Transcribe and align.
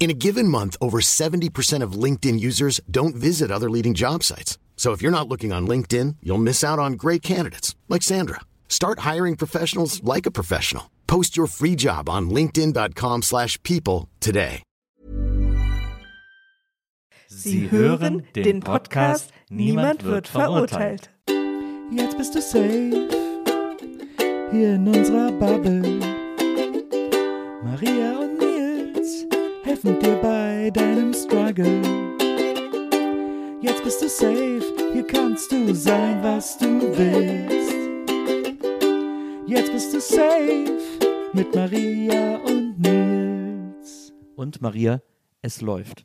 In 0.00 0.08
a 0.08 0.14
given 0.14 0.48
month, 0.48 0.78
over 0.80 1.00
70% 1.02 1.82
of 1.82 1.92
LinkedIn 1.92 2.40
users 2.40 2.80
don't 2.90 3.14
visit 3.14 3.50
other 3.50 3.68
leading 3.68 3.92
job 3.92 4.24
sites. 4.24 4.56
So 4.76 4.92
if 4.92 5.02
you're 5.02 5.12
not 5.12 5.28
looking 5.28 5.52
on 5.52 5.68
LinkedIn, 5.68 6.16
you'll 6.22 6.38
miss 6.38 6.64
out 6.64 6.78
on 6.78 6.94
great 6.94 7.20
candidates 7.20 7.76
like 7.90 8.02
Sandra. 8.02 8.40
Start 8.66 9.00
hiring 9.00 9.36
professionals 9.36 10.02
like 10.02 10.24
a 10.24 10.30
professional. 10.30 10.90
Post 11.06 11.36
your 11.36 11.46
free 11.46 11.76
job 11.76 12.08
on 12.08 12.30
linkedin.com/people 12.30 13.20
slash 13.22 13.62
people 13.62 14.08
today. 14.20 14.62
Sie 17.28 17.70
hören 17.70 18.22
den 18.34 18.60
Podcast 18.60 19.30
Niemand 19.50 20.04
wird 20.04 20.28
verurteilt. 20.28 21.10
Jetzt 21.90 22.16
bist 22.16 22.34
du 22.34 22.40
safe 22.40 23.08
hier 24.50 24.74
in 24.74 24.88
unserer 24.88 25.32
Bubble. 25.32 25.98
Maria 27.62 28.18
und 28.18 28.19
Nils 28.19 28.19
helfen 29.82 29.98
dir 30.00 30.16
bei 30.16 30.70
deinem 30.70 31.14
Struggle. 31.14 31.80
Jetzt 33.62 33.82
bist 33.82 34.02
du 34.02 34.08
safe, 34.08 34.62
hier 34.92 35.06
kannst 35.06 35.50
du 35.52 35.74
sein, 35.74 36.22
was 36.22 36.58
du 36.58 36.66
willst. 36.96 37.74
Jetzt 39.46 39.72
bist 39.72 39.94
du 39.94 40.00
safe 40.00 40.78
mit 41.32 41.54
Maria 41.54 42.36
und 42.36 42.78
Nils. 42.78 44.12
Und 44.36 44.60
Maria, 44.60 45.00
es 45.42 45.60
läuft. 45.60 46.04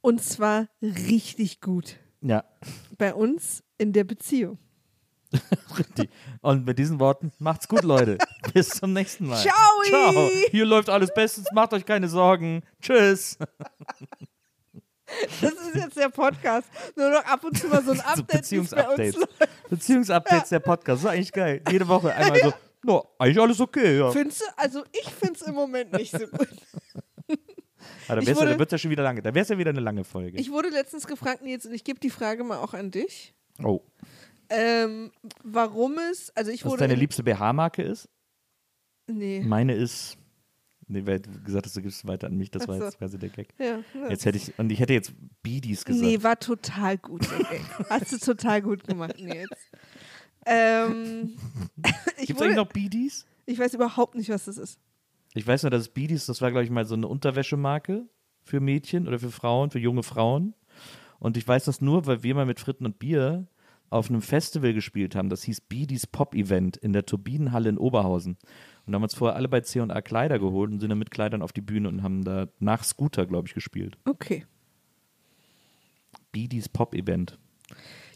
Und 0.00 0.22
zwar 0.22 0.68
richtig 0.80 1.60
gut. 1.60 1.96
Ja, 2.22 2.44
Bei 2.96 3.14
uns 3.14 3.62
in 3.78 3.92
der 3.92 4.04
Beziehung. 4.04 4.58
Und 6.42 6.66
mit 6.66 6.78
diesen 6.78 7.00
Worten, 7.00 7.32
macht's 7.38 7.68
gut, 7.68 7.82
Leute. 7.82 8.18
Bis 8.54 8.68
zum 8.70 8.92
nächsten 8.92 9.26
Mal. 9.26 9.40
Ciao. 9.40 9.82
Ciao. 9.84 10.28
Hier 10.50 10.64
läuft 10.66 10.88
alles 10.88 11.12
bestens. 11.14 11.48
Macht 11.52 11.72
euch 11.72 11.84
keine 11.84 12.08
Sorgen. 12.08 12.62
Tschüss. 12.80 13.38
Das 15.40 15.52
ist 15.52 15.74
jetzt 15.76 15.96
der 15.96 16.08
Podcast. 16.08 16.68
Nur 16.96 17.10
noch 17.10 17.24
ab 17.24 17.44
und 17.44 17.56
zu 17.56 17.68
mal 17.68 17.80
so 17.84 17.92
ein 17.92 17.96
So 17.98 18.02
Update, 18.02 18.18
uns 18.18 18.26
Beziehungsupdates. 18.40 19.16
Beziehungsupdates 19.70 20.48
der 20.48 20.58
Podcast. 20.58 21.04
Das 21.04 21.10
ist 21.12 21.16
eigentlich 21.16 21.32
geil. 21.32 21.62
Jede 21.70 21.86
Woche 21.86 22.12
einmal 22.12 22.40
so, 22.40 22.52
no, 22.82 23.08
eigentlich 23.16 23.40
alles 23.40 23.60
okay, 23.60 23.98
ja. 23.98 24.10
Findest 24.10 24.40
du? 24.40 24.44
Also 24.56 24.82
ich 24.90 25.08
finde 25.14 25.34
es 25.34 25.42
im 25.42 25.54
Moment 25.54 25.92
nicht 25.92 26.10
so 26.10 26.26
gut. 26.26 26.48
Aber 28.08 28.20
da, 28.20 28.26
wär's, 28.26 28.40
ja- 28.40 28.66
ja 28.72 28.78
schon 28.78 28.90
wieder 28.90 29.02
lange. 29.04 29.22
Da 29.22 29.32
wäre 29.32 29.42
es 29.44 29.48
ja 29.48 29.58
wieder 29.58 29.70
eine 29.70 29.80
lange 29.80 30.02
Folge. 30.04 30.38
Ich 30.38 30.50
wurde 30.50 30.70
letztens 30.70 31.06
gefragt, 31.06 31.42
Nils, 31.42 31.66
und 31.66 31.72
ich 31.72 31.84
gebe 31.84 32.00
die 32.00 32.10
Frage 32.10 32.42
mal 32.44 32.58
auch 32.58 32.74
an 32.74 32.90
dich. 32.90 33.32
oh. 33.62 33.80
Ähm, 34.50 35.10
warum 35.42 35.96
es, 36.10 36.30
also 36.36 36.50
ich 36.50 36.64
Was 36.64 36.72
wurde. 36.72 36.80
deine 36.80 36.94
in- 36.94 37.00
liebste 37.00 37.22
BH-Marke 37.22 37.82
ist? 37.82 38.08
Nee. 39.08 39.42
Meine 39.44 39.74
ist. 39.74 40.16
Nee, 40.88 41.04
weil 41.04 41.18
du 41.20 41.30
gesagt 41.42 41.66
hast, 41.66 41.76
du 41.76 41.82
gibst 41.82 41.98
es 41.98 42.06
weiter 42.06 42.28
an 42.28 42.36
mich. 42.36 42.50
Das 42.50 42.62
Ach 42.64 42.68
war 42.68 42.78
so. 42.78 42.84
jetzt 42.84 42.98
quasi 42.98 43.18
der 43.18 43.28
Gag. 43.28 43.48
Ja. 43.58 43.80
Jetzt 44.08 44.24
hätte 44.24 44.38
ich. 44.38 44.56
Und 44.58 44.70
ich 44.70 44.78
hätte 44.78 44.92
jetzt 44.92 45.12
Beedies 45.42 45.84
gesagt. 45.84 46.04
Nee, 46.04 46.22
war 46.22 46.38
total 46.38 46.96
gut. 46.98 47.22
Okay. 47.28 47.60
Hast 47.90 48.12
du 48.12 48.18
total 48.18 48.62
gut 48.62 48.84
gemacht, 48.86 49.18
Nils. 49.20 49.48
Ähm, 50.44 51.36
ich, 52.18 52.26
Gibt 52.28 52.38
es 52.40 52.42
eigentlich 52.46 52.56
noch 52.56 52.68
Beedies? 52.68 53.26
ich 53.46 53.58
weiß 53.58 53.74
überhaupt 53.74 54.14
nicht, 54.14 54.28
was 54.28 54.44
das 54.44 54.58
ist. 54.58 54.78
Ich 55.34 55.46
weiß 55.46 55.62
nur, 55.64 55.70
dass 55.70 55.88
Beedies, 55.88 56.26
das 56.26 56.40
war, 56.40 56.50
glaube 56.50 56.64
ich, 56.64 56.70
mal 56.70 56.84
so 56.86 56.94
eine 56.94 57.08
Unterwäschemarke 57.08 58.06
für 58.42 58.60
Mädchen 58.60 59.06
oder 59.08 59.18
für 59.18 59.30
Frauen, 59.30 59.70
für 59.70 59.78
junge 59.78 60.02
Frauen. 60.02 60.54
Und 61.18 61.36
ich 61.36 61.46
weiß 61.46 61.64
das 61.64 61.80
nur, 61.80 62.06
weil 62.06 62.22
wir 62.22 62.34
mal 62.34 62.46
mit 62.46 62.60
Fritten 62.60 62.86
und 62.86 62.98
Bier 62.98 63.46
auf 63.90 64.10
einem 64.10 64.22
Festival 64.22 64.74
gespielt 64.74 65.14
haben. 65.14 65.28
Das 65.28 65.42
hieß 65.44 65.60
Beedies 65.62 66.06
Pop 66.06 66.34
Event 66.34 66.76
in 66.76 66.92
der 66.92 67.06
Turbinenhalle 67.06 67.68
in 67.68 67.78
Oberhausen. 67.78 68.36
Und 68.84 68.92
da 68.92 68.94
haben 68.94 69.02
wir 69.02 69.06
uns 69.06 69.14
vorher 69.14 69.36
alle 69.36 69.48
bei 69.48 69.60
C&A 69.60 70.00
Kleider 70.02 70.38
geholt 70.38 70.70
und 70.70 70.80
sind 70.80 70.90
dann 70.90 70.98
mit 70.98 71.10
Kleidern 71.10 71.42
auf 71.42 71.52
die 71.52 71.60
Bühne 71.60 71.88
und 71.88 72.02
haben 72.02 72.24
da 72.24 72.48
nach 72.58 72.84
Scooter, 72.84 73.26
glaube 73.26 73.48
ich, 73.48 73.54
gespielt. 73.54 73.96
Okay. 74.04 74.46
Beedies 76.32 76.68
Pop 76.68 76.94
Event. 76.94 77.38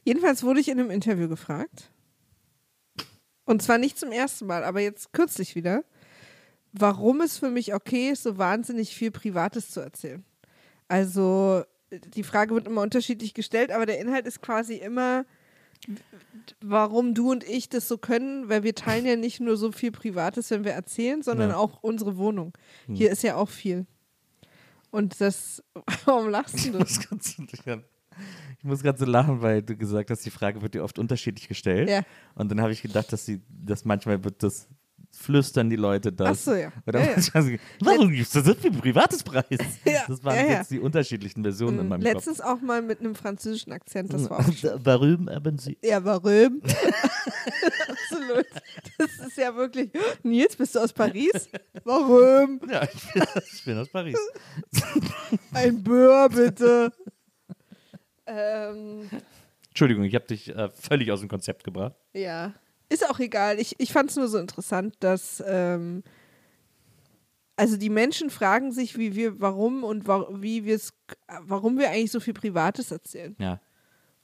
Jedenfalls 0.05 0.43
wurde 0.43 0.61
ich 0.61 0.69
in 0.69 0.81
einem 0.81 0.91
Interview 0.91 1.29
gefragt. 1.29 1.91
Und 3.45 3.63
zwar 3.63 3.79
nicht 3.79 3.99
zum 3.99 4.13
ersten 4.13 4.47
Mal, 4.47 4.63
aber 4.63 4.81
jetzt 4.81 5.13
kürzlich 5.13 5.55
wieder, 5.55 5.85
warum 6.73 7.21
es 7.21 7.39
für 7.39 7.51
mich 7.51 7.75
okay 7.75 8.11
ist, 8.11 8.23
so 8.23 8.39
wahnsinnig 8.39 8.95
viel 8.95 9.11
Privates 9.11 9.71
zu 9.71 9.81
erzählen. 9.81 10.25
Also 10.87 11.65
die 11.91 12.23
Frage 12.23 12.55
wird 12.55 12.67
immer 12.67 12.83
unterschiedlich 12.83 13.35
gestellt, 13.35 13.73
aber 13.73 13.87
der 13.87 13.99
Inhalt 14.01 14.27
ist 14.27 14.41
quasi 14.41 14.77
immer, 14.77 15.25
warum 16.61 17.15
du 17.15 17.31
und 17.31 17.45
ich 17.45 17.69
das 17.69 17.89
so 17.89 17.99
können, 17.99 18.49
weil 18.49 18.63
wir 18.63 18.75
teilen 18.75 19.07
ja 19.07 19.17
nicht 19.17 19.41
nur 19.41 19.57
so 19.57 19.73
viel 19.73 19.91
Privates, 19.93 20.51
wenn 20.51 20.65
wir 20.65 20.73
erzählen, 20.73 21.23
sondern 21.23 21.51
Ja. 21.51 21.57
auch 21.57 21.83
unsere 21.83 22.17
Wohnung. 22.17 22.53
Hier 22.87 23.11
ist 23.11 23.23
ja 23.23 23.37
auch 23.37 23.49
viel. 23.49 23.87
Und 24.91 25.21
das, 25.21 25.63
warum 26.05 26.29
lachst 26.29 26.67
du? 26.67 26.73
ganz- 26.73 27.07
Ich 28.59 28.65
muss 28.65 28.83
gerade 28.83 28.99
so 28.99 29.05
lachen, 29.05 29.41
weil 29.41 29.63
du 29.63 29.77
gesagt 29.77 30.11
hast, 30.11 30.27
die 30.27 30.31
Frage 30.31 30.61
wird 30.63 30.75
dir 30.75 30.83
oft 30.85 30.99
unterschiedlich 30.99 31.49
gestellt. 31.49 31.89
Ja. 31.89 32.03
Und 32.35 32.51
dann 32.51 32.61
habe 32.61 32.73
ich 32.73 32.83
gedacht, 32.83 33.13
dass 33.13 33.25
sie, 33.25 33.41
dass 33.49 33.85
manchmal 33.85 34.23
wird 34.25 34.43
das 34.43 34.69
flüstern 35.21 35.69
die 35.69 35.77
Leute 35.77 36.11
das. 36.13 36.29
Ach 36.29 36.35
so, 36.35 36.55
ja. 36.55 36.73
Oder 36.87 37.01
Ja, 37.01 37.07
ja. 37.07 37.13
manchmal 37.13 37.43
so, 37.45 37.51
Warum 37.81 38.11
gibst 38.11 38.35
du 38.35 38.41
so 38.43 38.55
viel 38.55 38.73
privates 38.73 39.23
Preis? 39.23 39.45
Ja, 39.85 40.03
Das 40.09 40.25
waren 40.25 40.37
ja, 40.37 40.59
jetzt 40.59 40.71
die 40.71 40.81
unterschiedlichen 40.81 41.43
Versionen 41.43 41.81
in 41.81 41.89
meinem 41.89 42.01
Letztens 42.03 42.41
auch 42.41 42.61
mal 42.61 42.81
mit 42.83 43.01
einem 43.01 43.15
französischen 43.15 43.73
Akzent, 43.73 44.13
das 44.13 44.29
war 44.31 44.41
auch 44.41 44.45
Kopf. 44.47 44.65
Warum 44.83 45.29
haben 45.29 45.59
sie. 45.59 45.77
Ja, 45.83 46.03
warum? 46.05 46.61
Absolut. 47.89 48.47
Das 48.99 49.27
ist 49.29 49.37
ja 49.37 49.55
wirklich. 49.55 49.91
Nils, 50.23 50.57
bist 50.57 50.75
du 50.75 50.79
aus 50.81 50.93
Paris? 50.93 51.49
Warum? 51.85 52.61
Ja, 52.71 52.85
ich 52.85 53.13
bin, 53.13 53.23
ich 53.53 53.65
bin 53.65 53.79
aus 53.79 53.89
Paris. 53.89 54.17
Ein 55.53 55.83
Böhr, 55.83 56.29
bitte. 56.29 56.93
ähm, 58.27 59.09
Entschuldigung, 59.69 60.05
ich 60.05 60.15
habe 60.15 60.27
dich 60.27 60.49
äh, 60.55 60.69
völlig 60.71 61.11
aus 61.13 61.21
dem 61.21 61.29
Konzept 61.29 61.65
gebracht. 61.65 61.95
ja. 62.15 62.55
Ist 62.91 63.09
auch 63.09 63.19
egal. 63.21 63.59
Ich, 63.59 63.77
ich 63.79 63.93
fand 63.93 64.11
es 64.11 64.17
nur 64.17 64.29
so 64.29 64.37
interessant, 64.39 64.95
dass. 65.01 65.43
Ähm, 65.47 66.03
also 67.57 67.77
die 67.77 67.91
Menschen 67.91 68.31
fragen 68.31 68.73
sich, 68.73 68.97
wie 68.97 69.15
wir, 69.15 69.39
warum 69.41 69.85
und 69.85 70.09
wa 70.09 70.27
wie 70.33 70.65
wir 70.65 70.75
es, 70.75 70.95
warum 71.43 71.79
wir 71.79 71.91
eigentlich 71.91 72.11
so 72.11 72.19
viel 72.19 72.33
Privates 72.33 72.91
erzählen. 72.91 73.37
Ja. 73.39 73.61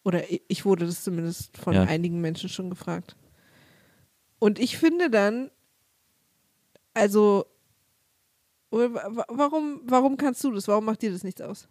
Oder 0.04 0.22
ich 0.48 0.64
wurde 0.64 0.86
das 0.86 1.04
zumindest 1.04 1.56
von 1.58 1.74
Ja. 1.74 1.82
einigen 1.82 2.20
Menschen 2.22 2.48
schon 2.48 2.70
gefragt. 2.70 3.14
Und 4.38 4.58
ich 4.58 4.78
finde 4.78 5.10
dann, 5.10 5.50
also, 6.94 7.44
warum, 8.70 9.80
warum 9.84 10.16
kannst 10.16 10.42
du 10.42 10.50
das? 10.52 10.66
Warum 10.66 10.86
macht 10.86 11.02
dir 11.02 11.12
das 11.12 11.22
nichts 11.22 11.40
aus? 11.42 11.68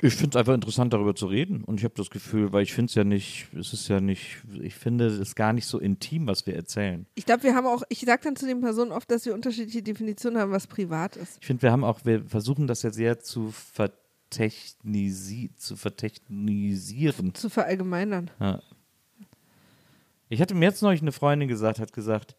Ich 0.00 0.14
finde 0.14 0.30
es 0.30 0.36
einfach 0.36 0.54
interessant, 0.54 0.92
darüber 0.92 1.14
zu 1.14 1.26
reden. 1.26 1.64
Und 1.64 1.78
ich 1.78 1.84
habe 1.84 1.94
das 1.96 2.10
Gefühl, 2.10 2.52
weil 2.52 2.62
ich 2.62 2.74
finde 2.74 2.90
es 2.90 2.94
ja 2.94 3.04
nicht, 3.04 3.48
es 3.54 3.72
ist 3.72 3.88
ja 3.88 4.00
nicht, 4.00 4.38
ich 4.60 4.74
finde 4.74 5.06
es 5.06 5.34
gar 5.34 5.52
nicht 5.52 5.66
so 5.66 5.78
intim, 5.78 6.26
was 6.26 6.46
wir 6.46 6.54
erzählen. 6.54 7.06
Ich 7.14 7.26
glaube, 7.26 7.44
wir 7.44 7.54
haben 7.54 7.66
auch, 7.66 7.82
ich 7.88 8.00
sage 8.00 8.22
dann 8.24 8.36
zu 8.36 8.46
den 8.46 8.60
Personen 8.60 8.92
oft, 8.92 9.10
dass 9.10 9.24
wir 9.24 9.34
unterschiedliche 9.34 9.82
Definitionen 9.82 10.38
haben, 10.38 10.52
was 10.52 10.66
privat 10.66 11.16
ist. 11.16 11.38
Ich 11.40 11.46
finde, 11.46 11.62
wir 11.62 11.72
haben 11.72 11.84
auch, 11.84 12.04
wir 12.04 12.24
versuchen 12.24 12.66
das 12.66 12.82
ja 12.82 12.90
sehr 12.90 13.20
zu 13.20 13.52
vertechnisi 13.52 15.52
zu 15.56 15.76
vertechnisieren. 15.76 17.34
Zu 17.34 17.48
verallgemeinern. 17.48 18.30
Ja. 18.40 18.60
Ich 20.28 20.40
hatte 20.40 20.54
mir 20.54 20.66
jetzt 20.66 20.82
neulich 20.82 21.02
eine 21.02 21.12
Freundin 21.12 21.48
gesagt, 21.48 21.78
hat 21.78 21.92
gesagt, 21.92 22.34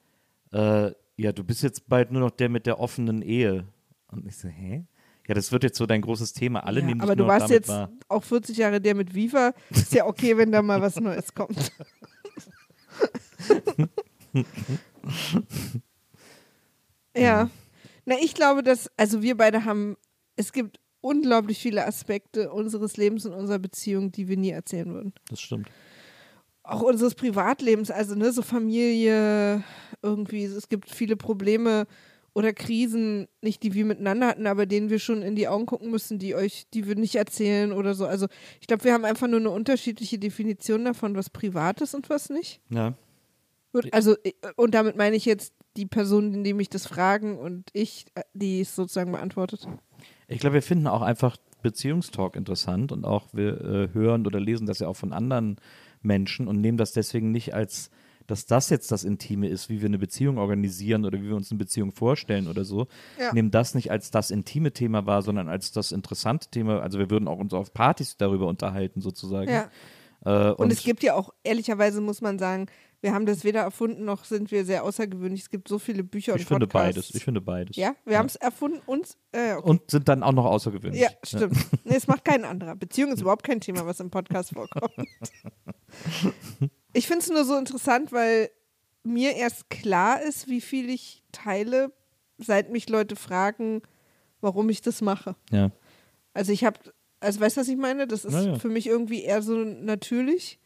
äh, 0.51 0.91
ja, 1.17 1.31
du 1.31 1.43
bist 1.43 1.63
jetzt 1.63 1.87
bald 1.87 2.11
nur 2.11 2.21
noch 2.21 2.31
der 2.31 2.49
mit 2.49 2.65
der 2.65 2.79
offenen 2.79 3.21
Ehe. 3.21 3.65
Und 4.11 4.25
ich 4.25 4.35
so, 4.35 4.49
hä? 4.49 4.85
Ja, 5.27 5.33
das 5.33 5.51
wird 5.51 5.63
jetzt 5.63 5.77
so 5.77 5.85
dein 5.85 6.01
großes 6.01 6.33
Thema. 6.33 6.65
Alle 6.65 6.81
Ja, 6.81 6.85
nehmen 6.85 7.01
aber 7.01 7.15
du 7.15 7.25
warst 7.25 7.49
jetzt 7.49 7.69
wahr. 7.69 7.91
auch 8.07 8.23
40 8.23 8.57
Jahre 8.57 8.79
der 8.79 8.95
mit 8.95 9.15
Viva. 9.15 9.53
Ist 9.71 9.93
ja 9.93 10.05
okay, 10.05 10.37
wenn 10.37 10.51
da 10.51 10.61
mal 10.61 10.81
was 10.81 10.99
Neues 10.99 11.33
kommt. 11.33 11.71
ja. 17.15 17.49
Na, 18.05 18.15
ich 18.21 18.35
glaube, 18.35 18.61
dass, 18.61 18.89
also 18.97 19.21
wir 19.21 19.35
beide 19.35 19.65
haben, 19.65 19.97
es 20.35 20.53
gibt 20.53 20.79
unglaublich 21.01 21.59
viele 21.59 21.85
Aspekte 21.85 22.51
unseres 22.51 22.97
Lebens 22.97 23.25
und 23.25 23.33
unserer 23.33 23.59
Beziehung, 23.59 24.11
die 24.11 24.27
wir 24.27 24.37
nie 24.37 24.51
erzählen 24.51 24.93
würden. 24.93 25.13
Das 25.29 25.41
stimmt. 25.41 25.69
Auch 26.63 26.81
unseres 26.81 27.15
Privatlebens, 27.15 27.91
also 27.91 28.15
ne, 28.15 28.31
so 28.31 28.41
Familie, 28.41 29.63
irgendwie, 30.01 30.45
es 30.45 30.67
gibt 30.67 30.89
viele 30.89 31.15
Probleme 31.15 31.85
oder 32.35 32.51
Krisen, 32.51 33.27
nicht 33.41 33.63
die 33.63 33.73
wir 33.73 33.85
miteinander 33.85 34.27
hatten, 34.27 34.45
aber 34.45 34.65
denen 34.65 34.89
wir 34.89 34.99
schon 34.99 35.21
in 35.21 35.35
die 35.35 35.47
Augen 35.47 35.65
gucken 35.65 35.89
müssen, 35.89 36.19
die 36.19 36.35
euch, 36.35 36.67
die 36.73 36.85
wir 36.85 36.95
nicht 36.95 37.15
erzählen 37.15 37.71
oder 37.71 37.95
so. 37.95 38.05
Also 38.05 38.27
ich 38.59 38.67
glaube, 38.67 38.83
wir 38.83 38.93
haben 38.93 39.05
einfach 39.05 39.27
nur 39.27 39.39
eine 39.39 39.49
unterschiedliche 39.49 40.19
Definition 40.19 40.83
davon, 40.83 41.15
was 41.15 41.29
privat 41.29 41.79
ist 41.79 41.95
und 41.95 42.09
was 42.09 42.29
nicht. 42.29 42.59
Ja. 42.69 42.93
Gut, 43.71 43.87
also, 43.93 44.15
äh, 44.23 44.33
und 44.57 44.75
damit 44.75 44.97
meine 44.97 45.15
ich 45.15 45.23
jetzt 45.23 45.53
die 45.77 45.85
Personen, 45.85 46.43
die 46.43 46.53
mich 46.53 46.69
das 46.69 46.85
fragen 46.85 47.39
und 47.39 47.69
ich, 47.71 48.05
äh, 48.15 48.23
die 48.33 48.59
es 48.59 48.75
sozusagen 48.75 49.13
beantwortet. 49.13 49.67
Ich 50.27 50.39
glaube, 50.39 50.55
wir 50.55 50.61
finden 50.61 50.87
auch 50.87 51.01
einfach 51.01 51.37
Beziehungstalk 51.61 52.35
interessant 52.35 52.91
und 52.91 53.05
auch 53.05 53.27
wir 53.31 53.61
äh, 53.61 53.93
hören 53.93 54.27
oder 54.27 54.41
lesen 54.41 54.67
das 54.67 54.79
ja 54.79 54.89
auch 54.89 54.95
von 54.95 55.13
anderen 55.13 55.55
Menschen 56.01 56.49
und 56.49 56.59
nehmen 56.59 56.77
das 56.77 56.91
deswegen 56.91 57.31
nicht 57.31 57.53
als, 57.53 57.91
dass 58.27 58.45
das 58.45 58.69
jetzt 58.69 58.91
das 58.91 59.03
Intime 59.03 59.47
ist, 59.47 59.69
wie 59.69 59.81
wir 59.81 59.87
eine 59.87 59.97
Beziehung 59.97 60.37
organisieren 60.37 61.05
oder 61.05 61.19
wie 61.21 61.27
wir 61.27 61.35
uns 61.35 61.51
eine 61.51 61.57
Beziehung 61.57 61.91
vorstellen 61.91 62.47
oder 62.47 62.65
so. 62.65 62.87
Ja. 63.19 63.33
Nehmen 63.33 63.51
das 63.51 63.75
nicht 63.75 63.91
als 63.91 64.11
das 64.11 64.31
intime 64.31 64.71
Thema 64.71 65.05
wahr, 65.05 65.21
sondern 65.21 65.47
als 65.47 65.71
das 65.71 65.91
interessante 65.91 66.49
Thema. 66.49 66.81
Also 66.81 66.99
wir 66.99 67.09
würden 67.09 67.27
auch 67.27 67.39
uns 67.39 67.53
auf 67.53 67.73
Partys 67.73 68.17
darüber 68.17 68.47
unterhalten 68.47 69.01
sozusagen. 69.01 69.49
Ja. 69.49 69.69
Äh, 70.25 70.53
Und, 70.53 70.71
es 70.71 70.83
gibt 70.83 71.03
ja 71.03 71.13
auch, 71.13 71.33
ehrlicherweise 71.43 72.01
muss 72.01 72.21
man 72.21 72.39
sagen, 72.39 72.67
wir 73.01 73.13
haben 73.13 73.27
das 73.27 73.43
weder 73.43 73.61
erfunden, 73.61 74.03
noch 74.03 74.23
sind 74.25 74.49
wir 74.51 74.65
sehr 74.65 74.83
außergewöhnlich. 74.83 75.41
Es 75.41 75.49
gibt 75.51 75.67
so 75.67 75.77
viele 75.77 76.03
Bücher 76.03 76.33
und 76.33 76.39
ich 76.39 76.47
finde 76.47 76.65
Podcasts. 76.65 76.95
beides. 76.95 77.15
Ich 77.15 77.23
finde 77.23 77.41
beides. 77.41 77.75
ja, 77.75 77.95
wir 78.03 78.17
haben 78.17 78.25
es 78.25 78.35
erfunden, 78.35 78.81
uns, 78.87 79.17
äh, 79.31 79.53
okay. 79.53 79.69
Und 79.69 79.91
sind 79.91 80.07
dann 80.09 80.23
auch 80.23 80.31
noch 80.31 80.45
außergewöhnlich. 80.45 81.01
Ja, 81.01 81.09
stimmt. 81.23 81.55
Nee, 81.83 81.97
es 81.97 82.07
macht 82.07 82.25
kein 82.25 82.43
anderer. 82.45 82.75
Beziehung 82.75 83.11
ist 83.11 83.21
überhaupt 83.21 83.43
kein 83.43 83.61
Thema, 83.61 83.85
was 83.85 83.99
im 83.99 84.09
Podcast 84.09 84.53
vorkommt. 84.53 84.91
Ich 86.95 87.07
finde 87.07 87.23
es 87.23 87.29
nur 87.29 87.43
so 87.43 87.57
interessant, 87.57 88.13
weil 88.13 88.49
mir 89.03 89.35
erst 89.35 89.69
klar 89.69 90.21
ist, 90.21 90.47
wie 90.47 90.61
viel 90.61 90.89
ich 90.89 91.23
teile, 91.33 91.91
seit 92.37 92.71
mich 92.71 92.87
Leute 92.87 93.17
fragen, 93.17 93.81
warum 94.39 94.69
ich 94.69 94.81
das 94.81 95.01
mache. 95.01 95.35
Ja. 95.51 95.71
Also 96.33 96.53
ich 96.53 96.63
habe, 96.63 96.79
also 97.19 97.41
weißt 97.41 97.57
du, 97.57 97.61
was 97.61 97.67
ich 97.67 97.75
meine? 97.75 98.07
Das 98.07 98.23
ist 98.23 98.33
Ja, 98.33 98.57
für 98.57 98.69
mich 98.69 98.87
irgendwie 98.87 99.23
eher 99.23 99.41
so 99.41 99.55
natürlich 99.57 100.57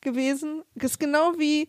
gewesen. 0.00 0.62
Das 0.76 0.92
ist 0.92 0.98
genau 1.00 1.34
wie, 1.38 1.68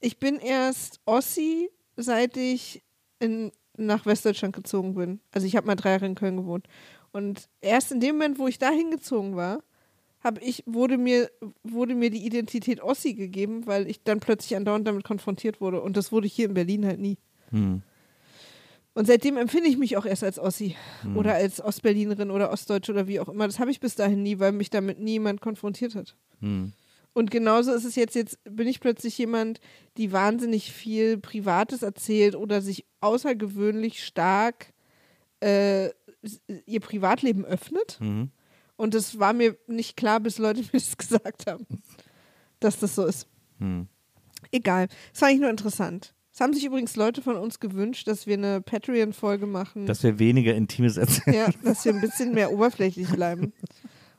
ich 0.00 0.18
bin 0.18 0.36
erst 0.38 1.00
Ossi, 1.06 1.70
seit 1.96 2.36
ich 2.36 2.82
in, 3.20 3.52
nach 3.78 4.04
Westdeutschland 4.04 4.54
gezogen 4.54 4.94
bin. 4.94 5.20
Also 5.32 5.46
ich 5.46 5.56
habe 5.56 5.66
mal 5.66 5.76
drei 5.76 5.92
Jahre 5.92 6.06
in 6.06 6.14
Köln 6.14 6.36
gewohnt. 6.36 6.68
Und 7.10 7.48
erst 7.62 7.90
in 7.90 8.00
dem 8.00 8.16
Moment, 8.16 8.38
wo 8.38 8.48
ich 8.48 8.58
da 8.58 8.68
hingezogen 8.68 9.34
war, 9.34 9.62
habe 10.26 10.40
ich, 10.40 10.64
wurde 10.66 10.98
mir, 10.98 11.30
wurde 11.62 11.94
mir 11.94 12.10
die 12.10 12.26
Identität 12.26 12.82
Ossi 12.82 13.14
gegeben, 13.14 13.66
weil 13.66 13.88
ich 13.88 14.02
dann 14.02 14.18
plötzlich 14.18 14.56
andauernd 14.56 14.86
damit 14.86 15.04
konfrontiert 15.04 15.60
wurde. 15.60 15.80
Und 15.80 15.96
das 15.96 16.10
wurde 16.10 16.26
ich 16.26 16.32
hier 16.32 16.46
in 16.46 16.54
Berlin 16.54 16.84
halt 16.84 16.98
nie. 16.98 17.16
Hm. 17.50 17.82
Und 18.92 19.06
seitdem 19.06 19.36
empfinde 19.36 19.68
ich 19.68 19.78
mich 19.78 19.96
auch 19.96 20.04
erst 20.04 20.24
als 20.24 20.38
Ossi 20.38 20.74
Hm. 21.02 21.16
oder 21.16 21.34
als 21.34 21.62
Ostberlinerin 21.62 22.32
oder 22.32 22.50
Ostdeutsche 22.50 22.92
oder 22.92 23.06
wie 23.06 23.20
auch 23.20 23.28
immer. 23.28 23.46
Das 23.46 23.60
habe 23.60 23.70
ich 23.70 23.78
bis 23.78 23.94
dahin 23.94 24.22
nie, 24.24 24.40
weil 24.40 24.50
mich 24.52 24.70
damit 24.70 24.98
niemand 24.98 25.40
konfrontiert 25.40 25.94
hat. 25.94 26.16
Hm. 26.40 26.72
Und 27.12 27.30
genauso 27.30 27.72
ist 27.72 27.84
es 27.84 27.94
jetzt, 27.94 28.16
jetzt 28.16 28.38
bin 28.44 28.66
ich 28.66 28.80
plötzlich 28.80 29.16
jemand, 29.16 29.60
die 29.96 30.12
wahnsinnig 30.12 30.72
viel 30.72 31.18
Privates 31.18 31.82
erzählt 31.82 32.34
oder 32.34 32.60
sich 32.60 32.84
außergewöhnlich 33.00 34.04
stark 34.04 34.72
äh, 35.40 35.90
ihr 36.66 36.80
Privatleben 36.80 37.44
öffnet. 37.44 37.98
Mhm. 38.00 38.30
Und 38.76 38.94
das 38.94 39.18
war 39.18 39.32
mir 39.32 39.56
nicht 39.66 39.96
klar, 39.96 40.20
bis 40.20 40.38
Leute 40.38 40.60
mir 40.72 40.80
das 40.80 40.96
gesagt 40.96 41.46
haben, 41.46 41.66
dass 42.60 42.78
das 42.78 42.94
so 42.94 43.06
ist. 43.06 43.26
Hm. 43.58 43.88
Egal. 44.52 44.88
Das 45.12 45.20
fand 45.20 45.32
ich 45.32 45.40
nur 45.40 45.50
interessant. 45.50 46.14
Es 46.32 46.40
haben 46.40 46.52
sich 46.52 46.66
übrigens 46.66 46.96
Leute 46.96 47.22
von 47.22 47.36
uns 47.36 47.60
gewünscht, 47.60 48.06
dass 48.06 48.26
wir 48.26 48.34
eine 48.34 48.60
Patreon-Folge 48.60 49.46
machen. 49.46 49.86
Dass 49.86 50.02
wir 50.02 50.18
weniger 50.18 50.54
Intimes 50.54 50.98
erzählen. 50.98 51.34
Ja, 51.34 51.48
dass 51.64 51.84
wir 51.86 51.94
ein 51.94 52.00
bisschen 52.02 52.34
mehr 52.34 52.52
oberflächlich 52.52 53.08
bleiben. 53.08 53.54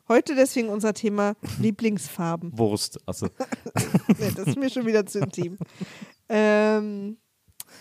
Heute 0.08 0.34
deswegen 0.36 0.70
unser 0.70 0.96
Thema 0.96 1.36
Lieblingsfarben. 1.60 2.58
Wurst. 2.58 2.98
Also, 3.06 3.28
Nee, 4.18 4.32
das 4.36 4.48
ist 4.48 4.58
mir 4.58 4.72
schon 4.72 4.88
wieder 4.88 5.06
zu 5.06 5.20
intim. 5.20 5.60
Ähm, 6.28 7.18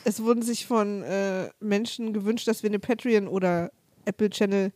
es 0.05 0.23
wurden 0.23 0.43
sich 0.43 0.67
von 0.67 1.03
äh, 1.03 1.49
Menschen 1.61 2.13
gewünscht, 2.13 2.47
dass 2.47 2.63
wir 2.63 2.69
eine 2.69 2.79
Patreon 2.79 3.29
oder 3.29 3.71
Apple 4.05 4.29
Channel, 4.29 4.73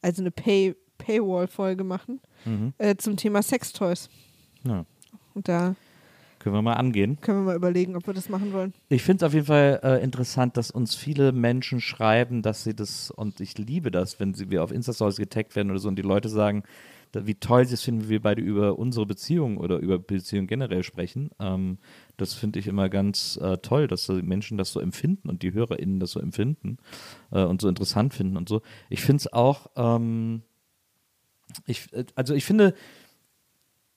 also 0.00 0.22
eine 0.22 0.30
Pay 0.30 0.74
Paywall-Folge 1.06 1.84
machen 1.84 2.20
mhm. 2.44 2.72
äh, 2.78 2.96
zum 2.96 3.16
Thema 3.16 3.42
Sextoys. 3.42 4.10
ja. 4.64 4.84
Und 5.34 5.48
da 5.48 5.76
Können 6.38 6.54
wir 6.54 6.62
mal 6.62 6.74
angehen. 6.74 7.18
können 7.20 7.40
wir 7.40 7.44
mal 7.44 7.56
überlegen, 7.56 7.94
ob 7.94 8.06
wir 8.06 8.14
das 8.14 8.30
machen 8.30 8.54
wollen. 8.54 8.72
Ich 8.88 9.02
finde 9.02 9.22
es 9.24 9.28
auf 9.28 9.34
jeden 9.34 9.44
Fall 9.44 9.80
äh, 9.82 10.02
interessant, 10.02 10.56
dass 10.56 10.70
uns 10.70 10.94
viele 10.94 11.32
Menschen 11.32 11.80
schreiben, 11.80 12.40
dass 12.40 12.64
sie 12.64 12.74
das, 12.74 13.10
und 13.10 13.40
ich 13.40 13.58
liebe 13.58 13.90
das, 13.90 14.18
wenn 14.18 14.32
sie 14.32 14.50
wir 14.50 14.64
auf 14.64 14.72
Insta-Stories 14.72 15.16
getaggt 15.16 15.54
werden 15.54 15.70
oder 15.70 15.78
so 15.78 15.88
und 15.88 15.96
die 15.96 16.02
Leute 16.02 16.30
sagen, 16.30 16.62
wie 17.12 17.34
toll 17.34 17.66
sie 17.66 17.74
es 17.74 17.82
finden, 17.82 18.04
wie 18.04 18.08
wir 18.10 18.22
beide 18.22 18.42
über 18.42 18.78
unsere 18.78 19.06
Beziehung 19.06 19.58
oder 19.58 19.78
über 19.78 19.98
Beziehungen 19.98 20.46
generell 20.46 20.82
sprechen. 20.82 21.30
Ähm, 21.38 21.78
das 22.16 22.34
finde 22.34 22.58
ich 22.58 22.66
immer 22.66 22.88
ganz 22.88 23.38
äh, 23.42 23.58
toll, 23.58 23.88
dass 23.88 24.06
die 24.06 24.22
Menschen 24.22 24.58
das 24.58 24.72
so 24.72 24.80
empfinden 24.80 25.28
und 25.28 25.42
die 25.42 25.52
HörerInnen 25.52 26.00
das 26.00 26.12
so 26.12 26.20
empfinden 26.20 26.78
äh, 27.30 27.44
und 27.44 27.60
so 27.60 27.68
interessant 27.68 28.14
finden 28.14 28.36
und 28.36 28.48
so. 28.48 28.62
Ich 28.88 29.02
finde 29.02 29.20
es 29.20 29.32
auch, 29.32 29.68
ähm, 29.76 30.42
ich, 31.66 31.92
äh, 31.92 32.04
also 32.14 32.34
ich 32.34 32.44
finde, 32.44 32.74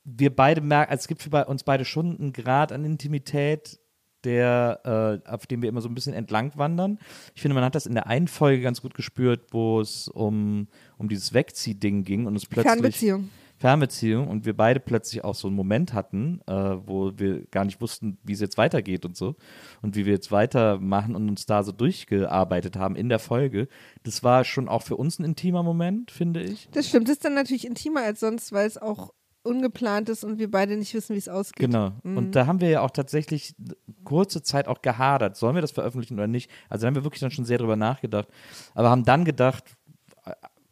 wir 0.03 0.35
beide 0.35 0.61
merken, 0.61 0.91
also 0.91 1.01
es 1.01 1.07
gibt 1.07 1.21
für 1.21 1.45
uns 1.45 1.63
beide 1.63 1.85
schon 1.85 2.17
einen 2.19 2.33
Grad 2.33 2.71
an 2.71 2.85
Intimität, 2.85 3.79
der, 4.23 5.21
äh, 5.25 5.29
auf 5.29 5.47
dem 5.47 5.61
wir 5.61 5.69
immer 5.69 5.81
so 5.81 5.87
ein 5.89 5.95
bisschen 5.95 6.13
entlang 6.13 6.51
wandern. 6.55 6.99
Ich 7.35 7.41
finde, 7.41 7.55
man 7.55 7.63
hat 7.63 7.75
das 7.75 7.85
in 7.85 7.93
der 7.93 8.07
einen 8.07 8.27
Folge 8.27 8.61
ganz 8.61 8.81
gut 8.81 8.93
gespürt, 8.93 9.47
wo 9.51 9.79
es 9.79 10.07
um, 10.07 10.67
um 10.97 11.07
dieses 11.07 11.33
Wegziehding 11.33 12.03
ging 12.03 12.25
und 12.25 12.35
es 12.35 12.45
plötzlich. 12.45 12.73
Fernbeziehung. 12.73 13.29
Fernbeziehung 13.59 14.27
und 14.27 14.45
wir 14.45 14.55
beide 14.55 14.79
plötzlich 14.79 15.23
auch 15.23 15.35
so 15.35 15.47
einen 15.47 15.55
Moment 15.55 15.93
hatten, 15.93 16.41
äh, 16.47 16.53
wo 16.53 17.11
wir 17.17 17.45
gar 17.47 17.65
nicht 17.65 17.81
wussten, 17.81 18.17
wie 18.23 18.33
es 18.33 18.39
jetzt 18.39 18.57
weitergeht 18.57 19.05
und 19.05 19.17
so 19.17 19.35
und 19.81 19.95
wie 19.95 20.05
wir 20.05 20.13
jetzt 20.13 20.31
weitermachen 20.31 21.15
und 21.15 21.27
uns 21.27 21.45
da 21.45 21.61
so 21.63 21.73
durchgearbeitet 21.73 22.77
haben 22.77 22.95
in 22.95 23.09
der 23.09 23.19
Folge. 23.19 23.67
Das 24.03 24.23
war 24.23 24.45
schon 24.45 24.69
auch 24.69 24.83
für 24.83 24.95
uns 24.95 25.19
ein 25.19 25.25
intimer 25.25 25.61
Moment, 25.61 26.09
finde 26.09 26.41
ich. 26.41 26.69
Das 26.71 26.87
stimmt. 26.87 27.09
Das 27.09 27.17
ist 27.17 27.25
dann 27.25 27.33
natürlich 27.33 27.67
intimer 27.67 28.01
als 28.01 28.21
sonst, 28.21 28.53
weil 28.53 28.65
es 28.65 28.77
auch 28.77 29.13
ungeplant 29.43 30.09
ist 30.09 30.23
und 30.23 30.37
wir 30.37 30.51
beide 30.51 30.77
nicht 30.77 30.93
wissen, 30.93 31.15
wie 31.15 31.19
es 31.19 31.29
ausgeht. 31.29 31.67
Genau. 31.67 31.93
Und 32.03 32.35
da 32.35 32.45
haben 32.45 32.61
wir 32.61 32.69
ja 32.69 32.81
auch 32.81 32.91
tatsächlich 32.91 33.55
kurze 34.03 34.43
Zeit 34.43 34.67
auch 34.67 34.81
gehadert. 34.81 35.37
Sollen 35.37 35.55
wir 35.55 35.61
das 35.61 35.71
veröffentlichen 35.71 36.15
oder 36.15 36.27
nicht? 36.27 36.51
Also 36.69 36.83
da 36.83 36.87
haben 36.87 36.95
wir 36.95 37.03
wirklich 37.03 37.21
dann 37.21 37.31
schon 37.31 37.45
sehr 37.45 37.57
drüber 37.57 37.75
nachgedacht. 37.75 38.27
Aber 38.73 38.89
haben 38.89 39.05
dann 39.05 39.25
gedacht, 39.25 39.63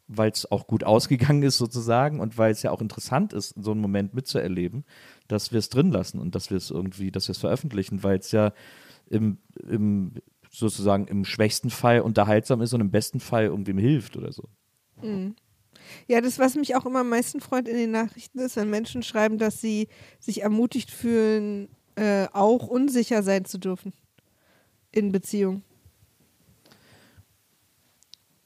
weil 0.08 0.30
es 0.30 0.50
auch 0.50 0.66
gut 0.66 0.84
ausgegangen 0.84 1.42
ist 1.42 1.58
sozusagen 1.58 2.20
und 2.20 2.38
weil 2.38 2.50
es 2.50 2.62
ja 2.62 2.70
auch 2.70 2.80
interessant 2.80 3.32
ist, 3.32 3.54
so 3.60 3.70
einen 3.72 3.80
Moment 3.80 4.14
mitzuerleben, 4.14 4.84
dass 5.28 5.52
wir 5.52 5.58
es 5.58 5.68
drin 5.68 5.90
lassen 5.92 6.18
und 6.18 6.34
dass 6.34 6.50
wir 6.50 6.56
es 6.56 6.70
irgendwie, 6.70 7.10
dass 7.10 7.28
wir 7.28 7.32
es 7.32 7.38
veröffentlichen, 7.38 8.02
weil 8.02 8.18
es 8.18 8.32
ja 8.32 8.52
im, 9.06 9.38
im 9.68 10.14
sozusagen 10.50 11.06
im 11.08 11.24
schwächsten 11.24 11.70
Fall 11.70 12.00
unterhaltsam 12.00 12.62
ist 12.62 12.72
und 12.72 12.80
im 12.80 12.90
besten 12.90 13.20
Fall 13.20 13.44
irgendwem 13.44 13.78
hilft 13.78 14.16
oder 14.16 14.32
so. 14.32 14.48
Ja, 16.06 16.20
das, 16.20 16.38
was 16.38 16.54
mich 16.54 16.74
auch 16.74 16.86
immer 16.86 17.00
am 17.00 17.10
meisten 17.10 17.40
freut 17.40 17.68
in 17.68 17.76
den 17.76 17.90
Nachrichten, 17.90 18.38
ist, 18.38 18.56
wenn 18.56 18.70
Menschen 18.70 19.02
schreiben, 19.02 19.38
dass 19.38 19.60
sie 19.60 19.88
sich 20.18 20.42
ermutigt 20.42 20.90
fühlen, 20.90 21.68
äh, 21.96 22.26
auch 22.32 22.66
unsicher 22.66 23.22
sein 23.22 23.44
zu 23.44 23.58
dürfen 23.58 23.92
in 24.90 25.12
Beziehung. 25.12 25.62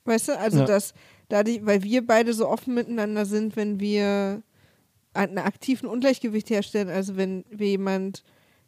Weißt 0.04 0.28
du, 0.28 0.38
also 0.38 0.60
Ja. 0.60 0.64
dass 0.66 0.94
dadurch, 1.32 1.64
weil 1.64 1.82
wir 1.82 2.06
beide 2.06 2.34
so 2.34 2.46
offen 2.46 2.74
miteinander 2.74 3.24
sind, 3.24 3.56
wenn 3.56 3.80
wir 3.80 4.42
einen 5.14 5.38
aktiven 5.38 5.88
Ungleichgewicht 5.88 6.50
herstellen, 6.50 6.90
also 6.90 7.16
wenn 7.16 7.44
wir 7.50 7.68
jemand 7.68 8.22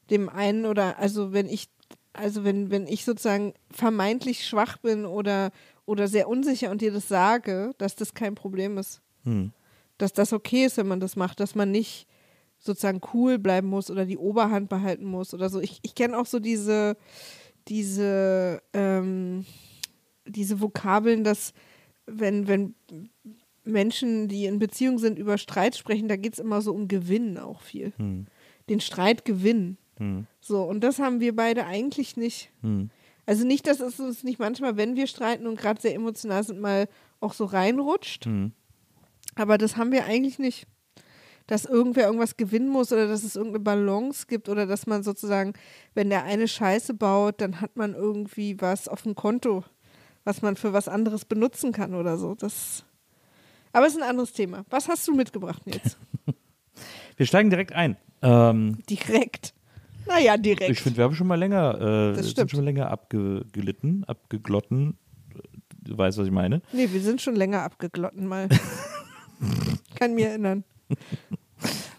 dem 0.08 0.30
einen 0.30 0.64
oder 0.64 0.98
also 0.98 1.32
wenn 1.32 1.46
ich 1.46 1.68
also 2.14 2.42
wenn 2.44 2.70
wenn 2.70 2.86
ich 2.86 3.04
sozusagen 3.04 3.52
vermeintlich 3.70 4.46
schwach 4.46 4.78
bin 4.78 5.04
oder 5.04 5.50
oder 5.84 6.08
sehr 6.08 6.26
unsicher 6.26 6.70
und 6.70 6.80
dir 6.80 6.92
das 6.92 7.06
sage, 7.08 7.72
dass 7.76 7.96
das 7.96 8.14
kein 8.14 8.34
Problem 8.34 8.78
ist. 8.78 9.02
Hm. 9.24 9.52
Dass 9.98 10.14
das 10.14 10.32
okay 10.32 10.64
ist, 10.64 10.78
wenn 10.78 10.88
man 10.88 11.00
das 11.00 11.16
macht, 11.16 11.40
dass 11.40 11.54
man 11.54 11.70
nicht 11.70 12.06
sozusagen 12.58 13.02
cool 13.12 13.38
bleiben 13.38 13.68
muss 13.68 13.90
oder 13.90 14.06
die 14.06 14.16
Oberhand 14.16 14.70
behalten 14.70 15.04
muss 15.04 15.34
oder 15.34 15.50
so. 15.50 15.60
Ich, 15.60 15.80
ich 15.82 15.94
kenne 15.94 16.16
auch 16.16 16.26
so 16.26 16.38
diese, 16.40 16.96
diese, 17.68 18.62
ähm, 18.72 19.44
diese 20.26 20.60
Vokabeln, 20.62 21.24
dass 21.24 21.52
wenn, 22.06 22.48
wenn 22.48 22.74
Menschen, 23.64 24.28
die 24.28 24.46
in 24.46 24.58
Beziehung 24.58 24.98
sind, 24.98 25.18
über 25.18 25.38
Streit 25.38 25.76
sprechen, 25.76 26.08
da 26.08 26.16
geht 26.16 26.34
es 26.34 26.38
immer 26.38 26.60
so 26.60 26.72
um 26.72 26.88
Gewinnen 26.88 27.38
auch 27.38 27.62
viel. 27.62 27.92
Hm. 27.96 28.26
Den 28.68 28.80
Streit 28.80 29.24
gewinnen. 29.24 29.78
Hm. 29.98 30.26
So, 30.40 30.62
und 30.62 30.82
das 30.82 30.98
haben 30.98 31.20
wir 31.20 31.34
beide 31.34 31.66
eigentlich 31.66 32.16
nicht. 32.16 32.50
Hm. 32.62 32.90
Also 33.26 33.46
nicht, 33.46 33.66
dass 33.66 33.80
es 33.80 34.00
uns 34.00 34.22
nicht 34.22 34.38
manchmal, 34.38 34.76
wenn 34.76 34.96
wir 34.96 35.06
streiten 35.06 35.46
und 35.46 35.58
gerade 35.58 35.80
sehr 35.80 35.94
emotional 35.94 36.44
sind, 36.44 36.60
mal 36.60 36.88
auch 37.20 37.32
so 37.32 37.46
reinrutscht. 37.46 38.26
Mhm. 38.26 38.52
Aber 39.34 39.58
das 39.58 39.76
haben 39.76 39.92
wir 39.92 40.04
eigentlich 40.04 40.38
nicht. 40.38 40.66
Dass 41.46 41.66
irgendwer 41.66 42.06
irgendwas 42.06 42.38
gewinnen 42.38 42.68
muss 42.68 42.90
oder 42.90 43.06
dass 43.06 43.22
es 43.22 43.36
irgendeine 43.36 43.64
Balance 43.64 44.26
gibt 44.26 44.48
oder 44.48 44.66
dass 44.66 44.86
man 44.86 45.02
sozusagen, 45.02 45.52
wenn 45.92 46.08
der 46.08 46.24
eine 46.24 46.48
Scheiße 46.48 46.94
baut, 46.94 47.40
dann 47.40 47.60
hat 47.60 47.76
man 47.76 47.94
irgendwie 47.94 48.60
was 48.60 48.88
auf 48.88 49.02
dem 49.02 49.14
Konto, 49.14 49.62
was 50.24 50.42
man 50.42 50.56
für 50.56 50.72
was 50.72 50.88
anderes 50.88 51.24
benutzen 51.24 51.72
kann 51.72 51.94
oder 51.94 52.16
so. 52.16 52.34
Das. 52.34 52.84
Aber 53.72 53.86
es 53.86 53.94
ist 53.94 54.02
ein 54.02 54.08
anderes 54.08 54.32
Thema. 54.32 54.64
Was 54.70 54.88
hast 54.88 55.06
du 55.08 55.14
mitgebracht 55.14 55.62
jetzt? 55.66 55.98
Wir 57.16 57.26
steigen 57.26 57.50
direkt 57.50 57.72
ein. 57.72 57.96
Ähm, 58.22 58.78
direkt. 58.88 59.54
Naja, 60.06 60.36
direkt. 60.36 60.70
ich 60.70 60.80
finde, 60.80 60.98
wir 60.98 61.04
haben 61.04 61.14
schon 61.14 61.26
mal 61.26 61.38
länger, 61.38 62.14
äh, 62.16 62.22
sind 62.22 62.50
schon 62.50 62.60
mal 62.60 62.64
länger 62.64 62.90
abgeglitten, 62.90 64.04
abgeglotten. 64.04 64.98
Du 65.82 65.96
weißt, 65.96 66.18
was 66.18 66.26
ich 66.26 66.32
meine. 66.32 66.60
nee, 66.72 66.88
wir 66.90 67.00
sind 67.00 67.22
schon 67.22 67.36
länger 67.36 67.62
abgeglotten 67.62 68.26
mal. 68.26 68.48
Kann 69.94 70.14
mir 70.14 70.28
erinnern. 70.28 70.64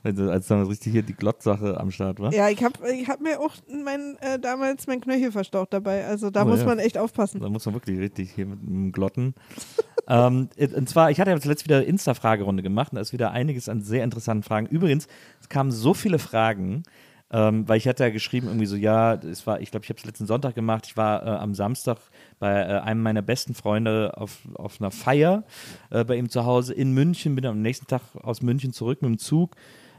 Also, 0.05 0.29
als 0.29 0.45
damals 0.47 0.69
richtig 0.69 0.91
hier 0.91 1.01
die 1.01 1.15
Glottsache 1.15 1.79
am 1.79 1.89
Start 1.89 2.19
war. 2.19 2.31
Ja, 2.31 2.47
ich 2.49 2.63
habe 2.63 2.73
ich 2.91 3.09
hab 3.09 3.21
mir 3.21 3.39
auch 3.39 3.55
mein, 3.67 4.17
äh, 4.21 4.37
damals 4.37 4.85
mein 4.85 5.01
Knöchel 5.01 5.31
verstaucht 5.31 5.73
dabei. 5.73 6.05
Also 6.05 6.29
da 6.29 6.43
Oh, 6.43 6.45
muss 6.45 6.59
ja. 6.59 6.67
man 6.67 6.77
echt 6.77 6.99
aufpassen. 6.99 7.41
Da 7.41 7.49
muss 7.49 7.65
man 7.65 7.73
wirklich 7.73 7.97
richtig 7.97 8.29
hier 8.31 8.45
mit 8.45 8.61
dem 8.61 8.91
Glotten. 8.91 9.33
ähm, 10.07 10.49
und 10.75 10.87
zwar, 10.87 11.09
ich 11.09 11.19
hatte 11.19 11.31
ja 11.31 11.39
zuletzt 11.39 11.63
wieder 11.65 11.83
Insta-Fragerunde 11.83 12.61
gemacht 12.61 12.91
und 12.91 12.97
da 12.97 13.01
ist 13.01 13.13
wieder 13.13 13.31
einiges 13.31 13.67
an 13.67 13.81
sehr 13.81 14.03
interessanten 14.03 14.43
Fragen. 14.43 14.67
Übrigens, 14.67 15.07
es 15.41 15.49
kamen 15.49 15.71
so 15.71 15.95
viele 15.95 16.19
Fragen, 16.19 16.83
ähm, 17.31 17.67
weil 17.67 17.77
ich 17.77 17.87
hatte 17.87 18.03
ja 18.03 18.11
geschrieben, 18.11 18.45
irgendwie 18.45 18.67
so, 18.67 18.75
ja, 18.75 19.15
es 19.15 19.47
war, 19.47 19.59
ich 19.59 19.71
glaube, 19.71 19.85
ich 19.85 19.89
habe 19.89 19.97
es 19.97 20.05
letzten 20.05 20.27
Sonntag 20.27 20.53
gemacht. 20.53 20.85
Ich 20.85 20.97
war 20.97 21.25
äh, 21.25 21.29
am 21.31 21.55
Samstag 21.55 21.97
bei 22.37 22.51
äh, 22.61 22.79
einem 22.81 23.01
meiner 23.01 23.23
besten 23.23 23.55
Freunde 23.55 24.13
auf, 24.17 24.37
auf 24.53 24.79
einer 24.79 24.91
Feier 24.91 25.45
äh, 25.89 26.03
bei 26.03 26.15
ihm 26.15 26.29
zu 26.29 26.45
Hause 26.45 26.75
in 26.75 26.93
München, 26.93 27.33
bin 27.33 27.45
am 27.47 27.63
nächsten 27.63 27.87
Tag 27.87 28.01
aus 28.21 28.43
München 28.43 28.71
zurück 28.71 29.01
mit 29.01 29.09
dem 29.09 29.17
Zug 29.17 29.55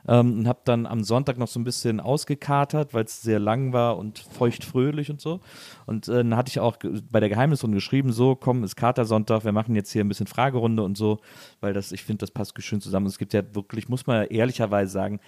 ähm, 0.08 0.38
und 0.38 0.48
habe 0.48 0.60
dann 0.64 0.86
am 0.86 1.02
Sonntag 1.04 1.38
noch 1.38 1.48
so 1.48 1.60
ein 1.60 1.64
bisschen 1.64 2.00
ausgekatert, 2.00 2.94
weil 2.94 3.04
es 3.04 3.22
sehr 3.22 3.38
lang 3.38 3.72
war 3.72 3.98
und 3.98 4.18
feuchtfröhlich 4.18 5.10
und 5.10 5.20
so. 5.20 5.40
Und 5.86 6.08
äh, 6.08 6.16
dann 6.16 6.36
hatte 6.36 6.50
ich 6.50 6.60
auch 6.60 6.76
bei 7.10 7.20
der 7.20 7.28
Geheimnisrunde 7.28 7.76
geschrieben, 7.76 8.12
so, 8.12 8.34
komm, 8.36 8.64
ist 8.64 8.76
Katersonntag, 8.76 9.44
wir 9.44 9.52
machen 9.52 9.74
jetzt 9.74 9.92
hier 9.92 10.04
ein 10.04 10.08
bisschen 10.08 10.26
Fragerunde 10.26 10.82
und 10.82 10.96
so, 10.96 11.18
weil 11.60 11.72
das, 11.72 11.92
ich 11.92 12.04
finde, 12.04 12.20
das 12.20 12.30
passt 12.30 12.60
schön 12.62 12.80
zusammen. 12.80 13.06
Und 13.06 13.12
es 13.12 13.18
gibt 13.18 13.34
ja 13.34 13.42
wirklich, 13.54 13.88
muss 13.88 14.06
man 14.06 14.22
ja 14.22 14.24
ehrlicherweise 14.24 14.90
sagen, 14.90 15.20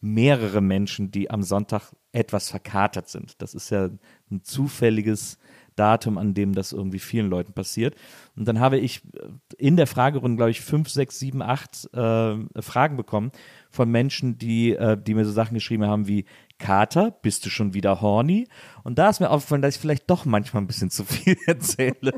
mehrere 0.00 0.60
Menschen, 0.60 1.10
die 1.10 1.30
am 1.30 1.42
Sonntag 1.42 1.92
etwas 2.12 2.50
verkatert 2.50 3.08
sind. 3.08 3.42
Das 3.42 3.54
ist 3.54 3.70
ja 3.70 3.90
ein 4.30 4.42
zufälliges 4.44 5.38
Datum, 5.78 6.18
an 6.18 6.34
dem 6.34 6.54
das 6.54 6.72
irgendwie 6.72 6.98
vielen 6.98 7.30
Leuten 7.30 7.52
passiert. 7.52 7.94
Und 8.36 8.46
dann 8.46 8.60
habe 8.60 8.78
ich 8.78 9.02
äh, 9.14 9.28
in 9.56 9.76
der 9.76 9.86
Fragerunde, 9.86 10.36
glaube 10.36 10.50
ich, 10.50 10.60
fünf, 10.60 10.88
sechs, 10.88 11.18
sieben, 11.18 11.42
acht 11.42 11.88
äh, 11.94 12.36
Fragen 12.60 12.96
bekommen 12.96 13.30
von 13.70 13.90
Menschen, 13.90 14.38
die, 14.38 14.72
äh, 14.72 14.96
die 15.00 15.14
mir 15.14 15.24
so 15.24 15.32
Sachen 15.32 15.54
geschrieben 15.54 15.84
haben 15.84 16.08
wie 16.08 16.24
Kater, 16.58 17.10
bist 17.10 17.46
du 17.46 17.50
schon 17.50 17.74
wieder 17.74 18.00
horny? 18.00 18.48
Und 18.82 18.98
da 18.98 19.10
ist 19.10 19.20
mir 19.20 19.30
aufgefallen, 19.30 19.62
dass 19.62 19.76
ich 19.76 19.80
vielleicht 19.80 20.10
doch 20.10 20.24
manchmal 20.24 20.62
ein 20.62 20.66
bisschen 20.66 20.90
zu 20.90 21.04
viel 21.04 21.36
erzähle. 21.46 22.14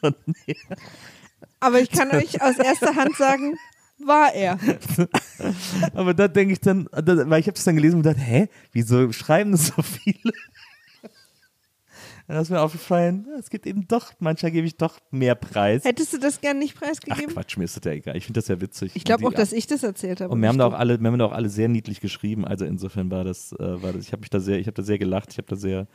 Von 0.00 0.14
mir. 0.26 0.56
Aber 1.60 1.80
ich 1.80 1.90
kann 1.90 2.10
euch 2.10 2.40
aus 2.42 2.58
erster 2.58 2.94
Hand 2.94 3.16
sagen, 3.16 3.56
war 3.98 4.34
er. 4.34 4.58
Aber 5.94 6.14
da 6.14 6.28
denke 6.28 6.54
ich 6.54 6.60
dann, 6.60 6.88
da, 6.92 7.28
weil 7.28 7.40
ich 7.40 7.46
habe 7.46 7.56
es 7.56 7.64
dann 7.64 7.76
gelesen 7.76 7.96
und 7.96 8.02
gedacht, 8.02 8.20
hä, 8.20 8.48
wieso 8.72 9.12
schreiben 9.12 9.52
das 9.52 9.68
so 9.68 9.82
viele? 9.82 10.32
Dann 12.28 12.40
ist 12.40 12.50
mir 12.50 12.60
aufgefallen, 12.60 13.26
es 13.38 13.50
gibt 13.50 13.66
eben 13.66 13.86
doch, 13.88 14.12
manchmal 14.18 14.52
gebe 14.52 14.66
ich 14.66 14.76
doch 14.76 14.98
mehr 15.10 15.34
Preis. 15.34 15.84
Hättest 15.84 16.12
du 16.12 16.18
das 16.18 16.40
gern 16.40 16.58
nicht 16.58 16.76
Ach 16.76 16.82
preisgegeben? 16.82 17.34
Quatsch, 17.34 17.56
mir 17.56 17.64
ist 17.64 17.76
das 17.76 17.84
ja 17.84 17.92
egal. 17.92 18.16
Ich 18.16 18.24
finde 18.24 18.38
das 18.38 18.48
ja 18.48 18.60
witzig. 18.60 18.92
ich 18.94 19.04
glaube 19.04 19.26
auch, 19.26 19.32
dass 19.32 19.52
ich 19.52 19.66
das 19.66 19.82
erzählt 19.82 20.20
habe. 20.20 20.32
und 20.32 20.40
wir 20.40 20.48
haben 20.48 20.58
da 20.58 20.66
auch 20.66 20.72
alle, 20.72 21.00
wir 21.00 21.06
haben 21.10 21.18
da 21.18 21.26
auch 21.26 21.32
alle 21.32 21.48
sehr 21.48 21.68
niedlich 21.68 22.00
geschrieben. 22.00 22.44
Also 22.46 22.64
insofern 22.64 23.10
war 23.10 23.24
das, 23.24 23.52
äh, 23.52 23.82
war 23.82 23.92
das 23.92 24.06
ich 24.06 24.12
habe 24.12 24.20
mich 24.20 24.30
da 24.30 24.40
sehr, 24.40 24.58
ich 24.58 24.66
habe 24.66 24.74
da 24.74 24.82
sehr 24.82 24.98
gelacht, 24.98 25.32
ich 25.32 25.38
habe 25.38 25.48
da 25.48 25.56
sehr, 25.56 25.86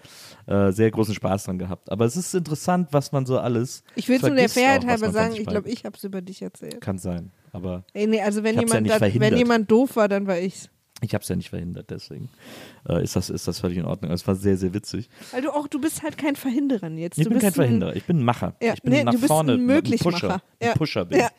äh, 0.45 0.71
sehr 0.71 0.91
großen 0.91 1.15
Spaß 1.15 1.45
dran 1.45 1.57
gehabt. 1.57 1.91
Aber 1.91 2.05
es 2.05 2.15
ist 2.15 2.33
interessant, 2.35 2.89
was 2.91 3.11
man 3.11 3.25
so 3.25 3.39
alles. 3.39 3.83
Ich 3.95 4.07
will 4.09 4.17
es 4.17 4.21
nur 4.21 4.35
der 4.35 4.49
Fairheit 4.49 4.83
auch, 4.83 4.89
halber 4.89 5.11
sagen, 5.11 5.35
ich 5.35 5.45
glaube, 5.45 5.69
ich 5.69 5.85
habe 5.85 5.95
es 5.97 6.03
über 6.03 6.21
dich 6.21 6.41
erzählt. 6.41 6.81
Kann 6.81 6.97
sein. 6.97 7.31
Aber 7.51 7.83
Ey, 7.93 8.07
nee, 8.07 8.21
also 8.21 8.43
wenn 8.43 8.55
ja 8.55 8.61
jemand, 8.61 8.83
nicht 8.83 9.01
da, 9.01 9.19
wenn 9.19 9.37
jemand 9.37 9.71
doof 9.71 9.95
war, 9.95 10.07
dann 10.07 10.27
war 10.27 10.39
ich's. 10.39 10.69
Ich 11.01 11.13
habe 11.13 11.21
es 11.21 11.29
ja 11.29 11.35
nicht 11.35 11.49
verhindert, 11.49 11.91
deswegen 11.91 12.29
äh, 12.89 13.03
ist, 13.03 13.15
das, 13.15 13.29
ist 13.29 13.47
das 13.47 13.59
völlig 13.59 13.77
in 13.77 13.85
Ordnung. 13.85 14.11
Es 14.11 14.25
war 14.27 14.33
sehr, 14.35 14.57
sehr 14.57 14.73
witzig. 14.73 15.09
Weil 15.31 15.43
du 15.43 15.51
auch, 15.53 15.67
du 15.67 15.79
bist 15.79 16.01
halt 16.01 16.17
kein 16.17 16.35
Verhinderer 16.35 16.89
jetzt. 16.91 17.17
Ich 17.19 17.23
du 17.25 17.29
bin 17.29 17.39
bist 17.39 17.43
kein 17.43 17.51
ein- 17.51 17.53
Verhinderer, 17.67 17.95
ich 17.95 18.05
bin 18.05 18.19
ein 18.19 18.23
Macher. 18.23 18.55
Ja, 18.61 18.73
ich 18.73 18.81
bin 18.81 18.93
nee, 18.93 19.03
nach 19.03 19.11
du 19.13 19.17
bist 19.19 19.27
vorne 19.27 19.53
ein 19.53 19.65
Möglichmacher. 19.65 20.11
Pusher. 20.27 20.41
Ja. 20.61 20.71
Ein 20.71 20.77
Pusher 20.77 21.05
bin 21.05 21.19
Ja. 21.19 21.29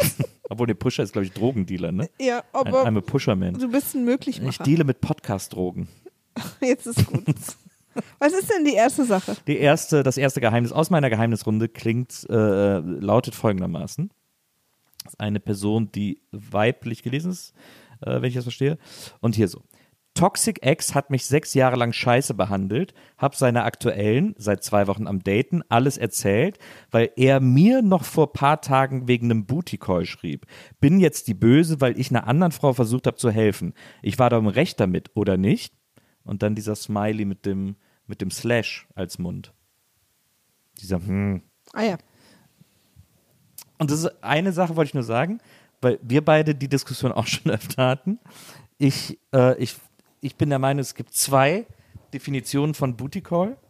ich. 0.00 0.10
Obwohl 0.50 0.66
der 0.68 0.74
Pusher 0.74 1.02
ist, 1.02 1.12
glaube 1.12 1.26
ich, 1.26 1.32
Drogendealer, 1.32 1.92
ne? 1.92 2.08
Ja, 2.20 2.38
Ein, 2.38 2.44
aber 2.52 2.86
I'm 2.86 2.96
a 2.96 3.00
Pusherman. 3.00 3.54
du 3.58 3.68
bist 3.70 3.94
ein 3.94 4.00
Ich 4.00 4.04
Möglichmacher. 4.06 4.64
deale 4.64 4.84
mit 4.84 5.00
Podcast-Drogen. 5.00 5.88
Jetzt 6.62 6.86
ist 6.86 7.04
gut. 7.06 7.24
Was 8.20 8.32
ist 8.32 8.48
denn 8.48 8.64
die 8.64 8.74
erste 8.74 9.04
Sache? 9.04 9.36
Die 9.48 9.58
erste, 9.58 10.04
das 10.04 10.16
erste 10.16 10.40
Geheimnis 10.40 10.70
aus 10.70 10.88
meiner 10.90 11.10
Geheimnisrunde 11.10 11.68
klingt, 11.68 12.24
äh, 12.30 12.78
lautet 12.78 13.34
folgendermaßen. 13.34 14.10
Eine 15.18 15.40
Person, 15.40 15.90
die 15.92 16.20
weiblich 16.30 17.02
gelesen 17.02 17.32
ist, 17.32 17.54
äh, 18.00 18.20
wenn 18.20 18.28
ich 18.28 18.34
das 18.34 18.44
verstehe. 18.44 18.78
Und 19.20 19.34
hier 19.34 19.48
so. 19.48 19.62
Toxic 20.18 20.64
Ex 20.66 20.96
hat 20.96 21.10
mich 21.10 21.26
sechs 21.26 21.54
Jahre 21.54 21.76
lang 21.76 21.92
scheiße 21.92 22.34
behandelt, 22.34 22.92
hab 23.18 23.36
seiner 23.36 23.64
aktuellen, 23.64 24.34
seit 24.36 24.64
zwei 24.64 24.88
Wochen 24.88 25.06
am 25.06 25.22
Daten, 25.22 25.62
alles 25.68 25.96
erzählt, 25.96 26.58
weil 26.90 27.12
er 27.14 27.38
mir 27.38 27.82
noch 27.82 28.02
vor 28.02 28.32
paar 28.32 28.60
Tagen 28.60 29.06
wegen 29.06 29.30
einem 29.30 29.46
Booty 29.46 29.78
Call 29.78 30.06
schrieb. 30.06 30.46
Bin 30.80 30.98
jetzt 30.98 31.28
die 31.28 31.34
Böse, 31.34 31.80
weil 31.80 31.96
ich 32.00 32.10
einer 32.10 32.26
anderen 32.26 32.50
Frau 32.50 32.72
versucht 32.72 33.06
habe 33.06 33.16
zu 33.16 33.30
helfen. 33.30 33.74
Ich 34.02 34.18
war 34.18 34.28
da 34.28 34.38
im 34.38 34.48
Recht 34.48 34.80
damit, 34.80 35.12
oder 35.14 35.36
nicht? 35.36 35.74
Und 36.24 36.42
dann 36.42 36.56
dieser 36.56 36.74
Smiley 36.74 37.24
mit 37.24 37.46
dem, 37.46 37.76
mit 38.08 38.20
dem 38.20 38.32
Slash 38.32 38.88
als 38.96 39.20
Mund. 39.20 39.54
Dieser, 40.80 40.98
hm. 40.98 41.42
Ah 41.72 41.84
ja. 41.84 41.98
Und 43.78 43.92
das 43.92 44.00
ist 44.00 44.24
eine 44.24 44.52
Sache, 44.52 44.74
wollte 44.74 44.88
ich 44.88 44.94
nur 44.94 45.04
sagen, 45.04 45.38
weil 45.80 45.98
wir 46.02 46.24
beide 46.24 46.54
die 46.54 46.68
Diskussion 46.68 47.12
auch 47.12 47.26
schon 47.26 47.50
öfter 47.50 47.86
hatten. 47.86 48.18
Ich, 48.78 49.18
äh, 49.34 49.56
ich, 49.62 49.76
ich 50.20 50.36
bin 50.36 50.50
der 50.50 50.58
Meinung, 50.58 50.80
es 50.80 50.94
gibt 50.94 51.14
zwei 51.14 51.66
Definitionen 52.12 52.74
von 52.74 52.96
Booty 52.96 53.20
Call. 53.20 53.56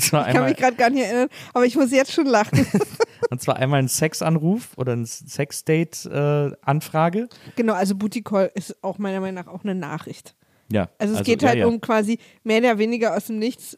Ich 0.00 0.12
kann 0.12 0.44
mich 0.44 0.56
gerade 0.56 0.76
gar 0.76 0.88
nicht 0.88 1.04
erinnern, 1.04 1.28
aber 1.52 1.66
ich 1.66 1.74
muss 1.74 1.90
jetzt 1.90 2.12
schon 2.12 2.26
lachen. 2.26 2.64
und 3.30 3.42
zwar 3.42 3.56
einmal 3.56 3.80
ein 3.80 3.88
Sexanruf 3.88 4.68
oder 4.76 4.92
ein 4.92 5.04
Sexdate-Anfrage. 5.04 7.28
genau, 7.56 7.72
also 7.74 7.96
Booty 7.96 8.22
Call 8.22 8.52
ist 8.54 8.84
auch 8.84 8.98
meiner 8.98 9.18
Meinung 9.20 9.44
nach 9.44 9.52
auch 9.52 9.64
eine 9.64 9.74
Nachricht. 9.74 10.36
ja, 10.70 10.88
Also 10.98 11.16
es 11.16 11.24
geht 11.24 11.42
ja, 11.42 11.48
halt 11.48 11.58
ja. 11.58 11.66
um 11.66 11.80
quasi 11.80 12.20
mehr 12.44 12.60
oder 12.60 12.78
weniger 12.78 13.16
aus 13.16 13.26
dem 13.26 13.40
Nichts, 13.40 13.76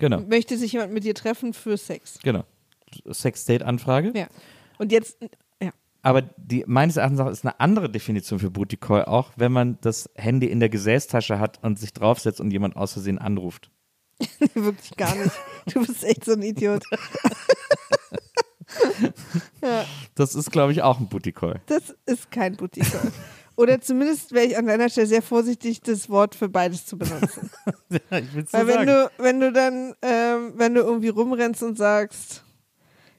Genau, 0.00 0.20
möchte 0.20 0.58
sich 0.58 0.72
jemand 0.72 0.92
mit 0.92 1.04
dir 1.04 1.14
treffen 1.14 1.54
für 1.54 1.78
Sex. 1.78 2.18
genau. 2.22 2.44
Sexdate-Anfrage. 3.10 4.12
Ja. 4.14 4.26
Und 4.78 4.92
jetzt. 4.92 5.16
Aber 6.08 6.22
die, 6.22 6.64
meines 6.66 6.96
Erachtens 6.96 7.20
ist 7.20 7.44
eine 7.44 7.60
andere 7.60 7.90
Definition 7.90 8.38
für 8.38 8.50
Booty 8.50 8.78
Call 8.78 9.04
auch, 9.04 9.30
wenn 9.36 9.52
man 9.52 9.76
das 9.82 10.08
Handy 10.14 10.46
in 10.46 10.58
der 10.58 10.70
Gesäßtasche 10.70 11.38
hat 11.38 11.62
und 11.62 11.78
sich 11.78 11.92
draufsetzt 11.92 12.40
und 12.40 12.50
jemand 12.50 12.76
aus 12.76 12.94
Versehen 12.94 13.18
anruft. 13.18 13.70
Wirklich 14.54 14.96
gar 14.96 15.14
nicht. 15.14 15.32
Du 15.66 15.84
bist 15.86 16.02
echt 16.04 16.24
so 16.24 16.32
ein 16.32 16.40
Idiot. 16.40 16.82
Das 20.14 20.34
ist, 20.34 20.50
glaube 20.50 20.72
ich, 20.72 20.82
auch 20.82 21.00
ein 21.00 21.08
Booty 21.08 21.32
Call. 21.32 21.60
Das 21.66 21.94
ist 22.06 22.30
kein 22.30 22.56
Booty 22.56 22.80
Call. 22.80 23.12
Oder 23.56 23.80
zumindest 23.80 24.32
wäre 24.32 24.46
ich 24.46 24.56
an 24.56 24.66
deiner 24.66 24.88
Stelle 24.88 25.06
sehr 25.06 25.22
vorsichtig, 25.22 25.80
das 25.80 26.08
Wort 26.08 26.34
für 26.34 26.48
beides 26.48 26.86
zu 26.86 26.96
benutzen. 26.98 27.50
ich 27.90 28.34
will's 28.34 28.50
so 28.50 28.58
Weil 28.58 28.66
wenn 28.66 28.86
sagen. 28.86 28.86
du, 28.86 29.22
wenn 29.22 29.40
du 29.40 29.52
dann, 29.52 29.94
ähm, 30.02 30.52
wenn 30.56 30.74
du 30.74 30.80
irgendwie 30.82 31.08
rumrennst 31.08 31.62
und 31.62 31.76
sagst, 31.76 32.44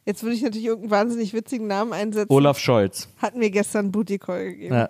jetzt 0.09 0.23
würde 0.23 0.35
ich 0.35 0.41
natürlich 0.41 0.65
irgendeinen 0.65 0.91
wahnsinnig 0.91 1.33
witzigen 1.33 1.67
Namen 1.67 1.93
einsetzen, 1.93 2.31
Olaf 2.33 2.57
Scholz. 2.57 3.07
hat 3.17 3.35
mir 3.35 3.51
gestern 3.51 3.91
Booty 3.91 4.17
Call 4.17 4.45
gegeben. 4.51 4.73
Ja. 4.75 4.89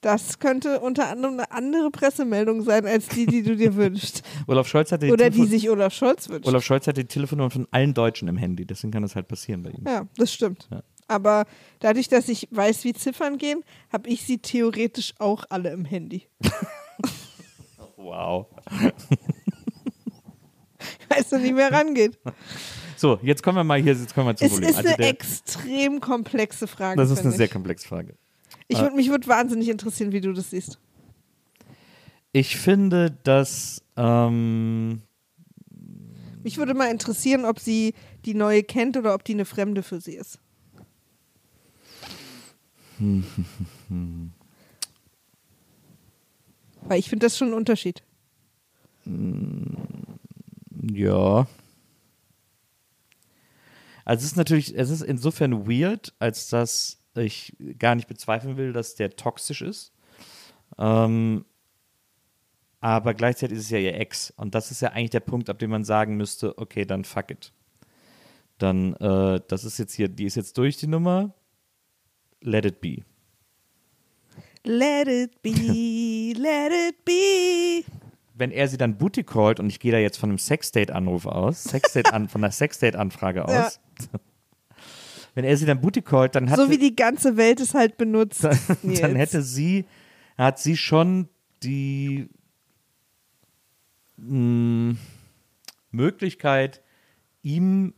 Das 0.00 0.38
könnte 0.38 0.80
unter 0.80 1.08
anderem 1.10 1.34
eine 1.34 1.50
andere 1.52 1.90
Pressemeldung 1.90 2.62
sein, 2.62 2.86
als 2.86 3.08
die, 3.08 3.26
die 3.26 3.42
du 3.42 3.54
dir 3.54 3.74
wünschst. 3.76 4.22
Olaf 4.46 4.66
Scholz 4.66 4.90
hatte 4.92 5.04
die, 5.06 5.12
Oder 5.12 5.28
die 5.28 5.36
Telefon- 5.40 5.50
sich 5.50 5.68
Olaf 5.70 5.92
Scholz 5.92 6.28
wünscht. 6.30 6.48
Olaf 6.48 6.64
Scholz 6.64 6.86
hat 6.86 6.96
die 6.96 7.04
Telefonnummer 7.04 7.50
von 7.50 7.68
allen 7.70 7.92
Deutschen 7.92 8.26
im 8.28 8.38
Handy, 8.38 8.64
deswegen 8.64 8.92
kann 8.92 9.02
das 9.02 9.14
halt 9.14 9.28
passieren 9.28 9.62
bei 9.62 9.70
ihm. 9.70 9.84
Ja, 9.86 10.06
das 10.16 10.32
stimmt. 10.32 10.68
Ja. 10.70 10.82
Aber 11.06 11.44
dadurch, 11.80 12.08
dass 12.08 12.28
ich 12.30 12.48
weiß, 12.50 12.84
wie 12.84 12.94
Ziffern 12.94 13.36
gehen, 13.36 13.62
habe 13.92 14.08
ich 14.08 14.22
sie 14.24 14.38
theoretisch 14.38 15.12
auch 15.18 15.44
alle 15.50 15.70
im 15.70 15.84
Handy. 15.84 16.26
Wow. 18.02 18.46
Ich 21.10 21.16
weiß 21.16 21.32
noch 21.32 21.40
nicht, 21.40 21.54
wer 21.56 21.70
rangeht. 21.72 22.18
So, 23.00 23.18
jetzt 23.22 23.42
kommen 23.42 23.56
wir 23.56 23.64
mal 23.64 23.80
hier, 23.80 23.94
jetzt 23.94 24.12
kommen 24.14 24.26
wir 24.26 24.36
zum 24.36 24.44
Es 24.46 24.52
Problem. 24.52 24.68
ist 24.68 24.76
eine 24.76 24.94
der, 24.94 25.08
extrem 25.08 26.00
komplexe 26.00 26.66
Frage. 26.66 27.00
das 27.00 27.08
ist 27.10 27.20
eine 27.20 27.22
finde 27.22 27.36
sehr 27.38 27.46
ich. 27.46 27.52
komplexe 27.52 27.88
Frage. 27.88 28.14
Ich 28.68 28.78
würd, 28.78 28.94
mich 28.94 29.08
würde 29.08 29.26
wahnsinnig 29.26 29.70
interessieren, 29.70 30.12
wie 30.12 30.20
du 30.20 30.34
das 30.34 30.50
siehst. 30.50 30.78
Ich 32.32 32.58
finde, 32.58 33.16
dass 33.22 33.82
ähm, 33.96 35.00
Mich 36.42 36.58
würde 36.58 36.74
mal 36.74 36.90
interessieren, 36.90 37.46
ob 37.46 37.58
sie 37.58 37.94
die 38.26 38.34
neue 38.34 38.62
kennt 38.62 38.98
oder 38.98 39.14
ob 39.14 39.24
die 39.24 39.32
eine 39.32 39.46
Fremde 39.46 39.82
für 39.82 40.02
sie 40.02 40.16
ist. 40.16 40.38
Weil 46.82 46.98
ich 46.98 47.08
finde 47.08 47.24
das 47.24 47.38
schon 47.38 47.48
ein 47.48 47.54
Unterschied. 47.54 48.02
Ja. 50.92 51.46
Also 54.04 54.20
es 54.20 54.32
ist 54.32 54.36
natürlich, 54.36 54.76
es 54.76 54.90
ist 54.90 55.02
insofern 55.02 55.66
weird, 55.68 56.14
als 56.18 56.48
dass 56.48 56.98
ich 57.14 57.56
gar 57.78 57.94
nicht 57.94 58.08
bezweifeln 58.08 58.56
will, 58.56 58.72
dass 58.72 58.94
der 58.94 59.16
toxisch 59.16 59.62
ist. 59.62 59.92
Ähm, 60.78 61.44
aber 62.80 63.14
gleichzeitig 63.14 63.58
ist 63.58 63.64
es 63.64 63.70
ja 63.70 63.78
ihr 63.78 63.94
Ex. 63.94 64.32
Und 64.36 64.54
das 64.54 64.70
ist 64.70 64.80
ja 64.80 64.90
eigentlich 64.90 65.10
der 65.10 65.20
Punkt, 65.20 65.50
ab 65.50 65.58
dem 65.58 65.70
man 65.70 65.84
sagen 65.84 66.16
müsste, 66.16 66.56
okay, 66.58 66.84
dann 66.84 67.04
fuck 67.04 67.30
it. 67.30 67.52
Dann, 68.58 68.94
äh, 68.96 69.40
das 69.48 69.64
ist 69.64 69.78
jetzt 69.78 69.94
hier, 69.94 70.08
die 70.08 70.24
ist 70.24 70.36
jetzt 70.36 70.56
durch 70.56 70.76
die 70.76 70.86
Nummer. 70.86 71.34
Let 72.40 72.64
it 72.64 72.80
be. 72.80 73.04
Let 74.64 75.08
it 75.08 75.42
be, 75.42 76.34
let 76.36 76.72
it 76.72 77.04
be. 77.04 77.84
Wenn 78.40 78.52
er 78.52 78.68
sie 78.68 78.78
dann 78.78 78.96
Booty 78.96 79.22
callt 79.22 79.60
und 79.60 79.68
ich 79.68 79.80
gehe 79.80 79.92
da 79.92 79.98
jetzt 79.98 80.16
von 80.16 80.30
einem 80.30 80.38
Sexdate-Anruf 80.38 81.26
aus, 81.26 81.62
Sexdate 81.62 82.10
an, 82.10 82.26
von 82.26 82.42
einer 82.42 82.50
Sexdate-Anfrage 82.50 83.44
aus. 83.44 83.80
Ja. 84.12 84.18
Wenn 85.34 85.44
er 85.44 85.54
sie 85.58 85.66
dann 85.66 85.82
Booty 85.82 86.00
callt, 86.00 86.34
dann 86.34 86.48
hat 86.48 86.56
So 86.56 86.70
wie 86.70 86.78
die 86.78 86.96
ganze 86.96 87.36
Welt 87.36 87.60
es 87.60 87.74
halt 87.74 87.98
benutzt. 87.98 88.44
dann 88.44 88.54
Nils. 88.82 89.00
hätte 89.14 89.42
sie, 89.42 89.84
hat 90.38 90.58
sie 90.58 90.78
schon 90.78 91.28
die 91.62 92.30
mh, 94.16 94.96
Möglichkeit, 95.90 96.82
ihm, 97.42 97.92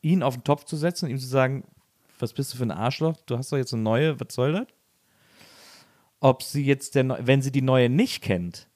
ihn 0.00 0.22
auf 0.22 0.36
den 0.36 0.44
Topf 0.44 0.64
zu 0.64 0.76
setzen, 0.76 1.10
ihm 1.10 1.18
zu 1.18 1.26
sagen, 1.26 1.64
was 2.20 2.32
bist 2.32 2.54
du 2.54 2.56
für 2.56 2.62
ein 2.62 2.70
Arschloch? 2.70 3.16
Du 3.26 3.36
hast 3.36 3.50
doch 3.50 3.56
jetzt 3.56 3.74
eine 3.74 3.82
neue, 3.82 4.20
was 4.20 4.32
soll 4.32 4.52
das? 4.52 4.66
Ob 6.20 6.44
sie 6.44 6.64
jetzt, 6.64 6.94
der, 6.94 7.26
wenn 7.26 7.42
sie 7.42 7.50
die 7.50 7.62
neue 7.62 7.88
nicht 7.88 8.22
kennt, 8.22 8.68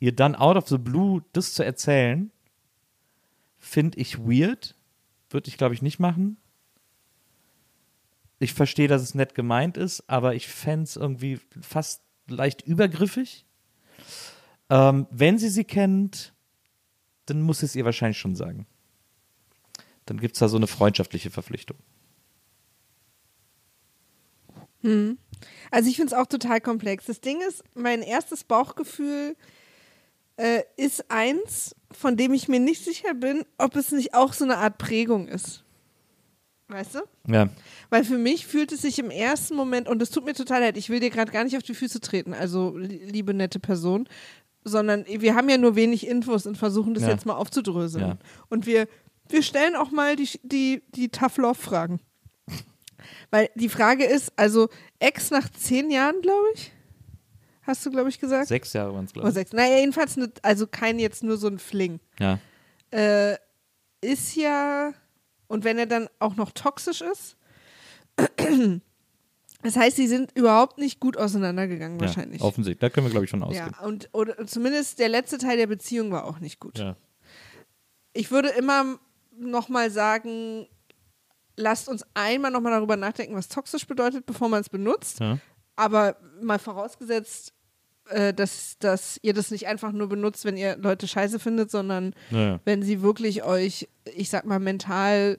ihr 0.00 0.12
dann 0.14 0.34
out 0.34 0.56
of 0.56 0.68
the 0.68 0.78
blue 0.78 1.22
das 1.32 1.52
zu 1.54 1.62
erzählen, 1.62 2.30
finde 3.58 3.98
ich 3.98 4.18
weird. 4.18 4.74
Würde 5.28 5.48
ich, 5.48 5.56
glaube 5.56 5.74
ich, 5.74 5.82
nicht 5.82 6.00
machen. 6.00 6.38
Ich 8.40 8.54
verstehe, 8.54 8.88
dass 8.88 9.02
es 9.02 9.14
nett 9.14 9.34
gemeint 9.34 9.76
ist, 9.76 10.08
aber 10.08 10.34
ich 10.34 10.48
fände 10.48 10.84
es 10.84 10.96
irgendwie 10.96 11.38
fast 11.60 12.02
leicht 12.26 12.62
übergriffig. 12.62 13.44
Ähm, 14.70 15.06
wenn 15.10 15.38
sie 15.38 15.50
sie 15.50 15.64
kennt, 15.64 16.32
dann 17.26 17.42
muss 17.42 17.62
es 17.62 17.76
ihr 17.76 17.84
wahrscheinlich 17.84 18.18
schon 18.18 18.34
sagen. 18.34 18.66
Dann 20.06 20.18
gibt 20.18 20.34
es 20.34 20.40
da 20.40 20.48
so 20.48 20.56
eine 20.56 20.66
freundschaftliche 20.66 21.30
Verpflichtung. 21.30 21.76
Also 25.70 25.90
ich 25.90 25.96
finde 25.96 26.14
es 26.14 26.18
auch 26.18 26.26
total 26.26 26.60
komplex. 26.60 27.04
Das 27.04 27.20
Ding 27.20 27.40
ist, 27.46 27.62
mein 27.74 28.02
erstes 28.02 28.44
Bauchgefühl 28.44 29.36
äh, 30.40 30.62
ist 30.76 31.10
eins, 31.10 31.74
von 31.92 32.16
dem 32.16 32.32
ich 32.32 32.48
mir 32.48 32.60
nicht 32.60 32.84
sicher 32.84 33.14
bin, 33.14 33.44
ob 33.58 33.76
es 33.76 33.92
nicht 33.92 34.14
auch 34.14 34.32
so 34.32 34.44
eine 34.44 34.56
Art 34.58 34.78
Prägung 34.78 35.28
ist. 35.28 35.64
Weißt 36.68 36.94
du? 36.94 37.00
Ja, 37.26 37.48
Weil 37.90 38.04
für 38.04 38.16
mich 38.16 38.46
fühlt 38.46 38.70
es 38.70 38.82
sich 38.82 38.98
im 39.00 39.10
ersten 39.10 39.56
Moment, 39.56 39.88
und 39.88 40.00
es 40.00 40.10
tut 40.10 40.24
mir 40.24 40.34
total 40.34 40.60
leid, 40.60 40.76
ich 40.76 40.88
will 40.88 41.00
dir 41.00 41.10
gerade 41.10 41.32
gar 41.32 41.42
nicht 41.44 41.56
auf 41.56 41.64
die 41.64 41.74
Füße 41.74 42.00
treten, 42.00 42.32
also 42.32 42.76
li- 42.76 43.02
liebe 43.04 43.34
nette 43.34 43.58
Person, 43.58 44.08
sondern 44.62 45.04
wir 45.06 45.34
haben 45.34 45.48
ja 45.48 45.58
nur 45.58 45.74
wenig 45.74 46.06
Infos 46.06 46.46
und 46.46 46.56
versuchen 46.56 46.94
das 46.94 47.02
Ja. 47.02 47.08
jetzt 47.10 47.26
mal 47.26 47.34
aufzudröseln. 47.34 48.06
Ja. 48.06 48.18
Und 48.50 48.66
wir, 48.66 48.86
wir 49.28 49.42
stellen 49.42 49.74
auch 49.74 49.90
mal 49.90 50.14
die, 50.14 50.28
die, 50.44 50.82
die 50.94 51.08
Tough 51.08 51.38
Love-Fragen. 51.38 51.98
Weil 53.32 53.50
die 53.56 53.68
Frage 53.68 54.04
ist, 54.04 54.32
also 54.36 54.68
Ex 55.00 55.30
nach 55.32 55.48
zehn 55.50 55.90
Jahren, 55.90 56.20
glaube 56.22 56.46
ich, 56.54 56.72
hast 57.70 57.86
du, 57.86 57.90
glaube 57.90 58.08
ich, 58.10 58.18
gesagt? 58.20 58.48
sechs 58.48 58.72
Jahre 58.74 58.92
waren 58.94 59.04
es, 59.06 59.12
glaube 59.12 59.28
ich. 59.28 59.34
sechs. 59.34 59.52
Naja, 59.52 59.78
jedenfalls, 59.78 60.16
ne, 60.16 60.30
also 60.42 60.66
kein 60.66 60.98
jetzt 60.98 61.22
nur 61.22 61.36
so 61.38 61.46
ein 61.48 61.58
Fling 61.58 62.00
Ja. 62.18 62.38
äh, 62.90 63.36
ist 64.02 64.34
ja, 64.36 64.92
und 65.46 65.64
wenn 65.64 65.78
er 65.78 65.86
dann 65.86 66.08
auch 66.18 66.36
noch 66.36 66.52
toxisch 66.52 67.00
ist, 67.00 67.36
das 69.62 69.76
heißt, 69.76 69.96
sie 69.96 70.06
sind 70.08 70.32
überhaupt 70.36 70.78
nicht 70.78 71.00
gut 71.00 71.16
auseinandergegangen, 71.16 72.00
wahrscheinlich. 72.00 72.40
Ja, 72.40 72.46
offensichtlich. 72.46 72.80
Da 72.80 72.90
können 72.90 73.06
wir, 73.06 73.10
glaube 73.10 73.24
ich, 73.24 73.30
schon 73.30 73.42
ausgehen. 73.42 73.70
ja, 73.78 73.86
und 73.86 74.08
oder 74.12 74.46
zumindest 74.46 74.98
der 74.98 75.08
letzte 75.08 75.38
Teil 75.38 75.56
der 75.56 75.66
Beziehung 75.66 76.10
war 76.12 76.24
auch 76.24 76.38
nicht 76.40 76.60
gut. 76.60 76.78
Ja. 76.78 76.96
Ich 78.12 78.30
würde 78.30 78.48
immer 78.50 78.98
nochmal 79.38 79.90
sagen, 79.90 80.66
lasst 81.56 81.88
uns 81.88 82.04
einmal 82.14 82.50
nochmal 82.50 82.72
darüber 82.72 82.96
nachdenken, 82.96 83.34
was 83.34 83.48
toxisch 83.48 83.86
bedeutet, 83.86 84.26
bevor 84.26 84.48
man 84.48 84.60
es 84.60 84.68
benutzt. 84.68 85.20
Ja. 85.20 85.38
Aber 85.76 86.16
mal 86.42 86.58
vorausgesetzt, 86.58 87.52
äh, 88.10 88.34
dass, 88.34 88.76
dass 88.78 89.18
ihr 89.22 89.32
das 89.34 89.50
nicht 89.50 89.66
einfach 89.66 89.92
nur 89.92 90.08
benutzt, 90.08 90.44
wenn 90.44 90.56
ihr 90.56 90.76
Leute 90.76 91.08
scheiße 91.08 91.38
findet, 91.38 91.70
sondern 91.70 92.14
Ja, 92.30 92.40
ja. 92.40 92.60
wenn 92.64 92.82
sie 92.82 93.02
wirklich 93.02 93.42
euch, 93.44 93.88
ich 94.14 94.28
sag 94.30 94.44
mal, 94.46 94.58
mental 94.60 95.38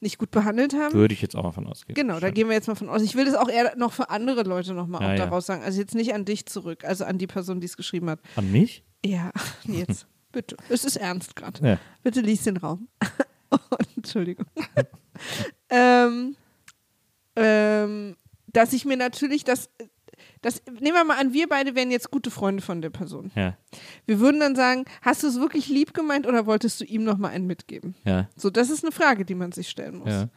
nicht 0.00 0.18
gut 0.18 0.30
behandelt 0.30 0.74
haben. 0.74 0.94
Würde 0.94 1.12
ich 1.14 1.22
jetzt 1.22 1.34
auch 1.34 1.42
mal 1.42 1.50
von 1.52 1.66
ausgehen. 1.66 1.94
Genau, 1.94 2.20
da 2.20 2.30
gehen 2.30 2.46
wir 2.48 2.54
jetzt 2.54 2.68
mal 2.68 2.76
von 2.76 2.88
aus. 2.88 3.02
Ich 3.02 3.16
will 3.16 3.24
das 3.24 3.34
auch 3.34 3.48
eher 3.48 3.74
noch 3.76 3.92
für 3.92 4.10
andere 4.10 4.42
Leute 4.44 4.72
nochmal 4.74 5.02
Ja, 5.02 5.08
auch 5.08 5.12
ja. 5.18 5.24
daraus 5.24 5.46
sagen. 5.46 5.62
Also 5.64 5.80
jetzt 5.80 5.94
nicht 5.96 6.14
an 6.14 6.24
dich 6.24 6.46
zurück, 6.46 6.84
also 6.84 7.04
an 7.04 7.18
die 7.18 7.26
Person, 7.26 7.60
die 7.60 7.66
es 7.66 7.76
geschrieben 7.76 8.08
hat. 8.08 8.20
An 8.36 8.50
mich? 8.52 8.84
Ja, 9.04 9.32
jetzt, 9.64 10.06
bitte. 10.32 10.56
Es 10.68 10.84
ist 10.84 10.96
ernst 10.96 11.34
gerade. 11.34 11.66
Ja. 11.66 11.78
Bitte 12.04 12.20
lies 12.20 12.42
den 12.44 12.56
Raum. 12.58 12.86
Entschuldigung. 13.96 14.46
ähm, 15.70 16.36
ähm, 17.36 18.16
dass 18.52 18.72
ich 18.72 18.84
mir 18.84 18.96
natürlich 18.96 19.44
das, 19.44 19.68
das, 20.42 20.62
nehmen 20.80 20.96
wir 20.96 21.04
mal 21.04 21.18
an, 21.18 21.32
wir 21.32 21.48
beide 21.48 21.74
wären 21.74 21.90
jetzt 21.90 22.10
gute 22.10 22.30
Freunde 22.30 22.62
von 22.62 22.80
der 22.80 22.90
Person. 22.90 23.30
Ja. 23.34 23.56
Wir 24.06 24.20
würden 24.20 24.40
dann 24.40 24.54
sagen, 24.56 24.84
hast 25.02 25.22
du 25.22 25.26
es 25.28 25.40
wirklich 25.40 25.68
lieb 25.68 25.94
gemeint 25.94 26.26
oder 26.26 26.46
wolltest 26.46 26.80
du 26.80 26.84
ihm 26.84 27.04
nochmal 27.04 27.32
einen 27.32 27.46
mitgeben? 27.46 27.94
Ja. 28.04 28.28
So, 28.36 28.50
das 28.50 28.70
ist 28.70 28.84
eine 28.84 28.92
Frage, 28.92 29.24
die 29.24 29.34
man 29.34 29.52
sich 29.52 29.68
stellen 29.68 29.98
muss. 29.98 30.10
Ja. 30.10 30.28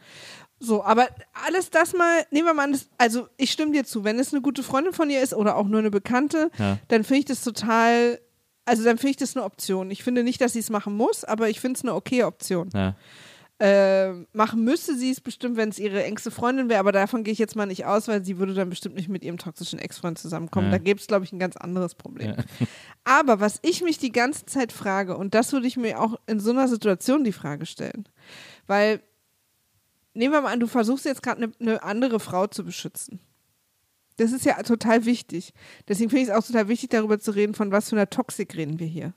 So, 0.58 0.84
aber 0.84 1.08
alles 1.46 1.70
das 1.70 1.92
mal, 1.92 2.24
nehmen 2.30 2.46
wir 2.46 2.54
mal 2.54 2.64
an, 2.64 2.72
das, 2.72 2.88
also 2.98 3.28
ich 3.36 3.50
stimme 3.50 3.72
dir 3.72 3.84
zu, 3.84 4.04
wenn 4.04 4.18
es 4.18 4.32
eine 4.32 4.42
gute 4.42 4.62
Freundin 4.62 4.92
von 4.92 5.10
ihr 5.10 5.20
ist 5.20 5.34
oder 5.34 5.56
auch 5.56 5.66
nur 5.66 5.80
eine 5.80 5.90
Bekannte, 5.90 6.50
Ja. 6.58 6.78
dann 6.88 7.02
finde 7.02 7.18
ich 7.20 7.24
das 7.24 7.42
total, 7.42 8.20
also 8.64 8.84
dann 8.84 8.96
finde 8.98 9.10
ich 9.10 9.16
das 9.16 9.36
eine 9.36 9.44
Option. 9.44 9.90
Ich 9.90 10.04
finde 10.04 10.22
nicht, 10.22 10.40
dass 10.40 10.52
sie 10.52 10.60
es 10.60 10.70
machen 10.70 10.96
muss, 10.96 11.24
aber 11.24 11.48
ich 11.48 11.58
finde 11.60 11.78
es 11.78 11.84
eine 11.84 11.94
okay 11.94 12.22
Option. 12.22 12.70
Ja. 12.74 12.94
Äh, 13.62 14.26
machen 14.32 14.64
müsste 14.64 14.96
sie 14.96 15.12
es 15.12 15.20
bestimmt, 15.20 15.56
wenn 15.56 15.68
es 15.68 15.78
ihre 15.78 16.02
engste 16.02 16.32
Freundin 16.32 16.68
wäre, 16.68 16.80
aber 16.80 16.90
davon 16.90 17.22
gehe 17.22 17.30
ich 17.30 17.38
jetzt 17.38 17.54
mal 17.54 17.66
nicht 17.66 17.84
aus, 17.84 18.08
weil 18.08 18.24
sie 18.24 18.38
würde 18.38 18.54
dann 18.54 18.68
bestimmt 18.68 18.96
nicht 18.96 19.08
mit 19.08 19.22
ihrem 19.22 19.38
toxischen 19.38 19.78
Ex-Freund 19.78 20.18
zusammenkommen. 20.18 20.66
Ja. 20.66 20.72
Da 20.72 20.78
gäbe 20.78 20.98
es, 20.98 21.06
glaube 21.06 21.24
ich, 21.24 21.32
ein 21.32 21.38
ganz 21.38 21.56
anderes 21.56 21.94
Problem. 21.94 22.34
Aber 23.04 23.38
was 23.38 23.60
ich 23.62 23.80
mich 23.80 23.98
die 23.98 24.10
ganze 24.10 24.46
Zeit 24.46 24.72
frage, 24.72 25.16
und 25.16 25.34
das 25.34 25.52
würde 25.52 25.68
ich 25.68 25.76
mir 25.76 26.00
auch 26.00 26.18
in 26.26 26.40
so 26.40 26.50
einer 26.50 26.66
Situation 26.66 27.22
die 27.22 27.30
Frage 27.30 27.64
stellen, 27.64 28.08
weil 28.66 29.00
nehmen 30.12 30.34
wir 30.34 30.40
mal 30.40 30.52
an, 30.52 30.58
du 30.58 30.66
versuchst 30.66 31.04
jetzt 31.04 31.22
gerade 31.22 31.44
eine 31.44 31.52
ne 31.60 31.82
andere 31.84 32.18
Frau 32.18 32.48
zu 32.48 32.64
beschützen. 32.64 33.20
Das 34.16 34.32
ist 34.32 34.44
ja 34.44 34.60
total 34.64 35.04
wichtig. 35.04 35.54
Deswegen 35.86 36.10
finde 36.10 36.24
ich 36.24 36.28
es 36.30 36.34
auch 36.34 36.44
total 36.44 36.66
wichtig, 36.66 36.90
darüber 36.90 37.20
zu 37.20 37.30
reden, 37.30 37.54
von 37.54 37.70
was 37.70 37.90
für 37.90 37.94
einer 37.94 38.10
Toxik 38.10 38.56
reden 38.56 38.80
wir 38.80 38.88
hier. 38.88 39.14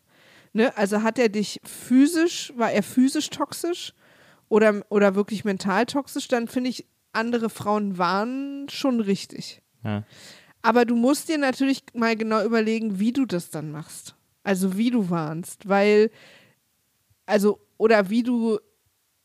Ne? 0.53 0.77
Also 0.77 1.01
hat 1.01 1.17
er 1.17 1.29
dich 1.29 1.59
physisch, 1.63 2.53
war 2.55 2.71
er 2.71 2.83
physisch 2.83 3.31
toxisch 3.31 3.95
oder, 4.49 4.83
oder 4.89 5.15
wirklich 5.15 5.45
mental 5.45 5.85
toxisch, 5.85 6.27
dann 6.27 6.47
finde 6.47 6.69
ich, 6.69 6.85
andere 7.13 7.49
Frauen 7.49 7.97
waren 7.97 8.67
schon 8.69 8.99
richtig. 8.99 9.61
Ja. 9.83 10.03
Aber 10.61 10.85
du 10.85 10.95
musst 10.95 11.29
dir 11.29 11.37
natürlich 11.37 11.83
mal 11.93 12.15
genau 12.15 12.43
überlegen, 12.43 12.99
wie 12.99 13.13
du 13.13 13.25
das 13.25 13.49
dann 13.49 13.71
machst. 13.71 14.15
Also 14.43 14.77
wie 14.77 14.91
du 14.91 15.09
warnst, 15.09 15.67
weil, 15.67 16.11
also, 17.25 17.59
oder 17.77 18.09
wie 18.09 18.23
du, 18.23 18.59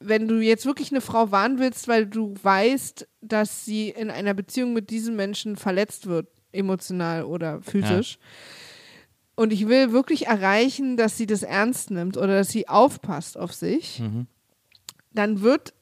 wenn 0.01 0.29
du 0.29 0.41
jetzt 0.41 0.67
wirklich 0.67 0.91
eine 0.91 1.01
Frau 1.01 1.31
warnen 1.31 1.59
willst, 1.59 1.89
weil 1.89 2.07
du 2.07 2.35
weißt, 2.43 3.07
dass 3.21 3.65
sie 3.65 3.91
in 3.91 4.11
einer 4.11 4.35
Beziehung 4.35 4.73
mit 4.73 4.91
diesem 4.91 5.17
Menschen 5.17 5.57
verletzt 5.57 6.07
wird, 6.07 6.29
emotional 6.53 7.25
oder 7.25 7.61
physisch. 7.63 8.19
Und 9.35 9.53
ich 9.53 9.69
will 9.69 9.93
wirklich 9.93 10.27
erreichen, 10.27 10.97
dass 10.97 11.17
sie 11.17 11.27
das 11.27 11.43
ernst 11.43 11.91
nimmt 11.91 12.17
oder 12.17 12.39
dass 12.39 12.51
sie 12.51 12.69
aufpasst 12.69 13.39
auf 13.39 13.53
sich, 13.55 14.03
dann 15.13 15.41
wird, 15.41 15.75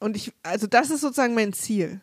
und 0.00 0.16
ich, 0.16 0.32
also 0.42 0.66
das 0.66 0.90
ist 0.90 1.00
sozusagen 1.00 1.34
mein 1.34 1.52
Ziel. 1.52 2.00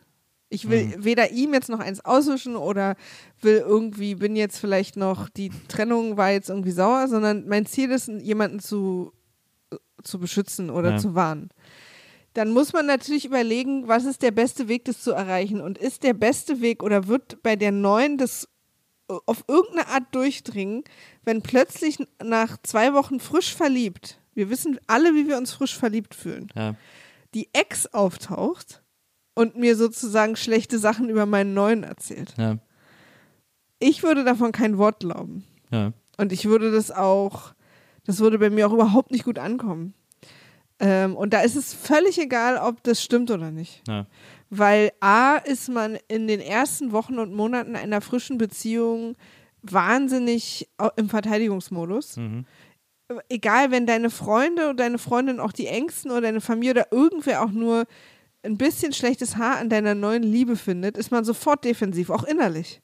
Ich 0.52 0.68
will 0.68 0.96
weder 0.98 1.30
ihm 1.32 1.54
jetzt 1.54 1.70
noch 1.70 1.80
eins 1.80 2.04
auswischen 2.04 2.56
oder 2.56 2.96
will 3.40 3.58
irgendwie, 3.58 4.16
bin 4.16 4.36
jetzt 4.36 4.58
vielleicht 4.58 4.98
noch, 4.98 5.30
die 5.30 5.52
Trennung 5.68 6.18
war 6.18 6.32
jetzt 6.32 6.50
irgendwie 6.50 6.72
sauer, 6.72 7.08
sondern 7.08 7.48
mein 7.48 7.68
Ziel 7.68 7.92
ist, 7.92 8.08
jemanden 8.08 8.60
zu, 8.60 9.14
zu 10.04 10.18
beschützen 10.18 10.72
oder 10.72 10.92
Ja. 10.92 10.98
zu 10.98 11.14
warnen. 11.14 11.50
Dann 12.34 12.52
muss 12.52 12.74
man 12.74 12.88
natürlich 12.88 13.26
überlegen, 13.26 13.88
was 13.88 14.06
ist 14.06 14.24
der 14.24 14.32
beste 14.32 14.68
Weg, 14.68 14.86
das 14.86 15.04
zu 15.04 15.12
erreichen? 15.12 15.62
Und 15.62 15.78
ist 15.78 16.02
der 16.02 16.14
beste 16.14 16.62
Weg 16.62 16.82
oder 16.82 17.08
wird 17.08 17.44
bei 17.44 17.56
der 17.56 17.72
neuen 17.72 18.18
das 18.18 18.48
auf 19.08 19.44
irgendeine 19.48 19.88
Art 19.88 20.14
durchdringen, 20.14 20.84
wenn 21.26 21.42
plötzlich 21.42 21.98
nach 22.24 22.58
zwei 22.64 22.94
Wochen 22.94 23.20
frisch 23.20 23.56
verliebt 23.56 24.19
wir 24.34 24.50
wissen 24.50 24.80
alle, 24.88 25.14
wie 25.14 25.28
wir 25.28 25.38
uns 25.38 25.52
frisch 25.54 25.78
verliebt 25.78 26.16
fühlen, 26.16 26.48
Ja. 26.56 26.76
die 27.34 27.50
Ex 27.54 27.88
auftaucht 27.94 28.82
und 29.36 29.56
mir 29.58 29.76
sozusagen 29.76 30.36
schlechte 30.36 30.80
Sachen 30.80 31.10
über 31.10 31.26
meinen 31.26 31.54
neuen 31.54 31.84
erzählt. 31.84 32.34
Ja. 32.38 32.58
Ich 33.80 34.04
würde 34.04 34.24
davon 34.24 34.52
kein 34.52 34.78
Wort 34.78 35.00
glauben. 35.00 35.46
Ja. 35.72 35.94
Und 36.18 36.32
ich 36.34 36.46
würde 36.46 36.72
das 36.72 36.92
auch, 36.92 37.54
das 38.06 38.20
würde 38.20 38.40
bei 38.40 38.50
mir 38.50 38.68
auch 38.68 38.74
überhaupt 38.74 39.12
nicht 39.12 39.24
gut 39.24 39.40
ankommen. 39.40 39.94
Ähm, 40.82 41.16
und 41.16 41.34
da 41.34 41.42
ist 41.42 41.56
es 41.56 41.74
völlig 41.74 42.18
egal, 42.20 42.58
ob 42.58 42.84
das 42.84 43.02
stimmt 43.04 43.32
oder 43.32 43.52
nicht. 43.52 43.82
Ja. 43.88 44.06
Weil 44.50 44.92
A 45.00 45.36
ist 45.38 45.70
man 45.70 45.98
in 46.08 46.28
den 46.28 46.40
ersten 46.40 46.92
Wochen 46.92 47.20
und 47.20 47.34
Monaten 47.34 47.76
einer 47.76 48.02
frischen 48.02 48.38
Beziehung 48.38 49.16
wahnsinnig 49.62 50.70
im 50.96 51.10
Verteidigungsmodus. 51.10 52.18
Mhm. 52.18 52.46
Egal, 53.28 53.72
wenn 53.72 53.88
deine 53.88 54.10
Freunde 54.10 54.66
oder 54.66 54.76
deine 54.76 55.00
Freundin 55.00 55.40
auch 55.40 55.52
die 55.52 55.68
Ängsten 55.68 56.12
oder 56.12 56.22
deine 56.22 56.42
Familie 56.42 56.72
oder 56.72 56.92
irgendwer 56.92 57.44
auch 57.44 57.52
nur 57.52 57.86
ein 58.44 58.58
bisschen 58.58 58.94
schlechtes 58.94 59.36
Haar 59.36 59.58
an 59.58 59.70
deiner 59.70 59.96
neuen 59.96 60.24
Liebe 60.24 60.56
findet, 60.56 60.96
ist 60.98 61.12
man 61.12 61.26
sofort 61.26 61.66
defensiv, 61.66 62.10
auch 62.10 62.24
innerlich. 62.24 62.82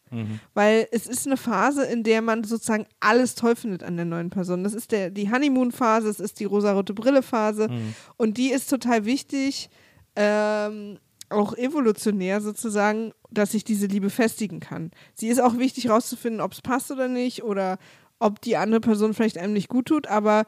Weil 0.53 0.87
es 0.91 1.07
ist 1.07 1.27
eine 1.27 1.37
Phase, 1.37 1.85
in 1.85 2.03
der 2.03 2.21
man 2.21 2.43
sozusagen 2.43 2.85
alles 2.99 3.35
toll 3.35 3.55
findet 3.55 3.83
an 3.83 3.95
der 3.95 4.05
neuen 4.05 4.29
Person. 4.31 4.63
Das 4.63 4.73
ist 4.73 4.91
der, 4.91 5.11
die 5.11 5.31
Honeymoon-Phase, 5.31 6.09
es 6.09 6.19
ist 6.19 6.39
die 6.39 6.45
rosarote 6.45 6.93
Brille-Phase 6.93 7.69
und 8.17 8.37
die 8.37 8.51
ist 8.51 8.69
total 8.69 9.05
wichtig, 9.05 9.69
ähm, 10.15 10.97
auch 11.29 11.55
evolutionär 11.57 12.41
sozusagen, 12.41 13.13
dass 13.31 13.51
sich 13.51 13.63
diese 13.63 13.87
Liebe 13.87 14.09
festigen 14.09 14.59
kann. 14.59 14.91
Sie 15.13 15.27
ist 15.27 15.41
auch 15.41 15.57
wichtig 15.57 15.85
herauszufinden, 15.85 16.41
ob 16.41 16.51
es 16.51 16.61
passt 16.61 16.91
oder 16.91 17.07
nicht 17.07 17.43
oder 17.43 17.77
ob 18.19 18.41
die 18.41 18.57
andere 18.57 18.79
Person 18.79 19.13
vielleicht 19.13 19.37
einem 19.37 19.53
nicht 19.53 19.69
gut 19.69 19.87
tut, 19.87 20.07
aber 20.07 20.45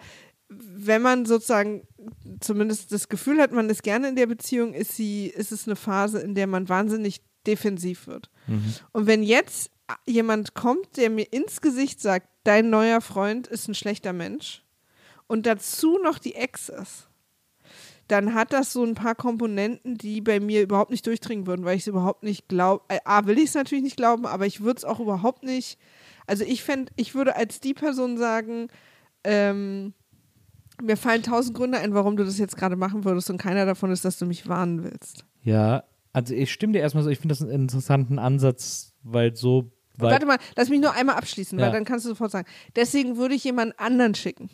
wenn 0.49 1.01
man 1.01 1.25
sozusagen 1.25 1.86
zumindest 2.39 2.91
das 2.91 3.10
Gefühl 3.10 3.41
hat, 3.41 3.51
man 3.51 3.69
ist 3.69 3.84
gerne 3.84 4.08
in 4.08 4.15
der 4.15 4.27
Beziehung, 4.27 4.73
ist 4.73 4.95
sie, 4.95 5.27
ist 5.27 5.51
es 5.51 5.67
eine 5.67 5.75
Phase, 5.75 6.19
in 6.19 6.36
der 6.36 6.47
man 6.47 6.69
wahnsinnig 6.69 7.21
defensiv 7.45 8.08
wird. 8.08 8.30
Und 8.93 9.08
wenn 9.08 9.23
jetzt 9.23 9.71
jemand 10.06 10.53
kommt, 10.53 10.97
der 10.97 11.10
mir 11.10 11.32
ins 11.32 11.62
Gesicht 11.62 12.01
sagt, 12.01 12.27
dein 12.43 12.69
neuer 12.69 13.01
Freund 13.01 13.47
ist 13.47 13.67
ein 13.67 13.75
schlechter 13.75 14.13
Mensch 14.13 14.63
und 15.27 15.45
dazu 15.45 15.97
noch 16.01 16.17
die 16.19 16.36
Ex 16.36 16.69
ist, 16.69 17.10
dann 18.08 18.34
hat 18.34 18.53
das 18.53 18.71
so 18.71 18.84
ein 18.84 18.95
paar 18.95 19.15
Komponenten, 19.15 19.97
die 19.97 20.21
bei 20.21 20.39
mir 20.39 20.62
überhaupt 20.62 20.91
nicht 20.91 21.06
durchdringen 21.06 21.45
würden, 21.45 21.65
weil 21.65 21.75
ich 21.75 21.84
es 21.84 21.88
überhaupt 21.88 22.23
nicht 22.23 22.47
glaube. 22.47 22.86
Äh, 22.88 22.99
A, 23.03 23.25
will 23.25 23.38
ich 23.38 23.45
es 23.45 23.53
natürlich 23.53 23.84
nicht 23.84 23.97
glauben, 23.97 24.25
aber 24.25 24.45
ich 24.45 24.62
würde 24.62 24.77
es 24.77 24.86
auch 24.86 25.01
überhaupt 25.01 25.43
nicht. 25.43 25.77
Also 26.27 26.43
ich 26.43 26.63
fände, 26.63 26.91
ich 26.95 27.15
würde 27.15 27.35
als 27.35 27.59
die 27.59 27.73
Person 27.73 28.17
sagen, 28.17 28.67
ähm, 29.23 29.93
mir 30.81 30.97
fallen 30.97 31.23
tausend 31.23 31.55
Gründe 31.57 31.79
ein, 31.79 31.93
warum 31.93 32.17
du 32.17 32.23
das 32.23 32.37
jetzt 32.37 32.55
gerade 32.57 32.75
machen 32.75 33.03
würdest 33.03 33.29
und 33.29 33.37
keiner 33.39 33.65
davon 33.65 33.91
ist, 33.91 34.05
dass 34.05 34.19
du 34.19 34.25
mich 34.25 34.47
warnen 34.47 34.83
willst. 34.83 35.25
Ja, 35.41 35.83
also 36.13 36.33
ich 36.33 36.51
stimme 36.51 36.73
dir 36.73 36.79
erstmal 36.79 37.03
so, 37.03 37.09
ich 37.09 37.19
finde 37.19 37.33
das 37.33 37.41
einen 37.41 37.51
interessanten 37.51 38.19
Ansatz, 38.19 38.93
weil 39.03 39.35
so 39.35 39.71
weit. 39.97 40.11
Warte 40.11 40.25
mal, 40.27 40.37
lass 40.55 40.69
mich 40.69 40.79
nur 40.81 40.93
einmal 40.93 41.15
abschließen, 41.15 41.57
Ja. 41.57 41.65
weil 41.65 41.71
dann 41.73 41.85
kannst 41.85 42.05
du 42.05 42.09
sofort 42.09 42.31
sagen. 42.31 42.47
Deswegen 42.75 43.17
würde 43.17 43.33
ich 43.35 43.43
jemand 43.43 43.79
anderen 43.79 44.13
schicken. 44.13 44.49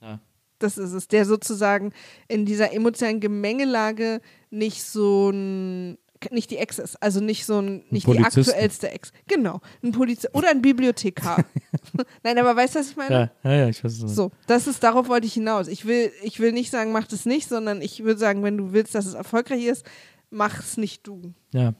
Ja. 0.00 0.20
Das 0.60 0.76
ist 0.78 0.92
es, 0.92 1.08
der 1.08 1.24
sozusagen 1.24 1.92
in 2.28 2.44
dieser 2.44 2.72
emotionalen 2.72 3.20
Gemengelage 3.20 4.20
nicht 4.50 4.82
so 4.84 5.30
ein, 5.30 5.98
nicht 6.30 6.50
die 6.50 6.58
Ex 6.58 6.78
ist, 6.78 7.02
also 7.02 7.20
nicht 7.20 7.44
so 7.44 7.60
ein, 7.60 7.84
nicht 7.90 8.06
die 8.06 8.12
Polizisten. 8.12 8.40
aktuellste 8.40 8.90
Ex. 8.90 9.12
Genau, 9.26 9.60
ein 9.82 9.92
Polizist 9.92 10.34
oder 10.34 10.50
ein 10.50 10.62
Bibliothekar. 10.62 11.44
Nein, 12.22 12.38
aber 12.38 12.56
weißt 12.56 12.74
du, 12.74 12.80
was 12.80 12.90
ich 12.90 12.96
meine? 12.96 13.30
ja, 13.44 13.50
ja, 13.50 13.56
ja, 13.56 13.68
ich 13.68 13.82
weiß 13.82 14.02
es. 14.02 14.14
So, 14.14 14.30
das 14.46 14.66
ist, 14.66 14.82
darauf 14.82 15.08
wollte 15.08 15.26
ich 15.26 15.34
hinaus. 15.34 15.68
Ich 15.68 15.86
will, 15.86 16.10
ich 16.22 16.40
will 16.40 16.52
nicht 16.52 16.70
sagen, 16.70 16.92
mach 16.92 17.06
das 17.06 17.26
nicht, 17.26 17.48
sondern 17.48 17.82
ich 17.82 18.02
würde 18.04 18.18
sagen, 18.18 18.42
wenn 18.42 18.56
du 18.56 18.72
willst, 18.72 18.94
dass 18.94 19.06
es 19.06 19.14
erfolgreich 19.14 19.64
ist, 19.64 19.84
mach 20.30 20.58
es 20.58 20.76
nicht 20.76 21.06
du. 21.06 21.34
Ja. 21.52 21.74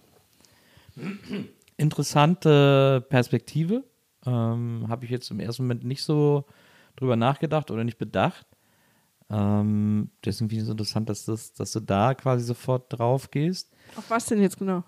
Interessante 1.77 3.05
Perspektive. 3.09 3.85
Ähm, 4.27 4.87
Habe 4.89 5.05
ich 5.05 5.11
jetzt 5.11 5.31
im 5.31 5.41
ersten 5.41 5.63
Moment 5.63 5.85
nicht 5.85 6.03
so 6.03 6.45
drüber 6.97 7.17
nachgedacht 7.17 7.71
oder 7.71 7.85
nicht 7.85 7.99
bedacht. 7.99 8.47
Ähm, 9.31 10.11
deswegen 10.25 10.49
finde 10.49 10.63
ich 10.63 10.69
es 10.69 10.71
interessant, 10.71 11.09
dass, 11.09 11.25
das, 11.25 11.53
dass 11.53 11.73
du 11.73 11.81
da 11.81 12.15
quasi 12.15 12.45
sofort 12.45 12.93
drauf 12.93 13.31
gehst. 13.31 13.71
Auf 13.97 14.11
was 14.11 14.27
denn 14.27 14.41
jetzt 14.41 14.59
genau? 14.59 14.85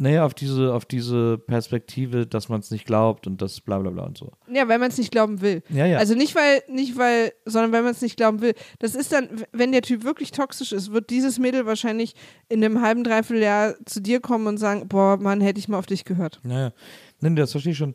Naja, 0.00 0.24
auf 0.24 0.32
diese, 0.32 0.72
auf 0.72 0.84
diese 0.84 1.38
Perspektive, 1.38 2.24
dass 2.24 2.48
man 2.48 2.60
es 2.60 2.70
nicht 2.70 2.86
glaubt 2.86 3.26
und 3.26 3.42
das 3.42 3.60
bla 3.60 3.80
bla 3.80 3.90
bla 3.90 4.04
und 4.04 4.16
so. 4.16 4.30
Ja, 4.48 4.68
weil 4.68 4.78
man 4.78 4.90
es 4.90 4.96
nicht 4.96 5.10
glauben 5.10 5.40
will. 5.40 5.64
Ja, 5.70 5.86
ja. 5.86 5.98
Also 5.98 6.14
nicht 6.14 6.36
weil, 6.36 6.62
nicht 6.68 6.96
weil, 6.96 7.32
sondern 7.44 7.72
weil 7.72 7.82
man 7.82 7.90
es 7.90 8.00
nicht 8.00 8.16
glauben 8.16 8.40
will. 8.40 8.54
Das 8.78 8.94
ist 8.94 9.12
dann, 9.12 9.42
wenn 9.50 9.72
der 9.72 9.82
Typ 9.82 10.04
wirklich 10.04 10.30
toxisch 10.30 10.70
ist, 10.70 10.92
wird 10.92 11.10
dieses 11.10 11.40
Mädel 11.40 11.66
wahrscheinlich 11.66 12.14
in 12.48 12.64
einem 12.64 12.80
halben, 12.80 13.02
dreiviertel 13.02 13.42
Jahr 13.42 13.74
zu 13.86 14.00
dir 14.00 14.20
kommen 14.20 14.46
und 14.46 14.58
sagen, 14.58 14.86
boah, 14.86 15.16
Mann, 15.16 15.40
hätte 15.40 15.58
ich 15.58 15.66
mal 15.66 15.78
auf 15.78 15.86
dich 15.86 16.04
gehört. 16.04 16.38
Naja, 16.44 16.72
nee, 17.18 17.34
das 17.34 17.50
verstehe 17.50 17.72
ich 17.72 17.78
schon. 17.78 17.94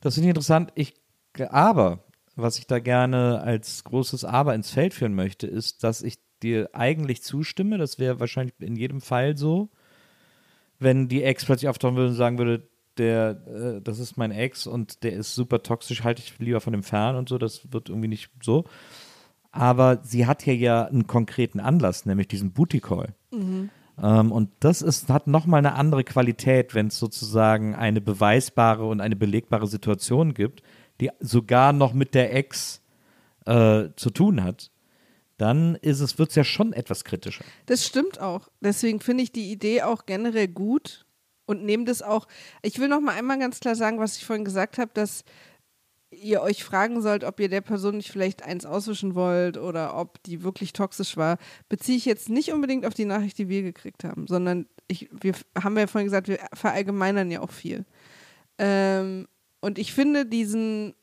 Das 0.00 0.14
finde 0.14 0.28
ich 0.28 0.30
interessant. 0.30 0.72
Ich, 0.74 0.94
aber, 1.50 2.02
was 2.34 2.58
ich 2.58 2.66
da 2.66 2.78
gerne 2.78 3.42
als 3.42 3.84
großes 3.84 4.24
Aber 4.24 4.54
ins 4.54 4.70
Feld 4.70 4.94
führen 4.94 5.14
möchte, 5.14 5.46
ist, 5.46 5.84
dass 5.84 6.00
ich 6.00 6.16
dir 6.42 6.70
eigentlich 6.72 7.22
zustimme. 7.22 7.76
Das 7.76 7.98
wäre 7.98 8.20
wahrscheinlich 8.20 8.54
in 8.58 8.76
jedem 8.76 9.02
Fall 9.02 9.36
so, 9.36 9.68
wenn 10.82 11.08
die 11.08 11.22
Ex 11.22 11.44
plötzlich 11.44 11.68
auftauchen 11.68 11.96
würde 11.96 12.10
und 12.10 12.14
sagen 12.14 12.38
würde, 12.38 12.68
der, 12.98 13.42
äh, 13.46 13.80
das 13.80 13.98
ist 13.98 14.16
mein 14.16 14.30
Ex 14.30 14.66
und 14.66 15.02
der 15.02 15.12
ist 15.12 15.34
super 15.34 15.62
toxisch, 15.62 16.04
halte 16.04 16.22
ich 16.22 16.38
lieber 16.38 16.60
von 16.60 16.72
dem 16.72 16.82
fern 16.82 17.16
und 17.16 17.28
so. 17.28 17.38
Das 17.38 17.72
wird 17.72 17.88
irgendwie 17.88 18.08
nicht 18.08 18.30
so. 18.42 18.64
Aber 19.50 20.00
sie 20.02 20.26
hat 20.26 20.42
hier 20.42 20.56
ja 20.56 20.84
einen 20.84 21.06
konkreten 21.06 21.60
Anlass, 21.60 22.06
nämlich 22.06 22.28
diesen 22.28 22.52
Booty 22.52 22.80
Call. 22.80 23.14
Ähm, 24.02 24.32
und 24.32 24.50
das 24.60 24.82
ist, 24.82 25.10
hat 25.10 25.26
nochmal 25.26 25.58
eine 25.58 25.74
andere 25.74 26.04
Qualität, 26.04 26.74
wenn 26.74 26.86
es 26.88 26.98
sozusagen 26.98 27.74
eine 27.74 28.00
beweisbare 28.00 28.86
und 28.86 29.00
eine 29.00 29.16
belegbare 29.16 29.66
Situation 29.66 30.34
gibt, 30.34 30.62
die 31.00 31.10
sogar 31.20 31.72
noch 31.72 31.92
mit 31.92 32.14
der 32.14 32.34
Ex 32.34 32.82
äh, 33.44 33.88
zu 33.96 34.10
tun 34.10 34.42
hat. 34.42 34.70
Dann 35.38 35.78
wird 35.82 36.28
es 36.28 36.34
ja 36.34 36.44
schon 36.44 36.72
etwas 36.72 37.04
kritischer. 37.04 37.44
Das 37.66 37.84
stimmt 37.84 38.20
auch. 38.20 38.48
Deswegen 38.60 39.00
finde 39.00 39.24
ich 39.24 39.32
die 39.32 39.50
Idee 39.50 39.82
auch 39.82 40.06
generell 40.06 40.48
gut 40.48 41.04
und 41.46 41.64
nehme 41.64 41.84
das 41.84 42.02
auch. 42.02 42.28
Ich 42.62 42.78
will 42.78 42.88
noch 42.88 43.00
mal 43.00 43.14
einmal 43.14 43.38
ganz 43.38 43.60
klar 43.60 43.74
sagen, 43.74 43.98
was 43.98 44.16
ich 44.16 44.24
vorhin 44.24 44.44
gesagt 44.44 44.78
habe, 44.78 44.90
dass 44.94 45.24
ihr 46.12 46.42
euch 46.42 46.62
fragen 46.62 47.00
sollt, 47.00 47.24
ob 47.24 47.40
ihr 47.40 47.48
der 47.48 47.62
Person 47.62 47.96
nicht 47.96 48.10
vielleicht 48.10 48.42
eins 48.42 48.66
auswischen 48.66 49.14
wollt 49.14 49.56
oder 49.56 49.96
ob 49.96 50.22
die 50.24 50.42
wirklich 50.42 50.72
toxisch 50.72 51.16
war, 51.16 51.38
beziehe 51.68 51.96
ich 51.96 52.04
jetzt 52.04 52.28
nicht 52.28 52.52
unbedingt 52.52 52.84
auf 52.86 52.94
die 52.94 53.06
Nachricht, 53.06 53.38
die 53.38 53.48
wir 53.48 53.62
gekriegt 53.62 54.04
haben, 54.04 54.26
sondern 54.26 54.66
ich, 54.88 55.08
wir 55.12 55.32
haben 55.62 55.78
ja 55.78 55.86
vorhin 55.86 56.06
gesagt, 56.06 56.28
wir 56.28 56.38
verallgemeinern 56.52 57.30
ja 57.30 57.40
auch 57.40 57.50
viel. 57.50 57.86
Ähm, 58.58 59.26
und 59.60 59.78
ich 59.78 59.92
finde 59.92 60.26
diesen, 60.26 60.94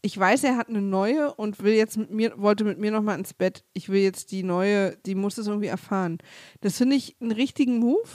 ich 0.00 0.18
weiß, 0.18 0.44
er 0.44 0.56
hat 0.56 0.68
eine 0.68 0.82
neue 0.82 1.34
und 1.34 1.62
will 1.62 1.74
jetzt 1.74 1.96
mit 1.96 2.10
mir, 2.10 2.32
wollte 2.36 2.64
mit 2.64 2.78
mir 2.78 2.90
nochmal 2.90 3.18
ins 3.18 3.34
Bett. 3.34 3.64
Ich 3.72 3.88
will 3.88 4.00
jetzt 4.00 4.30
die 4.30 4.42
neue, 4.42 4.96
die 5.06 5.14
muss 5.14 5.38
es 5.38 5.46
irgendwie 5.46 5.66
erfahren. 5.66 6.18
Das 6.60 6.76
finde 6.76 6.96
ich 6.96 7.16
einen 7.20 7.32
richtigen 7.32 7.78
Move. 7.78 8.08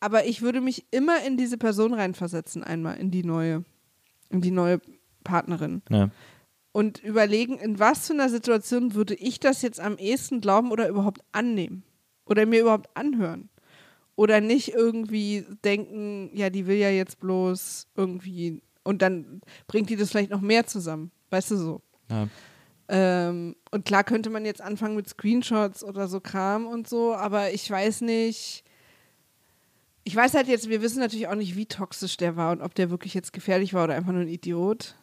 Aber 0.00 0.26
ich 0.26 0.42
würde 0.42 0.60
mich 0.60 0.86
immer 0.90 1.24
in 1.24 1.36
diese 1.36 1.56
Person 1.56 1.94
reinversetzen, 1.94 2.62
einmal 2.62 2.98
in 2.98 3.10
die 3.10 3.24
neue, 3.24 3.64
in 4.28 4.40
die 4.40 4.50
neue 4.50 4.80
Partnerin. 5.24 5.82
Ja. 5.88 6.10
Und 6.72 7.02
überlegen, 7.02 7.58
in 7.58 7.78
was 7.78 8.06
für 8.06 8.12
einer 8.12 8.28
Situation 8.28 8.94
würde 8.94 9.14
ich 9.14 9.40
das 9.40 9.62
jetzt 9.62 9.80
am 9.80 9.96
ehesten 9.96 10.40
glauben 10.40 10.70
oder 10.70 10.88
überhaupt 10.88 11.22
annehmen? 11.32 11.84
Oder 12.26 12.44
mir 12.44 12.60
überhaupt 12.60 12.94
anhören? 12.94 13.48
Oder 14.16 14.40
nicht 14.40 14.74
irgendwie 14.74 15.46
denken, 15.64 16.30
ja, 16.34 16.50
die 16.50 16.66
will 16.66 16.76
ja 16.76 16.90
jetzt 16.90 17.20
bloß 17.20 17.88
irgendwie 17.94 18.62
und 18.86 19.02
dann 19.02 19.40
bringt 19.66 19.90
die 19.90 19.96
das 19.96 20.10
vielleicht 20.10 20.30
noch 20.30 20.40
mehr 20.40 20.66
zusammen. 20.66 21.10
Weißt 21.30 21.50
du 21.50 21.56
so? 21.56 21.82
Ja. 22.10 22.28
Ähm, 22.88 23.56
und 23.72 23.84
klar 23.84 24.04
könnte 24.04 24.30
man 24.30 24.44
jetzt 24.44 24.60
anfangen 24.62 24.94
mit 24.94 25.08
Screenshots 25.08 25.82
oder 25.82 26.06
so 26.06 26.20
Kram 26.20 26.66
und 26.66 26.88
so, 26.88 27.14
aber 27.14 27.52
ich 27.52 27.68
weiß 27.70 28.02
nicht. 28.02 28.62
Ich 30.04 30.14
weiß 30.14 30.34
halt 30.34 30.46
jetzt, 30.46 30.68
wir 30.68 30.82
wissen 30.82 31.00
natürlich 31.00 31.26
auch 31.26 31.34
nicht, 31.34 31.56
wie 31.56 31.66
toxisch 31.66 32.16
der 32.16 32.36
war 32.36 32.52
und 32.52 32.62
ob 32.62 32.76
der 32.76 32.90
wirklich 32.90 33.12
jetzt 33.12 33.32
gefährlich 33.32 33.74
war 33.74 33.82
oder 33.82 33.96
einfach 33.96 34.12
nur 34.12 34.20
ein 34.22 34.28
Idiot. 34.28 34.94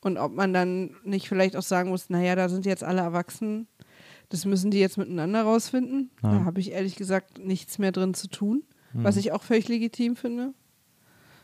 Und 0.00 0.16
ob 0.16 0.32
man 0.32 0.54
dann 0.54 0.96
nicht 1.04 1.28
vielleicht 1.28 1.56
auch 1.56 1.62
sagen 1.62 1.90
muss, 1.90 2.08
naja, 2.08 2.34
da 2.36 2.48
sind 2.48 2.64
jetzt 2.64 2.82
alle 2.82 3.02
erwachsen, 3.02 3.66
das 4.30 4.46
müssen 4.46 4.70
die 4.70 4.78
jetzt 4.78 4.96
miteinander 4.96 5.42
rausfinden. 5.42 6.10
Da 6.22 6.44
habe 6.46 6.60
ich 6.60 6.72
ehrlich 6.72 6.96
gesagt 6.96 7.36
nichts 7.38 7.78
mehr 7.78 7.92
drin 7.92 8.14
zu 8.14 8.28
tun, 8.28 8.64
was 8.94 9.18
ich 9.18 9.30
auch 9.32 9.42
völlig 9.42 9.68
legitim 9.68 10.16
finde. 10.16 10.54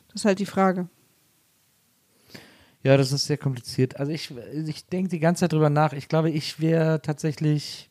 Das 0.09 0.23
ist 0.23 0.25
halt 0.25 0.39
die 0.39 0.47
Frage. 0.47 0.89
Ja, 2.85 2.97
das 2.97 3.13
ist 3.13 3.27
sehr 3.27 3.39
kompliziert. 3.39 3.99
Also 3.99 4.13
ich, 4.13 4.33
ich 4.67 4.87
denke 4.87 5.09
die 5.11 5.21
ganze 5.21 5.41
Zeit 5.41 5.53
drüber 5.53 5.71
nach. 5.71 5.93
Ich 5.93 6.09
glaube, 6.09 6.31
ich 6.31 6.61
wäre 6.61 7.01
tatsächlich. 7.01 7.91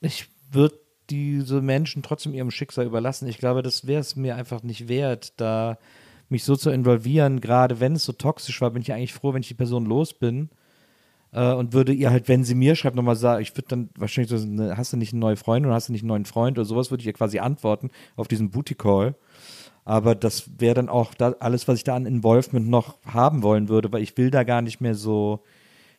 Ich 0.00 0.28
würde 0.50 0.78
diese 1.10 1.60
Menschen 1.62 2.02
trotzdem 2.02 2.34
ihrem 2.34 2.50
Schicksal 2.50 2.86
überlassen. 2.86 3.28
Ich 3.28 3.38
glaube, 3.38 3.62
das 3.62 3.86
wäre 3.86 4.00
es 4.00 4.16
mir 4.16 4.36
einfach 4.36 4.62
nicht 4.62 4.88
wert, 4.88 5.34
da 5.40 5.78
mich 6.28 6.44
so 6.44 6.56
zu 6.56 6.70
involvieren. 6.70 7.40
Gerade 7.40 7.80
wenn 7.80 7.94
es 7.94 8.04
so 8.04 8.12
toxisch 8.12 8.60
war, 8.60 8.70
bin 8.70 8.82
ich 8.82 8.92
eigentlich 8.92 9.12
froh, 9.12 9.34
wenn 9.34 9.42
ich 9.42 9.48
die 9.48 9.54
Person 9.54 9.86
los 9.86 10.14
bin. 10.14 10.50
äh, 11.32 11.52
und 11.52 11.72
würde 11.74 11.92
ihr 11.92 12.10
halt, 12.10 12.28
wenn 12.28 12.44
sie 12.44 12.54
mir 12.54 12.76
schreibt, 12.76 12.96
nochmal 12.96 13.16
sagen, 13.16 13.42
ich 13.42 13.56
würde 13.56 13.68
dann 13.68 13.90
wahrscheinlich 13.96 14.30
so, 14.30 14.36
eine, 14.46 14.76
hast 14.76 14.92
du 14.92 14.96
nicht 14.98 15.12
eine 15.12 15.20
neue 15.20 15.36
Freundin 15.36 15.66
oder 15.68 15.76
hast 15.76 15.88
du 15.88 15.92
nicht 15.92 16.02
einen 16.02 16.08
neuen 16.08 16.24
Freund 16.26 16.58
oder 16.58 16.64
sowas, 16.66 16.90
würde 16.90 17.02
ich 17.02 17.06
ihr 17.06 17.12
quasi 17.14 17.38
antworten 17.40 17.90
auf 18.16 18.28
diesen 18.28 18.50
Booty-Call. 18.50 19.14
Aber 19.84 20.14
das 20.14 20.50
wäre 20.58 20.74
dann 20.74 20.88
auch 20.88 21.14
da, 21.14 21.34
alles, 21.40 21.66
was 21.66 21.78
ich 21.78 21.84
da 21.84 21.96
an 21.96 22.06
Involvement 22.06 22.68
noch 22.68 22.98
haben 23.04 23.42
wollen 23.42 23.68
würde, 23.68 23.92
weil 23.92 24.02
ich 24.02 24.16
will 24.16 24.30
da 24.30 24.44
gar 24.44 24.62
nicht 24.62 24.80
mehr 24.80 24.94
so, 24.94 25.42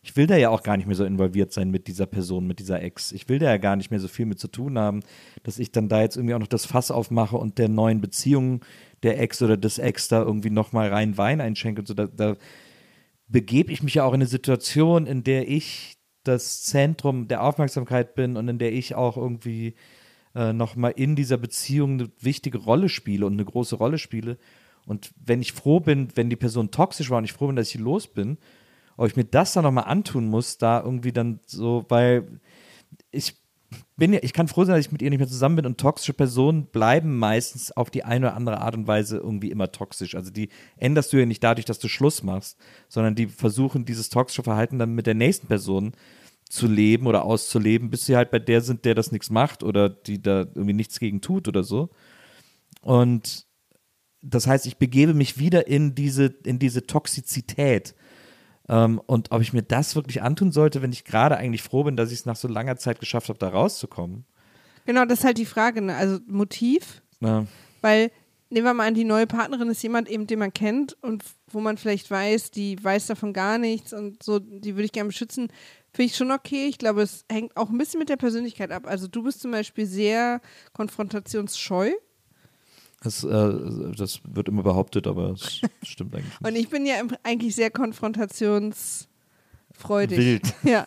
ich 0.02 0.15
will 0.15 0.28
da 0.28 0.38
ja 0.38 0.50
auch 0.50 0.63
gar 0.63 0.78
nicht 0.78 0.86
mehr 0.86 0.96
so 0.96 1.04
involviert 1.04 1.52
sein 1.52 1.69
mit 1.69 1.88
dieser 1.88 2.06
Person, 2.06 2.48
mit 2.48 2.60
dieser 2.60 2.82
Ex. 2.82 3.12
Ich 3.12 3.28
will 3.28 3.39
da 3.39 3.48
ja 3.48 3.58
gar 3.58 3.76
nicht 3.76 3.91
mehr 3.91 4.00
so 4.00 4.08
viel 4.08 4.26
mit 4.26 4.39
zu 4.39 4.48
tun 4.48 4.78
haben, 4.78 5.02
dass 5.43 5.60
ich 5.60 5.72
dann 5.72 5.89
da 5.89 6.02
jetzt 6.02 6.15
irgendwie 6.15 6.36
auch 6.36 6.39
noch 6.39 6.48
das 6.48 6.65
Fass 6.65 6.91
aufmache 6.91 7.38
und 7.38 7.58
der 7.58 7.69
neuen 7.69 8.00
Beziehung 8.00 8.63
der 9.04 9.19
Ex 9.19 9.41
oder 9.41 9.58
des 9.58 9.80
Ex 9.80 10.08
da 10.08 10.22
irgendwie 10.22 10.50
nochmal 10.50 10.89
rein 10.89 11.17
Wein 11.17 11.41
einschenke 11.41 11.82
und 11.82 11.88
so. 11.88 11.93
Da, 11.93 12.08
da 12.08 12.36
begebe 13.28 13.72
ich 13.72 13.84
mich 13.84 13.96
ja 13.96 14.06
auch 14.06 14.13
in 14.13 14.22
eine 14.22 14.28
Situation, 14.28 15.08
in 15.08 15.24
der 15.24 15.50
ich 15.50 15.98
das 16.24 16.63
Zentrum 16.63 17.28
der 17.28 17.43
Aufmerksamkeit 17.43 18.15
bin 18.15 18.38
und 18.38 18.48
in 18.48 18.60
der 18.60 18.72
ich 18.72 18.96
auch 18.96 19.17
irgendwie 19.17 19.76
äh, 20.36 20.54
nochmal 20.54 20.93
in 20.96 21.15
dieser 21.15 21.38
Beziehung 21.38 21.93
eine 21.93 22.12
wichtige 22.19 22.58
Rolle 22.58 22.89
spiele 22.89 23.26
und 23.26 23.34
eine 23.34 23.46
große 23.46 23.76
Rolle 23.76 23.98
spiele. 23.98 24.38
Und 24.86 25.12
wenn 25.24 25.41
ich 25.41 25.54
froh 25.54 25.80
bin, 25.80 26.10
wenn 26.15 26.30
die 26.30 26.36
Person 26.36 26.72
toxisch 26.72 27.10
war 27.10 27.19
und 27.19 27.24
ich 27.24 27.34
froh 27.34 27.48
bin, 27.48 27.56
dass 27.56 27.74
ich 27.74 27.80
los 27.80 28.08
bin, 28.08 28.38
ob 28.98 29.08
ich 29.08 29.15
mir 29.15 29.26
das 29.26 29.54
dann 29.54 29.63
nochmal 29.63 29.86
antun 29.86 30.28
muss, 30.28 30.58
da 30.58 30.82
irgendwie 30.82 31.12
dann 31.12 31.39
so, 31.46 31.86
weil 31.89 32.39
ich 33.12 33.36
bin 33.96 34.13
ja, 34.13 34.19
ich 34.22 34.34
kann 34.34 34.48
froh 34.48 34.65
sein, 34.65 34.76
dass 34.76 34.86
ich 34.86 34.91
mit 34.91 35.02
ihr 35.02 35.10
nicht 35.10 35.19
mehr 35.19 35.28
zusammen 35.28 35.56
bin 35.56 35.65
und 35.65 35.80
toxische 35.80 36.13
Personen 36.13 36.65
bleiben 36.65 37.17
meistens 37.17 37.72
auf 37.72 37.89
die 37.89 38.04
eine 38.04 38.28
oder 38.28 38.36
andere 38.36 38.62
Art 38.62 38.76
und 38.76 38.88
Weise 38.88 39.17
irgendwie 39.17 39.50
immer 39.52 39.72
toxisch. 39.72 40.15
Also 40.15 40.32
die 40.32 40.50
änderst 40.78 41.13
du 41.13 41.17
ja 41.17 41.26
nicht 41.26 41.43
dadurch, 41.43 41.65
dass 41.65 41.80
du 41.80 41.88
Schluss 41.88 42.24
machst, 42.24 42.58
sondern 42.88 43.15
die 43.15 43.28
versuchen 43.28 43.86
dieses 43.86 44.10
toxische 44.10 44.43
Verhalten 44.43 44.80
dann 44.80 44.93
mit 44.93 45.08
der 45.08 45.15
nächsten 45.15 45.48
Person 45.48 45.93
zu 46.54 46.68
leben 46.68 47.08
oder 47.08 47.24
auszuleben, 47.26 47.89
bis 47.89 48.06
sie 48.06 48.16
halt 48.16 48.30
bei 48.30 48.38
der 48.38 48.62
sind, 48.62 48.86
der 48.86 48.94
das 48.94 49.12
nichts 49.12 49.32
macht 49.32 49.63
oder 49.63 49.89
die 49.89 50.22
da 50.22 50.42
irgendwie 50.42 50.74
nichts 50.74 51.00
gegen 51.00 51.20
tut 51.20 51.48
oder 51.48 51.63
so. 51.63 51.89
Und 52.82 53.46
das 54.22 54.46
heißt, 54.48 54.66
ich 54.68 54.78
begebe 54.78 55.13
mich 55.13 55.39
wieder 55.39 55.68
in 55.68 55.96
diese, 55.96 56.26
in 56.46 56.60
diese 56.60 56.86
Toxizität. 56.86 57.96
Ähm, 58.70 59.02
und 59.08 59.32
ob 59.32 59.42
ich 59.42 59.52
mir 59.52 59.63
das 59.63 59.96
wirklich 59.96 60.22
antun 60.22 60.52
sollte, 60.52 60.82
wenn 60.82 60.92
ich 60.94 61.04
gerade 61.06 61.38
eigentlich 61.38 61.63
froh 61.63 61.84
bin, 61.84 61.98
dass 61.98 62.12
ich 62.12 62.20
es 62.20 62.26
nach 62.26 62.36
so 62.36 62.48
langer 62.48 62.78
Zeit 62.78 63.00
geschafft 63.00 63.30
habe, 63.30 63.39
da 63.39 63.50
rauszukommen. 63.50 64.26
Genau, 64.86 65.06
das 65.06 65.20
ist 65.20 65.26
halt 65.26 65.38
die 65.39 65.46
Frage, 65.46 65.82
ne? 65.82 65.96
Also 65.96 66.20
Motiv, 66.28 67.02
Ja. 67.20 67.46
weil 67.82 68.12
nehmen 68.50 68.66
wir 68.68 68.74
mal 68.76 68.88
an, 68.88 68.94
die 68.94 69.06
neue 69.06 69.26
Partnerin 69.26 69.70
ist 69.70 69.82
jemand 69.82 70.08
eben, 70.08 70.28
den 70.28 70.38
man 70.39 70.54
kennt 70.54 70.96
und 71.02 71.24
wo 71.52 71.60
man 71.60 71.78
vielleicht 71.78 72.12
weiß, 72.12 72.52
die 72.52 72.82
weiß 72.82 73.08
davon 73.08 73.34
gar 73.34 73.58
nichts 73.58 73.92
und 73.92 74.22
so, 74.22 74.38
die 74.39 74.76
würde 74.76 74.86
ich 74.86 74.92
gerne 74.92 75.08
beschützen, 75.08 75.48
finde 75.93 76.08
ich 76.08 76.15
schon 76.17 76.32
okay. 76.32 76.67
Ich 76.67 76.77
glaube, 76.77 77.01
es 77.03 77.25
hängt 77.32 77.56
auch 77.56 77.69
ein 77.69 77.77
bisschen 77.77 77.99
mit 77.99 78.10
der 78.10 78.17
Persönlichkeit 78.17 78.71
ab. 78.71 78.88
Also 78.88 79.08
du 79.08 79.23
bist 79.23 79.41
zum 79.41 79.51
Beispiel 79.51 79.86
sehr 79.86 80.41
konfrontationsscheu 80.73 81.91
Das, 83.03 83.23
äh, 83.23 83.53
das 83.95 84.19
wird 84.27 84.47
immer 84.47 84.63
behauptet, 84.63 85.08
aber 85.08 85.32
es 85.32 85.62
stimmt 85.84 86.15
eigentlich 86.15 86.39
nicht. 86.39 86.47
und 86.47 86.56
ich 86.56 86.69
bin 86.69 86.86
ja 86.86 86.95
eigentlich 87.23 87.56
sehr 87.56 87.69
konfrontationsfreudig. 87.71 89.08
Wild. 90.17 90.53
Ja. 90.63 90.86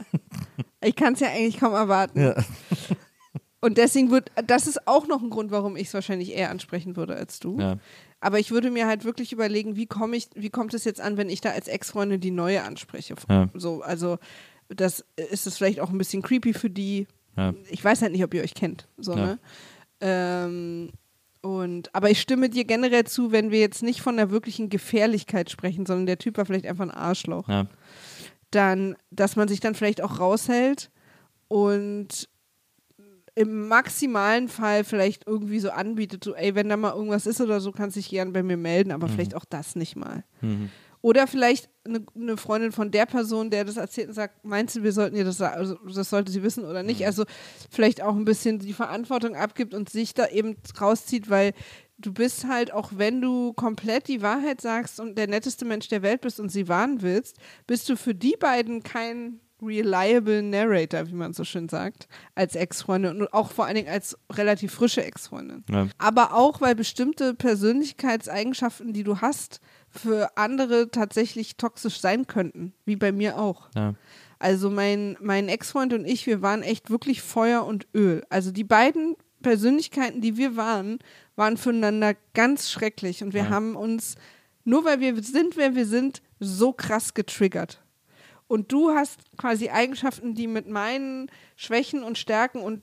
Ich 0.82 0.96
kann 0.96 1.14
es 1.14 1.20
ja 1.20 1.28
eigentlich 1.28 1.58
kaum 1.58 1.72
erwarten. 1.74 2.20
Ja. 2.20 2.34
Und 3.60 3.78
deswegen 3.78 4.10
wird, 4.10 4.30
das 4.46 4.66
ist 4.66 4.86
auch 4.86 5.06
noch 5.08 5.22
ein 5.22 5.30
Grund, 5.30 5.50
warum 5.50 5.76
ich 5.76 5.88
es 5.88 5.94
wahrscheinlich 5.94 6.32
eher 6.32 6.50
ansprechen 6.50 6.94
würde 6.96 7.16
als 7.16 7.40
du. 7.40 7.58
Ja. 7.58 7.78
Aber 8.20 8.38
ich 8.38 8.50
würde 8.50 8.70
mir 8.70 8.86
halt 8.86 9.04
wirklich 9.04 9.32
überlegen, 9.32 9.76
wie 9.76 9.86
komme 9.86 10.16
ich, 10.16 10.28
wie 10.34 10.50
kommt 10.50 10.72
es 10.74 10.84
jetzt 10.84 11.00
an, 11.00 11.16
wenn 11.16 11.28
ich 11.28 11.40
da 11.40 11.50
als 11.50 11.66
Ex-Freundin 11.68 12.20
die 12.20 12.30
neue 12.30 12.62
anspreche? 12.62 13.14
Ja. 13.28 13.48
So, 13.54 13.82
also 13.82 14.18
das 14.68 15.04
ist 15.30 15.46
es 15.46 15.56
vielleicht 15.56 15.80
auch 15.80 15.90
ein 15.90 15.98
bisschen 15.98 16.22
creepy 16.22 16.52
für 16.54 16.70
die. 16.70 17.06
Ja. 17.36 17.54
Ich 17.70 17.84
weiß 17.84 18.02
halt 18.02 18.12
nicht, 18.12 18.24
ob 18.24 18.32
ihr 18.34 18.42
euch 18.42 18.54
kennt. 18.54 18.88
So, 18.98 19.14
Ja. 19.14 19.26
ne? 19.26 19.38
ähm, 20.00 20.90
und, 21.42 21.94
aber 21.94 22.10
ich 22.10 22.20
stimme 22.20 22.48
dir 22.50 22.64
generell 22.64 23.04
zu, 23.04 23.30
wenn 23.30 23.50
wir 23.52 23.60
jetzt 23.60 23.82
nicht 23.82 24.00
von 24.00 24.16
der 24.16 24.30
wirklichen 24.30 24.68
Gefährlichkeit 24.68 25.48
sprechen, 25.50 25.86
sondern 25.86 26.06
der 26.06 26.18
Typ 26.18 26.38
war 26.38 26.44
vielleicht 26.46 26.66
einfach 26.66 26.84
ein 26.84 26.90
Arschloch 26.90 27.48
Ja. 27.48 27.66
dann, 28.50 28.96
dass 29.10 29.36
man 29.36 29.46
sich 29.48 29.60
dann 29.60 29.74
vielleicht 29.76 30.00
auch 30.02 30.18
raushält 30.18 30.90
und 31.48 32.28
im 33.36 33.68
maximalen 33.68 34.48
Fall 34.48 34.82
vielleicht 34.82 35.26
irgendwie 35.26 35.60
so 35.60 35.70
anbietet, 35.70 36.24
so, 36.24 36.34
ey, 36.34 36.54
wenn 36.54 36.70
da 36.70 36.76
mal 36.78 36.94
irgendwas 36.94 37.26
ist 37.26 37.40
oder 37.40 37.60
so, 37.60 37.70
kannst 37.70 37.94
du 37.96 38.00
dich 38.00 38.08
gern 38.08 38.32
bei 38.32 38.42
mir 38.42 38.56
melden, 38.56 38.90
aber 38.92 39.08
vielleicht 39.08 39.34
auch 39.34 39.44
das 39.44 39.76
nicht 39.76 39.94
mal. 39.94 40.24
Mhm. 40.40 40.70
Oder 41.06 41.28
vielleicht 41.28 41.70
eine, 41.84 42.04
eine 42.16 42.36
Freundin 42.36 42.72
von 42.72 42.90
der 42.90 43.06
Person, 43.06 43.48
der 43.48 43.64
das 43.64 43.76
erzählt 43.76 44.08
und 44.08 44.14
sagt, 44.14 44.44
meinst 44.44 44.74
du, 44.74 44.82
wir 44.82 44.90
sollten 44.90 45.14
ihr 45.14 45.24
das 45.24 45.38
sagen, 45.38 45.54
also 45.56 45.76
das 45.86 46.10
sollte 46.10 46.32
sie 46.32 46.42
wissen 46.42 46.64
oder 46.64 46.82
nicht? 46.82 47.06
Also 47.06 47.22
vielleicht 47.70 48.02
auch 48.02 48.16
ein 48.16 48.24
bisschen 48.24 48.58
die 48.58 48.72
Verantwortung 48.72 49.36
abgibt 49.36 49.72
und 49.72 49.88
sich 49.88 50.14
da 50.14 50.26
eben 50.26 50.56
rauszieht, 50.80 51.30
weil 51.30 51.52
du 51.96 52.12
bist 52.12 52.48
halt, 52.48 52.72
auch 52.72 52.90
wenn 52.96 53.20
du 53.20 53.52
komplett 53.52 54.08
die 54.08 54.20
Wahrheit 54.20 54.60
sagst 54.60 54.98
und 54.98 55.16
der 55.16 55.28
netteste 55.28 55.64
Mensch 55.64 55.86
der 55.86 56.02
Welt 56.02 56.22
bist 56.22 56.40
und 56.40 56.48
sie 56.48 56.66
warnen 56.66 57.02
willst, 57.02 57.36
bist 57.68 57.88
du 57.88 57.96
für 57.96 58.16
die 58.16 58.36
beiden 58.36 58.82
kein 58.82 59.38
reliable 59.62 60.42
Narrator, 60.42 61.08
wie 61.08 61.14
man 61.14 61.32
so 61.32 61.44
schön 61.44 61.68
sagt, 61.68 62.08
als 62.34 62.54
Ex-Freundin 62.54 63.20
und 63.22 63.32
auch 63.32 63.50
vor 63.50 63.64
allen 63.66 63.76
Dingen 63.76 63.88
als 63.88 64.16
relativ 64.32 64.72
frische 64.74 65.02
Ex-Freundin. 65.04 65.64
Ja. 65.70 65.88
Aber 65.98 66.34
auch, 66.34 66.60
weil 66.60 66.74
bestimmte 66.74 67.34
Persönlichkeitseigenschaften, 67.34 68.92
die 68.92 69.02
du 69.04 69.20
hast, 69.20 69.60
für 69.88 70.36
andere 70.36 70.90
tatsächlich 70.90 71.56
toxisch 71.56 72.00
sein 72.00 72.26
könnten, 72.26 72.74
wie 72.84 72.96
bei 72.96 73.12
mir 73.12 73.38
auch. 73.38 73.68
Ja. 73.74 73.94
Also 74.38 74.68
mein, 74.68 75.16
mein 75.20 75.48
Ex-Freund 75.48 75.94
und 75.94 76.04
ich, 76.04 76.26
wir 76.26 76.42
waren 76.42 76.62
echt 76.62 76.90
wirklich 76.90 77.22
Feuer 77.22 77.64
und 77.64 77.86
Öl. 77.94 78.22
Also 78.28 78.50
die 78.50 78.64
beiden 78.64 79.16
Persönlichkeiten, 79.42 80.20
die 80.20 80.36
wir 80.36 80.56
waren, 80.56 80.98
waren 81.36 81.56
füreinander 81.56 82.14
ganz 82.34 82.70
schrecklich 82.70 83.22
und 83.22 83.32
wir 83.32 83.44
Ja. 83.44 83.48
haben 83.50 83.76
uns, 83.76 84.16
nur 84.64 84.84
weil 84.84 85.00
wir 85.00 85.22
sind, 85.22 85.56
wer 85.56 85.74
wir 85.74 85.86
sind, 85.86 86.20
so 86.40 86.72
krass 86.72 87.14
getriggert. 87.14 87.82
Und 88.48 88.72
du 88.72 88.90
hast 88.90 89.20
quasi 89.36 89.70
Eigenschaften, 89.70 90.34
die 90.34 90.46
mit 90.46 90.68
meinen 90.68 91.30
Schwächen 91.56 92.02
und 92.02 92.18
Stärken 92.18 92.60
und 92.60 92.82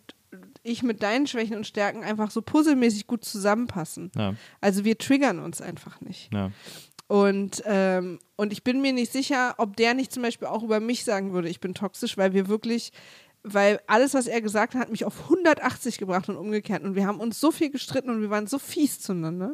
ich 0.63 0.83
mit 0.83 1.03
deinen 1.03 1.27
Schwächen 1.27 1.57
und 1.57 1.67
Stärken 1.67 2.03
einfach 2.03 2.31
so 2.31 2.41
puzzelmäßig 2.41 3.07
gut 3.07 3.23
zusammenpassen. 3.23 4.11
Ja. 4.15 4.35
Also 4.61 4.83
wir 4.83 4.97
triggern 4.97 5.39
uns 5.39 5.61
einfach 5.61 6.01
nicht. 6.01 6.33
Ja. 6.33 6.51
Und, 7.07 7.61
ähm, 7.65 8.19
und 8.37 8.53
ich 8.53 8.63
bin 8.63 8.81
mir 8.81 8.93
nicht 8.93 9.11
sicher, 9.11 9.55
ob 9.57 9.75
der 9.75 9.93
nicht 9.93 10.11
zum 10.11 10.23
Beispiel 10.23 10.47
auch 10.47 10.63
über 10.63 10.79
mich 10.79 11.03
sagen 11.03 11.33
würde, 11.33 11.49
ich 11.49 11.59
bin 11.59 11.73
toxisch, 11.73 12.17
weil 12.17 12.33
wir 12.33 12.47
wirklich, 12.47 12.91
weil 13.43 13.81
alles, 13.87 14.13
was 14.13 14.25
er 14.25 14.41
gesagt 14.41 14.73
hat, 14.73 14.81
hat 14.81 14.89
mich 14.89 15.05
auf 15.05 15.23
180 15.23 15.97
gebracht 15.97 16.29
und 16.29 16.37
umgekehrt. 16.37 16.83
Und 16.83 16.95
wir 16.95 17.05
haben 17.05 17.19
uns 17.19 17.39
so 17.39 17.51
viel 17.51 17.69
gestritten 17.69 18.09
und 18.09 18.21
wir 18.21 18.29
waren 18.29 18.47
so 18.47 18.57
fies 18.57 18.99
zueinander. 18.99 19.53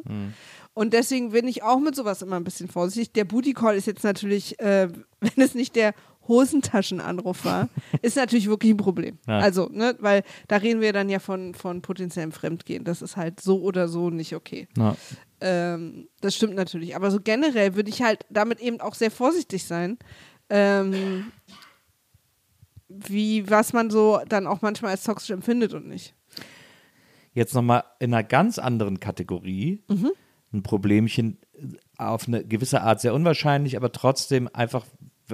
Und 0.74 0.92
deswegen 0.92 1.30
bin 1.30 1.48
ich 1.48 1.62
auch 1.62 1.78
mit 1.78 1.94
sowas 1.94 2.22
immer 2.22 2.36
ein 2.36 2.44
bisschen 2.44 2.68
vorsichtig. 2.68 3.12
Der 3.12 3.24
Booty 3.24 3.52
Call 3.52 3.76
ist 3.76 3.86
jetzt 3.86 4.04
natürlich, 4.04 4.58
äh, 4.60 4.88
wenn 5.20 5.44
es 5.44 5.54
nicht 5.54 5.76
der 5.76 5.94
Hosentaschenanruf 6.28 7.44
war, 7.44 7.68
ist 8.02 8.16
natürlich 8.16 8.48
wirklich 8.48 8.72
ein 8.72 8.76
Problem. 8.76 9.18
Ja. 9.26 9.38
Also, 9.38 9.68
ne, 9.70 9.96
weil 9.98 10.22
da 10.48 10.56
reden 10.56 10.80
wir 10.80 10.92
dann 10.92 11.08
ja 11.08 11.18
von, 11.18 11.54
von 11.54 11.82
potenziellem 11.82 12.32
Fremdgehen. 12.32 12.84
Das 12.84 13.02
ist 13.02 13.16
halt 13.16 13.40
so 13.40 13.60
oder 13.62 13.88
so 13.88 14.10
nicht 14.10 14.34
okay. 14.34 14.68
Ja. 14.76 14.96
Ähm, 15.40 16.08
das 16.20 16.36
stimmt 16.36 16.54
natürlich. 16.54 16.94
Aber 16.94 17.10
so 17.10 17.18
generell 17.20 17.74
würde 17.74 17.90
ich 17.90 18.02
halt 18.02 18.24
damit 18.30 18.60
eben 18.60 18.80
auch 18.80 18.94
sehr 18.94 19.10
vorsichtig 19.10 19.64
sein. 19.64 19.98
Ähm, 20.50 21.32
wie, 22.88 23.48
was 23.48 23.72
man 23.72 23.90
so 23.90 24.20
dann 24.28 24.46
auch 24.46 24.62
manchmal 24.62 24.92
als 24.92 25.04
toxisch 25.04 25.30
empfindet 25.30 25.74
und 25.74 25.86
nicht. 25.86 26.14
Jetzt 27.32 27.54
nochmal 27.54 27.84
in 28.00 28.12
einer 28.12 28.24
ganz 28.24 28.58
anderen 28.58 28.98
Kategorie. 28.98 29.82
Mhm. 29.88 30.10
Ein 30.52 30.62
Problemchen 30.62 31.38
äh, 31.54 31.66
auf 31.96 32.26
eine 32.26 32.44
gewisse 32.44 32.82
Art 32.82 33.00
sehr 33.00 33.14
unwahrscheinlich, 33.14 33.76
aber 33.76 33.92
trotzdem 33.92 34.48
einfach, 34.52 34.86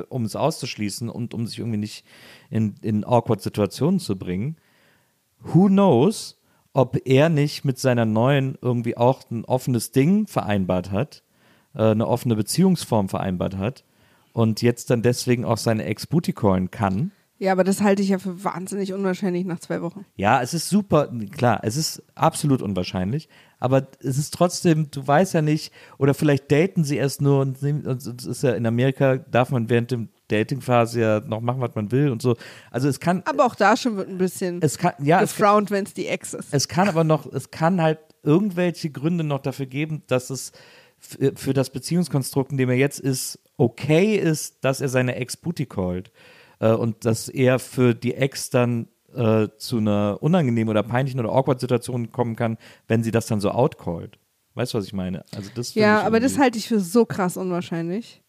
um 0.09 0.25
es 0.25 0.37
auszuschließen 0.37 1.09
und 1.09 1.35
um 1.35 1.47
sich 1.47 1.59
irgendwie 1.59 1.79
nicht 1.79 2.05
in, 2.51 2.75
in 2.83 3.05
awkward 3.05 3.41
Situationen 3.41 4.01
zu 4.01 4.19
bringen. 4.19 4.57
Who 5.41 5.67
knows, 5.67 6.41
ob 6.73 6.99
er 7.07 7.29
nicht 7.29 7.65
mit 7.65 7.79
seiner 7.79 8.05
neuen 8.05 8.59
irgendwie 8.61 8.97
auch 8.97 9.23
ein 9.31 9.45
offenes 9.45 9.93
Ding 9.93 10.27
vereinbart 10.27 10.91
hat, 10.91 11.23
äh, 11.75 11.83
eine 11.83 12.07
offene 12.07 12.37
Beziehungsform 12.37 13.09
vereinbart 13.09 13.57
hat 13.57 13.85
und 14.33 14.61
jetzt 14.61 14.91
dann 14.91 15.03
deswegen 15.03 15.45
auch 15.45 15.57
seine 15.57 15.85
Ex-Booty 15.85 16.35
callen 16.35 16.71
kann. 16.71 17.13
Ja, 17.39 17.53
aber 17.53 17.65
das 17.65 17.83
halte 17.83 18.03
ich 18.03 18.11
ja 18.11 18.19
für 18.19 18.45
wahnsinnig 18.45 18.93
unwahrscheinlich 18.93 19.45
nach 19.45 19.61
zwei 19.61 19.83
Wochen. 19.83 20.07
Ja, 20.17 20.41
es 20.41 20.55
ist 20.55 20.69
super, 20.69 21.13
klar, 21.31 21.61
es 21.63 21.77
ist 21.77 22.03
absolut 22.15 22.63
unwahrscheinlich, 22.63 23.29
aber 23.59 23.87
es 24.01 24.19
ist 24.19 24.35
trotzdem, 24.35 24.91
du 24.91 25.07
weißt 25.07 25.35
ja 25.35 25.43
nicht, 25.43 25.73
oder 25.99 26.15
vielleicht 26.15 26.51
daten 26.53 26.85
sie 26.85 26.97
erst 26.97 27.21
nur 27.23 27.41
und 27.41 27.63
und 27.63 28.07
es 28.07 28.25
ist 28.27 28.43
ja 28.43 28.53
in 28.53 28.67
Amerika, 28.67 29.17
darf 29.17 29.51
man 29.51 29.69
während 29.71 29.91
dem 29.91 30.09
Dating-Phase 30.29 31.01
ja 31.01 31.21
noch 31.21 31.41
machen, 31.41 31.61
was 31.61 31.75
man 31.75 31.91
will 31.93 32.11
und 32.11 32.21
so. 32.21 32.37
Also 32.71 32.89
es 32.89 33.01
kann, 33.01 33.23
Aber 33.27 33.47
auch 33.47 33.55
da 33.55 33.77
schon 33.77 33.97
wird 33.97 34.09
ein 34.09 34.19
bisschen 34.19 34.59
es 34.61 34.77
kann, 34.79 34.93
ja, 35.03 35.21
gefrownt, 35.21 35.71
wenn 35.71 35.85
es 35.85 35.95
die 35.95 36.07
Ex 36.07 36.35
ist. 36.35 36.49
es 36.53 36.69
kann 36.69 36.89
aber 36.89 37.05
noch, 37.05 37.33
es 37.33 37.51
kann 37.51 37.81
halt 37.81 37.99
irgendwelche 38.23 38.91
Gründe 38.91 39.23
noch 39.25 39.41
dafür 39.41 39.67
geben, 39.67 40.03
dass 40.09 40.31
es 40.31 40.53
für, 40.99 41.33
für 41.37 41.53
das 41.55 41.71
Beziehungskonstrukt, 41.71 42.51
in 42.51 42.59
dem 42.59 42.71
er 42.71 42.77
jetzt 42.77 42.99
ist, 42.99 43.39
okay 43.57 44.17
ist, 44.17 44.65
dass 44.65 44.81
er 44.81 44.89
seine 44.89 45.15
Ex-Booty 45.17 45.67
callt. 45.67 46.11
äh, 46.59 46.71
und 46.73 47.05
das 47.05 47.29
eher 47.29 47.59
für 47.59 47.95
die 47.95 48.15
Ex 48.15 48.51
dann 48.51 48.89
äh, 49.15 49.49
zu 49.59 49.79
einer 49.79 50.19
unangenehmen 50.21 50.71
oder 50.71 50.83
peinlichen 50.83 51.21
oder 51.21 51.31
awkward 51.31 51.61
Situation 51.61 52.13
kommen 52.13 52.37
kann, 52.37 52.59
wenn 52.89 53.03
sie 53.03 53.11
das 53.11 53.27
dann 53.27 53.41
so 53.41 53.51
outcallt. 53.51 54.19
Weißt 54.55 54.73
du, 54.73 54.79
was 54.79 54.87
ich 54.87 54.95
meine? 54.95 55.25
Also 55.35 55.51
das 55.55 55.75
Ja, 55.75 56.03
aber 56.03 56.19
das 56.19 56.39
halte 56.39 56.59
ich 56.59 56.67
für 56.67 56.81
so 56.81 57.05
krass 57.05 57.37
unwahrscheinlich, 57.37 58.23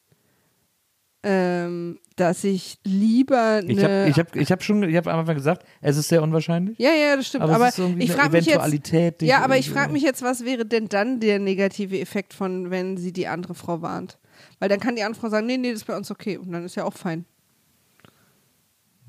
ähm, 1.24 2.00
dass 2.18 2.44
ich 2.44 2.80
lieber. 2.84 3.62
Ich 3.66 3.82
habe 3.82 4.08
ich 4.10 4.20
hab, 4.20 4.36
ich 4.36 4.52
hab 4.52 4.62
schon, 4.62 4.84
ich 4.84 4.96
habe 4.98 5.12
am 5.12 5.20
Anfang 5.20 5.36
gesagt, 5.36 5.66
es 5.82 5.96
ist 5.98 6.10
sehr 6.10 6.22
unwahrscheinlich. 6.22 6.78
ja, 6.80 6.92
ja, 6.92 7.16
das 7.16 7.28
stimmt. 7.28 7.46
Aber, 7.46 7.56
Aber, 7.56 7.68
ich 7.98 8.12
frage 8.12 8.38
mich 8.38 8.46
jetzt. 8.46 9.22
Ja, 9.22 9.42
aber 9.42 9.58
ich 9.58 9.70
frage 9.70 9.94
mich 9.94 10.04
jetzt, 10.04 10.22
was 10.22 10.44
wäre 10.44 10.66
denn 10.66 10.90
dann 10.90 11.20
der 11.20 11.40
negative 11.40 11.98
Effekt 12.00 12.34
von, 12.34 12.72
wenn 12.72 12.98
sie 12.98 13.14
die 13.14 13.28
andere 13.28 13.56
Frau 13.56 13.82
warnt? 13.82 14.18
Weil 14.60 14.70
dann 14.70 14.80
kann 14.80 14.96
die 14.96 15.04
andere 15.04 15.22
Frau 15.22 15.30
sagen, 15.30 15.48
nee, 15.48 15.58
nee, 15.58 15.72
das 15.72 15.82
ist 15.82 15.88
bei 15.88 15.96
uns 15.96 16.12
okay. 16.12 16.38
Und 16.38 16.52
dann 16.52 16.66
ist 16.66 16.76
ja 16.76 16.84
auch 16.84 16.94
fein. 16.94 17.26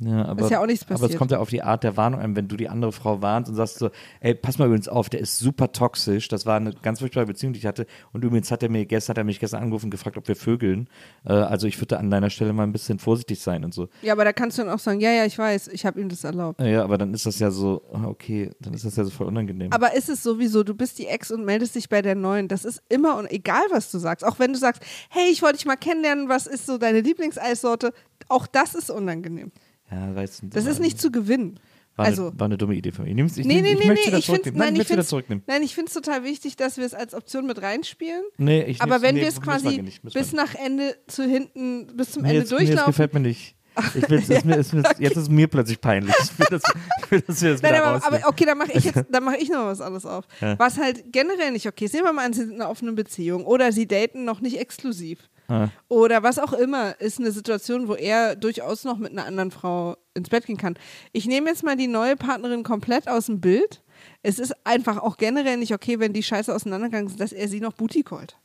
Ja, 0.00 0.26
aber, 0.26 0.44
Ist 0.44 0.50
ja 0.50 0.61
auch 0.61 0.66
nichts 0.66 0.84
Aber 0.87 0.94
es 0.94 1.00
passiert. 1.00 1.18
kommt 1.18 1.30
ja 1.32 1.38
auf 1.38 1.50
die 1.50 1.62
Art 1.62 1.82
der 1.82 1.96
Warnung 1.96 2.20
an, 2.20 2.37
wenn 2.37 2.46
du 2.46 2.56
die 2.56 2.68
andere 2.68 2.92
Frau 2.92 3.20
warnst 3.20 3.50
und 3.50 3.56
sagst 3.56 3.78
so, 3.78 3.90
ey, 4.20 4.34
pass 4.34 4.58
mal 4.58 4.66
übrigens 4.66 4.88
auf, 4.88 5.08
der 5.08 5.20
ist 5.20 5.38
super 5.38 5.72
toxisch. 5.72 6.28
Das 6.28 6.46
war 6.46 6.56
eine 6.56 6.72
ganz 6.72 7.00
furchtbare 7.00 7.26
Beziehung, 7.26 7.52
die 7.52 7.58
ich 7.58 7.66
hatte. 7.66 7.87
Und 8.12 8.24
übrigens 8.24 8.50
hat 8.52 8.62
er 8.62 8.68
mir 8.68 8.87
gestern, 8.87 9.14
hat 9.14 9.18
er 9.18 9.24
mich 9.24 9.40
gestern 9.40 9.62
angerufen 9.62 9.87
und 9.87 9.90
gefragt, 9.90 10.16
ob 10.16 10.28
wir 10.28 10.37
vögeln. 10.37 10.88
Äh, 11.24 11.32
also 11.32 11.66
ich 11.66 11.80
würde 11.80 11.98
an 11.98 12.11
deiner 12.11 12.30
Stelle 12.30 12.52
mal 12.52 12.62
ein 12.62 12.72
bisschen 12.72 13.00
vorsichtig 13.00 13.40
sein 13.40 13.64
und 13.64 13.74
so. 13.74 13.88
Ja, 14.02 14.12
aber 14.12 14.24
da 14.24 14.32
kannst 14.32 14.56
du 14.58 14.62
dann 14.62 14.72
auch 14.72 14.78
sagen, 14.78 15.00
ja, 15.00 15.11
ja, 15.11 15.24
ich 15.24 15.37
weiß, 15.37 15.68
ich 15.68 15.84
habe 15.84 16.00
ihm 16.00 16.08
das 16.08 16.22
erlaubt. 16.22 16.61
Ja, 16.61 16.84
aber 16.84 16.96
dann 16.96 17.12
ist 17.12 17.26
das 17.26 17.38
ja 17.40 17.50
so, 17.50 17.82
ah, 17.92 18.04
okay, 18.06 18.50
dann 18.61 18.74
ist 18.74 18.84
das 18.84 18.94
ja 18.94 19.02
so 19.02 19.11
voll 19.11 19.26
unangenehm. 19.26 19.72
Aber 19.72 19.94
ist 19.94 20.08
es 20.08 20.22
sowieso, 20.22 20.62
du 20.62 20.74
bist 20.74 20.98
die 20.98 21.06
Ex 21.06 21.32
und 21.32 21.44
meldest 21.44 21.74
dich 21.74 21.88
bei 21.88 22.02
der 22.02 22.14
neuen. 22.14 22.46
Das 22.46 22.64
ist 22.64 22.82
immer 22.88 23.16
und 23.16 23.30
egal, 23.32 23.62
was 23.70 23.90
du 23.90 23.98
sagst. 23.98 24.24
Auch 24.24 24.38
wenn 24.38 24.52
du 24.52 24.58
sagst, 24.58 24.82
hey, 25.11 25.28
ich 25.32 25.42
wollte 25.42 25.56
dich 25.56 25.66
mal 25.66 25.76
kennenlernen, 25.76 26.28
was 26.28 26.46
ist 26.46 26.66
so 26.66 26.78
deine 26.78 27.00
Lieblingseissorte? 27.00 27.92
Auch 28.28 28.46
das 28.46 28.74
ist 28.76 28.90
unangenehm. 28.90 29.50
Ja, 29.90 30.07
du, 30.12 30.48
Das 30.51 30.66
ist 30.66 30.81
nicht 30.81 31.01
zu 31.01 31.11
gewinnen. 31.11 31.59
war, 31.96 32.07
also, 32.07 32.29
eine, 32.29 32.40
war 32.40 32.44
eine 32.46 32.59
dumme 32.59 32.74
Idee 32.74 32.92
von 32.92 33.05
mir. 33.05 33.11
Ich, 33.11 33.16
nehm's- 33.16 33.37
ich, 33.37 33.46
nee, 33.46 33.61
nee, 33.61 33.72
ich 33.72 33.79
nee, 33.81 33.87
möchte 33.87 34.07
nee, 34.07 34.11
das 34.12 34.20
ich 34.20 34.27
zurücknehmen. 34.27 34.59
nein, 34.59 34.77
ich 34.77 34.87
finde 34.87 35.05
zurücknehmen. 35.05 35.44
nein, 35.46 35.62
ich 35.62 35.74
finde 35.74 35.88
es 35.88 35.94
total 35.94 36.24
wichtig, 36.24 36.57
dass 36.57 36.77
wir 36.77 36.85
es 36.85 36.94
als 36.94 37.14
Option 37.14 37.46
mit 37.46 37.61
reinspielen. 37.62 38.22
Nee, 38.37 38.62
ich 38.64 38.81
Aber 38.83 39.03
wenn 39.03 39.14
nee, 39.14 39.22
wir 39.22 39.29
es 39.29 39.40
quasi 39.40 39.83
nicht, 39.83 40.03
bis 40.03 40.33
nach 40.33 40.55
Ende 40.55 40.96
zu 41.07 41.24
hinten, 41.24 41.88
bis 41.96 42.12
zum 42.12 42.22
Nee, 42.22 42.29
Ende 42.31 42.40
jetzt, 42.42 42.51
nee, 42.53 42.57
das 42.59 42.66
durchlaufen. 42.66 42.90
gefällt 42.92 43.14
mir 43.14 43.20
nicht. 43.20 43.55
Ich 43.94 44.11
will, 44.11 44.18
es 44.18 44.29
ist 44.29 44.44
mir, 44.44 44.57
ist 44.57 44.72
mir, 44.72 44.83
Jetzt 44.98 45.16
ist 45.16 45.31
mir 45.31 45.46
plötzlich 45.46 45.81
peinlich. 45.81 46.12
Ich 46.20 46.37
will, 46.38 46.46
das, 46.51 46.62
ich 47.05 47.11
will 47.12 47.20
dass 47.20 47.40
wir 47.42 47.53
das 47.53 47.62
Nein, 47.62 47.72
wieder 47.74 47.85
aber, 47.85 48.05
aber 48.07 48.29
okay, 48.29 48.44
dann 48.44 48.59
mache 48.59 48.72
ich 48.72 48.85
jetzt, 48.85 49.05
dann 49.09 49.22
mache 49.24 49.37
ich 49.37 49.48
noch 49.51 49.66
was 49.66 49.81
anderes 49.81 50.05
auf. 50.05 50.24
Ja. 50.40 50.59
Was 50.59 50.79
halt 50.79 51.12
generell 51.12 51.53
nicht 51.53 51.66
okay 51.68 51.85
ist. 51.85 51.94
Nehmen 51.94 52.07
wir 52.07 52.12
mal 52.12 52.27
an, 52.27 52.33
sie 52.33 52.40
sind 52.40 52.55
in 52.55 52.61
einer 52.61 52.70
offenen 52.70 52.96
Beziehung 52.96 53.44
oder 53.46 53.70
sie 53.70 53.87
daten 53.87 54.24
noch 54.24 54.40
nicht 54.40 54.59
exklusiv. 54.59 55.20
Ah. 55.48 55.68
Oder 55.88 56.22
was 56.22 56.38
auch 56.38 56.52
immer, 56.52 57.00
ist 57.00 57.18
eine 57.18 57.32
Situation, 57.32 57.88
wo 57.88 57.94
er 57.94 58.37
durchaus 58.37 58.84
noch 58.84 58.98
mit 58.98 59.12
einer 59.12 59.24
anderen 59.24 59.50
Frau 59.50 59.96
ins 60.14 60.28
Bett 60.28 60.46
gehen 60.46 60.58
kann. 60.58 60.78
Ich 61.12 61.26
nehme 61.26 61.48
jetzt 61.48 61.64
mal 61.64 61.76
die 61.76 61.87
neue 61.87 62.16
Partnerin 62.16 62.62
komplett 62.62 63.08
aus 63.08 63.26
dem 63.26 63.40
Bild. 63.40 63.82
Es 64.22 64.38
ist 64.38 64.54
einfach 64.64 64.98
auch 64.98 65.16
generell 65.16 65.56
nicht 65.56 65.72
okay, 65.72 65.98
wenn 65.98 66.12
die 66.12 66.22
Scheiße 66.22 66.54
auseinandergegangen 66.54 67.08
sind, 67.08 67.20
dass 67.20 67.32
er 67.32 67.48
sie 67.48 67.61
noch 67.61 67.72
Booty 67.72 68.02
callt. 68.02 68.37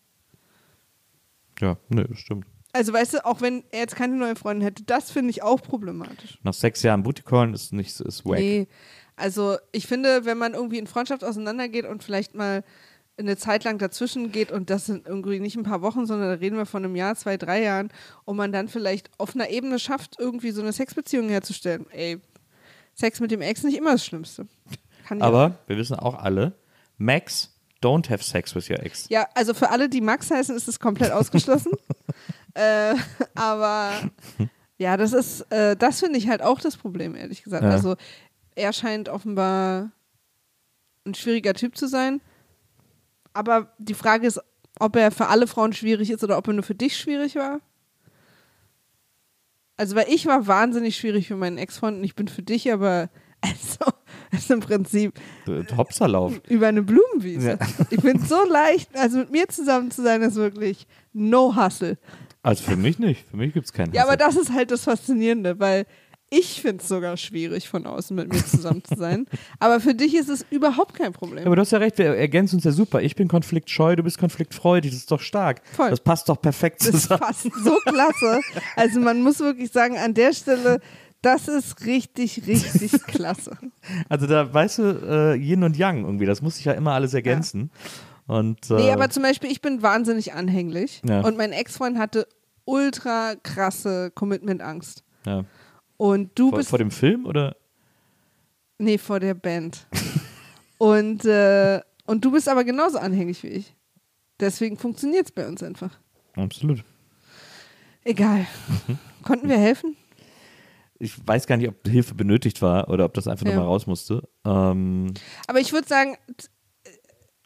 Ja, 1.59 1.77
das 1.89 2.17
stimmt. 2.17 2.45
Also 2.71 2.91
weißt 2.91 3.13
du, 3.13 3.25
auch 3.25 3.41
wenn 3.41 3.63
er 3.71 3.81
jetzt 3.81 3.95
keine 3.95 4.15
neue 4.15 4.35
Freundin 4.35 4.63
hätte, 4.63 4.83
das 4.83 5.11
finde 5.11 5.29
ich 5.29 5.43
auch 5.43 5.61
problematisch. 5.61 6.39
Nach 6.41 6.55
sechs 6.55 6.81
Jahren 6.81 7.03
Booty 7.03 7.21
Callen 7.21 7.53
ist 7.53 7.71
nicht 7.71 7.99
ist 7.99 8.25
wack. 8.25 8.39
Nee, 8.39 8.67
also 9.15 9.57
ich 9.71 9.85
finde, 9.85 10.25
wenn 10.25 10.39
man 10.39 10.55
irgendwie 10.55 10.79
in 10.79 10.87
Freundschaft 10.87 11.23
auseinandergeht 11.23 11.85
und 11.85 12.03
vielleicht 12.03 12.33
mal 12.33 12.63
eine 13.17 13.37
Zeit 13.37 13.63
lang 13.63 13.77
dazwischen 13.77 14.31
geht 14.31 14.51
und 14.51 14.69
das 14.69 14.85
sind 14.87 15.07
irgendwie 15.07 15.39
nicht 15.39 15.55
ein 15.55 15.63
paar 15.63 15.81
Wochen, 15.81 16.05
sondern 16.05 16.29
da 16.29 16.35
reden 16.35 16.57
wir 16.57 16.65
von 16.65 16.83
einem 16.83 16.95
Jahr, 16.95 17.15
zwei, 17.15 17.37
drei 17.37 17.61
Jahren 17.61 17.89
und 18.25 18.35
man 18.37 18.51
dann 18.51 18.67
vielleicht 18.67 19.11
auf 19.19 19.35
einer 19.35 19.49
Ebene 19.49 19.77
schafft, 19.77 20.15
irgendwie 20.19 20.51
so 20.51 20.61
eine 20.61 20.73
Sexbeziehung 20.73 21.29
herzustellen. 21.29 21.85
Ey, 21.91 22.19
Sex 22.95 23.19
mit 23.19 23.31
dem 23.31 23.41
Ex 23.41 23.63
nicht 23.63 23.77
immer 23.77 23.91
das 23.91 24.05
Schlimmste. 24.05 24.47
Kann 25.05 25.19
ja- 25.19 25.25
Aber 25.25 25.59
wir 25.67 25.77
wissen 25.77 25.95
auch 25.95 26.15
alle, 26.15 26.53
Max, 26.97 27.51
don't 27.83 28.09
have 28.09 28.23
sex 28.23 28.55
with 28.55 28.69
your 28.69 28.79
ex. 28.81 29.07
Ja, 29.09 29.27
also 29.35 29.53
für 29.53 29.69
alle, 29.69 29.89
die 29.89 30.01
Max 30.01 30.31
heißen, 30.31 30.55
ist 30.55 30.67
es 30.67 30.79
komplett 30.79 31.11
ausgeschlossen. 31.11 31.71
äh, 32.55 32.95
aber 33.35 33.91
ja, 34.77 34.97
das 34.97 35.13
ist, 35.13 35.41
äh, 35.51 35.75
das 35.75 35.99
finde 35.99 36.17
ich 36.17 36.27
halt 36.29 36.41
auch 36.41 36.59
das 36.59 36.77
Problem, 36.77 37.15
ehrlich 37.15 37.43
gesagt. 37.43 37.63
Ja. 37.63 37.69
Also 37.69 37.95
er 38.55 38.73
scheint 38.73 39.09
offenbar 39.09 39.91
ein 41.05 41.13
schwieriger 41.13 41.53
Typ 41.53 41.77
zu 41.77 41.87
sein. 41.87 42.21
Aber 43.33 43.73
die 43.77 43.93
Frage 43.93 44.27
ist, 44.27 44.39
ob 44.79 44.95
er 44.95 45.11
für 45.11 45.27
alle 45.27 45.47
Frauen 45.47 45.73
schwierig 45.73 46.09
ist 46.09 46.23
oder 46.23 46.37
ob 46.37 46.47
er 46.47 46.53
nur 46.53 46.63
für 46.63 46.75
dich 46.75 46.97
schwierig 46.97 47.35
war. 47.35 47.59
Also, 49.75 49.95
weil 49.95 50.05
ich 50.09 50.25
war 50.25 50.47
wahnsinnig 50.47 50.95
schwierig 50.97 51.27
für 51.27 51.35
meinen 51.35 51.57
Ex-Freund 51.57 51.97
und 51.97 52.03
ich 52.03 52.15
bin 52.15 52.27
für 52.27 52.43
dich 52.43 52.71
aber, 52.71 53.09
also, 53.41 53.91
ist 54.31 54.51
im 54.51 54.59
Prinzip 54.59 55.13
Hopserlauf. 55.75 56.39
über 56.49 56.67
eine 56.67 56.83
Blumenwiese. 56.83 57.57
Ja. 57.59 57.85
Ich 57.89 58.01
bin 58.01 58.19
so 58.19 58.45
leicht, 58.45 58.95
also 58.95 59.19
mit 59.19 59.31
mir 59.31 59.47
zusammen 59.47 59.91
zu 59.91 60.03
sein, 60.03 60.21
ist 60.21 60.35
wirklich 60.35 60.87
no 61.11 61.55
hustle. 61.55 61.97
Also 62.41 62.63
für 62.63 62.75
mich 62.75 62.99
nicht. 62.99 63.25
Für 63.29 63.37
mich 63.37 63.53
gibt 63.53 63.65
es 63.65 63.73
keinen. 63.73 63.93
Ja, 63.93 64.03
aber 64.03 64.17
das 64.17 64.35
ist 64.35 64.51
halt 64.51 64.69
das 64.69 64.83
Faszinierende, 64.83 65.59
weil 65.59 65.85
ich 66.35 66.61
finde 66.61 66.81
es 66.81 66.87
sogar 66.89 67.15
schwierig, 67.17 67.69
von 67.69 67.85
außen 67.85 68.15
mit 68.15 68.31
mir 68.33 68.43
zusammen 68.45 68.83
zu 68.83 68.95
sein. 68.95 69.25
Aber 69.59 69.79
für 69.79 69.93
dich 69.93 70.15
ist 70.15 70.29
es 70.29 70.45
überhaupt 70.49 70.95
kein 70.95 71.13
Problem. 71.13 71.45
Aber 71.45 71.55
du 71.55 71.61
hast 71.61 71.71
ja 71.71 71.77
recht, 71.77 71.97
wir 71.97 72.07
ergänzen 72.15 72.55
uns 72.55 72.63
ja 72.63 72.71
super. 72.71 73.01
Ich 73.01 73.15
bin 73.15 73.27
konfliktscheu, 73.27 73.95
du 73.95 74.03
bist 74.03 74.17
konfliktfreudig. 74.17 74.91
Das 74.91 74.99
ist 75.01 75.11
doch 75.11 75.19
stark. 75.21 75.61
Voll. 75.73 75.89
Das 75.89 75.99
passt 75.99 76.27
doch 76.29 76.41
perfekt 76.41 76.81
Das 76.81 76.91
zusammen. 76.91 77.21
passt 77.21 77.43
so 77.43 77.75
klasse. 77.85 78.41
Also 78.75 78.99
man 78.99 79.21
muss 79.21 79.39
wirklich 79.39 79.71
sagen, 79.71 79.97
an 79.97 80.13
der 80.13 80.33
Stelle, 80.33 80.79
das 81.21 81.47
ist 81.47 81.85
richtig, 81.85 82.47
richtig 82.47 82.91
klasse. 83.07 83.57
Also 84.09 84.27
da, 84.27 84.53
weißt 84.53 84.79
du, 84.79 84.83
äh, 84.83 85.35
Yin 85.35 85.63
und 85.63 85.77
Yang 85.77 86.05
irgendwie, 86.05 86.25
das 86.25 86.41
muss 86.41 86.55
sich 86.57 86.65
ja 86.65 86.73
immer 86.73 86.93
alles 86.93 87.13
ergänzen. 87.13 87.69
Und, 88.27 88.71
äh, 88.71 88.75
Nee, 88.75 88.91
aber 88.91 89.09
zum 89.09 89.21
Beispiel, 89.23 89.51
ich 89.51 89.61
bin 89.61 89.81
wahnsinnig 89.81 90.33
anhänglich 90.33 91.01
Ja. 91.07 91.21
und 91.21 91.37
mein 91.37 91.51
Ex-Freund 91.51 91.97
hatte 91.97 92.27
ultra 92.65 93.35
krasse 93.43 94.11
Commitment-Angst. 94.15 95.03
ja. 95.25 95.43
Und 96.03 96.37
du 96.37 96.49
vor, 96.49 96.57
bist 96.57 96.69
vor 96.69 96.79
dem 96.79 96.91
Film 96.91 97.25
oder? 97.25 97.55
Nee, 98.77 98.97
vor 98.97 99.21
der 99.21 99.35
Band. 99.35 99.87
und, 100.77 101.23
äh, 101.23 101.79
und 102.05 102.25
du 102.25 102.31
bist 102.31 102.49
aber 102.49 102.65
genauso 102.65 102.97
anhängig 102.97 103.41
wie 103.43 103.47
ich. 103.47 103.73
Deswegen 104.37 104.77
funktioniert 104.77 105.27
es 105.27 105.31
bei 105.31 105.47
uns 105.47 105.63
einfach. 105.63 105.97
Absolut. 106.35 106.83
Egal. 108.03 108.45
Konnten 109.23 109.47
wir 109.47 109.57
helfen? 109.57 109.95
Ich 110.99 111.25
weiß 111.25 111.47
gar 111.47 111.55
nicht, 111.55 111.69
ob 111.69 111.87
Hilfe 111.87 112.15
benötigt 112.15 112.61
war 112.61 112.89
oder 112.89 113.05
ob 113.05 113.13
das 113.13 113.29
einfach 113.29 113.45
Ja. 113.45 113.53
nur 113.53 113.63
mal 113.63 113.69
raus 113.69 113.87
musste. 113.87 114.27
Ähm, 114.43 115.13
Aber 115.47 115.61
ich 115.61 115.71
würde 115.71 115.87
sagen, 115.87 116.17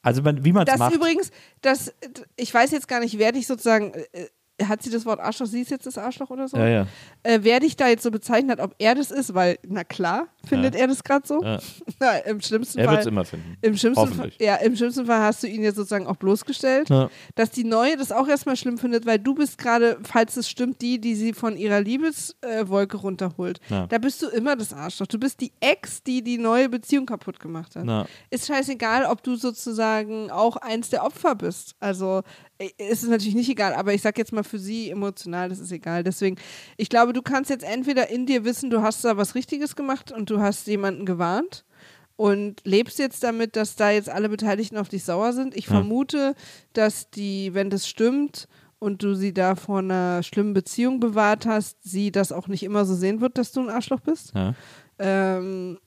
also 0.01 0.23
man, 0.23 0.43
wie 0.43 0.51
man 0.51 0.65
es 0.65 0.71
das 0.71 0.79
macht. 0.79 0.95
übrigens, 0.95 1.29
das, 1.61 1.93
ich 2.35 2.51
weiß 2.51 2.71
jetzt 2.71 2.87
gar 2.87 3.01
nicht, 3.01 3.19
wer 3.19 3.33
dich 3.33 3.45
sozusagen, 3.45 3.93
äh, 3.93 4.29
hat 4.63 4.81
sie 4.81 4.89
das 4.89 5.05
Wort 5.05 5.19
Arschloch, 5.19 5.47
sie 5.47 5.61
ist 5.61 5.71
jetzt 5.71 5.85
das 5.85 5.97
Arschloch 5.97 6.29
oder 6.29 6.47
so? 6.47 6.57
ja, 6.57 6.67
ja. 6.67 6.87
Äh, 7.23 7.39
wer 7.43 7.59
dich 7.59 7.75
da 7.75 7.87
jetzt 7.87 8.03
so 8.03 8.11
bezeichnet 8.11 8.59
hat, 8.59 8.65
ob 8.65 8.75
er 8.79 8.95
das 8.95 9.11
ist, 9.11 9.33
weil, 9.33 9.59
na 9.67 9.83
klar, 9.83 10.27
findet 10.47 10.75
er 10.75 10.87
das 10.87 11.03
gerade 11.03 11.27
so. 11.27 11.43
Ja. 11.43 11.59
Na, 11.99 12.17
Im 12.19 12.41
schlimmsten 12.41 12.79
Er 12.79 12.85
wird 12.85 12.93
Fall. 12.93 12.99
es 13.01 13.05
immer 13.07 13.25
finden. 13.25 13.57
Im 13.61 13.77
schlimmsten, 13.77 14.13
Fall, 14.13 14.31
ja, 14.39 14.55
Im 14.55 14.75
schlimmsten 14.75 15.05
Fall 15.05 15.19
hast 15.19 15.43
du 15.43 15.47
ihn 15.47 15.63
jetzt 15.63 15.75
sozusagen 15.75 16.07
auch 16.07 16.15
bloßgestellt. 16.15 16.89
Ja. 16.89 17.09
Dass 17.35 17.51
die 17.51 17.63
Neue 17.63 17.97
das 17.97 18.11
auch 18.11 18.27
erstmal 18.27 18.55
schlimm 18.55 18.77
findet, 18.77 19.05
weil 19.05 19.19
du 19.19 19.35
bist 19.35 19.57
gerade, 19.57 19.97
falls 20.03 20.37
es 20.37 20.49
stimmt, 20.49 20.81
die, 20.81 20.99
die 20.99 21.15
sie 21.15 21.33
von 21.33 21.57
ihrer 21.57 21.81
Liebeswolke 21.81 22.97
runterholt. 22.97 23.59
Ja. 23.69 23.87
Da 23.87 23.97
bist 23.97 24.21
du 24.21 24.27
immer 24.27 24.55
das 24.55 24.73
Arschloch. 24.73 25.07
Du 25.07 25.19
bist 25.19 25.41
die 25.41 25.51
Ex, 25.59 26.03
die 26.03 26.23
die 26.23 26.37
neue 26.37 26.69
Beziehung 26.69 27.05
kaputt 27.05 27.39
gemacht 27.39 27.75
hat. 27.75 28.07
Ist 28.29 28.47
scheißegal, 28.47 29.05
ob 29.05 29.23
du 29.23 29.35
sozusagen 29.35 30.31
auch 30.31 30.55
eins 30.57 30.89
der 30.89 31.03
Opfer 31.03 31.35
bist. 31.35 31.75
Also 31.79 32.23
äh, 32.59 32.69
ist 32.91 33.03
es 33.03 33.09
natürlich 33.09 33.35
nicht 33.35 33.49
egal, 33.49 33.73
aber 33.73 33.93
ich 33.93 34.01
sag 34.01 34.17
jetzt 34.17 34.33
mal 34.33 34.43
für 34.43 34.59
sie 34.59 34.89
emotional, 34.89 35.49
das 35.49 35.59
ist 35.59 35.71
egal. 35.71 36.03
Deswegen, 36.03 36.37
ich 36.77 36.89
glaube, 36.89 37.13
du 37.13 37.21
kannst 37.21 37.49
jetzt 37.49 37.63
entweder 37.63 38.09
in 38.09 38.25
dir 38.25 38.45
wissen, 38.45 38.69
du 38.69 38.81
hast 38.81 39.03
da 39.05 39.17
was 39.17 39.35
Richtiges 39.35 39.75
gemacht 39.75 40.11
und 40.11 40.29
du 40.29 40.39
hast 40.39 40.67
jemanden 40.67 41.05
gewarnt 41.05 41.65
und 42.15 42.61
lebst 42.65 42.97
jetzt 42.99 43.23
damit, 43.23 43.55
dass 43.55 43.75
da 43.75 43.91
jetzt 43.91 44.09
alle 44.09 44.29
Beteiligten 44.29 44.77
auf 44.77 44.89
dich 44.89 45.03
sauer 45.03 45.33
sind. 45.33 45.55
Ich 45.55 45.65
Ja. 45.65 45.73
vermute, 45.73 46.33
dass 46.73 47.09
die, 47.11 47.53
wenn 47.53 47.69
das 47.69 47.87
stimmt 47.87 48.47
und 48.79 49.01
du 49.03 49.13
sie 49.15 49.33
da 49.33 49.55
vor 49.55 49.79
einer 49.79 50.21
schlimmen 50.23 50.53
Beziehung 50.53 50.99
bewahrt 50.99 51.45
hast, 51.45 51.77
sie 51.83 52.11
das 52.11 52.31
auch 52.31 52.47
nicht 52.47 52.63
immer 52.63 52.85
so 52.85 52.95
sehen 52.95 53.21
wird, 53.21 53.37
dass 53.37 53.51
du 53.51 53.61
ein 53.61 53.69
Arschloch 53.69 53.99
bist. 54.01 54.33
Ja. 54.35 54.53
Ähm, 54.99 55.77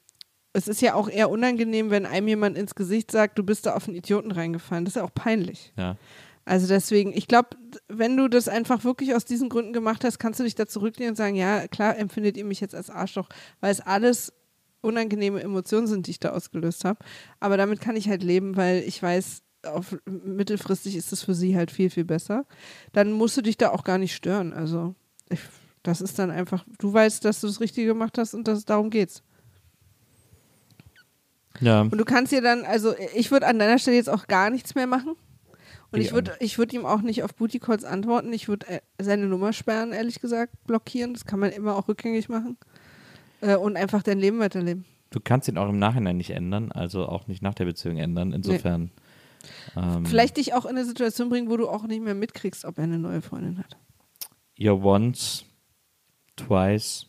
es 0.53 0.67
ist 0.67 0.83
ja 0.83 0.95
auch 0.95 1.09
eher 1.09 1.31
unangenehm, 1.31 1.91
wenn 1.91 2.07
einem 2.07 2.27
jemand 2.29 2.59
ins 2.59 2.75
Gesicht 2.75 3.11
sagt, 3.13 3.39
du 3.39 3.45
bist 3.45 3.67
da 3.67 3.75
auf 3.75 3.87
einen 3.87 3.97
Idioten 3.97 4.33
reingefallen. 4.33 4.85
Das 4.85 4.93
ist 4.93 4.97
ja 5.01 5.05
auch 5.05 5.15
peinlich. 5.15 5.73
Ja. 5.77 5.97
Also 6.51 6.67
deswegen, 6.67 7.13
ich 7.17 7.29
glaube, 7.29 7.51
wenn 7.87 8.17
du 8.17 8.27
das 8.27 8.49
einfach 8.49 8.83
wirklich 8.83 9.15
aus 9.15 9.25
diesen 9.25 9.49
Gründen 9.49 9.73
gemacht 9.73 10.03
hast, 10.03 10.19
kannst 10.19 10.41
du 10.41 10.45
dich 10.45 10.57
da 10.57 10.67
zurücklehnen 10.67 11.13
und 11.13 11.17
sagen, 11.17 11.37
ja, 11.37 11.69
klar 11.69 11.97
empfindet 11.97 12.37
ihr 12.37 12.45
mich 12.45 12.61
jetzt 12.61 12.75
als 12.75 12.91
Arschloch, 12.91 13.29
weil 13.61 13.71
es 13.71 13.81
alles 13.81 14.33
unangenehme 14.81 15.41
Emotionen 15.41 15.87
sind, 15.87 16.09
die 16.09 16.11
ich 16.11 16.19
da 16.19 16.31
ausgelöst 16.31 16.85
habe. 16.85 16.99
Aber 17.39 17.57
damit 17.57 17.81
kann 17.81 17.95
ich 17.95 18.09
halt 18.09 18.25
leben, 18.25 18.57
weil 18.57 18.83
ich 18.83 19.01
weiß, 19.01 19.43
auf 19.65 19.97
mittelfristig 20.07 20.97
ist 20.97 21.13
es 21.13 21.23
für 21.23 21.35
sie 21.35 21.55
halt 21.55 21.71
viel, 21.71 21.89
viel 21.89 22.05
besser. 22.05 22.47
Dann 22.93 23.13
musst 23.13 23.37
du 23.37 23.43
dich 23.43 23.57
da 23.57 23.71
auch 23.71 23.85
gar 23.85 23.99
nicht 23.99 24.17
stören. 24.17 24.53
Also 24.53 24.97
ich, 25.29 25.39
Das 25.85 26.01
ist 26.01 26.19
dann 26.19 26.33
einfach, 26.33 26.65
du 26.81 26.93
weißt, 26.93 27.25
dass 27.25 27.41
du 27.41 27.47
das 27.47 27.61
Richtige 27.61 27.87
gemacht 27.87 28.19
hast 28.19 28.35
und 28.35 28.49
dass 28.49 28.65
darum 28.65 28.91
geht's. 28.91 29.23
Ja. 31.61 31.83
Und 31.83 31.97
du 31.97 32.05
kannst 32.05 32.33
dir 32.33 32.43
dann, 32.43 32.65
also 32.65 32.93
ich 33.15 33.31
würde 33.31 33.47
an 33.47 33.61
deiner 33.61 33.79
Stelle 33.79 33.99
jetzt 33.99 34.11
auch 34.11 34.27
gar 34.27 34.51
nichts 34.51 34.75
mehr 34.75 34.89
machen. 34.89 35.15
Und 35.93 36.01
Ich 36.01 36.13
würde 36.13 36.37
ich 36.41 36.57
würd 36.59 36.73
ihm 36.73 36.87
auch 36.87 37.03
nicht 37.03 37.23
auf 37.23 37.35
Booty 37.35 37.59
Calls 37.59 37.85
antworten. 37.85 38.33
Ich 38.33 38.49
würde 38.49 38.69
äh, 38.69 38.81
seine 39.01 39.27
Nummer 39.27 39.53
sperren, 39.53 39.93
ehrlich 39.93 40.21
gesagt, 40.21 40.53
blockieren. 40.67 41.15
Das 41.15 41.25
kann 41.25 41.41
man 41.41 41.51
immer 41.51 41.77
auch 41.77 41.89
rückgängig 41.89 42.29
machen. 42.29 42.57
Äh, 43.41 43.57
und 43.57 43.77
einfach 43.77 44.03
dein 44.03 44.19
Leben 44.19 44.39
weiterleben. 44.39 44.85
Du 45.11 45.19
kannst 45.19 45.49
ihn 45.49 45.59
auch 45.59 45.69
im 45.69 45.79
Nachhinein 45.79 46.17
nicht 46.17 46.31
ändern, 46.31 46.71
also 46.71 47.07
auch 47.07 47.27
nicht 47.27 47.43
nach 47.43 47.55
der 47.55 47.65
Beziehung 47.65 47.97
ändern. 47.99 48.33
Insofern. 48.33 48.93
Ähm, 49.77 50.07
Vielleicht 50.07 50.37
dich 50.37 50.55
auch 50.55 50.65
in 50.65 50.77
eine 50.77 50.85
Situation 50.85 51.29
bringen, 51.31 51.51
wo 51.51 51.57
du 51.57 51.69
auch 51.69 51.85
nicht 51.87 52.03
mehr 52.03 52.15
mitkriegst, 52.15 52.65
ob 52.65 52.79
er 52.79 52.85
eine 52.85 52.99
neue 52.99 53.23
Freundin 53.23 53.59
hat. 53.59 53.77
You're 54.57 54.81
once, 54.81 55.45
twice, 56.37 57.07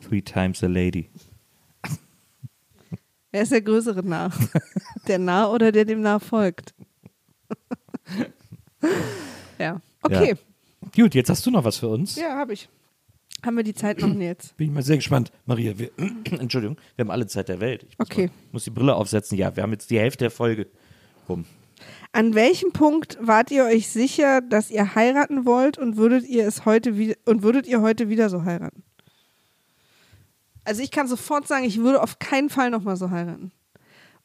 three 0.00 0.22
times 0.22 0.62
a 0.62 0.68
lady. 0.68 1.10
Wer 3.30 3.42
ist 3.42 3.52
der 3.52 3.60
größere 3.60 4.02
Narr? 4.02 4.32
der 5.08 5.18
Narr 5.18 5.52
oder 5.52 5.72
der 5.72 5.84
dem 5.84 6.00
Narr 6.00 6.20
folgt? 6.20 6.74
ja. 9.58 9.80
Okay. 10.02 10.36
Gut, 10.94 11.14
jetzt 11.14 11.28
hast 11.30 11.44
du 11.46 11.50
noch 11.50 11.64
was 11.64 11.78
für 11.78 11.88
uns. 11.88 12.16
Ja, 12.16 12.36
habe 12.36 12.52
ich. 12.52 12.68
Haben 13.44 13.56
wir 13.56 13.62
die 13.64 13.74
Zeit 13.74 14.00
noch 14.00 14.12
jetzt? 14.14 14.56
Bin 14.56 14.68
ich 14.68 14.72
mal 14.74 14.82
sehr 14.82 14.96
gespannt. 14.96 15.30
Maria, 15.46 15.78
wir, 15.78 15.90
Entschuldigung, 16.40 16.76
wir 16.96 17.04
haben 17.04 17.10
alle 17.10 17.26
Zeit 17.26 17.48
der 17.48 17.60
Welt. 17.60 17.84
Ich 17.88 17.98
muss, 17.98 18.10
Okay. 18.10 18.26
mal, 18.26 18.32
muss 18.52 18.64
die 18.64 18.70
Brille 18.70 18.94
aufsetzen. 18.94 19.38
Ja, 19.38 19.54
wir 19.54 19.62
haben 19.62 19.72
jetzt 19.72 19.90
die 19.90 19.98
Hälfte 19.98 20.24
der 20.24 20.30
Folge 20.30 20.66
rum. 21.28 21.44
An 22.12 22.34
welchem 22.34 22.72
Punkt 22.72 23.16
wart 23.20 23.50
ihr 23.50 23.64
euch 23.64 23.88
sicher, 23.88 24.40
dass 24.40 24.70
ihr 24.70 24.94
heiraten 24.96 25.44
wollt 25.46 25.78
und 25.78 25.96
würdet 25.96 26.26
ihr 26.26 26.46
es 26.48 26.64
heute 26.64 26.96
wieder 26.96 27.14
und 27.26 27.42
würdet 27.42 27.66
ihr 27.68 27.80
heute 27.80 28.08
wieder 28.08 28.28
so 28.28 28.44
heiraten? 28.44 28.82
Also 30.64 30.82
ich 30.82 30.90
kann 30.90 31.06
sofort 31.06 31.46
sagen, 31.46 31.64
ich 31.64 31.78
würde 31.78 32.02
auf 32.02 32.18
keinen 32.18 32.50
Fall 32.50 32.70
nochmal 32.70 32.96
so 32.96 33.10
heiraten. 33.10 33.52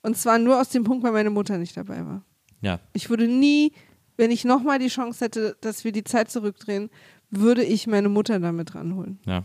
Und 0.02 0.18
zwar 0.18 0.40
nur 0.40 0.60
aus 0.60 0.70
dem 0.70 0.84
Punkt, 0.84 1.04
weil 1.04 1.12
meine 1.12 1.30
Mutter 1.30 1.58
nicht 1.58 1.78
dabei 1.78 2.06
war. 2.06 2.24
Ja, 2.64 2.80
Ich 2.94 3.10
würde 3.10 3.28
nie, 3.28 3.74
wenn 4.18 4.32
ich 4.32 4.46
nochmal 4.46 4.80
die 4.80 4.88
Chance 4.88 5.26
hätte, 5.26 5.56
dass 5.62 5.84
wir 5.84 5.92
die 5.92 6.04
Zeit 6.04 6.32
zurückdrehen, 6.32 6.90
würde 7.30 7.64
ich 7.64 7.88
meine 7.88 8.10
Mutter 8.10 8.40
damit 8.40 8.74
ranholen. 8.76 9.20
ja. 9.26 9.44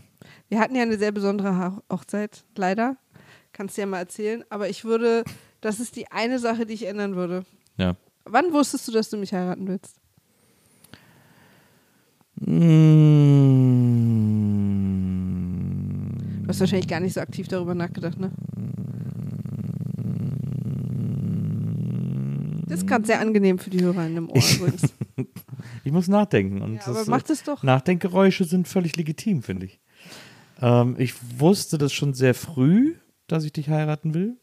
Wir 0.49 0.59
hatten 0.59 0.75
ja 0.75 0.81
eine 0.83 0.97
sehr 0.97 1.11
besondere 1.11 1.55
Ha- 1.55 1.81
Hochzeit, 1.91 2.43
leider. 2.55 2.97
Kannst 3.53 3.77
du 3.77 3.81
ja 3.81 3.87
mal 3.87 3.99
erzählen. 3.99 4.43
Aber 4.49 4.67
ich 4.69 4.83
würde, 4.83 5.23
das 5.61 5.79
ist 5.79 5.95
die 5.95 6.11
eine 6.11 6.39
Sache, 6.39 6.65
die 6.65 6.73
ich 6.73 6.87
ändern 6.87 7.15
würde. 7.15 7.43
Ja. 7.77 7.95
Wann 8.25 8.51
wusstest 8.53 8.87
du, 8.87 8.91
dass 8.91 9.09
du 9.09 9.17
mich 9.17 9.31
heiraten 9.33 9.67
willst? 9.67 9.95
Mm, 15.29 16.43
Du 16.43 16.47
hast 16.49 16.59
wahrscheinlich 16.61 16.87
gar 16.87 16.99
nicht 16.99 17.13
so 17.13 17.21
aktiv 17.21 17.47
darüber 17.47 17.75
nachgedacht, 17.75 18.19
ne? 18.19 18.31
Das 22.69 22.79
ist 22.79 22.87
gerade 22.87 23.05
sehr 23.05 23.19
angenehm 23.19 23.57
für 23.59 23.69
die 23.69 23.81
Hörer 23.81 24.05
in 24.05 24.15
dem 24.15 24.29
Ohr 24.29 24.41
übrigens. 24.55 24.93
Ich 25.83 25.91
muss 25.91 26.07
nachdenken. 26.07 26.61
Und 26.61 26.75
Ja, 26.75 26.85
aber 26.87 26.93
das, 26.99 27.07
mach 27.07 27.21
das 27.23 27.43
doch. 27.43 27.63
Nachdenkgeräusche 27.63 28.45
sind 28.45 28.67
völlig 28.67 28.95
legitim, 28.95 29.41
finde 29.43 29.65
ich. 29.65 29.79
Ähm, 30.61 30.95
ich 30.97 31.13
wusste 31.39 31.77
das 31.77 31.91
schon 31.93 32.13
sehr 32.13 32.33
früh, 32.33 32.95
dass 33.27 33.43
ich 33.43 33.51
dich 33.53 33.69
heiraten 33.69 34.13
will. 34.13 34.37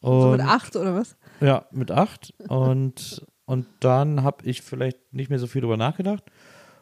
So 0.00 0.30
mit 0.32 0.40
Und- 0.40 0.46
acht 0.48 0.74
oder 0.76 0.94
was? 0.94 1.16
Ja, 1.40 1.66
mit 1.70 1.90
acht. 1.90 2.34
Und, 2.48 3.24
und 3.44 3.66
dann 3.80 4.22
habe 4.22 4.44
ich 4.44 4.62
vielleicht 4.62 5.12
nicht 5.12 5.30
mehr 5.30 5.38
so 5.38 5.46
viel 5.46 5.60
drüber 5.60 5.76
nachgedacht. 5.76 6.24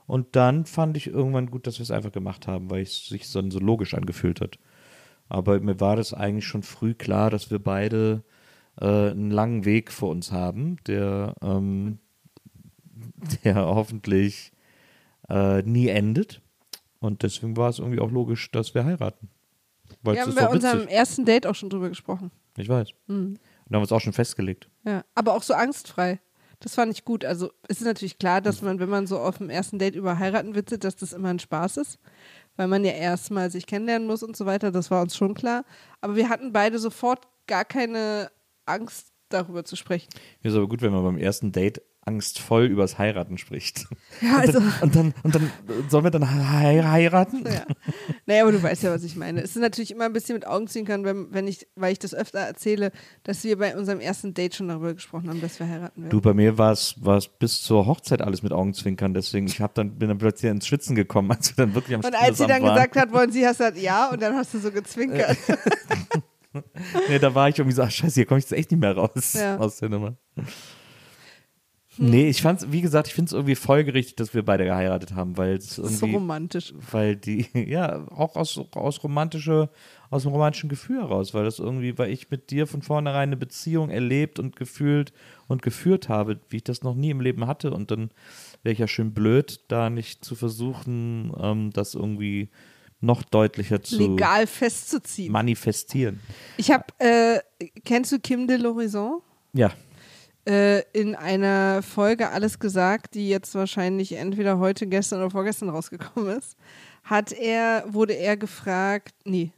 Und 0.07 0.35
dann 0.37 0.65
fand 0.67 0.97
ich 0.97 1.07
irgendwann 1.07 1.51
gut, 1.51 1.67
dass 1.67 1.79
wir 1.79 1.83
es 1.85 1.91
einfach 1.91 2.13
gemacht 2.13 2.47
haben, 2.47 2.71
weil 2.71 2.83
es 2.83 3.07
sich 3.07 3.29
so, 3.29 3.43
so 3.51 3.59
logisch 3.59 3.95
angefühlt 3.95 4.41
hat. 4.41 4.59
Aber 5.29 5.61
mir 5.61 5.79
war 5.81 5.97
das 5.97 6.13
eigentlich 6.15 6.47
schon 6.47 6.63
früh 6.63 6.95
klar, 6.95 7.31
dass 7.31 7.51
wir 7.51 7.59
beide 7.59 8.25
äh, 8.81 9.11
einen 9.11 9.31
langen 9.31 9.65
Weg 9.65 9.93
vor 9.93 10.11
uns 10.11 10.33
haben, 10.33 10.77
der, 10.87 11.35
ähm, 11.43 11.99
der 13.45 13.57
hoffentlich 13.67 14.53
äh, 15.29 15.63
nie 15.63 15.89
endet. 15.89 16.41
Und 16.99 17.23
deswegen 17.23 17.57
war 17.57 17.71
es 17.71 17.79
irgendwie 17.79 18.01
auch 18.01 18.11
logisch, 18.11 18.51
dass 18.51 18.75
wir 18.75 18.85
heiraten. 18.85 19.31
Weil 20.03 20.17
Wir 20.17 20.23
haben 20.23 20.35
bei 20.35 20.49
unserem 20.49 20.87
ersten 20.89 21.25
Date 21.25 21.47
auch 21.47 21.55
schon 21.55 21.71
drüber 21.71 21.89
gesprochen. 21.89 22.31
Ich 22.57 22.69
weiß. 22.69 22.91
Und 23.09 23.39
haben 23.39 23.39
wir 23.71 23.81
uns 23.81 23.93
auch 23.93 24.01
schon 24.01 24.13
festgelegt. 24.13 24.69
Ja, 24.85 25.05
aber 25.15 25.35
auch 25.35 25.43
so 25.43 25.55
angstfrei. 25.55 26.21
Das 26.59 26.75
fand 26.75 26.93
ich 26.93 27.05
gut. 27.05 27.25
Also 27.25 27.51
es 27.69 27.81
ist 27.81 27.87
natürlich 27.87 28.19
klar, 28.19 28.43
dass 28.43 28.61
man, 28.61 28.81
wenn 28.81 28.91
man 28.91 29.07
so 29.07 29.19
auf 29.19 29.39
dem 29.39 29.49
ersten 29.49 29.79
Date 29.79 29.95
über 29.95 30.19
heiraten 30.19 30.55
witzelt, 30.55 30.85
dass 30.85 30.97
das 30.97 31.15
immer 31.15 31.29
ein 31.29 31.39
Spaß 31.39 31.79
ist, 31.79 31.99
weil 32.57 32.69
man 32.69 32.85
ja 32.85 32.93
erstmal 32.93 33.51
sich 33.51 33.67
kennenlernen 33.67 34.07
muss 34.07 34.23
und 34.23 34.37
so 34.37 34.45
weiter. 34.45 34.71
Das 34.71 34.91
war 34.91 35.01
uns 35.01 35.17
schon 35.17 35.33
klar. 35.33 35.65
Aber 36.03 36.17
wir 36.17 36.29
hatten 36.29 36.53
beide 36.53 36.79
sofort 36.79 37.27
gar 37.47 37.65
keine 37.65 38.31
Angst, 38.71 39.09
darüber 39.29 39.65
zu 39.65 39.77
sprechen. 39.77 40.09
Ist 40.43 40.55
aber 40.55 40.69
gut, 40.69 40.83
wenn 40.83 40.93
man 40.93 41.05
beim 41.05 41.19
ersten 41.19 41.53
Date 41.53 41.83
angstvoll 42.03 42.65
übers 42.65 42.99
Heiraten 42.99 43.37
spricht. 43.39 43.87
Ja, 44.23 44.39
also. 44.39 44.59
Und 44.83 44.97
dann, 44.97 45.15
und 45.23 45.35
dann 45.35 45.51
sollen 45.89 46.05
wir 46.05 46.11
dann 46.11 46.29
hei- 46.53 46.83
heiraten? 46.83 47.45
Ja. 47.47 47.65
Naja, 48.27 48.43
aber 48.43 48.53
du 48.53 48.63
weißt 48.63 48.83
ja, 48.83 48.91
was 48.93 49.05
ich 49.05 49.17
meine. 49.17 49.41
Es 49.41 49.51
ist 49.51 49.61
natürlich 49.63 49.91
immer 49.93 50.05
ein 50.07 50.13
bisschen 50.13 50.35
mit 50.35 50.47
Augenzwinkern, 50.47 51.05
wenn, 51.05 51.33
wenn 51.33 51.47
ich, 51.47 51.69
weil 51.77 51.93
ich 51.93 51.99
das 52.01 52.15
öfter 52.15 52.41
erzähle, 52.41 52.91
dass 53.23 53.45
wir 53.45 53.57
bei 53.57 53.77
unserem 53.77 54.01
ersten 54.01 54.35
Date 54.35 54.57
schon 54.57 54.69
darüber 54.69 54.93
gesprochen 54.95 55.29
haben, 55.31 55.41
dass 55.41 55.59
wir 55.61 55.69
heiraten 55.69 56.03
werden. 56.03 56.11
Du, 56.11 56.21
bei 56.21 56.35
mir 56.35 56.59
war 56.59 56.73
es 56.73 56.95
bis 57.39 57.63
zur 57.63 57.87
Hochzeit 57.87 58.21
alles 58.21 58.43
mit 58.43 58.53
Augenzwinkern, 58.53 59.15
deswegen 59.15 59.47
ich 59.47 59.61
hab 59.61 59.75
dann, 59.75 59.99
bin 59.99 60.09
dann 60.09 60.19
plötzlich 60.19 60.51
ins 60.51 60.67
Schwitzen 60.67 60.95
gekommen, 60.97 61.31
als 61.31 61.57
wir 61.57 61.65
dann 61.67 61.75
wirklich 61.75 61.95
am 61.95 62.03
und 62.03 62.15
als 62.15 62.39
sie 62.39 62.47
dann 62.47 62.63
waren. 62.63 62.75
gesagt 62.75 62.97
hat, 62.97 63.13
wollen 63.13 63.31
Sie, 63.31 63.47
hast 63.47 63.61
du 63.61 63.65
gesagt, 63.65 63.79
ja, 63.83 64.11
und 64.11 64.21
dann 64.21 64.35
hast 64.35 64.53
du 64.53 64.59
so 64.59 64.71
gezwinkert. 64.73 65.37
Nee, 67.09 67.19
da 67.19 67.35
war 67.35 67.49
ich 67.49 67.59
irgendwie 67.59 67.75
so, 67.77 67.83
ach 67.83 67.91
scheiße, 67.91 68.15
hier 68.15 68.27
komme 68.27 68.39
ich 68.39 68.45
jetzt 68.45 68.53
echt 68.59 68.71
nicht 68.71 68.81
mehr 68.81 68.97
raus 68.97 69.35
Ja. 69.35 69.57
aus 69.59 69.77
der 69.79 69.89
Nummer. 69.89 70.17
Nee, 72.03 72.31
ich 72.31 72.41
fand's, 72.41 72.67
wie 72.71 72.81
gesagt, 72.81 73.09
ich 73.09 73.15
finde 73.15 73.27
es 73.29 73.33
irgendwie 73.33 73.57
folgerichtig, 73.57 74.15
dass 74.17 74.33
wir 74.33 74.43
beide 74.45 74.65
geheiratet 74.65 75.15
haben, 75.15 75.37
weil 75.37 75.57
es 75.57 75.77
ist 75.77 75.77
so 75.77 75.83
irgendwie, 76.07 76.15
romantisch. 76.15 76.73
weil 76.93 77.17
die, 77.17 77.47
ja, 77.69 78.07
auch 78.11 78.37
aus, 78.37 78.59
aus 78.73 79.03
romantische, 79.03 79.69
aus 80.09 80.23
dem 80.23 80.33
romantischen 80.33 80.71
Gefühl 80.71 81.01
heraus, 81.03 81.35
weil 81.35 81.45
das 81.45 81.59
irgendwie, 81.59 81.99
weil 81.99 82.11
ich 82.11 82.31
mit 82.31 82.51
dir 82.53 82.67
von 82.67 82.81
vornherein 82.83 83.29
eine 83.31 83.37
Beziehung 83.37 83.91
erlebt 83.91 84.39
und 84.39 84.57
gefühlt 84.57 85.13
und 85.49 85.63
geführt 85.63 86.09
habe, 86.09 86.41
wie 86.49 86.57
ich 86.59 86.65
das 86.65 86.83
noch 86.83 86.95
nie 86.95 87.11
im 87.11 87.21
Leben 87.21 87.47
hatte 87.47 87.73
und 87.73 87.91
dann 87.91 88.11
wäre 88.63 88.73
ich 88.73 88.79
ja 88.79 88.89
schön 88.89 89.13
blöd, 89.13 89.61
da 89.69 89.91
nicht 89.91 90.25
zu 90.25 90.37
versuchen, 90.37 91.33
ähm, 91.39 91.71
das 91.73 91.95
irgendwie 91.95 92.51
noch 93.01 93.23
deutlicher 93.23 93.83
zu 93.83 93.97
Legal 93.99 94.47
festzuziehen. 94.47 95.33
manifestieren. 95.33 96.21
Ich 96.57 96.71
habe, 96.71 96.85
äh, 96.99 97.41
kennst 97.85 98.13
du 98.13 98.19
Kim 98.19 98.47
de 98.47 98.57
l'Horizon? 98.59 99.21
Ja, 99.53 99.71
Äh, 100.49 100.81
in 100.95 101.15
einer 101.15 101.83
Folge 101.83 102.31
Alles 102.31 102.59
gesagt, 102.59 103.15
die 103.15 103.29
jetzt 103.29 103.55
wahrscheinlich 103.55 104.13
entweder 104.13 104.59
heute, 104.59 104.87
gestern 104.87 105.21
oder 105.21 105.31
vorgestern 105.31 105.69
rausgekommen 105.69 106.39
ist, 106.39 106.57
hat 107.05 107.31
er, 107.33 107.85
wurde 107.87 108.15
er 108.15 108.39
gefragt, 108.39 109.15
nee, 109.25 109.53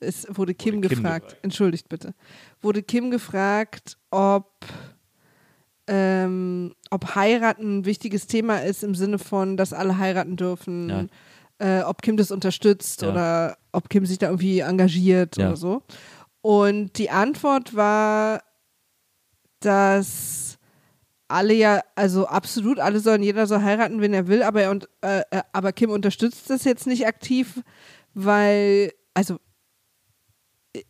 es 0.00 0.26
wurde 0.30 0.52
Kim 0.54 0.76
Wurde 0.76 0.88
Kim 0.88 0.98
gefragt, 0.98 1.30
dabei. 1.32 1.38
entschuldigt 1.42 1.88
bitte, 1.88 2.14
wurde 2.60 2.82
Kim 2.82 3.10
gefragt, 3.10 3.96
ob, 4.10 4.50
ähm, 5.86 6.74
ob 6.90 7.14
heiraten 7.14 7.78
ein 7.78 7.84
wichtiges 7.86 8.26
Thema 8.26 8.58
ist 8.58 8.84
im 8.84 8.94
Sinne 8.94 9.18
von, 9.18 9.56
dass 9.56 9.72
alle 9.72 9.96
heiraten 9.98 10.36
dürfen, 10.36 11.08
äh, 11.58 11.80
ob 11.82 12.02
Kim 12.02 12.16
das 12.16 12.30
unterstützt 12.30 13.02
Ja. 13.02 13.10
oder 13.10 13.58
ob 13.72 13.88
Kim 13.90 14.06
sich 14.06 14.18
da 14.18 14.26
irgendwie 14.28 14.60
engagiert 14.60 15.36
Ja. 15.36 15.48
oder 15.48 15.56
so. 15.56 15.82
Und 16.40 16.98
die 16.98 17.10
Antwort 17.10 17.74
war, 17.74 18.42
dass 19.60 20.58
alle 21.26 21.52
ja, 21.54 21.82
also 21.94 22.26
absolut, 22.26 22.78
alle 22.78 23.00
sollen, 23.00 23.22
jeder 23.22 23.46
soll 23.46 23.62
heiraten, 23.62 24.00
wenn 24.00 24.14
er 24.14 24.28
will, 24.28 24.42
aber, 24.42 24.62
er 24.62 24.70
und, 24.70 24.88
äh, 25.02 25.20
äh, 25.30 25.42
aber 25.52 25.72
Kim 25.72 25.90
unterstützt 25.90 26.48
das 26.48 26.64
jetzt 26.64 26.86
nicht 26.86 27.06
aktiv, 27.06 27.60
weil, 28.14 28.92
also 29.14 29.38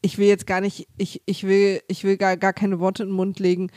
ich 0.03 0.19
will 0.19 0.29
jetzt 0.29 0.47
gar 0.47 0.61
nicht, 0.61 0.87
ich, 0.97 1.23
ich 1.27 1.45
will, 1.45 1.81
ich 1.89 2.05
will 2.05 2.16
gar, 2.16 2.37
gar 2.37 2.53
keine 2.53 2.79
Worte 2.79 3.03
in 3.05 3.09
den 3.09 3.16
Mund 3.16 3.39
legen. 3.41 3.71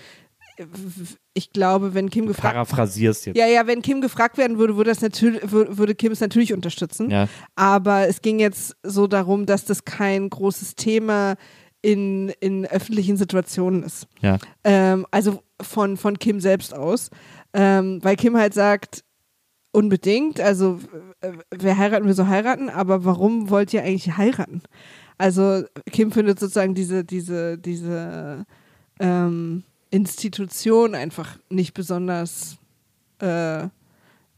Ich 1.33 1.51
glaube, 1.51 1.93
wenn 1.93 2.09
Kim 2.09 2.27
gefragt 2.27 2.53
paraphrasierst 2.53 3.27
jetzt. 3.27 3.37
ja, 3.37 3.47
ja, 3.47 3.67
wenn 3.67 3.81
Kim 3.81 4.01
gefragt 4.01 4.37
werden 4.37 4.57
würde, 4.57 4.75
würde, 4.77 4.89
das 4.91 5.01
natürlich, 5.01 5.41
wür- 5.43 5.77
würde 5.77 5.95
Kim 5.95 6.11
es 6.11 6.19
natürlich 6.19 6.53
unterstützen. 6.53 7.09
Ja. 7.09 7.27
Aber 7.55 8.07
es 8.07 8.21
ging 8.21 8.39
jetzt 8.39 8.75
so 8.83 9.07
darum, 9.07 9.45
dass 9.45 9.65
das 9.65 9.85
kein 9.85 10.29
großes 10.29 10.75
Thema 10.75 11.35
in, 11.81 12.29
in 12.39 12.65
öffentlichen 12.65 13.17
Situationen 13.17 13.83
ist. 13.83 14.07
Ja. 14.21 14.37
Ähm, 14.63 15.05
also 15.11 15.41
von, 15.61 15.97
von 15.97 16.19
Kim 16.19 16.39
selbst 16.39 16.73
aus. 16.75 17.09
Ähm, 17.53 17.99
weil 18.03 18.15
Kim 18.15 18.37
halt 18.37 18.53
sagt, 18.53 19.03
unbedingt, 19.73 20.39
also 20.41 20.79
äh, 21.21 21.31
wer 21.49 21.77
heiraten 21.77 22.05
will, 22.05 22.13
so 22.13 22.27
heiraten, 22.27 22.69
aber 22.69 23.05
warum 23.05 23.49
wollt 23.49 23.73
ihr 23.73 23.83
eigentlich 23.83 24.17
heiraten? 24.17 24.61
Also 25.17 25.63
Kim 25.91 26.11
findet 26.11 26.39
sozusagen 26.39 26.75
diese, 26.75 27.03
diese, 27.05 27.57
diese 27.57 28.45
ähm, 28.99 29.63
Institution 29.91 30.95
einfach 30.95 31.37
nicht 31.49 31.73
besonders 31.73 32.57
äh, 33.21 33.67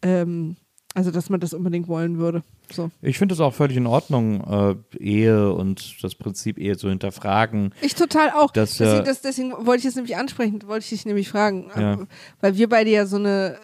ähm, 0.02 0.58
Also, 0.96 1.10
dass 1.12 1.30
man 1.30 1.40
das 1.40 1.54
unbedingt 1.54 1.88
wollen 1.88 2.18
würde. 2.20 2.44
So. 2.72 2.92
Ich 3.02 3.18
finde 3.18 3.34
es 3.34 3.40
auch 3.42 3.54
völlig 3.54 3.78
in 3.78 3.88
Ordnung, 3.88 4.42
äh, 4.94 4.98
Ehe 5.04 5.52
und 5.54 6.04
das 6.04 6.16
Prinzip 6.16 6.58
Ehe 6.58 6.78
zu 6.78 6.90
hinterfragen. 6.90 7.74
Ich 7.82 7.96
total 7.96 8.30
auch. 8.32 8.52
Das, 8.52 8.78
deswegen, 8.78 9.02
äh, 9.02 9.04
das, 9.04 9.22
deswegen 9.22 9.52
wollte 9.66 9.80
ich 9.82 9.86
es 9.86 9.96
nämlich 9.96 10.18
ansprechen, 10.18 10.62
wollte 10.68 10.84
ich 10.84 10.90
dich 10.90 11.06
nämlich 11.06 11.30
fragen. 11.30 11.70
Ja. 11.76 12.00
Weil 12.42 12.58
wir 12.58 12.70
beide 12.70 12.90
ja 12.92 13.06
so 13.06 13.16
eine, 13.18 13.58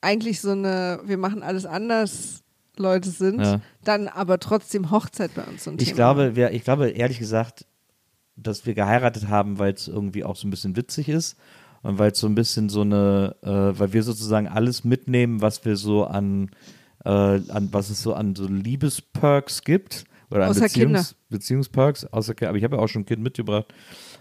eigentlich 0.00 0.40
so 0.40 0.50
eine, 0.50 1.00
wir 1.04 1.18
machen 1.18 1.42
alles 1.42 1.66
anders 1.66 2.42
Leute 2.76 3.10
sind, 3.10 3.40
Ja. 3.40 3.60
dann 3.84 4.08
aber 4.08 4.38
trotzdem 4.38 4.90
Hochzeit 4.90 5.34
bei 5.34 5.42
uns 5.44 5.64
so 5.64 5.70
ein 5.70 5.76
Ich 5.78 5.84
Thema. 5.88 5.96
glaube, 5.96 6.36
wir, 6.36 6.52
ich 6.52 6.64
glaube 6.64 6.88
ehrlich 6.90 7.18
gesagt, 7.18 7.66
dass 8.36 8.66
wir 8.66 8.74
geheiratet 8.74 9.28
haben, 9.28 9.58
weil 9.58 9.72
es 9.72 9.88
irgendwie 9.88 10.24
auch 10.24 10.36
so 10.36 10.46
ein 10.46 10.50
bisschen 10.50 10.76
witzig 10.76 11.08
ist 11.08 11.36
und 11.82 11.98
weil 11.98 12.12
es 12.12 12.18
so 12.18 12.26
ein 12.26 12.34
bisschen 12.34 12.68
so 12.68 12.82
eine, 12.82 13.36
äh, 13.42 13.78
weil 13.78 13.92
wir 13.92 14.02
sozusagen 14.02 14.48
alles 14.48 14.84
mitnehmen, 14.84 15.40
was 15.42 15.64
wir 15.64 15.76
so 15.76 16.04
an, 16.04 16.50
äh, 17.04 17.08
an 17.08 17.68
was 17.72 17.90
es 17.90 18.02
so 18.02 18.14
an 18.14 18.34
so 18.34 18.46
Liebesperks 18.46 19.62
gibt 19.62 20.04
oder 20.30 20.44
an 20.44 20.50
Außer 20.50 20.62
Beziehungs, 20.62 21.16
Beziehungsperks, 21.28 22.04
außer 22.06 22.34
aber 22.42 22.56
ich 22.56 22.64
habe 22.64 22.76
ja 22.76 22.82
auch 22.82 22.88
schon 22.88 23.02
ein 23.02 23.06
Kind 23.06 23.22
mitgebracht, 23.22 23.66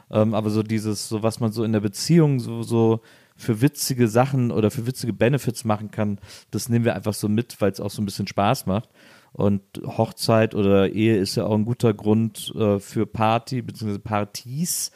ähm, 0.10 0.34
aber 0.34 0.50
so 0.50 0.64
dieses, 0.64 1.08
so 1.08 1.24
was 1.24 1.40
man 1.40 1.52
so 1.52 1.64
in 1.64 1.72
der 1.72 1.80
Beziehung 1.80 2.40
so, 2.40 2.64
so 2.64 3.02
für 3.38 3.62
witzige 3.62 4.08
Sachen 4.08 4.52
oder 4.52 4.72
für 4.72 4.86
witzige 4.86 5.14
Benefits 5.14 5.64
machen 5.64 5.92
kann, 5.92 6.20
das 6.52 6.70
nehmen 6.70 6.86
wir 6.86 6.96
einfach 6.96 7.14
so 7.14 7.30
mit, 7.30 7.60
weil 7.62 7.72
es 7.72 7.80
auch 7.80 7.90
so 7.90 8.02
ein 8.02 8.06
bisschen 8.06 8.28
Spaß 8.28 8.66
macht. 8.66 8.90
Und 9.34 9.62
Hochzeit 9.86 10.56
oder 10.56 10.90
Ehe 10.90 11.18
ist 11.18 11.36
ja 11.36 11.46
auch 11.46 11.56
ein 11.56 11.64
guter 11.64 11.94
Grund 11.94 12.54
äh, 12.56 12.80
für 12.80 13.06
Party 13.06 13.62
bzw. 13.62 13.98
Partys. 13.98 14.92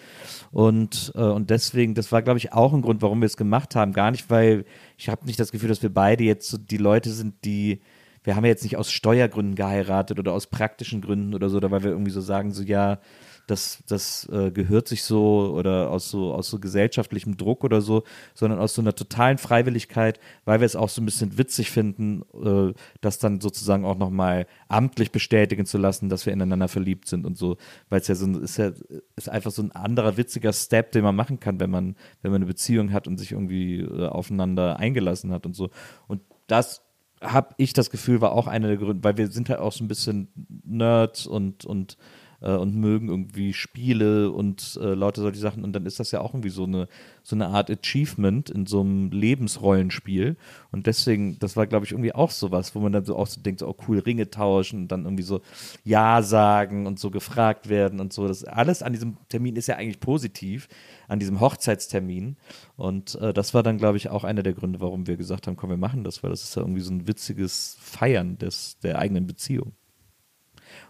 Und, 0.51 1.13
äh, 1.15 1.21
und 1.21 1.49
deswegen, 1.49 1.93
das 1.93 2.11
war, 2.11 2.21
glaube 2.21 2.39
ich, 2.39 2.51
auch 2.51 2.73
ein 2.73 2.81
Grund, 2.81 3.01
warum 3.01 3.21
wir 3.21 3.27
es 3.27 3.37
gemacht 3.37 3.75
haben. 3.75 3.93
Gar 3.93 4.11
nicht, 4.11 4.29
weil 4.29 4.65
ich 4.97 5.07
habe 5.07 5.25
nicht 5.25 5.39
das 5.39 5.51
Gefühl, 5.51 5.69
dass 5.69 5.83
wir 5.83 5.93
beide 5.93 6.25
jetzt 6.25 6.49
so 6.49 6.57
die 6.57 6.77
Leute 6.77 7.11
sind, 7.11 7.45
die, 7.45 7.81
wir 8.23 8.35
haben 8.35 8.43
ja 8.43 8.49
jetzt 8.49 8.63
nicht 8.63 8.75
aus 8.75 8.91
Steuergründen 8.91 9.55
geheiratet 9.55 10.19
oder 10.19 10.33
aus 10.33 10.47
praktischen 10.47 10.99
Gründen 10.99 11.33
oder 11.33 11.47
so, 11.47 11.57
oder 11.57 11.71
weil 11.71 11.83
wir 11.83 11.91
irgendwie 11.91 12.11
so 12.11 12.21
sagen, 12.21 12.51
so 12.51 12.61
ja, 12.61 12.99
das, 13.47 13.83
das 13.87 14.27
äh, 14.31 14.51
gehört 14.51 14.87
sich 14.87 15.03
so 15.03 15.53
oder 15.55 15.89
aus 15.89 16.09
so, 16.09 16.33
aus 16.33 16.49
so 16.49 16.59
gesellschaftlichem 16.59 17.37
Druck 17.37 17.63
oder 17.63 17.81
so, 17.81 18.03
sondern 18.33 18.59
aus 18.59 18.73
so 18.73 18.81
einer 18.81 18.95
totalen 18.95 19.37
Freiwilligkeit, 19.37 20.19
weil 20.45 20.59
wir 20.59 20.65
es 20.65 20.75
auch 20.75 20.89
so 20.89 21.01
ein 21.01 21.05
bisschen 21.05 21.37
witzig 21.37 21.71
finden, 21.71 22.23
äh, 22.33 22.73
das 23.01 23.19
dann 23.19 23.41
sozusagen 23.41 23.85
auch 23.85 23.97
nochmal 23.97 24.47
amtlich 24.67 25.11
bestätigen 25.11 25.65
zu 25.65 25.77
lassen, 25.77 26.09
dass 26.09 26.25
wir 26.25 26.33
ineinander 26.33 26.67
verliebt 26.67 27.07
sind 27.07 27.25
und 27.25 27.37
so, 27.37 27.57
weil 27.89 28.01
es 28.01 28.07
ja 28.07 28.15
so 28.15 28.25
ein, 28.25 28.41
ist 28.41 28.57
ja 28.57 28.71
ist 29.15 29.29
einfach 29.29 29.51
so 29.51 29.61
ein 29.61 29.71
anderer 29.71 30.17
witziger 30.17 30.53
Step, 30.53 30.91
den 30.91 31.03
man 31.03 31.15
machen 31.15 31.39
kann, 31.39 31.59
wenn 31.59 31.69
man, 31.69 31.95
wenn 32.21 32.31
man 32.31 32.41
eine 32.41 32.45
Beziehung 32.47 32.91
hat 32.91 33.07
und 33.07 33.17
sich 33.17 33.31
irgendwie 33.31 33.81
äh, 33.81 34.07
aufeinander 34.07 34.79
eingelassen 34.79 35.31
hat 35.31 35.45
und 35.45 35.55
so. 35.55 35.69
Und 36.07 36.21
das 36.47 36.81
habe 37.21 37.55
ich 37.57 37.73
das 37.73 37.89
Gefühl, 37.89 38.21
war 38.21 38.31
auch 38.31 38.47
einer 38.47 38.67
der 38.67 38.77
Gründe, 38.77 39.03
weil 39.03 39.17
wir 39.17 39.27
sind 39.27 39.49
halt 39.49 39.59
auch 39.59 39.71
so 39.71 39.83
ein 39.83 39.87
bisschen 39.87 40.27
Nerds 40.63 41.27
und, 41.27 41.65
und 41.65 41.97
äh, 42.45 42.55
und 42.55 42.75
mögen 42.75 43.09
irgendwie 43.09 43.53
Spiele 43.53 44.31
und 44.31 44.79
äh, 44.81 44.93
lauter 44.93 45.21
solche 45.21 45.39
Sachen. 45.39 45.63
Und 45.63 45.73
dann 45.73 45.85
ist 45.85 45.99
das 45.99 46.11
ja 46.11 46.21
auch 46.21 46.33
irgendwie 46.33 46.49
so 46.49 46.63
eine, 46.63 46.87
so 47.23 47.35
eine 47.35 47.47
Art 47.47 47.69
Achievement 47.69 48.49
in 48.49 48.65
so 48.65 48.81
einem 48.81 49.11
Lebensrollenspiel. 49.11 50.37
Und 50.71 50.87
deswegen, 50.87 51.39
das 51.39 51.57
war, 51.57 51.65
glaube 51.67 51.85
ich, 51.85 51.91
irgendwie 51.91 52.13
auch 52.13 52.31
sowas, 52.31 52.75
wo 52.75 52.79
man 52.79 52.93
dann 52.93 53.03
so 53.03 53.15
auch 53.15 53.27
so 53.27 53.41
denkt, 53.41 53.59
so, 53.59 53.67
oh 53.67 53.75
cool, 53.87 53.99
Ringe 53.99 54.29
tauschen 54.29 54.83
und 54.83 54.87
dann 54.89 55.05
irgendwie 55.05 55.23
so 55.23 55.41
Ja 55.83 56.21
sagen 56.21 56.85
und 56.85 56.99
so 56.99 57.09
gefragt 57.09 57.67
werden 57.67 57.99
und 57.99 58.13
so. 58.13 58.27
Das 58.27 58.43
alles 58.43 58.83
an 58.83 58.93
diesem 58.93 59.17
Termin 59.29 59.55
ist 59.55 59.67
ja 59.67 59.75
eigentlich 59.77 59.99
positiv, 59.99 60.67
an 61.07 61.19
diesem 61.19 61.39
Hochzeitstermin. 61.39 62.37
Und 62.77 63.15
äh, 63.15 63.33
das 63.33 63.53
war 63.53 63.63
dann, 63.63 63.77
glaube 63.77 63.97
ich, 63.97 64.09
auch 64.09 64.23
einer 64.23 64.43
der 64.43 64.53
Gründe, 64.53 64.79
warum 64.79 65.07
wir 65.07 65.17
gesagt 65.17 65.47
haben, 65.47 65.55
komm, 65.55 65.71
wir 65.71 65.77
machen 65.77 66.03
das, 66.03 66.21
weil 66.21 66.29
das 66.29 66.43
ist 66.43 66.55
ja 66.55 66.61
irgendwie 66.61 66.81
so 66.81 66.93
ein 66.93 67.07
witziges 67.07 67.77
Feiern 67.79 68.37
des, 68.37 68.77
der 68.79 68.99
eigenen 68.99 69.25
Beziehung. 69.25 69.73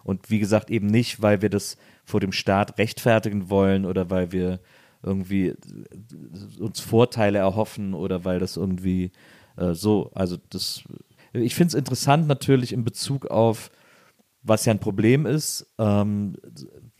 Und 0.03 0.29
wie 0.29 0.39
gesagt, 0.39 0.69
eben 0.69 0.87
nicht, 0.87 1.21
weil 1.21 1.41
wir 1.41 1.49
das 1.49 1.77
vor 2.03 2.19
dem 2.19 2.31
Staat 2.31 2.77
rechtfertigen 2.77 3.49
wollen 3.49 3.85
oder 3.85 4.09
weil 4.09 4.31
wir 4.31 4.59
irgendwie 5.03 5.47
äh, 5.47 5.55
uns 6.59 6.79
Vorteile 6.79 7.39
erhoffen 7.39 7.93
oder 7.93 8.25
weil 8.25 8.39
das 8.39 8.57
irgendwie 8.57 9.11
äh, 9.57 9.73
so, 9.73 10.11
also 10.13 10.37
das, 10.49 10.83
ich 11.33 11.55
finde 11.55 11.69
es 11.69 11.73
interessant 11.75 12.27
natürlich 12.27 12.73
in 12.73 12.83
Bezug 12.83 13.27
auf, 13.27 13.71
was 14.41 14.65
ja 14.65 14.73
ein 14.73 14.79
Problem 14.79 15.25
ist, 15.25 15.73
ähm, 15.79 16.35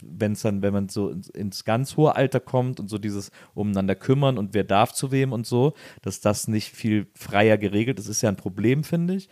wenn 0.07 0.33
es 0.33 0.41
dann, 0.41 0.61
wenn 0.61 0.73
man 0.73 0.89
so 0.89 1.09
ins, 1.09 1.29
ins 1.29 1.63
ganz 1.65 1.97
hohe 1.97 2.15
Alter 2.15 2.39
kommt 2.39 2.79
und 2.79 2.89
so 2.89 2.97
dieses 2.97 3.31
umeinander 3.53 3.95
kümmern 3.95 4.37
und 4.37 4.53
wer 4.53 4.63
darf 4.63 4.93
zu 4.93 5.11
wem 5.11 5.33
und 5.33 5.45
so, 5.47 5.73
dass 6.01 6.21
das 6.21 6.47
nicht 6.47 6.71
viel 6.73 7.07
freier 7.15 7.57
geregelt 7.57 7.99
ist, 7.99 8.07
ist 8.07 8.21
ja 8.21 8.29
ein 8.29 8.35
Problem, 8.35 8.83
finde 8.83 9.15
ich. 9.15 9.29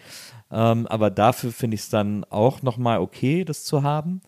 Ähm, 0.51 0.87
aber 0.87 1.09
dafür 1.09 1.51
finde 1.51 1.75
ich 1.75 1.81
es 1.81 1.89
dann 1.89 2.23
auch 2.25 2.61
nochmal 2.61 2.99
okay, 2.99 3.43
das 3.45 3.63
zu 3.63 3.83
haben. 3.83 4.21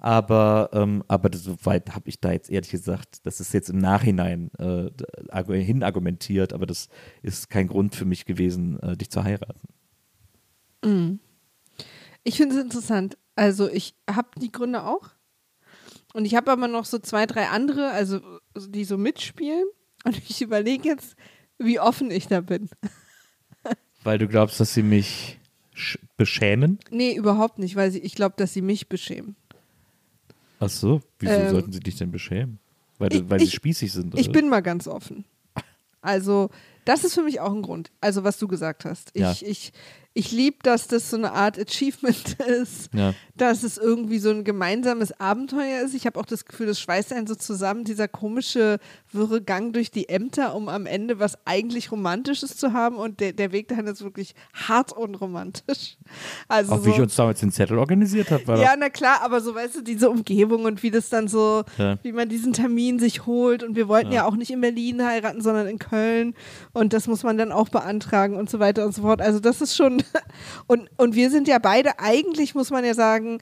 Aber, 0.00 0.70
ähm, 0.72 1.02
aber 1.08 1.28
das- 1.28 1.42
so 1.42 1.56
weit 1.64 1.94
habe 1.94 2.08
ich 2.08 2.20
da 2.20 2.30
jetzt 2.30 2.50
ehrlich 2.50 2.70
gesagt, 2.70 3.26
das 3.26 3.40
ist 3.40 3.52
jetzt 3.52 3.68
im 3.68 3.78
Nachhinein 3.78 4.50
äh, 4.58 4.90
argu- 5.32 5.54
hinargumentiert, 5.54 6.52
aber 6.52 6.66
das 6.66 6.88
ist 7.22 7.50
kein 7.50 7.66
Grund 7.66 7.96
für 7.96 8.04
mich 8.04 8.24
gewesen, 8.24 8.78
äh, 8.80 8.96
dich 8.96 9.10
zu 9.10 9.24
heiraten. 9.24 9.68
Ich 12.22 12.36
finde 12.36 12.54
es 12.56 12.62
interessant. 12.62 13.18
Also 13.34 13.68
ich 13.68 13.94
habe 14.08 14.28
die 14.40 14.52
Gründe 14.52 14.84
auch. 14.84 15.10
Und 16.14 16.24
ich 16.24 16.34
habe 16.34 16.50
aber 16.50 16.68
noch 16.68 16.84
so 16.84 16.98
zwei, 16.98 17.26
drei 17.26 17.48
andere, 17.48 17.90
also 17.90 18.20
die 18.56 18.84
so 18.84 18.96
mitspielen. 18.98 19.64
Und 20.04 20.16
ich 20.28 20.40
überlege 20.42 20.88
jetzt, 20.88 21.16
wie 21.58 21.80
offen 21.80 22.10
ich 22.10 22.26
da 22.28 22.40
bin. 22.40 22.68
Weil 24.04 24.18
du 24.18 24.28
glaubst, 24.28 24.58
dass 24.60 24.72
sie 24.74 24.82
mich 24.82 25.38
sch- 25.74 25.98
beschämen? 26.16 26.78
Nee, 26.90 27.14
überhaupt 27.14 27.58
nicht, 27.58 27.76
weil 27.76 27.90
sie, 27.90 27.98
ich 27.98 28.14
glaube, 28.14 28.34
dass 28.38 28.52
sie 28.54 28.62
mich 28.62 28.88
beschämen. 28.88 29.36
Ach 30.60 30.68
so, 30.70 31.02
wieso 31.18 31.32
Ähm, 31.32 31.50
sollten 31.50 31.72
sie 31.72 31.80
dich 31.80 31.96
denn 31.96 32.10
beschämen? 32.10 32.58
Weil, 32.98 33.12
ich- 33.12 33.28
weil 33.28 33.38
sie 33.40 33.46
ich- 33.46 33.54
spießig 33.54 33.92
sind, 33.92 34.14
oder? 34.14 34.20
Ich 34.20 34.32
bin 34.32 34.48
mal 34.48 34.60
ganz 34.62 34.86
offen. 34.88 35.24
Also, 36.00 36.48
das 36.84 37.04
ist 37.04 37.14
für 37.14 37.22
mich 37.22 37.40
auch 37.40 37.52
ein 37.52 37.62
Grund. 37.62 37.90
Also, 38.00 38.22
was 38.24 38.38
du 38.38 38.46
gesagt 38.48 38.84
hast. 38.84 39.10
Ich, 39.14 39.20
Ja. 39.20 39.34
ich, 39.40 39.72
ich 40.14 40.32
liebe, 40.32 40.56
dass 40.62 40.88
das 40.88 41.10
so 41.10 41.16
eine 41.16 41.32
Art 41.32 41.58
Achievement 41.60 42.36
ist, 42.48 42.90
Ja. 42.92 43.14
dass 43.36 43.62
es 43.62 43.78
irgendwie 43.78 44.18
so 44.18 44.30
ein 44.30 44.42
gemeinsames 44.42 45.12
Abenteuer 45.20 45.82
ist. 45.84 45.94
Ich 45.94 46.06
habe 46.06 46.18
auch 46.18 46.24
das 46.26 46.44
Gefühl, 46.44 46.66
das 46.66 46.80
schweißt 46.80 47.12
einen 47.12 47.28
so 47.28 47.36
zusammen, 47.36 47.84
dieser 47.84 48.08
komische, 48.08 48.78
wirre 49.12 49.40
Gang 49.40 49.72
durch 49.72 49.92
die 49.92 50.08
Ämter, 50.08 50.56
um 50.56 50.68
am 50.68 50.86
Ende 50.86 51.20
was 51.20 51.38
eigentlich 51.44 51.92
Romantisches 51.92 52.56
zu 52.56 52.72
haben. 52.72 52.96
Und 52.96 53.20
der, 53.20 53.32
der 53.32 53.52
Weg 53.52 53.68
dahin 53.68 53.86
ist 53.86 54.02
wirklich 54.02 54.34
hart 54.54 54.92
unromantisch. 54.92 55.96
Also 56.48 56.72
Auch 56.72 56.80
wie 56.84 56.88
so, 56.90 56.94
ich 56.94 57.00
uns 57.02 57.14
damals 57.16 57.40
den 57.40 57.52
Zettel 57.52 57.78
organisiert 57.78 58.30
habe, 58.30 58.58
ja, 58.58 58.74
na 58.78 58.88
klar, 58.88 59.20
aber 59.22 59.42
so, 59.42 59.54
weißt 59.54 59.76
du, 59.76 59.82
diese 59.82 60.08
Umgebung 60.08 60.64
und 60.64 60.82
wie 60.82 60.90
das 60.90 61.10
dann 61.10 61.28
so, 61.28 61.64
Ja. 61.76 61.98
wie 62.02 62.12
man 62.12 62.28
diesen 62.30 62.54
Termin 62.54 62.98
sich 62.98 63.26
holt. 63.26 63.62
Und 63.62 63.76
wir 63.76 63.86
wollten 63.88 64.12
ja. 64.12 64.24
auch 64.24 64.34
nicht 64.34 64.50
in 64.50 64.60
Berlin 64.62 65.04
heiraten, 65.04 65.42
sondern 65.42 65.66
in 65.68 65.78
Köln. 65.78 66.34
Und 66.72 66.92
das 66.94 67.06
muss 67.06 67.22
man 67.22 67.36
dann 67.36 67.52
auch 67.52 67.68
beantragen 67.68 68.36
und 68.36 68.48
so 68.48 68.58
weiter 68.58 68.86
und 68.86 68.94
so 68.94 69.02
fort. 69.02 69.20
Also 69.20 69.38
das 69.40 69.60
ist 69.60 69.76
schon, 69.76 69.97
und, 70.66 70.88
und 70.96 71.14
wir 71.14 71.30
sind 71.30 71.48
ja 71.48 71.58
beide, 71.58 71.98
eigentlich 71.98 72.54
muss 72.54 72.70
man 72.70 72.84
ja 72.84 72.94
sagen, 72.94 73.38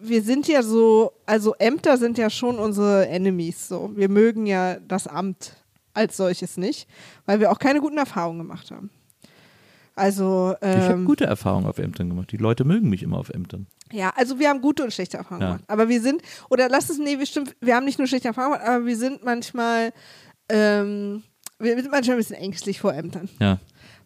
wir 0.00 0.22
sind 0.22 0.48
ja 0.48 0.62
so, 0.62 1.12
also 1.26 1.54
Ämter 1.58 1.98
sind 1.98 2.16
ja 2.18 2.30
schon 2.30 2.58
unsere 2.58 3.06
Enemies 3.08 3.68
so. 3.68 3.90
Wir 3.94 4.08
mögen 4.08 4.46
ja 4.46 4.76
das 4.80 5.06
Amt 5.06 5.54
als 5.92 6.16
solches 6.16 6.56
nicht, 6.56 6.88
weil 7.26 7.40
wir 7.40 7.50
auch 7.52 7.58
keine 7.58 7.80
guten 7.80 7.98
Erfahrungen 7.98 8.38
gemacht 8.38 8.70
haben. 8.70 8.90
Also, 9.96 10.54
Ich 10.62 10.66
habe 10.66 10.94
ähm, 10.94 11.04
gute 11.04 11.26
Erfahrungen 11.26 11.66
auf 11.66 11.78
Ämtern 11.78 12.08
gemacht. 12.08 12.32
Die 12.32 12.38
Leute 12.38 12.64
mögen 12.64 12.88
mich 12.88 13.02
immer 13.02 13.18
auf 13.18 13.28
Ämtern. 13.28 13.66
ja, 13.92 14.10
also 14.16 14.38
wir 14.38 14.48
haben 14.48 14.62
gute 14.62 14.82
und 14.84 14.92
schlechte 14.94 15.18
Erfahrungen 15.18 15.42
Ja. 15.42 15.48
gemacht. 15.48 15.64
Aber 15.66 15.88
wir 15.90 16.00
sind, 16.00 16.22
oder 16.48 16.68
lass 16.70 16.88
es, 16.88 16.98
nee, 16.98 17.18
wir 17.18 17.26
stimmt, 17.26 17.54
wir 17.60 17.74
haben 17.76 17.84
nicht 17.84 17.98
nur 17.98 18.06
schlechte 18.08 18.28
Erfahrungen 18.28 18.54
gemacht, 18.54 18.68
aber 18.70 18.86
wir 18.86 18.96
sind 18.96 19.24
manchmal, 19.24 19.92
ähm, 20.48 21.22
wir 21.58 21.76
sind 21.76 21.90
manchmal 21.90 22.16
ein 22.16 22.20
bisschen 22.20 22.36
ängstlich 22.36 22.80
vor 22.80 22.94
Ämtern. 22.94 23.28
Ja. 23.40 23.58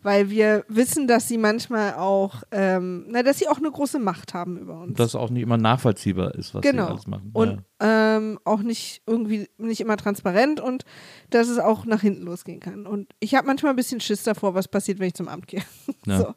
Weil 0.04 0.28
wir 0.28 0.66
wissen, 0.68 1.08
dass 1.08 1.28
sie 1.28 1.38
manchmal 1.38 1.94
auch, 1.94 2.42
ähm, 2.50 3.06
na, 3.08 3.22
dass 3.22 3.38
sie 3.38 3.48
auch 3.48 3.56
eine 3.56 3.70
große 3.70 3.98
Macht 3.98 4.34
haben 4.34 4.58
über 4.58 4.74
uns. 4.74 4.90
Und 4.90 5.00
das 5.00 5.14
auch 5.14 5.30
nicht 5.30 5.42
immer 5.42 5.56
nachvollziehbar 5.56 6.34
ist, 6.34 6.54
was 6.54 6.62
sie 6.62 6.70
genau. 6.70 6.88
alles 6.88 7.06
machen. 7.06 7.30
Und 7.32 7.64
ähm, 7.80 8.38
auch 8.44 8.60
nicht 8.60 9.00
irgendwie 9.06 9.48
nicht 9.56 9.80
immer 9.80 9.96
transparent 9.96 10.60
und 10.60 10.84
dass 11.30 11.48
es 11.48 11.58
auch 11.58 11.86
nach 11.86 12.02
hinten 12.02 12.24
losgehen 12.24 12.60
kann. 12.60 12.86
Und 12.86 13.14
ich 13.18 13.34
habe 13.34 13.46
manchmal 13.46 13.72
ein 13.72 13.76
bisschen 13.76 14.00
Schiss 14.00 14.24
davor, 14.24 14.54
was 14.54 14.68
passiert, 14.68 14.98
wenn 14.98 15.08
ich 15.08 15.14
zum 15.14 15.28
Amt 15.28 15.46
gehe. 15.46 15.62
Ja. 16.06 16.18
so. 16.18 16.34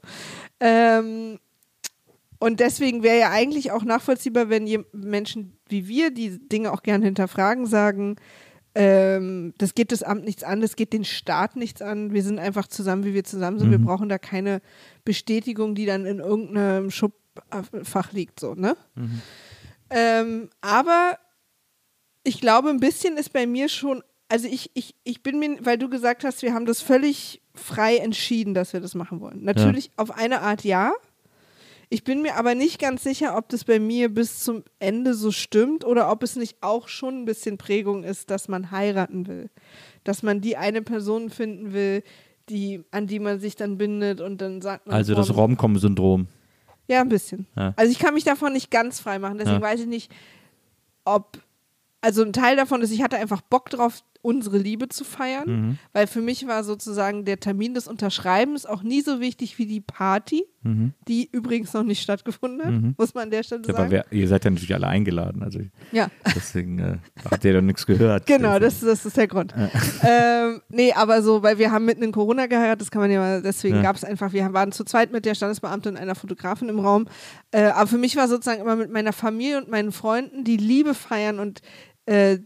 ähm, 0.61 1.39
und 2.39 2.61
deswegen 2.61 3.03
wäre 3.03 3.19
ja 3.19 3.31
eigentlich 3.31 3.71
auch 3.73 3.83
nachvollziehbar, 3.83 4.47
wenn 4.47 4.85
Menschen 4.93 5.57
wie 5.67 5.89
wir, 5.89 6.11
die 6.11 6.39
Dinge 6.47 6.71
auch 6.71 6.83
gerne 6.83 7.03
hinterfragen, 7.03 7.65
sagen, 7.65 8.15
ähm, 8.79 9.55
das 9.57 9.73
geht 9.73 9.91
das 9.91 10.03
Amt 10.03 10.23
nichts 10.23 10.43
an, 10.43 10.61
das 10.61 10.75
geht 10.75 10.93
den 10.93 11.03
Staat 11.03 11.55
nichts 11.55 11.81
an. 11.81 12.13
Wir 12.13 12.21
sind 12.21 12.37
einfach 12.37 12.67
zusammen, 12.67 13.03
wie 13.05 13.15
wir 13.15 13.23
zusammen 13.23 13.57
sind. 13.57 13.71
Wir 13.71 13.79
brauchen 13.79 14.07
da 14.07 14.19
keine 14.19 14.61
Bestätigung, 15.03 15.73
die 15.73 15.87
dann 15.87 16.05
in 16.05 16.19
irgendeinem 16.19 16.91
Schubfach 16.91 18.11
liegt, 18.11 18.39
so, 18.39 18.53
ne? 18.53 18.77
Ähm, 19.89 20.51
aber 20.61 21.17
ich 22.23 22.39
glaube, 22.39 22.69
ein 22.69 22.79
bisschen 22.79 23.17
ist 23.17 23.33
bei 23.33 23.47
mir 23.47 23.67
schon, 23.67 24.03
also 24.29 24.47
ich, 24.47 24.69
ich, 24.75 24.93
ich 25.03 25.23
bin 25.23 25.39
mir, 25.39 25.57
weil 25.61 25.79
du 25.79 25.89
gesagt 25.89 26.23
hast, 26.23 26.43
wir 26.43 26.53
haben 26.53 26.67
das 26.67 26.81
völlig 26.81 27.41
frei 27.55 27.97
entschieden, 27.97 28.53
dass 28.53 28.73
wir 28.73 28.79
das 28.79 28.93
machen 28.93 29.21
wollen. 29.21 29.43
Natürlich 29.43 29.89
auf 29.95 30.11
eine 30.11 30.41
Art 30.41 30.63
ja. 30.63 30.93
Ich 31.89 32.03
bin 32.03 32.21
mir 32.21 32.35
aber 32.35 32.53
nicht 32.53 32.79
ganz 32.79 33.03
sicher, 33.03 33.37
ob 33.37 33.47
das 33.49 33.63
bei 33.63 33.79
mir 33.79 34.09
bis 34.13 34.39
zum 34.43 34.63
Ende 34.79 35.13
so 35.13 35.31
stimmt 35.31 35.85
oder 35.85 36.11
ob 36.11 36.21
es 36.21 36.35
nicht 36.35 36.57
auch 36.61 36.89
schon 36.89 37.21
ein 37.21 37.25
bisschen 37.25 37.57
Prägung 37.57 38.03
ist, 38.03 38.29
dass 38.29 38.49
man 38.49 38.71
heiraten 38.71 39.27
will. 39.27 39.49
Dass 40.03 40.21
man 40.21 40.41
die 40.41 40.57
eine 40.57 40.81
Person 40.81 41.29
finden 41.29 41.71
will, 41.71 42.03
die, 42.49 42.83
an 42.91 43.07
die 43.07 43.19
man 43.19 43.39
sich 43.39 43.55
dann 43.55 43.77
bindet 43.77 44.19
und 44.19 44.41
dann 44.41 44.61
sagt 44.61 44.87
man. 44.87 44.95
Also 44.95 45.15
das 45.15 45.27
komm. 45.27 45.37
Rom-Com-Syndrom. 45.37 46.27
Ja, 46.89 47.01
ein 47.01 47.09
bisschen. 47.09 47.47
Ja. 47.55 47.73
Also 47.77 47.91
ich 47.91 47.99
kann 47.99 48.13
mich 48.13 48.23
davon 48.25 48.53
nicht 48.53 48.69
ganz 48.71 48.99
frei 48.99 49.19
machen. 49.19 49.37
Deswegen 49.37 49.57
Ja. 49.57 49.61
weiß 49.61 49.79
ich 49.81 49.87
nicht, 49.87 50.11
ob. 51.05 51.41
Also 52.01 52.21
ein 52.23 52.31
Teil 52.31 52.55
davon 52.55 52.81
ist, 52.81 52.91
ich 52.91 53.01
hatte 53.01 53.17
einfach 53.17 53.41
Bock 53.41 53.69
drauf, 53.69 54.03
unsere 54.21 54.57
Liebe 54.57 54.89
zu 54.89 55.03
feiern, 55.03 55.47
Mhm. 55.49 55.77
weil 55.93 56.07
für 56.07 56.21
mich 56.21 56.47
war 56.47 56.63
sozusagen 56.63 57.25
der 57.25 57.39
Termin 57.39 57.73
des 57.73 57.87
Unterschreibens 57.87 58.65
auch 58.65 58.83
nie 58.83 59.01
so 59.01 59.19
wichtig 59.19 59.57
wie 59.57 59.65
die 59.65 59.81
Party, 59.81 60.43
die 61.07 61.29
übrigens 61.31 61.71
noch 61.71 61.83
nicht 61.83 62.01
stattgefunden 62.01 62.61
hat, 62.61 62.97
muss 62.99 63.13
man 63.13 63.23
an 63.25 63.31
der 63.31 63.43
Stelle 63.43 63.61
Mhm. 63.61 63.67
Ja, 63.69 63.73
sagen. 63.75 63.91
wer, 63.91 64.05
ihr 64.11 64.27
seid 64.27 64.43
ja 64.43 64.51
natürlich 64.51 64.73
alle 64.73 64.87
eingeladen, 64.87 65.41
also 65.41 65.59
ja. 65.93 66.07
deswegen 66.35 66.79
äh, 66.79 66.97
habt 67.23 67.45
ihr 67.45 67.53
doch 67.53 67.61
nichts 67.61 67.85
gehört. 67.85 68.25
Genau, 68.25 68.59
das, 68.59 68.81
das 68.81 69.05
ist 69.05 69.15
der 69.15 69.27
Grund. 69.27 69.53
ähm, 70.03 70.61
nee, 70.67 70.91
aber 70.91 71.21
so, 71.21 71.41
weil 71.41 71.57
wir 71.57 71.71
haben 71.71 71.85
mitten 71.85 72.03
in 72.03 72.11
Corona 72.11 72.47
geheiratet, 72.47 72.81
das 72.81 72.91
kann 72.91 73.01
man 73.01 73.09
ja 73.11 73.19
mal, 73.19 73.41
deswegen 73.41 73.77
Ja. 73.77 73.81
gab 73.81 73.95
es 73.95 74.03
einfach, 74.03 74.33
wir 74.33 74.51
waren 74.53 74.73
zu 74.73 74.83
zweit 74.83 75.13
mit 75.13 75.23
der 75.23 75.35
Standesbeamtin 75.35 75.93
und 75.93 75.97
einer 75.97 76.15
Fotografin 76.15 76.67
im 76.67 76.79
Raum. 76.79 77.07
Äh, 77.51 77.67
aber 77.67 77.87
für 77.87 77.97
mich 77.97 78.17
war 78.17 78.27
sozusagen 78.27 78.59
immer 78.61 78.75
mit 78.75 78.91
meiner 78.91 79.13
Familie 79.13 79.59
und 79.59 79.69
meinen 79.69 79.93
Freunden 79.93 80.43
die 80.43 80.57
Liebe 80.57 80.93
feiern 80.93 81.39
und 81.39 81.61
äh, 82.07 82.39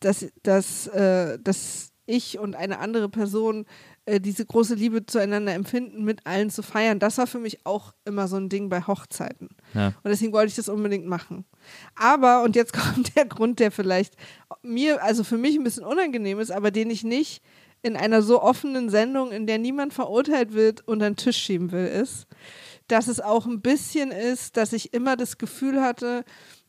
dass, 0.00 0.26
dass, 0.42 0.86
äh, 0.88 1.38
dass 1.40 1.92
ich 2.06 2.38
und 2.38 2.54
eine 2.54 2.80
andere 2.80 3.08
Person 3.08 3.64
äh, 4.06 4.20
diese 4.20 4.44
große 4.44 4.74
Liebe 4.74 5.06
zueinander 5.06 5.54
empfinden, 5.54 6.04
mit 6.04 6.26
allen 6.26 6.50
zu 6.50 6.62
feiern, 6.62 6.98
das 6.98 7.16
war 7.16 7.26
für 7.26 7.38
mich 7.38 7.64
auch 7.64 7.94
immer 8.04 8.28
so 8.28 8.36
ein 8.36 8.48
Ding 8.48 8.68
bei 8.68 8.82
Hochzeiten. 8.82 9.48
Ja. 9.72 9.88
Und 10.02 10.10
deswegen 10.10 10.32
wollte 10.32 10.48
ich 10.48 10.56
das 10.56 10.68
unbedingt 10.68 11.06
machen. 11.06 11.46
Aber, 11.94 12.42
und 12.42 12.56
jetzt 12.56 12.72
kommt 12.74 13.16
der 13.16 13.24
Grund, 13.24 13.60
der 13.60 13.70
vielleicht 13.70 14.16
mir, 14.62 15.02
also 15.02 15.24
für 15.24 15.38
mich 15.38 15.56
ein 15.56 15.64
bisschen 15.64 15.84
unangenehm 15.84 16.40
ist, 16.40 16.50
aber 16.50 16.70
den 16.70 16.90
ich 16.90 17.04
nicht 17.04 17.42
in 17.82 17.96
einer 17.96 18.20
so 18.20 18.42
offenen 18.42 18.90
Sendung, 18.90 19.30
in 19.30 19.46
der 19.46 19.58
niemand 19.58 19.94
verurteilt 19.94 20.54
wird, 20.54 20.86
unter 20.88 21.08
den 21.08 21.16
Tisch 21.16 21.36
schieben 21.36 21.70
will, 21.70 21.86
ist, 21.86 22.26
dass 22.88 23.08
es 23.08 23.20
auch 23.20 23.46
ein 23.46 23.60
bisschen 23.60 24.10
ist, 24.10 24.56
dass 24.56 24.72
ich 24.72 24.92
immer 24.92 25.16
das 25.16 25.38
Gefühl 25.38 25.80
hatte, 25.80 26.24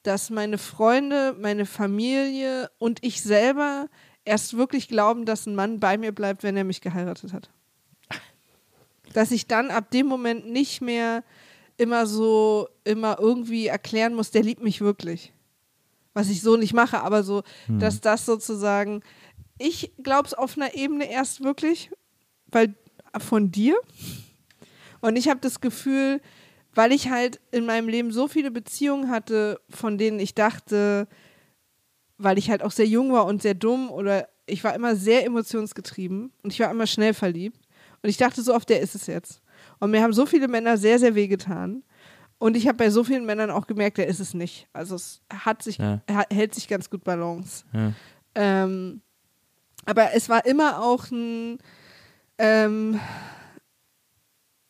dass 0.05 0.29
meine 0.29 0.57
Freunde, 0.57 1.35
meine 1.39 1.65
Familie 1.65 2.69
und 2.77 3.03
ich 3.03 3.23
selber 3.23 3.87
erst 4.23 4.55
wirklich 4.55 4.87
glauben, 4.87 5.25
dass 5.25 5.45
ein 5.45 5.55
Mann 5.55 5.79
bei 5.79 5.97
mir 5.97 6.11
bleibt, 6.11 6.43
wenn 6.43 6.55
er 6.55 6.63
mich 6.63 6.81
geheiratet 6.81 7.33
hat. 7.33 7.49
Dass 9.13 9.31
ich 9.31 9.47
dann 9.47 9.71
ab 9.71 9.89
dem 9.91 10.05
Moment 10.05 10.47
nicht 10.49 10.81
mehr 10.81 11.23
immer 11.77 12.05
so, 12.05 12.67
immer 12.83 13.17
irgendwie 13.19 13.67
erklären 13.67 14.13
muss, 14.13 14.31
der 14.31 14.43
liebt 14.43 14.61
mich 14.61 14.81
wirklich. 14.81 15.33
Was 16.13 16.29
ich 16.29 16.41
so 16.41 16.55
nicht 16.55 16.73
mache, 16.73 17.01
aber 17.01 17.23
so, 17.23 17.43
dass 17.67 17.99
das 17.99 18.25
sozusagen, 18.25 19.01
ich 19.57 19.91
glaube 20.01 20.27
es 20.27 20.33
auf 20.33 20.57
einer 20.57 20.75
Ebene 20.75 21.09
erst 21.09 21.43
wirklich, 21.43 21.89
weil 22.47 22.75
von 23.19 23.51
dir. 23.51 23.75
Und 25.01 25.17
ich 25.17 25.29
habe 25.29 25.39
das 25.39 25.61
Gefühl, 25.61 26.21
weil 26.75 26.91
ich 26.91 27.09
halt 27.09 27.39
in 27.51 27.65
meinem 27.65 27.87
Leben 27.89 28.11
so 28.11 28.27
viele 28.27 28.51
Beziehungen 28.51 29.09
hatte, 29.09 29.59
von 29.69 29.97
denen 29.97 30.19
ich 30.19 30.35
dachte, 30.35 31.07
weil 32.17 32.37
ich 32.37 32.49
halt 32.49 32.61
auch 32.63 32.71
sehr 32.71 32.85
jung 32.87 33.11
war 33.11 33.25
und 33.25 33.41
sehr 33.41 33.53
dumm 33.55 33.89
oder 33.89 34.27
ich 34.45 34.63
war 34.63 34.75
immer 34.75 34.95
sehr 34.95 35.25
emotionsgetrieben 35.25 36.31
und 36.43 36.53
ich 36.53 36.59
war 36.59 36.69
immer 36.69 36.85
schnell 36.87 37.13
verliebt. 37.13 37.59
Und 38.03 38.09
ich 38.09 38.17
dachte, 38.17 38.41
so 38.43 38.53
oft 38.53 38.69
der 38.69 38.81
ist 38.81 38.93
es 38.93 39.07
jetzt. 39.07 39.41
Und 39.79 39.89
mir 39.91 40.03
haben 40.03 40.13
so 40.13 40.25
viele 40.27 40.47
Männer 40.47 40.77
sehr, 40.77 40.99
sehr 40.99 41.15
wehgetan. 41.15 41.83
Und 42.37 42.55
ich 42.55 42.67
habe 42.67 42.77
bei 42.77 42.89
so 42.91 43.03
vielen 43.03 43.25
Männern 43.25 43.49
auch 43.49 43.65
gemerkt, 43.65 43.97
der 43.97 44.07
ist 44.07 44.19
es 44.19 44.33
nicht. 44.33 44.67
Also 44.73 44.95
es 44.95 45.21
hat 45.33 45.63
sich, 45.63 45.77
Ja. 45.79 46.01
hält 46.31 46.53
sich 46.53 46.67
ganz 46.67 46.89
gut 46.89 47.03
Balance. 47.03 47.63
Ja. 47.73 47.93
Ähm, 48.35 49.01
aber 49.85 50.13
es 50.13 50.29
war 50.29 50.45
immer 50.45 50.83
auch 50.83 51.09
ein, 51.09 51.57
ähm, 52.37 52.99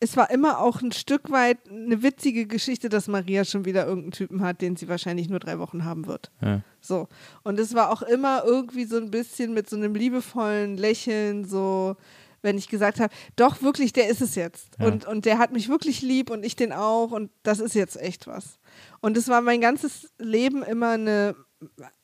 es 0.06 0.16
war 0.16 0.30
immer 0.30 0.60
auch 0.60 0.84
ein 0.84 0.92
Stück 0.92 1.32
weit 1.32 1.58
eine 1.68 2.04
witzige 2.04 2.46
Geschichte, 2.46 2.90
dass 2.90 3.08
Maria 3.08 3.44
schon 3.44 3.66
wieder 3.66 3.88
irgendeinen 3.88 4.12
Typen 4.12 4.42
hat, 4.44 4.62
den 4.62 4.76
sie 4.76 4.88
wahrscheinlich 4.88 5.30
nur 5.30 5.40
drei 5.40 5.58
Wochen 5.58 5.84
haben 5.84 6.06
wird. 6.06 6.32
Ja. 6.42 6.62
So. 6.80 7.08
Und 7.42 7.60
es 7.60 7.74
war 7.74 7.92
auch 7.92 8.04
immer 8.04 8.44
irgendwie 8.46 8.86
so 8.86 8.98
ein 8.98 9.10
bisschen 9.10 9.56
mit 9.56 9.68
so 9.68 9.76
einem 9.76 9.96
liebevollen 9.96 10.78
Lächeln, 10.78 11.44
so, 11.44 11.96
wenn 12.44 12.60
ich 12.60 12.70
gesagt 12.70 13.00
habe, 13.00 13.12
doch 13.36 13.64
wirklich, 13.64 13.94
der 13.94 14.08
ist 14.08 14.22
es 14.22 14.36
jetzt. 14.36 14.78
Ja. 14.80 14.86
Und, 14.86 15.08
und 15.08 15.26
der 15.26 15.40
hat 15.40 15.52
mich 15.52 15.70
wirklich 15.70 16.04
lieb 16.04 16.30
und 16.30 16.46
ich 16.46 16.56
den 16.56 16.72
auch 16.72 17.10
und 17.10 17.32
das 17.42 17.60
ist 17.60 17.74
jetzt 17.74 18.00
echt 18.00 18.28
was. 18.28 18.60
Und 19.02 19.18
es 19.18 19.28
war 19.28 19.42
mein 19.42 19.60
ganzes 19.60 20.12
Leben 20.20 20.62
immer 20.62 20.92
eine, 20.92 21.36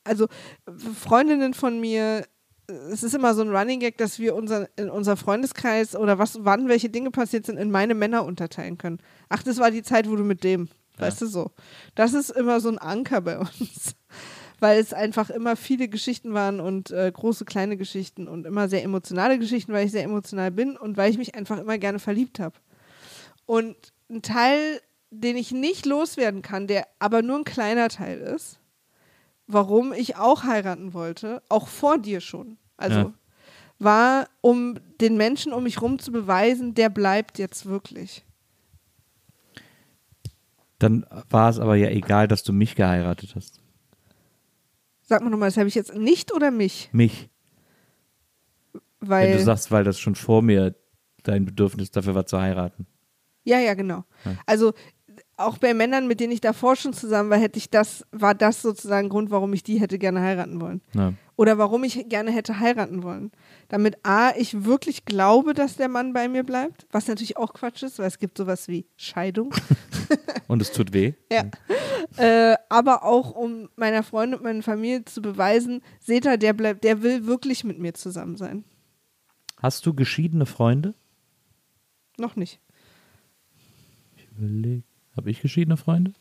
also 0.02 0.26
Freundinnen 0.98 1.54
von 1.54 1.80
mir, 1.80 2.26
es 2.90 3.02
ist 3.02 3.14
immer 3.14 3.34
so 3.34 3.42
ein 3.42 3.54
Running 3.54 3.80
Gag, 3.80 3.98
dass 3.98 4.18
wir 4.18 4.34
unser, 4.34 4.68
in 4.76 4.90
unser 4.90 5.16
Freundeskreis 5.16 5.96
oder 5.96 6.18
was, 6.18 6.44
wann 6.44 6.68
welche 6.68 6.88
Dinge 6.88 7.10
passiert 7.10 7.46
sind, 7.46 7.58
in 7.58 7.70
meine 7.70 7.94
Männer 7.94 8.24
unterteilen 8.24 8.78
können. 8.78 8.98
Ach, 9.28 9.42
das 9.42 9.58
war 9.58 9.70
die 9.70 9.82
Zeit, 9.82 10.08
wo 10.08 10.16
du 10.16 10.24
mit 10.24 10.44
dem, 10.44 10.68
weißt 10.98 11.22
du 11.22 11.26
so. 11.26 11.50
Das 11.94 12.14
ist 12.14 12.30
immer 12.30 12.60
so 12.60 12.68
ein 12.68 12.78
Anker 12.78 13.20
bei 13.20 13.38
uns. 13.38 13.94
Weil 14.60 14.78
es 14.78 14.92
einfach 14.92 15.28
immer 15.28 15.56
viele 15.56 15.88
Geschichten 15.88 16.34
waren 16.34 16.60
und 16.60 16.92
äh, 16.92 17.10
große, 17.12 17.44
kleine 17.44 17.76
Geschichten 17.76 18.28
und 18.28 18.46
immer 18.46 18.68
sehr 18.68 18.84
emotionale 18.84 19.36
Geschichten, 19.40 19.72
weil 19.72 19.86
ich 19.86 19.90
sehr 19.90 20.04
emotional 20.04 20.52
bin 20.52 20.76
und 20.76 20.96
weil 20.96 21.10
ich 21.10 21.18
mich 21.18 21.34
einfach 21.34 21.58
immer 21.58 21.78
gerne 21.78 21.98
verliebt 21.98 22.38
habe. 22.38 22.54
Und 23.44 23.74
ein 24.08 24.22
Teil, 24.22 24.80
den 25.10 25.36
ich 25.36 25.50
nicht 25.50 25.84
loswerden 25.84 26.42
kann, 26.42 26.68
der 26.68 26.86
aber 27.00 27.22
nur 27.22 27.38
ein 27.38 27.44
kleiner 27.44 27.88
Teil 27.88 28.20
ist, 28.20 28.60
warum 29.48 29.92
ich 29.92 30.14
auch 30.14 30.44
heiraten 30.44 30.94
wollte, 30.94 31.42
auch 31.48 31.66
vor 31.66 31.98
dir 31.98 32.20
schon. 32.20 32.56
Also 32.76 32.98
Ja. 32.98 33.12
war, 33.78 34.28
um 34.40 34.74
den 35.00 35.16
Menschen 35.16 35.52
um 35.52 35.64
mich 35.64 35.80
rum 35.82 35.98
zu 35.98 36.12
beweisen, 36.12 36.74
der 36.74 36.88
bleibt 36.88 37.38
jetzt 37.38 37.66
wirklich. 37.66 38.24
Dann 40.78 41.06
war 41.30 41.48
es 41.48 41.58
aber 41.58 41.76
ja 41.76 41.88
egal, 41.90 42.26
dass 42.28 42.42
du 42.42 42.52
mich 42.52 42.74
geheiratet 42.74 43.34
hast. 43.36 43.60
Sag 45.02 45.22
mal 45.22 45.30
nochmal, 45.30 45.48
das 45.48 45.56
habe 45.56 45.68
ich 45.68 45.74
jetzt 45.74 45.94
nicht 45.94 46.32
oder 46.32 46.50
mich? 46.50 46.88
Mich. 46.92 47.28
Weil, 49.00 49.28
Wenn 49.30 49.38
du 49.38 49.44
sagst, 49.44 49.70
weil 49.70 49.84
das 49.84 49.98
schon 49.98 50.14
vor 50.14 50.42
mir 50.42 50.74
dein 51.24 51.44
Bedürfnis 51.44 51.90
dafür 51.90 52.14
war 52.14 52.26
zu 52.26 52.40
heiraten. 52.40 52.86
ja, 53.44 53.58
ja, 53.58 53.74
genau. 53.74 54.04
Ja. 54.24 54.36
Also 54.46 54.72
auch 55.36 55.58
bei 55.58 55.74
Männern, 55.74 56.06
mit 56.08 56.20
denen 56.20 56.32
ich 56.32 56.40
davor 56.40 56.76
schon 56.76 56.92
zusammen 56.92 57.30
war, 57.30 57.38
hätte 57.38 57.58
ich 57.58 57.68
das, 57.70 58.06
war 58.12 58.34
das 58.34 58.62
sozusagen 58.62 59.08
Grund, 59.08 59.30
warum 59.30 59.52
ich 59.52 59.62
die 59.62 59.80
hätte 59.80 59.98
gerne 59.98 60.20
heiraten 60.20 60.60
wollen. 60.60 60.80
Ja. 60.94 61.12
Oder 61.36 61.56
warum 61.58 61.82
ich 61.84 62.08
gerne 62.08 62.30
hätte 62.30 62.60
heiraten 62.60 63.02
wollen. 63.02 63.32
Damit 63.68 63.98
A, 64.04 64.32
ich 64.36 64.64
wirklich 64.64 65.06
glaube, 65.06 65.54
dass 65.54 65.76
der 65.76 65.88
Mann 65.88 66.12
bei 66.12 66.28
mir 66.28 66.44
bleibt, 66.44 66.86
was 66.90 67.08
natürlich 67.08 67.36
auch 67.38 67.54
Quatsch 67.54 67.82
ist, 67.82 67.98
weil 67.98 68.06
es 68.06 68.18
gibt 68.18 68.36
sowas 68.36 68.68
wie 68.68 68.86
Scheidung. 68.96 69.54
Und 70.48 70.60
es 70.60 70.72
tut 70.72 70.92
weh. 70.92 71.14
Ja. 71.32 71.44
äh, 72.16 72.56
aber 72.68 73.04
auch 73.04 73.30
um 73.30 73.70
meiner 73.76 74.02
Freundin 74.02 74.38
und 74.38 74.44
meiner 74.44 74.62
Familie 74.62 75.04
zu 75.06 75.22
beweisen, 75.22 75.80
seht 76.00 76.26
ihr, 76.26 76.36
der 76.36 76.52
bleibt, 76.52 76.84
der 76.84 77.02
will 77.02 77.26
wirklich 77.26 77.64
mit 77.64 77.78
mir 77.78 77.94
zusammen 77.94 78.36
sein. 78.36 78.64
Hast 79.56 79.86
du 79.86 79.94
geschiedene 79.94 80.44
Freunde? 80.44 80.94
Noch 82.18 82.36
nicht. 82.36 82.60
Ich 84.16 84.26
überlege. 84.36 84.82
Habe 85.16 85.30
ich 85.30 85.40
geschiedene 85.40 85.76
Freunde? 85.76 86.12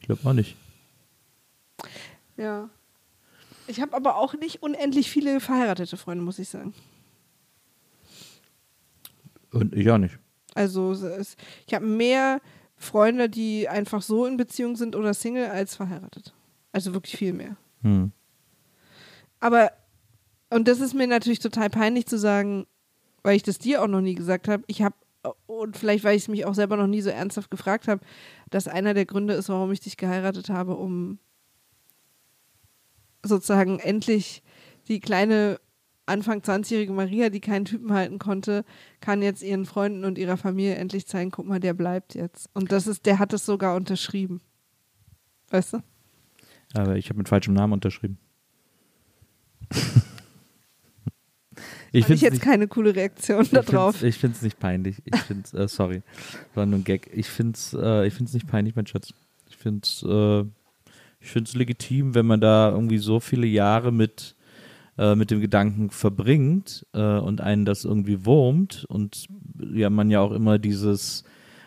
Ich 0.00 0.06
glaube 0.06 0.26
auch 0.28 0.32
nicht. 0.32 0.56
Ja. 2.36 2.70
Ich 3.70 3.80
habe 3.80 3.94
aber 3.94 4.16
auch 4.16 4.34
nicht 4.34 4.62
unendlich 4.62 5.10
viele 5.10 5.40
verheiratete 5.40 5.96
Freunde, 5.96 6.24
muss 6.24 6.38
ich 6.38 6.48
sagen. 6.48 6.74
Und 9.52 9.74
ich 9.74 9.88
auch 9.90 9.98
nicht. 9.98 10.18
Also 10.54 10.92
es 10.92 11.36
ich 11.66 11.74
habe 11.74 11.86
mehr 11.86 12.40
Freunde, 12.76 13.28
die 13.28 13.68
einfach 13.68 14.02
so 14.02 14.26
in 14.26 14.36
Beziehung 14.36 14.74
sind 14.74 14.96
oder 14.96 15.14
Single 15.14 15.46
als 15.46 15.76
verheiratet. 15.76 16.34
Also 16.72 16.94
wirklich 16.94 17.16
viel 17.16 17.32
mehr. 17.32 17.56
Hm. 17.82 18.12
Aber, 19.38 19.72
und 20.50 20.66
das 20.66 20.80
ist 20.80 20.94
mir 20.94 21.06
natürlich 21.06 21.38
total 21.38 21.70
peinlich 21.70 22.06
zu 22.06 22.18
sagen, 22.18 22.66
weil 23.22 23.36
ich 23.36 23.42
das 23.42 23.58
dir 23.58 23.82
auch 23.82 23.88
noch 23.88 24.00
nie 24.00 24.14
gesagt 24.14 24.48
habe. 24.48 24.64
Ich 24.66 24.82
habe, 24.82 24.96
und 25.46 25.76
vielleicht, 25.76 26.04
weil 26.04 26.16
ich 26.16 26.22
es 26.22 26.28
mich 26.28 26.44
auch 26.44 26.54
selber 26.54 26.76
noch 26.76 26.86
nie 26.86 27.02
so 27.02 27.10
ernsthaft 27.10 27.50
gefragt 27.50 27.86
habe, 27.86 28.04
dass 28.50 28.66
einer 28.66 28.94
der 28.94 29.06
Gründe 29.06 29.34
ist, 29.34 29.48
warum 29.48 29.70
ich 29.72 29.80
dich 29.80 29.96
geheiratet 29.96 30.48
habe, 30.48 30.74
um 30.74 31.18
sozusagen 33.22 33.78
endlich 33.78 34.42
die 34.88 35.00
kleine 35.00 35.60
Anfang 36.06 36.40
20-jährige 36.40 36.92
Maria, 36.92 37.30
die 37.30 37.40
keinen 37.40 37.64
Typen 37.64 37.92
halten 37.92 38.18
konnte, 38.18 38.64
kann 39.00 39.22
jetzt 39.22 39.42
ihren 39.42 39.64
Freunden 39.64 40.04
und 40.04 40.18
ihrer 40.18 40.36
Familie 40.36 40.74
endlich 40.74 41.06
zeigen, 41.06 41.30
guck 41.30 41.46
mal, 41.46 41.60
der 41.60 41.74
bleibt 41.74 42.14
jetzt. 42.14 42.50
Und 42.52 42.72
das 42.72 42.86
ist, 42.86 43.06
der 43.06 43.18
hat 43.18 43.32
es 43.32 43.46
sogar 43.46 43.76
unterschrieben. 43.76 44.40
Weißt 45.50 45.74
du? 45.74 45.82
Aber 46.74 46.96
ich 46.96 47.08
habe 47.08 47.18
mit 47.18 47.28
falschem 47.28 47.54
Namen 47.54 47.74
unterschrieben. 47.74 48.18
Ich 51.92 52.06
finde 52.06 52.14
ich 52.14 52.20
jetzt 52.20 52.40
keine 52.40 52.68
coole 52.68 52.94
Reaktion 52.94 53.48
darauf. 53.50 54.02
Ich 54.02 54.16
finde 54.18 54.36
es 54.36 54.42
nicht 54.42 54.60
peinlich. 54.60 55.02
Ich 55.04 55.20
finde 55.22 55.42
es, 55.44 55.54
äh, 55.54 55.66
sorry, 55.66 56.02
war 56.54 56.64
nur 56.64 56.78
ein 56.78 56.84
Gag. 56.84 57.10
Ich 57.12 57.28
finde 57.28 57.56
es 57.56 57.74
äh, 57.74 58.06
ich 58.06 58.14
find's 58.14 58.32
nicht 58.32 58.46
peinlich, 58.46 58.76
mein 58.76 58.86
Schatz. 58.86 59.12
Ich 59.48 59.56
finde 59.56 59.80
es 59.84 60.02
äh, 60.04 60.44
ich 61.20 61.30
find's 61.30 61.54
legitim, 61.54 62.14
wenn 62.14 62.26
man 62.26 62.40
da 62.40 62.70
irgendwie 62.70 62.98
so 62.98 63.20
viele 63.20 63.46
Jahre 63.46 63.92
mit, 63.92 64.36
äh, 64.98 65.14
mit 65.14 65.30
dem 65.30 65.40
Gedanken 65.40 65.90
verbringt 65.90 66.86
äh, 66.92 67.18
und 67.18 67.40
einen 67.40 67.64
das 67.64 67.84
irgendwie 67.84 68.24
wurmt 68.24 68.84
und 68.88 69.26
ja, 69.72 69.90
man 69.90 70.10
ja 70.10 70.20
auch 70.20 70.32
immer 70.32 70.58
dieses, 70.58 71.24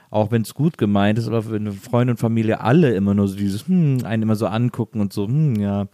auch 0.10 0.32
wenn 0.32 0.42
es 0.42 0.56
gut 0.56 0.78
gemeint 0.78 1.20
ist, 1.20 1.28
aber 1.28 1.52
wenn 1.52 1.72
Freunde 1.72 2.14
und 2.14 2.18
Familie 2.18 2.62
alle 2.62 2.96
immer 2.96 3.14
nur 3.14 3.28
so 3.28 3.36
dieses, 3.36 3.68
hm, 3.68 4.00
einen 4.04 4.24
immer 4.24 4.36
so 4.36 4.48
angucken 4.48 5.00
und 5.00 5.14
so, 5.14 5.28
hm, 5.28 5.56
ja, 5.56 5.88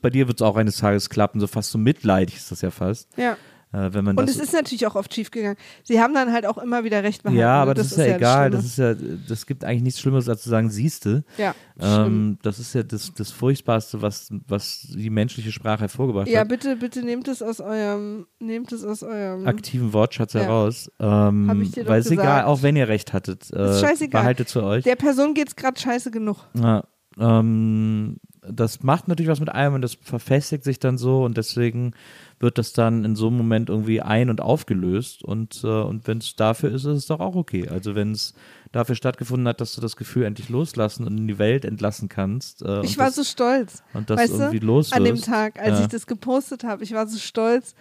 bei 0.00 0.10
dir 0.10 0.28
wird 0.28 0.40
es 0.40 0.46
auch 0.46 0.56
eines 0.56 0.76
Tages 0.76 1.10
klappen, 1.10 1.40
so 1.40 1.48
fast 1.48 1.72
so 1.72 1.78
mitleidig 1.78 2.36
ist 2.36 2.52
das 2.52 2.60
ja 2.60 2.70
fast. 2.70 3.08
Ja. 3.16 3.36
Äh, 3.72 3.94
wenn 3.94 4.04
man 4.04 4.18
Und 4.18 4.28
das 4.28 4.36
es 4.36 4.42
ist 4.42 4.52
natürlich 4.52 4.86
auch 4.86 4.96
oft 4.96 5.14
schief 5.14 5.30
gegangen. 5.30 5.56
Sie 5.82 6.00
haben 6.00 6.12
dann 6.12 6.30
halt 6.32 6.44
auch 6.46 6.58
immer 6.58 6.84
wieder 6.84 7.02
recht 7.02 7.22
behalten. 7.22 7.40
Ja, 7.40 7.56
ne? 7.56 7.62
aber 7.62 7.74
das, 7.74 7.92
ist 7.92 7.96
ja 7.98 8.16
egal. 8.16 8.50
Das 8.50 8.74
Schlimme. 8.74 8.90
ist 8.92 9.00
ja, 9.00 9.08
das 9.28 9.46
gibt 9.46 9.64
eigentlich 9.64 9.82
nichts 9.82 10.00
Schlimmeres, 10.00 10.28
als 10.28 10.42
zu 10.42 10.50
sagen, 10.50 10.70
siehste. 10.70 11.24
ja. 11.38 11.54
Ähm, 11.80 12.38
das 12.42 12.58
ist 12.58 12.74
ja 12.74 12.82
das, 12.82 13.12
das 13.14 13.30
Furchtbarste, 13.30 14.02
was, 14.02 14.28
was 14.46 14.86
die 14.90 15.08
menschliche 15.08 15.52
Sprache 15.52 15.80
hervorgebracht 15.80 16.28
Ja, 16.28 16.40
hat. 16.40 16.48
bitte, 16.48 16.76
bitte 16.76 17.02
nehmt 17.02 17.28
es 17.28 17.42
aus 17.42 17.60
eurem, 17.60 18.26
nehmt 18.40 18.70
es 18.72 18.84
aus 18.84 19.02
eurem. 19.02 19.46
Aktiven 19.46 19.92
Wortschatz 19.94 20.34
Ja. 20.34 20.40
heraus. 20.42 20.90
Ähm, 21.00 21.46
Hab 21.48 21.56
ich 21.58 21.70
dir 21.72 21.84
doch 21.84 21.90
weil 21.90 22.00
es 22.00 22.10
egal, 22.10 22.44
auch 22.44 22.62
wenn 22.62 22.76
ihr 22.76 22.88
recht 22.88 23.12
hattet. 23.14 23.50
Äh, 23.52 23.70
Ist 23.70 23.80
scheißegal. 23.80 24.20
Behaltet 24.20 24.48
zu 24.50 24.62
euch. 24.62 24.84
Der 24.84 24.96
Person 24.96 25.32
geht's 25.34 25.56
gerade 25.56 25.80
scheiße 25.80 26.10
genug. 26.10 26.36
Ja, 26.54 26.84
ähm, 27.18 28.18
das 28.48 28.82
macht 28.82 29.06
natürlich 29.06 29.30
was 29.30 29.38
mit 29.40 29.50
einem 29.50 29.76
und 29.76 29.82
das 29.82 29.94
verfestigt 29.94 30.64
sich 30.64 30.80
dann 30.80 30.98
so 30.98 31.22
und 31.24 31.36
deswegen 31.36 31.92
wird 32.40 32.58
das 32.58 32.72
dann 32.72 33.04
in 33.04 33.14
so 33.14 33.28
einem 33.28 33.36
Moment 33.36 33.68
irgendwie 33.68 34.00
ein- 34.02 34.30
und 34.30 34.40
aufgelöst 34.40 35.22
und, 35.22 35.62
äh, 35.62 35.68
und 35.68 36.08
wenn 36.08 36.18
es 36.18 36.34
dafür 36.34 36.70
ist, 36.72 36.84
ist 36.84 36.96
es 36.98 37.06
doch 37.06 37.20
auch 37.20 37.36
okay. 37.36 37.68
Also 37.68 37.94
wenn 37.94 38.10
es 38.12 38.34
dafür 38.72 38.96
stattgefunden 38.96 39.46
hat, 39.46 39.60
dass 39.60 39.74
du 39.74 39.80
das 39.80 39.94
Gefühl 39.96 40.24
endlich 40.24 40.48
loslassen 40.48 41.06
und 41.06 41.18
in 41.18 41.28
die 41.28 41.38
Welt 41.38 41.64
entlassen 41.64 42.08
kannst. 42.08 42.62
Äh, 42.62 42.82
Ich 42.84 42.98
war 42.98 43.06
das, 43.06 43.14
so 43.16 43.24
stolz. 43.24 43.82
und 43.94 44.10
das 44.10 44.18
weißt 44.18 44.32
irgendwie 44.34 44.58
los 44.58 44.92
an 44.92 45.04
dem. 45.04 45.20
Tag, 45.20 45.60
als 45.60 45.78
Ja. 45.78 45.80
ich 45.82 45.86
das 45.88 46.06
gepostet 46.08 46.64
habe. 46.64 46.82
Ich 46.82 46.92
war 46.94 47.06
so 47.06 47.18
stolz. 47.18 47.74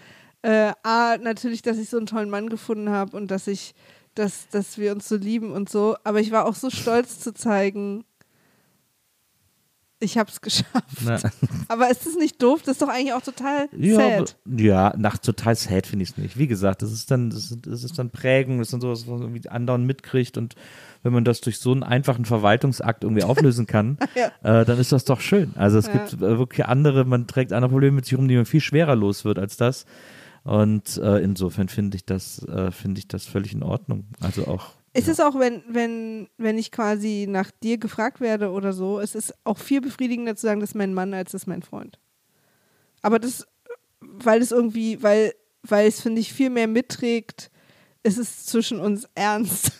Äh, 0.43 0.73
A, 0.83 1.17
natürlich, 1.17 1.61
dass 1.63 1.77
ich 1.77 1.89
so 1.89 1.97
einen 1.97 2.05
tollen 2.05 2.29
Mann 2.29 2.49
gefunden 2.49 2.89
habe 2.89 3.17
und 3.17 3.31
dass 3.31 3.47
ich, 3.47 3.73
dass, 4.15 4.47
dass 4.49 4.77
wir 4.77 4.91
uns 4.91 5.07
so 5.09 5.15
lieben 5.15 5.51
und 5.53 5.69
so. 5.69 5.95
Aber 6.03 6.19
ich 6.19 6.31
war 6.31 6.45
auch 6.45 6.55
so 6.55 6.69
stolz 6.69 7.19
zu 7.19 7.33
zeigen, 7.33 8.03
ich 10.01 10.17
habe 10.17 10.29
es 10.29 10.41
geschafft. 10.41 10.83
Na, 11.05 11.17
Aber 11.69 11.89
ist 11.89 12.05
das 12.05 12.15
nicht 12.15 12.41
doof? 12.41 12.61
Das 12.63 12.73
ist 12.73 12.81
doch 12.81 12.89
eigentlich 12.89 13.13
auch 13.13 13.21
total 13.21 13.69
ja, 13.77 13.95
sad. 13.95 14.35
ja, 14.45 14.93
nach 14.97 15.17
total 15.17 15.55
sad 15.55 15.87
finde 15.87 16.03
ich 16.03 16.09
es 16.11 16.17
nicht. 16.17 16.37
Wie 16.37 16.47
gesagt, 16.47 16.81
das 16.81 16.91
ist 16.91 17.09
dann, 17.11 17.29
das 17.29 17.51
ist, 17.51 17.59
das 17.65 17.83
ist 17.83 17.97
dann 17.97 18.09
Prägung, 18.09 18.57
das 18.57 18.67
ist 18.67 18.73
dann 18.73 18.81
sowas, 18.81 19.01
was 19.07 19.19
man 19.19 19.21
irgendwie 19.21 19.47
andauernd 19.49 19.85
mitkriegt 19.85 20.37
und 20.37 20.55
wenn 21.03 21.13
man 21.13 21.23
das 21.23 21.41
durch 21.41 21.57
so 21.59 21.71
einen 21.71 21.83
einfachen 21.83 22.25
Verwaltungsakt 22.25 23.03
irgendwie 23.03 23.23
auflösen 23.23 23.65
kann, 23.67 23.97
äh, 24.43 24.65
dann 24.65 24.77
ist 24.79 24.91
das 24.91 25.05
doch 25.05 25.21
schön. 25.21 25.53
Also 25.55 25.77
es 25.77 25.87
Ja. 25.87 25.93
gibt 25.93 26.13
äh, 26.13 26.37
wirklich 26.37 26.65
andere, 26.65 27.05
man 27.05 27.27
trägt 27.27 27.53
andere 27.53 27.71
Probleme 27.71 27.95
mit 27.95 28.05
sich 28.05 28.17
rum, 28.17 28.27
die 28.27 28.35
man 28.35 28.45
viel 28.45 28.61
schwerer 28.61 28.95
los 28.95 29.25
wird 29.25 29.39
als 29.39 29.57
das. 29.57 29.85
Und 30.43 30.97
äh, 30.97 31.19
insofern 31.19 31.69
finde 31.69 31.97
ich 31.97 32.05
das, 32.05 32.43
äh, 32.47 32.71
finde 32.71 32.99
ich 32.99 33.07
das 33.07 33.25
völlig 33.25 33.53
in 33.53 33.61
Ordnung. 33.63 34.05
Also 34.19 34.47
auch. 34.47 34.71
Ist 34.93 35.07
es 35.07 35.19
auch, 35.21 35.39
wenn, 35.39 35.63
wenn, 35.69 36.29
wenn 36.37 36.57
ich 36.57 36.71
quasi 36.71 37.25
nach 37.29 37.49
dir 37.63 37.77
gefragt 37.77 38.19
werde 38.19 38.51
oder 38.51 38.73
so, 38.73 38.99
es 38.99 39.15
ist 39.15 39.33
auch 39.45 39.57
viel 39.57 39.79
befriedigender 39.79 40.35
zu 40.35 40.41
sagen, 40.47 40.59
das 40.59 40.71
ist 40.71 40.75
mein 40.75 40.93
Mann, 40.93 41.13
als 41.13 41.31
das 41.31 41.43
ist 41.43 41.47
mein 41.47 41.63
Freund. 41.63 41.97
Aber 43.01 43.17
das, 43.17 43.47
weil 44.01 44.41
es 44.41 44.51
irgendwie, 44.51 45.01
weil, 45.01 45.33
weil 45.63 45.87
es, 45.87 46.01
finde 46.01 46.19
ich, 46.19 46.33
viel 46.33 46.49
mehr 46.49 46.67
mitträgt, 46.67 47.49
ist 48.03 48.17
es 48.17 48.45
zwischen 48.45 48.79
uns 48.81 49.07
ernst. 49.15 49.71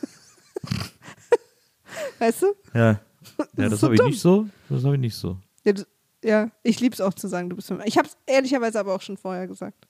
weißt 2.20 2.44
du? 2.44 2.48
Ja, 2.74 3.02
Das 3.38 3.48
ja 3.58 3.70
das 3.70 3.80
so 3.80 3.88
habe 3.88 3.96
ich 3.96 4.02
nicht 4.04 4.22
so. 4.22 4.48
Das 4.70 4.84
habe 4.84 4.96
ich 4.96 5.02
nicht 5.02 5.16
so. 5.16 5.38
Ja, 5.66 5.74
du- 5.74 5.86
ja 6.24 6.50
ich 6.64 6.80
liebe 6.80 6.94
es 6.94 7.02
auch 7.02 7.14
zu 7.14 7.28
sagen, 7.28 7.50
du 7.50 7.56
bist 7.56 7.70
mein 7.70 7.80
Mann. 7.80 7.88
Ich 7.88 7.98
habe 7.98 8.08
es 8.08 8.16
ehrlicherweise 8.26 8.80
aber 8.80 8.96
auch 8.96 9.02
schon 9.02 9.18
vorher 9.18 9.48
gesagt. 9.48 9.88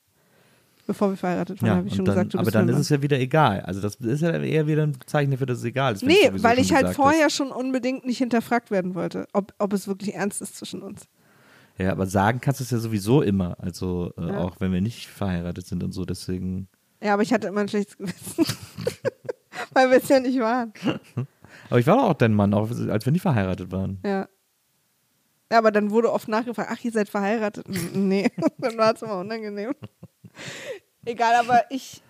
Bevor 0.92 1.10
wir 1.12 1.16
verheiratet 1.18 1.62
waren, 1.62 1.68
Ja, 1.70 1.76
habe 1.78 1.88
ich 1.88 1.96
schon 1.96 2.04
dann, 2.04 2.16
gesagt, 2.16 2.34
du 2.34 2.38
aber 2.38 2.46
bist 2.46 2.56
dann 2.56 2.66
mein 2.66 2.76
ist 2.76 2.82
es 2.82 2.90
ja 2.90 3.02
wieder 3.02 3.18
egal. 3.18 3.62
Also 3.62 3.80
das 3.80 3.96
ist 3.96 4.20
ja 4.22 4.32
eher 4.32 4.68
wieder 4.68 4.84
ein 4.84 4.98
Zeichen 5.06 5.32
dafür, 5.32 5.48
dass 5.48 5.60
es 5.60 5.64
egal 5.64 5.94
ist. 5.94 6.04
Nee, 6.04 6.30
weil 6.34 6.60
ich 6.60 6.74
halt 6.74 6.90
vorher 6.96 7.28
ist. 7.28 7.36
schon 7.38 7.50
unbedingt 7.52 8.06
nicht 8.06 8.18
hinterfragt 8.18 8.72
werden 8.72 8.94
wollte, 8.94 9.26
ob, 9.32 9.54
ob 9.58 9.72
es 9.72 9.88
wirklich 9.88 10.16
ernst 10.16 10.42
ist 10.42 10.58
zwischen 10.58 10.82
uns. 10.82 11.08
Ja, 11.78 11.94
aber 11.94 12.08
sagen 12.08 12.42
kannst 12.42 12.60
du 12.60 12.66
es 12.66 12.72
ja 12.72 12.80
sowieso 12.80 13.22
immer. 13.22 13.56
Also 13.60 14.12
äh, 14.18 14.28
Ja. 14.28 14.40
auch 14.40 14.58
wenn 14.60 14.74
wir 14.74 14.82
nicht 14.82 15.08
verheiratet 15.08 15.66
sind 15.66 15.82
und 15.82 15.94
so. 15.94 16.04
Deswegen. 16.04 16.68
Ja, 17.02 17.14
aber 17.14 17.24
ich 17.24 17.32
hatte 17.32 17.48
immer 17.48 17.62
ein 17.62 17.70
schlechtes 17.70 17.98
Gewissen. 17.98 18.46
weil 19.74 19.90
wir 19.90 19.98
es 19.98 20.10
ja 20.10 20.20
nicht 20.20 20.40
waren. 20.40 20.74
Aber 21.70 21.80
ich 21.80 21.88
war 21.88 21.96
doch 21.96 22.04
auch 22.04 22.14
dein 22.16 22.34
Mann, 22.34 22.54
auch 22.54 22.70
als 22.90 23.06
wir 23.06 23.14
nicht 23.14 23.22
verheiratet 23.22 23.72
waren. 23.72 24.00
Ja. 24.06 24.28
Ja, 25.52 25.58
aber 25.58 25.72
dann 25.72 25.92
wurde 25.92 26.12
oft 26.14 26.30
nachgefragt, 26.30 26.70
ach, 26.72 26.82
ihr 26.84 26.92
seid 26.94 27.10
verheiratet. 27.10 27.66
Nee, 27.94 28.30
dann 28.60 28.78
war 28.78 28.94
es 28.94 29.02
immer 29.02 29.20
unangenehm. 29.20 29.74
Egal, 31.06 31.36
aber 31.36 31.64
ich, 31.70 32.02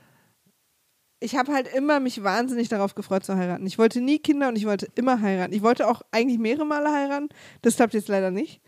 ich 1.19 1.35
habe 1.35 1.53
halt 1.53 1.67
immer 1.73 1.99
mich 1.99 2.23
wahnsinnig 2.23 2.67
darauf 2.69 2.95
gefreut 2.95 3.23
zu 3.23 3.35
heiraten. 3.37 3.65
Ich 3.65 3.77
wollte 3.77 4.01
nie 4.01 4.19
Kinder 4.19 4.47
und 4.49 4.57
ich 4.57 4.65
wollte 4.65 4.87
immer 4.95 5.21
heiraten. 5.21 5.53
Ich 5.53 5.61
wollte 5.61 5.87
auch 5.87 6.01
eigentlich 6.11 6.39
mehrere 6.39 6.65
Male 6.65 6.91
heiraten. 6.91 7.29
Das 7.61 7.75
klappt 7.77 7.93
jetzt 7.93 8.07
leider 8.09 8.31
nicht. 8.31 8.61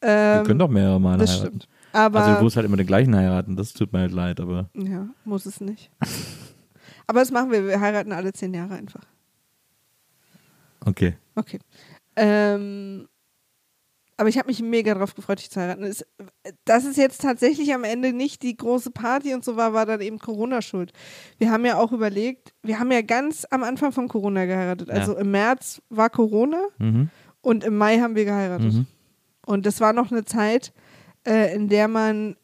wir 0.00 0.08
Ähm, 0.10 0.44
können 0.44 0.58
doch 0.58 0.68
mehrere 0.68 1.00
Male 1.00 1.18
das 1.18 1.30
heiraten. 1.30 1.46
stimmt. 1.60 1.68
Aber 1.92 2.20
Also 2.20 2.36
du 2.36 2.42
musst 2.42 2.56
halt 2.56 2.66
immer 2.66 2.76
den 2.76 2.86
gleichen 2.86 3.16
heiraten, 3.16 3.56
das 3.56 3.72
tut 3.72 3.92
mir 3.92 4.00
halt 4.00 4.12
leid, 4.12 4.40
aber 4.40 4.68
ja, 4.74 5.08
muss 5.24 5.46
es 5.46 5.60
nicht. 5.60 5.90
aber 7.06 7.20
das 7.20 7.30
machen 7.30 7.50
wir. 7.50 7.66
Wir 7.66 7.80
heiraten 7.80 8.12
alle 8.12 8.32
zehn 8.32 8.52
Jahre 8.52 8.74
einfach. 8.74 9.02
okay. 10.84 11.16
Okay. 11.34 11.58
Ähm, 12.16 13.08
aber 14.18 14.28
ich 14.28 14.36
habe 14.36 14.48
mich 14.48 14.60
mega 14.60 14.92
drauf 14.94 15.14
gefreut, 15.14 15.38
dich 15.38 15.50
zu 15.50 15.60
heiraten. 15.60 15.84
Es, 15.84 16.04
dass 16.64 16.84
es 16.84 16.96
jetzt 16.96 17.22
tatsächlich 17.22 17.72
am 17.72 17.84
Ende 17.84 18.12
nicht 18.12 18.42
die 18.42 18.56
große 18.56 18.90
Party 18.90 19.32
und 19.32 19.44
so 19.44 19.56
war, 19.56 19.72
war 19.72 19.86
dann 19.86 20.00
eben 20.00 20.18
Corona 20.18 20.60
schuld. 20.60 20.92
Wir 21.38 21.50
haben 21.50 21.64
ja 21.64 21.78
auch 21.78 21.92
überlegt, 21.92 22.52
wir 22.62 22.78
haben 22.78 22.92
ja 22.92 23.00
ganz 23.00 23.46
am 23.50 23.62
Anfang 23.62 23.92
von 23.92 24.08
Corona 24.08 24.44
geheiratet. 24.44 24.90
Also 24.90 25.16
im 25.16 25.30
März 25.30 25.80
war 25.88 26.10
Corona 26.10 26.60
Mhm. 26.78 27.08
und 27.40 27.64
im 27.64 27.76
Mai 27.78 28.00
haben 28.00 28.14
wir 28.16 28.24
geheiratet. 28.26 28.74
Mhm. 28.74 28.86
Und 29.46 29.64
das 29.64 29.80
war 29.80 29.92
noch 29.94 30.10
eine 30.12 30.24
Zeit, 30.24 30.72
äh, 31.26 31.54
in 31.54 31.68
der 31.68 31.88
man 31.88 32.36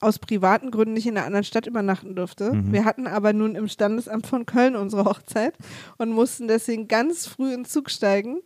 aus 0.00 0.18
privaten 0.18 0.70
Gründen 0.70 0.92
nicht 0.92 1.06
in 1.06 1.16
einer 1.16 1.26
anderen 1.26 1.44
Stadt 1.44 1.66
übernachten 1.66 2.14
durfte. 2.14 2.52
Mhm. 2.52 2.72
Wir 2.72 2.84
hatten 2.84 3.06
aber 3.06 3.32
nun 3.32 3.54
im 3.54 3.66
Standesamt 3.66 4.26
von 4.26 4.44
Köln 4.44 4.76
unsere 4.76 5.06
Hochzeit 5.06 5.54
und 5.96 6.10
mussten 6.12 6.46
deswegen 6.48 6.86
ganz 6.86 7.26
früh 7.26 7.48
in 7.54 7.60
den 7.60 7.64
Zug 7.64 7.90
steigen. 7.90 8.40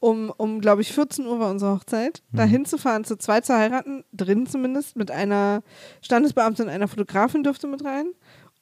Um, 0.00 0.30
um 0.36 0.60
glaube 0.60 0.80
ich, 0.82 0.92
14 0.92 1.26
Uhr 1.26 1.40
war 1.40 1.50
unsere 1.50 1.72
Hochzeit, 1.74 2.22
Mhm. 2.30 2.36
da 2.36 2.44
hinzufahren, 2.44 3.02
zu 3.04 3.16
zweit 3.16 3.44
zu 3.46 3.54
heiraten, 3.56 4.04
drin 4.12 4.46
zumindest, 4.46 4.96
mit 4.96 5.10
einer 5.10 5.62
Standesbeamtin 6.02 6.66
und 6.66 6.70
einer 6.70 6.86
Fotografin 6.86 7.42
durfte 7.42 7.66
mit 7.66 7.84
rein 7.84 8.06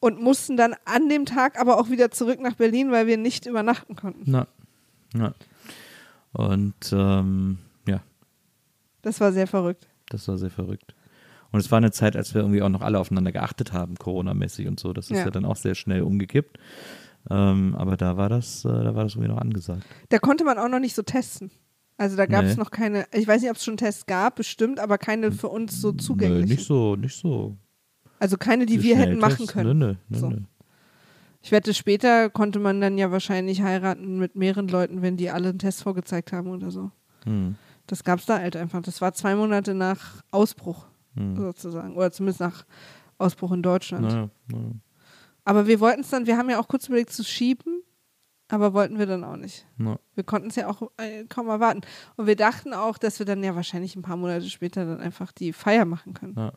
und 0.00 0.20
mussten 0.20 0.56
dann 0.56 0.74
an 0.86 1.08
dem 1.10 1.26
Tag 1.26 1.60
aber 1.60 1.78
auch 1.78 1.90
wieder 1.90 2.10
zurück 2.10 2.40
nach 2.40 2.54
Berlin, 2.54 2.90
weil 2.90 3.06
wir 3.06 3.18
nicht 3.18 3.44
übernachten 3.44 3.96
konnten. 3.96 4.22
Na. 4.26 4.46
Na. 5.12 5.34
Und 6.32 6.74
ähm, 6.92 7.58
ja, 7.86 8.00
Das 9.02 9.20
war 9.20 9.32
sehr 9.32 9.46
verrückt. 9.46 9.86
das 10.08 10.26
war 10.28 10.38
sehr 10.38 10.50
verrückt. 10.50 10.94
Und 11.52 11.60
es 11.60 11.70
war 11.70 11.78
eine 11.78 11.92
Zeit, 11.92 12.16
als 12.16 12.34
wir 12.34 12.42
irgendwie 12.42 12.60
auch 12.62 12.68
noch 12.68 12.82
alle 12.82 12.98
aufeinander 12.98 13.32
geachtet 13.32 13.72
haben, 13.72 13.96
Corona-mäßig 13.96 14.66
und 14.68 14.80
so. 14.80 14.92
Das 14.92 15.06
ist 15.10 15.18
Ja. 15.18 15.24
ja, 15.24 15.30
dann 15.30 15.44
auch 15.44 15.56
sehr 15.56 15.74
schnell 15.74 16.02
umgekippt. 16.02 16.58
Ähm, 17.30 17.74
aber 17.76 17.96
da 17.96 18.16
war 18.16 18.28
das, 18.28 18.64
äh, 18.64 18.68
da 18.68 18.94
war 18.94 19.04
das 19.04 19.14
irgendwie 19.14 19.30
noch 19.32 19.40
angesagt. 19.40 19.84
Da 20.10 20.18
konnte 20.18 20.44
man 20.44 20.58
auch 20.58 20.68
noch 20.68 20.78
nicht 20.80 20.94
so 20.94 21.02
testen. 21.02 21.50
Also 21.98 22.16
da 22.16 22.26
gab 22.26 22.44
es 22.44 22.56
Nee. 22.56 22.62
noch 22.62 22.70
keine, 22.70 23.06
ich 23.12 23.26
weiß 23.26 23.40
nicht, 23.40 23.50
ob 23.50 23.56
es 23.56 23.64
schon 23.64 23.76
Tests 23.78 24.06
gab, 24.06 24.36
bestimmt, 24.36 24.78
aber 24.80 24.98
keine 24.98 25.32
für 25.32 25.48
uns 25.48 25.80
so 25.80 25.92
zugänglich. 25.92 26.46
nicht 26.50 26.66
so, 26.66 26.94
nicht 26.94 27.16
so. 27.16 27.56
Also 28.18 28.36
keine, 28.36 28.66
die 28.66 28.82
wir 28.82 28.96
hätten 28.96 29.18
machen 29.18 29.46
können. 29.46 29.78
Nö, 29.78 29.94
nö, 30.08 30.18
So. 30.18 30.32
Ich 31.42 31.52
wette, 31.52 31.74
später 31.74 32.28
konnte 32.28 32.58
man 32.58 32.80
dann 32.80 32.98
ja 32.98 33.10
wahrscheinlich 33.12 33.62
heiraten 33.62 34.18
mit 34.18 34.34
mehreren 34.36 34.68
Leuten, 34.68 35.00
wenn 35.00 35.16
die 35.16 35.30
alle 35.30 35.48
einen 35.50 35.58
Test 35.58 35.82
vorgezeigt 35.82 36.32
haben 36.32 36.48
oder 36.48 36.70
so. 36.70 36.90
Hm. 37.24 37.54
Das 37.86 38.02
gab 38.04 38.18
es 38.18 38.26
da 38.26 38.38
halt 38.38 38.56
einfach. 38.56 38.82
Das 38.82 39.00
war 39.00 39.12
zwei 39.14 39.34
Monate 39.36 39.72
nach 39.74 40.22
Ausbruch 40.30 40.86
Hm. 41.14 41.36
sozusagen. 41.36 41.94
Oder 41.96 42.10
zumindest 42.12 42.40
nach 42.40 42.64
Ausbruch 43.16 43.52
in 43.52 43.62
Deutschland. 43.62 44.02
Naja, 44.06 44.28
naja. 44.50 44.64
Aber 45.46 45.66
wir 45.66 45.80
wollten 45.80 46.00
es 46.02 46.10
dann, 46.10 46.26
wir 46.26 46.36
haben 46.36 46.50
ja 46.50 46.58
auch 46.60 46.68
kurz 46.68 46.88
überlegt 46.88 47.10
zu 47.12 47.24
schieben, 47.24 47.82
aber 48.48 48.74
wollten 48.74 48.98
wir 48.98 49.06
dann 49.06 49.24
auch 49.24 49.36
nicht. 49.36 49.66
Na. 49.78 49.98
Wir 50.14 50.24
konnten 50.24 50.48
es 50.48 50.56
ja 50.56 50.68
auch 50.68 50.90
äh, 50.98 51.24
kaum 51.24 51.48
erwarten. 51.48 51.80
Und 52.16 52.26
wir 52.26 52.36
dachten 52.36 52.74
auch, 52.74 52.98
dass 52.98 53.18
wir 53.18 53.26
dann 53.26 53.42
ja 53.42 53.54
wahrscheinlich 53.54 53.96
ein 53.96 54.02
paar 54.02 54.16
Monate 54.16 54.48
später 54.50 54.84
dann 54.84 55.00
einfach 55.00 55.32
die 55.32 55.52
Feier 55.54 55.84
machen 55.86 56.12
können. 56.14 56.34
Ja. 56.36 56.52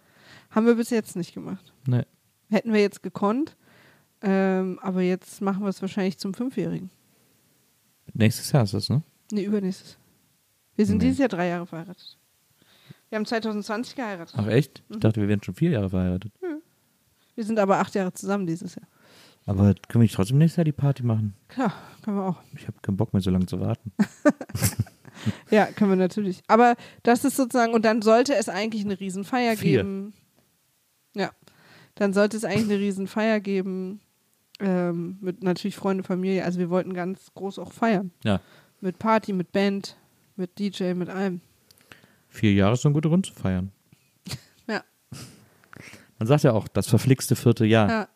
Haben 0.49 0.65
wir 0.65 0.75
bis 0.75 0.89
jetzt 0.89 1.15
nicht 1.15 1.33
gemacht. 1.33 1.73
Nee. 1.87 2.03
Hätten 2.49 2.73
wir 2.73 2.81
jetzt 2.81 3.01
gekonnt, 3.03 3.55
ähm, 4.21 4.79
aber 4.81 5.01
jetzt 5.03 5.39
machen 5.41 5.61
wir 5.63 5.69
es 5.69 5.81
wahrscheinlich 5.81 6.17
zum 6.17 6.33
Fünfjährigen. 6.33 6.89
Nächstes 8.13 8.51
Jahr 8.51 8.63
ist 8.63 8.73
das, 8.73 8.89
ne? 8.89 9.03
Nee, 9.31 9.43
übernächstes. 9.43 9.97
Wir 10.75 10.85
sind 10.87 10.97
Nee. 10.97 11.05
dieses 11.05 11.19
Jahr 11.19 11.29
drei 11.29 11.47
Jahre 11.49 11.67
verheiratet. 11.67 12.17
Wir 13.09 13.17
haben 13.17 13.25
2020 13.25 13.95
geheiratet. 13.95 14.35
Ach 14.37 14.47
echt? 14.47 14.83
Ich 14.89 14.95
Mhm. 14.95 14.99
dachte, 14.99 15.21
wir 15.21 15.27
wären 15.27 15.43
schon 15.43 15.53
vier 15.55 15.71
Jahre 15.71 15.89
verheiratet. 15.89 16.31
Wir 16.41 16.59
Wir 17.39 17.45
sind 17.45 17.57
aber 17.57 17.79
acht 17.79 17.95
Jahre 17.95 18.11
zusammen 18.11 18.45
dieses 18.45 18.75
Jahr. 18.75 18.85
Aber 19.45 19.63
können 19.63 19.75
wir 19.93 19.99
nicht 19.99 20.13
trotzdem 20.13 20.39
nächstes 20.39 20.57
Jahr 20.57 20.65
die 20.65 20.73
Party 20.73 21.03
machen? 21.03 21.35
Klar, 21.47 21.71
können 22.03 22.17
wir 22.17 22.25
auch. 22.25 22.35
Ich 22.53 22.67
habe 22.67 22.77
keinen 22.81 22.97
Bock 22.97 23.13
mehr, 23.13 23.21
so 23.21 23.31
lange 23.31 23.45
zu 23.45 23.61
warten. 23.61 23.93
Ja, 25.49 25.65
können 25.67 25.89
wir 25.91 25.95
natürlich. 25.95 26.41
Aber 26.47 26.75
das 27.03 27.23
ist 27.25 27.37
sozusagen, 27.37 27.73
und 27.73 27.83
dann 27.83 28.01
sollte 28.01 28.35
es 28.35 28.47
eigentlich 28.49 28.83
eine 28.83 28.99
Riesenfeier 28.99 29.55
Vier. 29.57 29.83
geben. 29.83 30.13
Ja. 31.13 31.31
Dann 31.95 32.13
sollte 32.13 32.35
es 32.37 32.43
eigentlich 32.45 32.69
eine 32.71 32.79
Riesenfeier 32.79 33.39
geben. 33.39 34.01
Ähm, 34.61 35.17
mit 35.21 35.41
natürlich 35.43 35.75
Freunde, 35.75 36.03
Familie. 36.03 36.43
Also 36.43 36.59
wir 36.59 36.69
wollten 36.69 36.93
ganz 36.93 37.33
groß 37.35 37.59
auch 37.59 37.71
feiern. 37.73 38.11
Ja. 38.23 38.39
Mit 38.79 38.99
Party, 38.99 39.33
mit 39.33 39.51
Band, 39.51 39.97
mit 40.35 40.57
DJ, 40.59 40.93
mit 40.93 41.09
allem. 41.09 41.41
Vier 42.29 42.53
Jahre 42.53 42.73
ist 42.73 42.81
so 42.81 42.89
ein 42.89 42.93
guter 42.93 43.09
Grund 43.09 43.25
zu 43.25 43.33
feiern. 43.33 43.71
Man 46.20 46.28
sagt 46.28 46.43
ja 46.43 46.51
auch, 46.51 46.67
das 46.67 46.88
verflixte 46.88 47.36
vierte 47.36 47.65
Jahr. 47.65 47.89
Ja. 47.89 48.07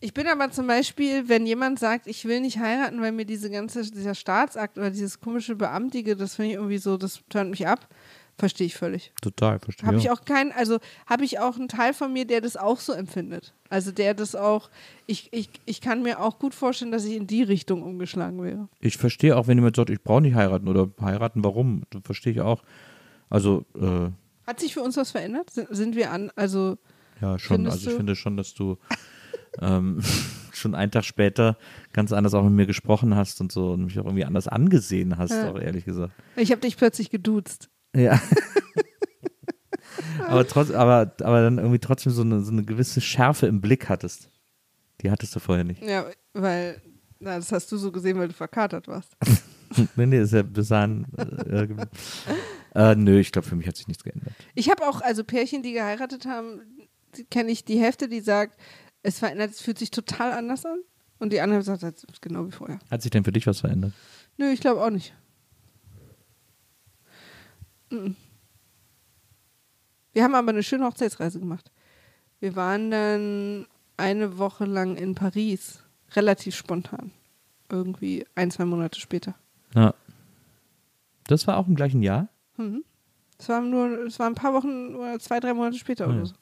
Ich 0.00 0.14
bin 0.14 0.26
aber 0.28 0.50
zum 0.50 0.66
Beispiel, 0.66 1.28
wenn 1.28 1.46
jemand 1.46 1.78
sagt, 1.78 2.06
ich 2.06 2.26
will 2.26 2.40
nicht 2.40 2.58
heiraten, 2.58 3.00
weil 3.00 3.12
mir 3.12 3.24
diese 3.24 3.50
ganze, 3.50 3.90
dieser 3.90 4.14
Staatsakt 4.14 4.78
oder 4.78 4.90
dieses 4.90 5.20
komische 5.20 5.56
Beamtige, 5.56 6.16
das 6.16 6.36
finde 6.36 6.50
ich 6.50 6.56
irgendwie 6.56 6.78
so, 6.78 6.96
das 6.96 7.20
turnt 7.28 7.50
mich 7.50 7.66
ab, 7.66 7.88
verstehe 8.36 8.66
ich 8.66 8.76
völlig. 8.76 9.12
Total, 9.22 9.58
verstehe. 9.58 9.86
Habe 9.86 9.96
ich 9.96 10.10
auch 10.10 10.24
keinen, 10.24 10.52
also 10.52 10.78
habe 11.06 11.24
ich 11.24 11.38
auch 11.38 11.56
einen 11.56 11.68
Teil 11.68 11.94
von 11.94 12.12
mir, 12.12 12.26
der 12.26 12.42
das 12.42 12.56
auch 12.56 12.78
so 12.78 12.92
empfindet. 12.92 13.54
Also 13.70 13.90
der 13.90 14.14
das 14.14 14.34
auch, 14.34 14.70
ich, 15.06 15.32
ich, 15.32 15.48
ich 15.64 15.80
kann 15.80 16.02
mir 16.02 16.20
auch 16.20 16.38
gut 16.38 16.54
vorstellen, 16.54 16.92
dass 16.92 17.04
ich 17.04 17.16
in 17.16 17.26
die 17.26 17.42
Richtung 17.42 17.82
umgeschlagen 17.82 18.42
wäre. 18.42 18.68
Ich 18.80 18.98
verstehe 18.98 19.36
auch, 19.36 19.48
wenn 19.48 19.56
jemand 19.56 19.76
sagt, 19.76 19.90
ich 19.90 20.02
brauche 20.02 20.20
nicht 20.20 20.34
heiraten 20.34 20.68
oder 20.68 20.90
heiraten, 21.00 21.42
warum? 21.42 21.82
Das 21.90 22.02
verstehe 22.04 22.32
ich 22.32 22.40
auch. 22.42 22.62
Also, 23.30 23.64
äh, 23.74 24.10
Hat 24.46 24.60
sich 24.60 24.74
für 24.74 24.80
uns 24.80 24.96
was 24.96 25.10
verändert? 25.10 25.50
Sind, 25.50 25.96
wir 25.96 26.10
an, 26.12 26.30
also 26.36 26.78
ja, 27.20 27.38
schon. 27.38 27.66
Also 27.66 27.90
ich 27.90 27.96
finde 27.96 28.14
schon, 28.14 28.36
dass 28.36 28.54
du 28.54 28.78
ähm, 29.60 30.00
schon 30.52 30.74
einen 30.74 30.92
Tag 30.92 31.04
später 31.04 31.56
ganz 31.92 32.12
anders 32.12 32.34
auch 32.34 32.44
mit 32.44 32.52
mir 32.52 32.66
gesprochen 32.66 33.16
hast 33.16 33.40
und 33.40 33.52
so 33.52 33.72
und 33.72 33.84
mich 33.84 33.98
auch 33.98 34.04
irgendwie 34.04 34.24
anders 34.24 34.48
angesehen 34.48 35.18
hast, 35.18 35.32
Ja. 35.32 35.50
auch 35.50 35.58
ehrlich 35.58 35.84
gesagt. 35.84 36.12
ich 36.36 36.50
habe 36.50 36.60
dich 36.60 36.76
plötzlich 36.76 37.10
geduzt. 37.10 37.70
Ja. 37.94 38.20
aber, 40.28 40.46
trotz, 40.46 40.70
aber, 40.70 41.14
aber 41.22 41.42
dann 41.42 41.58
irgendwie 41.58 41.78
trotzdem 41.78 42.12
so 42.12 42.22
eine, 42.22 42.40
so 42.40 42.52
eine 42.52 42.64
gewisse 42.64 43.00
Schärfe 43.00 43.46
im 43.46 43.60
Blick 43.60 43.88
hattest. 43.88 44.28
Die 45.02 45.10
hattest 45.10 45.34
du 45.34 45.40
vorher 45.40 45.64
nicht. 45.64 45.82
Ja, 45.82 46.06
weil, 46.32 46.80
na, 47.18 47.36
das 47.36 47.52
hast 47.52 47.70
du 47.72 47.76
so 47.76 47.92
gesehen, 47.92 48.18
weil 48.18 48.28
du 48.28 48.34
verkatert 48.34 48.88
warst. 48.88 49.16
nee, 49.96 50.06
nee, 50.06 50.20
ist 50.20 50.32
ja 50.32 50.42
bis 50.42 50.68
dahin. 50.68 51.06
Äh, 51.16 51.68
äh, 52.76 52.94
nö, 52.94 53.18
ich 53.18 53.32
glaube, 53.32 53.48
für 53.48 53.56
mich 53.56 53.66
hat 53.66 53.76
sich 53.76 53.88
nichts 53.88 54.04
geändert. 54.04 54.34
Ich 54.54 54.70
habe 54.70 54.86
auch, 54.86 55.00
also 55.00 55.24
Pärchen, 55.24 55.62
die 55.62 55.72
geheiratet 55.72 56.26
haben, 56.26 56.60
kenne 57.30 57.50
ich 57.50 57.64
die 57.64 57.80
Hälfte, 57.80 58.06
die 58.06 58.20
sagt, 58.20 58.60
es 59.02 59.18
verändert, 59.18 59.52
es 59.52 59.62
fühlt 59.62 59.78
sich 59.78 59.90
total 59.90 60.32
anders 60.32 60.66
an. 60.66 60.78
Und 61.18 61.32
die 61.32 61.40
andere 61.40 61.62
sagt, 61.62 61.82
es 61.82 62.04
ist 62.04 62.20
genau 62.20 62.46
wie 62.46 62.52
vorher. 62.52 62.78
Hat 62.90 63.00
sich 63.00 63.10
denn 63.10 63.24
für 63.24 63.32
dich 63.32 63.46
was 63.46 63.60
verändert? 63.60 63.94
Nö, 64.36 64.50
ich 64.50 64.60
glaube 64.60 64.84
auch 64.84 64.90
nicht. 64.90 65.14
Wir 67.88 68.14
haben 70.22 70.34
aber 70.34 70.50
eine 70.50 70.62
schöne 70.62 70.84
Hochzeitsreise 70.84 71.40
gemacht. 71.40 71.72
Wir 72.40 72.56
waren 72.56 72.90
dann 72.90 73.66
eine 73.96 74.36
Woche 74.36 74.66
lang 74.66 74.96
in 74.96 75.14
Paris, 75.14 75.82
relativ 76.14 76.54
spontan. 76.54 77.10
Irgendwie 77.70 78.26
ein, 78.34 78.50
zwei 78.50 78.66
Monate 78.66 79.00
später. 79.00 79.34
Ja. 79.74 79.94
Das 81.26 81.46
war 81.46 81.56
auch 81.56 81.66
im 81.66 81.74
gleichen 81.74 82.02
Jahr? 82.02 82.28
Es 83.38 83.48
war 83.48 83.60
nur, 83.60 84.06
es 84.06 84.18
war 84.18 84.26
ein 84.26 84.34
paar 84.34 84.54
Wochen 84.54 84.94
oder 84.94 85.18
zwei, 85.18 85.40
drei 85.40 85.54
Monate 85.54 85.78
später 85.78 86.06
ja. 86.06 86.14
oder 86.14 86.26
so. 86.26 86.34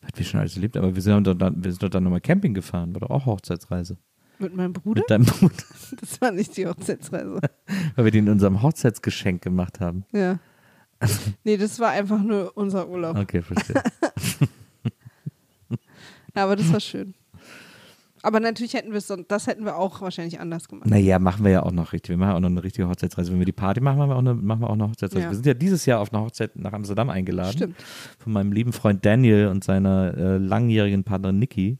Was 0.00 0.10
wir 0.16 0.24
schon 0.24 0.40
alles 0.40 0.56
erlebt, 0.56 0.76
aber 0.76 0.94
wir 0.94 1.02
sind 1.02 1.26
doch 1.26 1.34
dann, 1.34 1.62
wir 1.62 1.70
sind 1.70 1.82
doch 1.82 1.88
dann 1.88 2.04
nochmal 2.04 2.20
Camping 2.20 2.54
gefahren, 2.54 2.94
war 2.94 3.00
doch 3.00 3.10
auch 3.10 3.26
Hochzeitsreise. 3.26 3.96
Mit 4.38 4.56
meinem 4.56 4.72
Bruder? 4.72 5.00
Mit 5.00 5.10
deinem 5.10 5.24
Bruder, 5.24 5.54
Das 6.00 6.20
war 6.20 6.32
nicht 6.32 6.56
die 6.56 6.66
Hochzeitsreise. 6.66 7.40
weil 7.96 8.04
wir 8.04 8.10
die 8.10 8.18
in 8.18 8.28
unserem 8.28 8.62
Hochzeitsgeschenk 8.62 9.42
gemacht 9.42 9.80
haben. 9.80 10.04
Ja. 10.12 10.38
Nee, 11.42 11.56
das 11.56 11.80
war 11.80 11.90
einfach 11.90 12.22
nur 12.22 12.56
unser 12.56 12.88
Urlaub. 12.88 13.18
Okay, 13.18 13.42
verstehe. 13.42 13.82
Aber 16.34 16.54
das 16.54 16.72
war 16.72 16.78
schön. 16.78 17.14
Aber 18.22 18.40
natürlich 18.40 18.74
hätten 18.74 18.92
wir 18.92 18.98
es, 18.98 19.12
das 19.28 19.46
hätten 19.46 19.64
wir 19.64 19.76
auch 19.76 20.00
wahrscheinlich 20.00 20.38
anders 20.40 20.68
gemacht. 20.68 20.88
naja, 20.88 21.18
machen 21.18 21.44
wir 21.44 21.50
ja 21.50 21.62
auch 21.64 21.72
noch 21.72 21.92
richtig. 21.92 22.10
Wir 22.10 22.16
machen 22.16 22.34
auch 22.34 22.40
noch 22.40 22.50
eine 22.50 22.62
richtige 22.62 22.88
Hochzeitsreise. 22.88 23.32
Wenn 23.32 23.40
wir 23.40 23.46
die 23.46 23.52
Party 23.52 23.80
machen, 23.80 23.98
machen 23.98 24.10
wir 24.10 24.14
auch 24.14 24.20
eine, 24.20 24.34
machen 24.34 24.60
wir 24.60 24.70
auch 24.70 24.74
eine 24.74 24.88
Hochzeitsreise. 24.88 25.24
Ja. 25.24 25.30
Wir 25.30 25.34
sind 25.34 25.46
ja 25.46 25.54
dieses 25.54 25.86
Jahr 25.86 26.00
auf 26.00 26.12
eine 26.12 26.22
Hochzeit 26.22 26.56
nach 26.56 26.72
Amsterdam 26.72 27.10
eingeladen. 27.10 27.52
Stimmt. 27.52 27.76
Von 28.18 28.32
meinem 28.32 28.52
lieben 28.52 28.72
Freund 28.72 29.04
Daniel 29.04 29.48
und 29.48 29.64
seiner 29.64 30.16
äh, 30.16 30.38
langjährigen 30.38 31.04
Partnerin 31.04 31.38
Niki. 31.40 31.78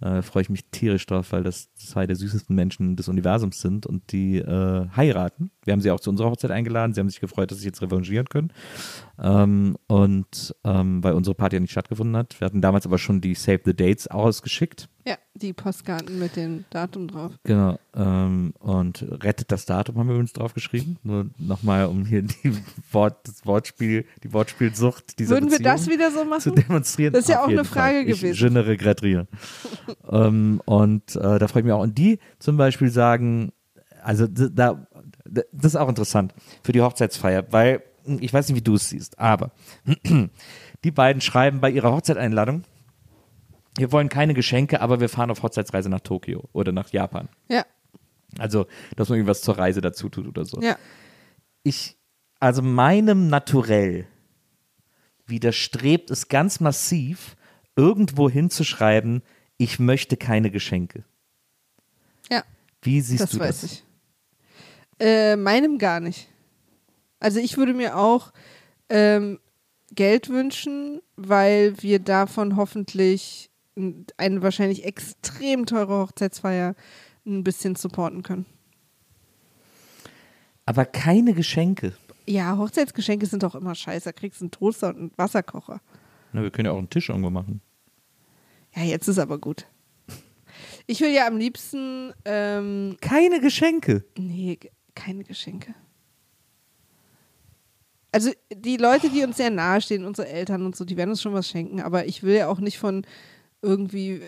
Äh, 0.00 0.20
freue 0.20 0.42
ich 0.42 0.50
mich 0.50 0.66
tierisch 0.70 1.06
drauf, 1.06 1.32
weil 1.32 1.42
das 1.42 1.72
zwei 1.74 2.06
der 2.06 2.16
süßesten 2.16 2.54
Menschen 2.54 2.96
des 2.96 3.08
Universums 3.08 3.62
sind 3.62 3.86
und 3.86 4.12
die 4.12 4.36
äh, 4.36 4.88
heiraten. 4.94 5.50
Wir 5.64 5.72
haben 5.72 5.80
sie 5.80 5.90
auch 5.90 6.00
zu 6.00 6.10
unserer 6.10 6.30
Hochzeit 6.30 6.50
eingeladen. 6.50 6.92
Sie 6.92 7.00
haben 7.00 7.08
sich 7.08 7.20
gefreut, 7.20 7.50
dass 7.50 7.60
sie 7.60 7.66
jetzt 7.66 7.80
revanchieren 7.80 8.28
können. 8.28 8.52
Ähm, 9.18 9.76
und 9.86 10.54
ähm, 10.64 11.02
weil 11.02 11.14
unsere 11.14 11.34
Party 11.34 11.56
ja 11.56 11.60
nicht 11.60 11.70
stattgefunden 11.70 12.14
hat. 12.14 12.38
Wir 12.40 12.44
hatten 12.44 12.60
damals 12.60 12.84
aber 12.84 12.98
schon 12.98 13.22
die 13.22 13.34
Save 13.34 13.60
the 13.64 13.74
Dates 13.74 14.06
ausgeschickt. 14.06 14.90
Ja, 15.06 15.18
die 15.34 15.52
Postkarten 15.52 16.18
mit 16.18 16.34
dem 16.34 16.64
Datum 16.70 17.06
drauf. 17.06 17.32
Genau. 17.44 17.78
Ähm, 17.94 18.52
und 18.58 19.06
rettet 19.22 19.52
das 19.52 19.64
Datum 19.64 19.98
haben 19.98 20.08
wir 20.08 20.14
übrigens 20.14 20.32
drauf 20.32 20.52
geschrieben. 20.52 20.98
Nur 21.04 21.26
nochmal, 21.38 21.86
um 21.86 22.04
hier 22.04 22.22
die 22.22 22.56
Wort, 22.90 23.28
das 23.28 23.46
Wortspiel, 23.46 24.04
die 24.24 24.32
Wortspielsucht 24.32 25.20
dieser 25.20 25.36
Würden 25.36 25.52
wir 25.52 25.58
Beziehung 25.58 25.76
das 25.76 25.88
wieder 25.88 26.10
so 26.10 26.22
zu 26.22 26.26
machen? 26.26 26.54
demonstrieren. 26.56 27.12
Das 27.12 27.22
ist 27.22 27.28
ja 27.28 27.40
auch 27.40 27.46
eine 27.46 27.64
Frage 27.64 27.98
Fall. 27.98 28.08
ich, 28.08 28.20
gewesen. 28.20 28.48
Je 28.48 28.50
ne 28.50 28.66
regrette 28.66 29.02
rien. 29.04 29.28
ähm, 30.10 30.60
und 30.64 31.14
äh, 31.14 31.38
da 31.38 31.46
freue 31.46 31.60
ich 31.60 31.64
mich 31.66 31.72
auch. 31.72 31.82
Und 31.82 31.96
die 31.96 32.18
zum 32.40 32.56
Beispiel 32.56 32.90
sagen, 32.90 33.52
also 34.02 34.26
da, 34.26 34.88
das 35.24 35.46
ist 35.72 35.76
auch 35.76 35.88
interessant 35.88 36.34
für 36.64 36.72
die 36.72 36.80
Hochzeitsfeier, 36.80 37.44
weil 37.52 37.82
hm, 38.06 38.18
ich 38.20 38.32
weiß 38.32 38.48
nicht, 38.48 38.56
wie 38.56 38.62
du 38.64 38.74
es 38.74 38.88
siehst, 38.88 39.20
aber 39.20 39.52
die 40.84 40.90
beiden 40.90 41.20
schreiben 41.22 41.60
bei 41.60 41.70
ihrer 41.70 41.92
Hochzeiteinladung, 41.92 42.64
wir 43.76 43.92
wollen 43.92 44.08
keine 44.08 44.34
Geschenke, 44.34 44.80
aber 44.80 45.00
wir 45.00 45.08
fahren 45.08 45.30
auf 45.30 45.42
Hochzeitsreise 45.42 45.88
nach 45.88 46.00
Tokio 46.00 46.48
oder 46.52 46.72
nach 46.72 46.90
Japan. 46.92 47.28
Ja, 47.48 47.64
Also, 48.38 48.66
dass 48.96 49.08
man 49.08 49.16
irgendwas 49.18 49.42
zur 49.42 49.58
Reise 49.58 49.80
dazu 49.80 50.08
tut 50.08 50.26
oder 50.26 50.44
so. 50.44 50.60
ja. 50.60 50.76
Ich, 51.62 51.96
also 52.38 52.62
meinem 52.62 53.28
Naturell 53.28 54.06
widerstrebt 55.26 56.10
es 56.10 56.28
ganz 56.28 56.60
massiv, 56.60 57.36
irgendwo 57.74 58.30
hinzuschreiben, 58.30 59.22
ich 59.58 59.78
möchte 59.78 60.16
keine 60.16 60.50
Geschenke. 60.50 61.04
Ja, 62.30 62.42
Wie 62.82 63.00
siehst 63.00 63.22
das 63.24 63.30
du 63.30 63.40
weiß 63.40 63.60
das? 63.62 63.72
ich. 63.72 63.84
Äh, 65.00 65.36
meinem 65.36 65.78
gar 65.78 66.00
nicht. 66.00 66.28
Also 67.18 67.40
ich 67.40 67.56
würde 67.56 67.74
mir 67.74 67.96
auch 67.96 68.32
ähm, 68.88 69.40
Geld 69.92 70.28
wünschen, 70.28 71.00
weil 71.16 71.82
wir 71.82 71.98
davon 71.98 72.56
hoffentlich 72.56 73.50
eine 74.16 74.42
wahrscheinlich 74.42 74.84
extrem 74.84 75.66
teure 75.66 75.98
Hochzeitsfeier 76.02 76.74
ein 77.26 77.44
bisschen 77.44 77.76
supporten 77.76 78.22
können. 78.22 78.46
Aber 80.64 80.84
keine 80.84 81.34
Geschenke. 81.34 81.92
Ja, 82.26 82.56
Hochzeitsgeschenke 82.58 83.26
sind 83.26 83.42
doch 83.42 83.54
immer 83.54 83.74
scheiße. 83.74 84.06
Da 84.06 84.12
kriegst 84.12 84.40
du 84.40 84.44
einen 84.46 84.50
Toaster 84.50 84.88
und 84.88 84.96
einen 84.98 85.12
Wasserkocher. 85.16 85.80
Na, 86.32 86.42
wir 86.42 86.50
können 86.50 86.66
ja 86.66 86.72
auch 86.72 86.78
einen 86.78 86.90
Tisch 86.90 87.08
irgendwo 87.08 87.30
machen. 87.30 87.60
Ja, 88.74 88.82
jetzt 88.82 89.06
ist 89.08 89.18
aber 89.18 89.38
gut. 89.38 89.66
Ich 90.86 91.00
will 91.00 91.10
ja 91.12 91.26
am 91.26 91.36
liebsten, 91.36 92.12
ähm, 92.24 92.96
Keine 93.00 93.40
Geschenke. 93.40 94.04
nee, 94.16 94.58
keine 94.94 95.24
Geschenke. 95.24 95.74
Also 98.12 98.30
die 98.54 98.76
Leute, 98.78 99.10
die 99.10 99.22
uns 99.24 99.36
sehr 99.36 99.50
nahe 99.50 99.80
stehen, 99.82 100.04
unsere 100.04 100.28
Eltern 100.28 100.64
und 100.64 100.74
so, 100.74 100.84
die 100.84 100.96
werden 100.96 101.10
uns 101.10 101.20
schon 101.20 101.34
was 101.34 101.48
schenken, 101.48 101.80
aber 101.80 102.06
ich 102.06 102.22
will 102.22 102.34
ja 102.36 102.48
auch 102.48 102.60
nicht 102.60 102.78
von 102.78 103.04
irgendwie 103.66 104.22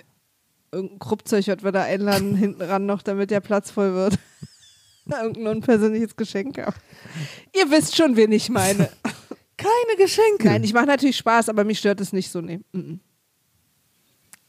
irgendein 0.72 0.98
Kruppzeug, 0.98 1.46
was 1.46 1.62
wir 1.62 1.72
da 1.72 1.82
einladen, 1.82 2.34
hinten 2.36 2.62
ran 2.62 2.86
noch, 2.86 3.02
damit 3.02 3.30
der 3.30 3.40
Platz 3.40 3.70
voll 3.70 3.94
wird. 3.94 4.18
Irgendein 5.10 5.46
unpersönliches 5.46 6.16
Geschenk. 6.16 6.58
Ihr 6.58 7.70
wisst 7.70 7.96
schon, 7.96 8.14
wen 8.16 8.30
ich 8.30 8.50
meine. 8.50 8.90
Keine 9.56 9.96
Geschenke. 9.96 10.44
Nein, 10.44 10.62
ich 10.62 10.74
mache 10.74 10.84
natürlich 10.84 11.16
Spaß, 11.16 11.48
aber 11.48 11.64
mich 11.64 11.78
stört 11.78 12.02
es 12.02 12.12
nicht 12.12 12.30
so. 12.30 12.42
Nee. 12.42 12.60
Mhm. 12.72 13.00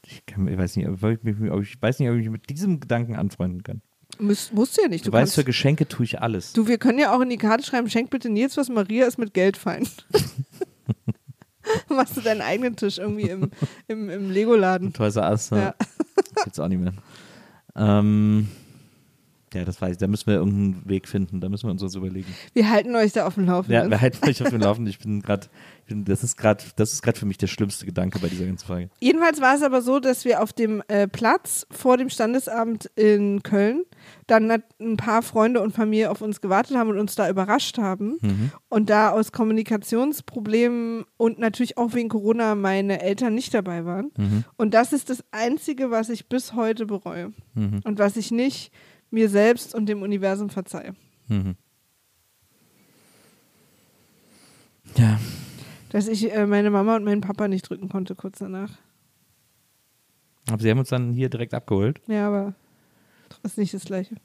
Ich, 0.06 0.26
kann, 0.26 0.46
ich, 0.46 0.58
weiß 0.58 0.76
nicht, 0.76 0.86
ob 0.86 1.02
ich, 1.02 1.18
ich 1.24 1.82
weiß 1.82 1.98
nicht, 1.98 2.10
ob 2.10 2.16
ich 2.16 2.24
mich 2.24 2.30
mit 2.30 2.50
diesem 2.50 2.78
Gedanken 2.78 3.16
anfreunden 3.16 3.62
kann. 3.62 3.80
Muss, 4.18 4.52
musst 4.52 4.76
du 4.76 4.82
ja 4.82 4.88
nicht. 4.88 5.06
Du, 5.06 5.10
Du, 5.10 5.16
weißt, 5.16 5.34
für 5.34 5.40
kannst, 5.40 5.46
Geschenke 5.46 5.88
tue 5.88 6.04
ich 6.04 6.20
alles. 6.20 6.52
du, 6.52 6.68
wir 6.68 6.76
können 6.76 6.98
ja 6.98 7.16
auch 7.16 7.20
in 7.20 7.30
die 7.30 7.38
Karte 7.38 7.64
schreiben, 7.64 7.88
schenk 7.88 8.10
bitte 8.10 8.28
Nils 8.28 8.58
was, 8.58 8.68
Maria 8.68 9.06
ist 9.06 9.16
mit 9.16 9.32
Geld 9.32 9.56
fein. 9.56 9.88
Machst 11.88 12.16
du 12.16 12.20
deinen 12.20 12.42
eigenen 12.42 12.76
Tisch 12.76 12.98
irgendwie 12.98 13.28
im, 13.30 13.50
im, 13.88 14.08
im 14.10 14.30
Lego-Laden. 14.30 14.92
Toys 14.92 15.16
R 15.16 15.30
Us, 15.30 15.50
Ja. 15.50 15.56
ja. 15.58 15.74
Gibt's 16.44 16.58
auch 16.60 16.68
nicht 16.68 16.80
mehr. 16.80 16.92
Ähm, 17.76 18.48
Ja, 19.52 19.64
das 19.64 19.82
weiß 19.82 19.92
ich. 19.92 19.98
Da 19.98 20.06
müssen 20.06 20.28
wir 20.28 20.34
irgendeinen 20.34 20.88
Weg 20.88 21.08
finden. 21.08 21.40
Da 21.40 21.48
müssen 21.48 21.66
wir 21.66 21.72
uns 21.72 21.82
was 21.82 21.96
überlegen. 21.96 22.32
Wir 22.52 22.70
halten 22.70 22.94
euch 22.94 23.12
da 23.12 23.26
auf 23.26 23.34
dem 23.34 23.46
Ja, 23.46 23.54
Laufenden. 23.54 23.90
wir 23.90 24.00
halten 24.00 24.28
euch 24.28 24.40
auf 24.42 24.50
dem 24.50 24.60
Laufenden. 24.60 24.88
Ich 24.90 25.00
bin 25.00 25.22
gerade, 25.22 25.48
das 25.88 26.22
ist 26.22 26.36
gerade, 26.36 26.62
das 26.76 26.92
ist 26.92 27.02
gerade 27.02 27.18
für 27.18 27.26
mich 27.26 27.36
der 27.38 27.48
schlimmste 27.48 27.84
Gedanke 27.84 28.20
bei 28.20 28.28
dieser 28.28 28.46
ganzen 28.46 28.64
Frage. 28.66 28.90
Jedenfalls 29.00 29.40
war 29.40 29.56
es 29.56 29.62
aber 29.62 29.82
so, 29.82 29.98
dass 29.98 30.24
wir 30.24 30.40
auf 30.40 30.52
dem 30.52 30.82
äh, 30.86 31.08
Platz 31.08 31.66
vor 31.70 31.96
dem 31.96 32.10
Standesamt 32.10 32.86
in 32.94 33.42
Köln 33.42 33.82
dann 34.28 34.62
ein 34.80 34.96
paar 34.96 35.22
Freunde 35.22 35.60
und 35.60 35.72
Familie 35.72 36.10
auf 36.10 36.20
uns 36.22 36.40
gewartet 36.40 36.76
haben 36.76 36.90
und 36.90 36.98
uns 37.00 37.16
da 37.16 37.28
überrascht 37.28 37.78
haben. 37.78 38.18
Mhm. 38.20 38.52
Und 38.68 38.88
da 38.88 39.10
aus 39.10 39.32
Kommunikationsproblemen 39.32 41.04
und 41.16 41.38
natürlich 41.38 41.76
auch 41.78 41.94
wegen 41.94 42.08
Corona 42.08 42.54
meine 42.54 43.02
Eltern 43.02 43.34
nicht 43.34 43.52
dabei 43.54 43.84
waren. 43.84 44.10
Mhm. 44.16 44.44
Und 44.56 44.74
das 44.74 44.92
ist 44.92 45.10
das 45.10 45.24
Einzige, 45.32 45.90
was 45.90 46.08
ich 46.08 46.28
bis 46.28 46.54
heute 46.54 46.86
bereue. 46.86 47.32
Mhm. 47.54 47.80
Und 47.84 47.98
was 47.98 48.16
ich 48.16 48.30
nicht 48.30 48.72
mir 49.10 49.28
selbst 49.28 49.74
und 49.74 49.86
dem 49.86 50.02
Universum 50.02 50.50
verzeihe. 50.50 50.94
Mhm. 51.28 51.56
Ja, 54.96 55.18
Dass 55.90 56.08
ich 56.08 56.32
äh, 56.32 56.46
meine 56.46 56.70
Mama 56.70 56.96
und 56.96 57.04
meinen 57.04 57.20
Papa 57.20 57.48
nicht 57.48 57.68
drücken 57.68 57.88
konnte 57.88 58.14
kurz 58.14 58.38
danach. 58.38 58.70
aber 60.48 60.60
sie 60.60 60.70
haben 60.70 60.78
uns 60.78 60.88
dann 60.88 61.12
hier 61.12 61.28
direkt 61.28 61.54
abgeholt. 61.54 62.00
Ja, 62.06 62.26
aber 62.26 62.54
ist 63.44 63.56
nicht 63.58 63.72
das 63.72 63.84
Gleiche. 63.84 64.16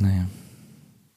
Naja. 0.00 0.26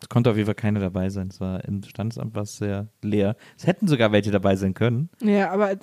Es 0.01 0.09
konnte 0.09 0.29
auf 0.29 0.35
jeden 0.37 0.45
Fall 0.45 0.55
keiner 0.55 0.79
dabei 0.79 1.09
sein. 1.09 1.29
Es 1.29 1.39
war 1.39 1.63
im 1.65 1.81
Standesamt 1.83 2.35
war 2.35 2.43
es 2.43 2.57
sehr 2.57 2.87
leer. 3.01 3.35
Es 3.57 3.65
hätten 3.65 3.87
sogar 3.87 4.11
welche 4.11 4.29
dabei 4.31 4.55
sein 4.55 4.73
können, 4.75 5.09
Ja, 5.19 5.49
aber 5.51 5.77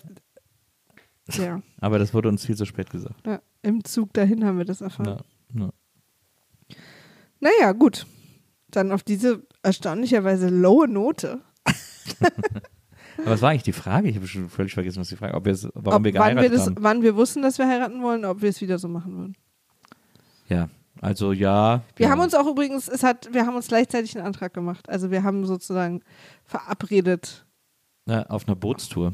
ja, 1.30 1.62
aber 1.80 1.98
das 1.98 2.12
wurde 2.14 2.28
uns 2.28 2.44
viel 2.44 2.56
zu 2.56 2.64
spät 2.64 2.90
gesagt. 2.90 3.26
ja, 3.26 3.40
im 3.62 3.84
Zug 3.84 4.12
dahin 4.12 4.44
haben 4.44 4.58
wir 4.58 4.64
das 4.64 4.80
erfahren. 4.80 5.20
Ja, 5.54 5.62
ja. 5.62 6.76
Naja, 7.40 7.72
gut. 7.72 8.06
Dann 8.70 8.92
auf 8.92 9.02
diese 9.02 9.42
erstaunlicherweise 9.62 10.48
lowe 10.48 10.88
Note. 10.88 11.40
Aber 13.18 13.32
was 13.32 13.42
war 13.42 13.50
eigentlich 13.50 13.62
die 13.62 13.72
Frage? 13.72 14.08
Ich 14.08 14.16
habe 14.16 14.26
schon 14.26 14.48
völlig 14.48 14.74
vergessen, 14.74 15.00
was 15.00 15.08
die 15.08 15.16
Frage 15.16 15.34
ob 15.34 15.44
warum 15.46 15.62
ob, 15.74 15.84
wir 15.84 15.92
wann, 15.92 16.12
geheiratet 16.12 16.50
wir 16.50 16.56
das, 16.56 16.66
haben. 16.66 16.76
wann 16.80 17.02
wir 17.02 17.16
wussten, 17.16 17.42
dass 17.42 17.58
wir 17.58 17.68
heiraten 17.68 18.02
wollen, 18.02 18.24
ob 18.24 18.42
wir 18.42 18.48
es 18.48 18.60
wieder 18.60 18.78
so 18.78 18.88
machen 18.88 19.16
würden. 19.16 19.36
Ja, 20.48 20.68
also 21.00 21.32
ja. 21.32 21.82
Wir 21.96 22.06
ja. 22.06 22.12
haben 22.12 22.20
uns 22.20 22.34
auch 22.34 22.46
übrigens, 22.46 22.88
es 22.88 23.02
hat, 23.02 23.32
wir 23.32 23.46
haben 23.46 23.56
uns 23.56 23.68
gleichzeitig 23.68 24.16
einen 24.16 24.26
Antrag 24.26 24.54
gemacht. 24.54 24.88
Also 24.88 25.10
wir 25.10 25.22
haben 25.22 25.44
sozusagen 25.46 26.02
verabredet. 26.44 27.44
ja, 28.06 28.24
auf 28.26 28.46
einer 28.46 28.56
Bootstour, 28.56 29.12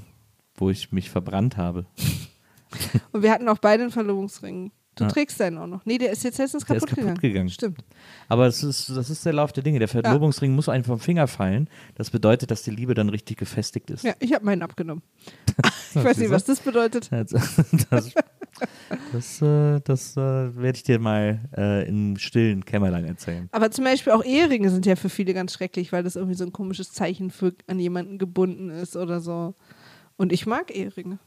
wo 0.60 0.70
ich 0.70 0.92
mich 0.92 1.10
verbrannt 1.10 1.56
habe. 1.56 1.86
Und 3.12 3.22
wir 3.22 3.30
hatten 3.32 3.48
auch 3.48 3.58
beide 3.58 3.82
einen 3.84 3.92
Verlobungsring. 3.92 4.72
Du 4.94 5.04
Ja. 5.04 5.10
trägst 5.10 5.38
deinen 5.38 5.58
auch 5.58 5.68
noch. 5.68 5.86
Nee, 5.86 5.96
der 5.96 6.10
ist 6.10 6.24
jetzt 6.24 6.38
letztens 6.38 6.64
Der 6.64 6.76
ist 6.76 6.86
kaputt, 6.86 7.04
kaputt 7.04 7.20
gegangen. 7.20 7.48
Stimmt. 7.48 7.84
Aber 8.28 8.46
das 8.46 8.64
ist, 8.64 8.90
das 8.90 9.10
ist 9.10 9.24
der 9.24 9.32
Lauf 9.32 9.52
der 9.52 9.62
Dinge. 9.62 9.78
Der 9.78 9.86
Verlobungsring 9.86 10.52
muss 10.54 10.68
einem 10.68 10.82
vom 10.82 10.98
Finger 10.98 11.28
fallen. 11.28 11.70
Das 11.94 12.10
bedeutet, 12.10 12.50
dass 12.50 12.62
die 12.62 12.72
Liebe 12.72 12.94
dann 12.94 13.08
richtig 13.08 13.38
gefestigt 13.38 13.90
ist. 13.90 14.02
Ja, 14.02 14.14
ich 14.18 14.34
habe 14.34 14.44
meinen 14.44 14.62
abgenommen. 14.62 15.02
ich 15.94 16.02
weiß 16.04 16.16
nicht, 16.18 16.30
was 16.30 16.44
das 16.44 16.60
bedeutet. 16.60 17.08
Das, 17.30 17.30
das, 17.90 18.12
das, 19.12 19.42
äh, 19.42 19.80
das 19.84 20.16
äh, 20.16 20.20
werde 20.56 20.76
ich 20.76 20.82
dir 20.82 20.98
mal 20.98 21.38
äh, 21.56 21.88
im 21.88 22.16
stillen 22.18 22.64
Kämmerlein 22.64 23.04
erzählen. 23.04 23.48
Aber 23.52 23.70
zum 23.70 23.84
Beispiel 23.84 24.12
auch 24.12 24.24
Eheringe 24.24 24.70
sind 24.70 24.84
ja 24.84 24.96
für 24.96 25.08
viele 25.08 25.32
ganz 25.32 25.52
schrecklich, 25.52 25.92
weil 25.92 26.02
das 26.02 26.16
irgendwie 26.16 26.34
so 26.34 26.44
ein 26.44 26.52
komisches 26.52 26.92
Zeichen 26.92 27.30
für 27.30 27.54
an 27.68 27.78
jemanden 27.78 28.18
gebunden 28.18 28.70
ist 28.70 28.96
oder 28.96 29.20
so. 29.20 29.54
Und 30.18 30.32
ich 30.32 30.46
mag 30.46 30.74
Eheringe. 30.74 31.18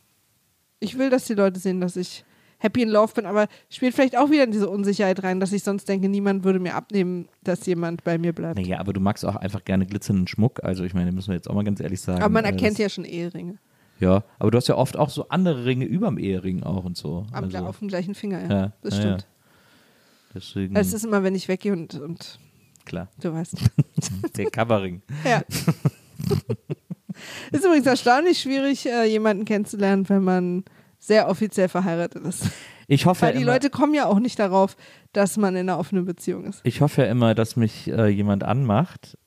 Ich 0.79 0.99
will, 0.99 1.09
dass 1.09 1.25
die 1.25 1.33
Leute 1.33 1.59
sehen, 1.59 1.81
dass 1.81 1.95
ich 1.95 2.23
happy 2.59 2.83
in 2.83 2.89
love 2.89 3.13
bin, 3.13 3.25
aber 3.25 3.47
spielt 3.69 3.95
vielleicht 3.95 4.17
auch 4.17 4.29
wieder 4.29 4.43
in 4.43 4.51
diese 4.51 4.69
Unsicherheit 4.69 5.23
rein, 5.23 5.39
dass 5.39 5.51
ich 5.51 5.63
sonst 5.63 5.89
denke, 5.89 6.09
niemand 6.09 6.43
würde 6.43 6.59
mir 6.59 6.75
abnehmen, 6.75 7.27
dass 7.43 7.65
jemand 7.65 8.03
bei 8.03 8.17
mir 8.17 8.33
bleibt. 8.33 8.57
Naja, 8.57 8.79
aber 8.79 8.93
du 8.93 8.99
magst 8.99 9.25
auch 9.25 9.35
einfach 9.35 9.65
gerne 9.65 9.87
glitzernden 9.87 10.27
Schmuck. 10.27 10.63
Also 10.63 10.83
ich 10.83 10.93
meine, 10.93 11.11
müssen 11.11 11.29
wir 11.29 11.35
jetzt 11.35 11.49
auch 11.49 11.55
mal 11.55 11.63
ganz 11.63 11.79
ehrlich 11.79 12.01
sagen. 12.01 12.21
aber 12.21 12.31
man 12.31 12.45
erkennt 12.45 12.77
ja 12.77 12.89
schon 12.89 13.05
Eheringe. 13.05 13.57
Ja, 13.99 14.23
aber 14.39 14.51
du 14.51 14.57
hast 14.57 14.67
ja 14.67 14.75
oft 14.75 14.97
auch 14.97 15.09
so 15.09 15.29
andere 15.29 15.65
Ringe 15.65 15.85
überm 15.85 16.17
Ehering 16.17 16.63
auch 16.63 16.83
und 16.83 16.97
so. 16.97 17.25
Am, 17.31 17.45
also, 17.45 17.57
auf 17.59 17.79
dem 17.79 17.87
gleichen 17.87 18.15
Finger, 18.15 18.41
ja. 18.41 18.49
Ja, 18.49 18.73
das 18.81 18.95
ja, 18.95 19.01
stimmt. 19.01 19.27
Deswegen, 20.33 20.75
Es 20.75 20.93
ist 20.93 21.05
immer, 21.05 21.23
wenn 21.23 21.35
ich 21.35 21.47
weggehe 21.47 21.73
und, 21.73 21.93
und 21.95 22.39
klar. 22.85 23.09
du 23.21 23.33
weißt. 23.33 23.57
Der 24.37 24.45
Coverring. 24.49 25.01
Ja. 25.23 25.43
ist 27.51 27.65
übrigens 27.65 27.87
erstaunlich 27.87 28.39
schwierig, 28.39 28.85
äh, 28.85 29.05
jemanden 29.05 29.45
kennenzulernen, 29.45 30.07
wenn 30.09 30.23
man 30.23 30.63
sehr 30.99 31.27
offiziell 31.29 31.67
verheiratet 31.69 32.23
ist. 32.25 32.45
Ich 32.87 33.05
hoffe, 33.05 33.21
Weil 33.23 33.29
ja 33.31 33.37
die 33.37 33.43
immer, 33.43 33.53
Leute 33.53 33.69
kommen 33.69 33.93
ja 33.93 34.05
auch 34.05 34.19
nicht 34.19 34.37
darauf, 34.37 34.75
dass 35.13 35.37
man 35.37 35.55
in 35.55 35.61
einer 35.69 35.79
offenen 35.79 36.05
Beziehung 36.05 36.45
ist. 36.45 36.61
ich 36.63 36.81
hoffe 36.81 37.03
ja 37.03 37.07
immer, 37.09 37.33
dass 37.35 37.55
mich 37.55 37.87
äh, 37.89 38.07
jemand 38.07 38.43
anmacht, 38.43 39.17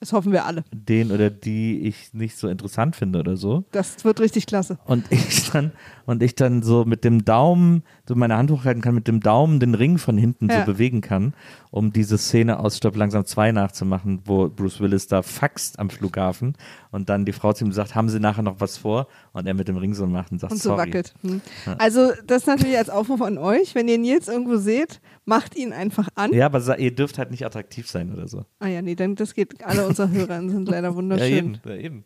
Das 0.00 0.12
hoffen 0.12 0.32
wir 0.32 0.44
alle. 0.44 0.64
den 0.74 1.12
oder 1.12 1.30
die 1.30 1.80
ich 1.86 2.12
nicht 2.12 2.36
so 2.36 2.48
interessant 2.48 2.96
finde 2.96 3.20
oder 3.20 3.36
so. 3.36 3.64
Das 3.70 4.04
wird 4.04 4.20
richtig 4.20 4.46
klasse. 4.46 4.78
Und 4.84 5.04
ich 5.10 5.50
dann, 5.50 5.70
und 6.06 6.22
ich 6.22 6.34
dann 6.34 6.62
so 6.62 6.84
mit 6.84 7.04
dem 7.04 7.24
Daumen, 7.24 7.82
so 8.08 8.14
meine 8.14 8.36
Hand 8.36 8.50
hochhalten 8.50 8.82
kann, 8.82 8.94
mit 8.94 9.08
dem 9.08 9.20
Daumen 9.20 9.60
den 9.60 9.74
Ring 9.74 9.98
von 9.98 10.16
hinten 10.18 10.48
Ja. 10.50 10.60
so 10.60 10.72
bewegen 10.72 11.00
kann, 11.00 11.34
um 11.70 11.92
diese 11.92 12.18
Szene 12.18 12.58
aus 12.60 12.76
Stopp 12.76 12.96
langsam 12.96 13.24
2 13.24 13.52
nachzumachen, 13.52 14.20
wo 14.24 14.48
Bruce 14.48 14.80
Willis 14.80 15.06
da 15.06 15.22
faxt 15.22 15.78
am 15.78 15.90
Flughafen 15.90 16.54
und 16.90 17.08
dann 17.08 17.24
die 17.24 17.32
Frau 17.32 17.52
zu 17.52 17.64
ihm 17.64 17.72
sagt, 17.72 17.94
haben 17.94 18.08
Sie 18.08 18.20
nachher 18.20 18.42
noch 18.42 18.60
was 18.60 18.76
vor? 18.78 19.06
Und 19.32 19.46
er 19.46 19.54
mit 19.54 19.68
dem 19.68 19.76
Ring 19.76 19.94
so 19.94 20.06
macht 20.06 20.32
und 20.32 20.38
sagt, 20.40 20.52
Und 20.52 20.60
so 20.62 20.70
sorry. 20.70 20.88
wackelt. 20.88 21.14
Hm. 21.22 21.40
Also, 21.78 22.12
das 22.26 22.46
natürlich 22.46 22.76
als 22.76 22.90
Aufruf 22.90 23.22
an 23.22 23.38
euch. 23.38 23.74
Wenn 23.74 23.88
ihr 23.88 23.98
Nils 23.98 24.28
irgendwo 24.28 24.56
seht, 24.56 25.00
macht 25.24 25.56
ihn 25.56 25.72
einfach 25.72 26.08
an. 26.14 26.32
Ja, 26.32 26.46
aber 26.46 26.78
ihr 26.78 26.94
dürft 26.94 27.18
halt 27.18 27.30
nicht 27.30 27.46
attraktiv 27.46 27.88
sein 27.88 28.12
oder 28.12 28.28
so. 28.28 28.44
Ah 28.58 28.66
ja, 28.66 28.82
nee, 28.82 28.94
dann 28.94 29.14
das 29.14 29.34
geht. 29.34 29.64
Alle 29.64 29.86
unsere 29.86 30.10
Hörer 30.10 30.40
sind 30.40 30.68
leider 30.68 30.88
Ja, 30.88 30.94
wunderschön. 30.94 31.28
eben, 31.32 31.58
ja, 31.64 31.74
eben. 31.76 32.04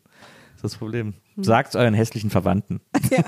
Das 0.56 0.64
ist 0.64 0.74
das 0.74 0.76
Problem. 0.78 1.12
Sagt 1.36 1.76
euren 1.76 1.92
hässlichen 1.94 2.30
Verwandten. 2.30 2.80
Ja. 3.10 3.22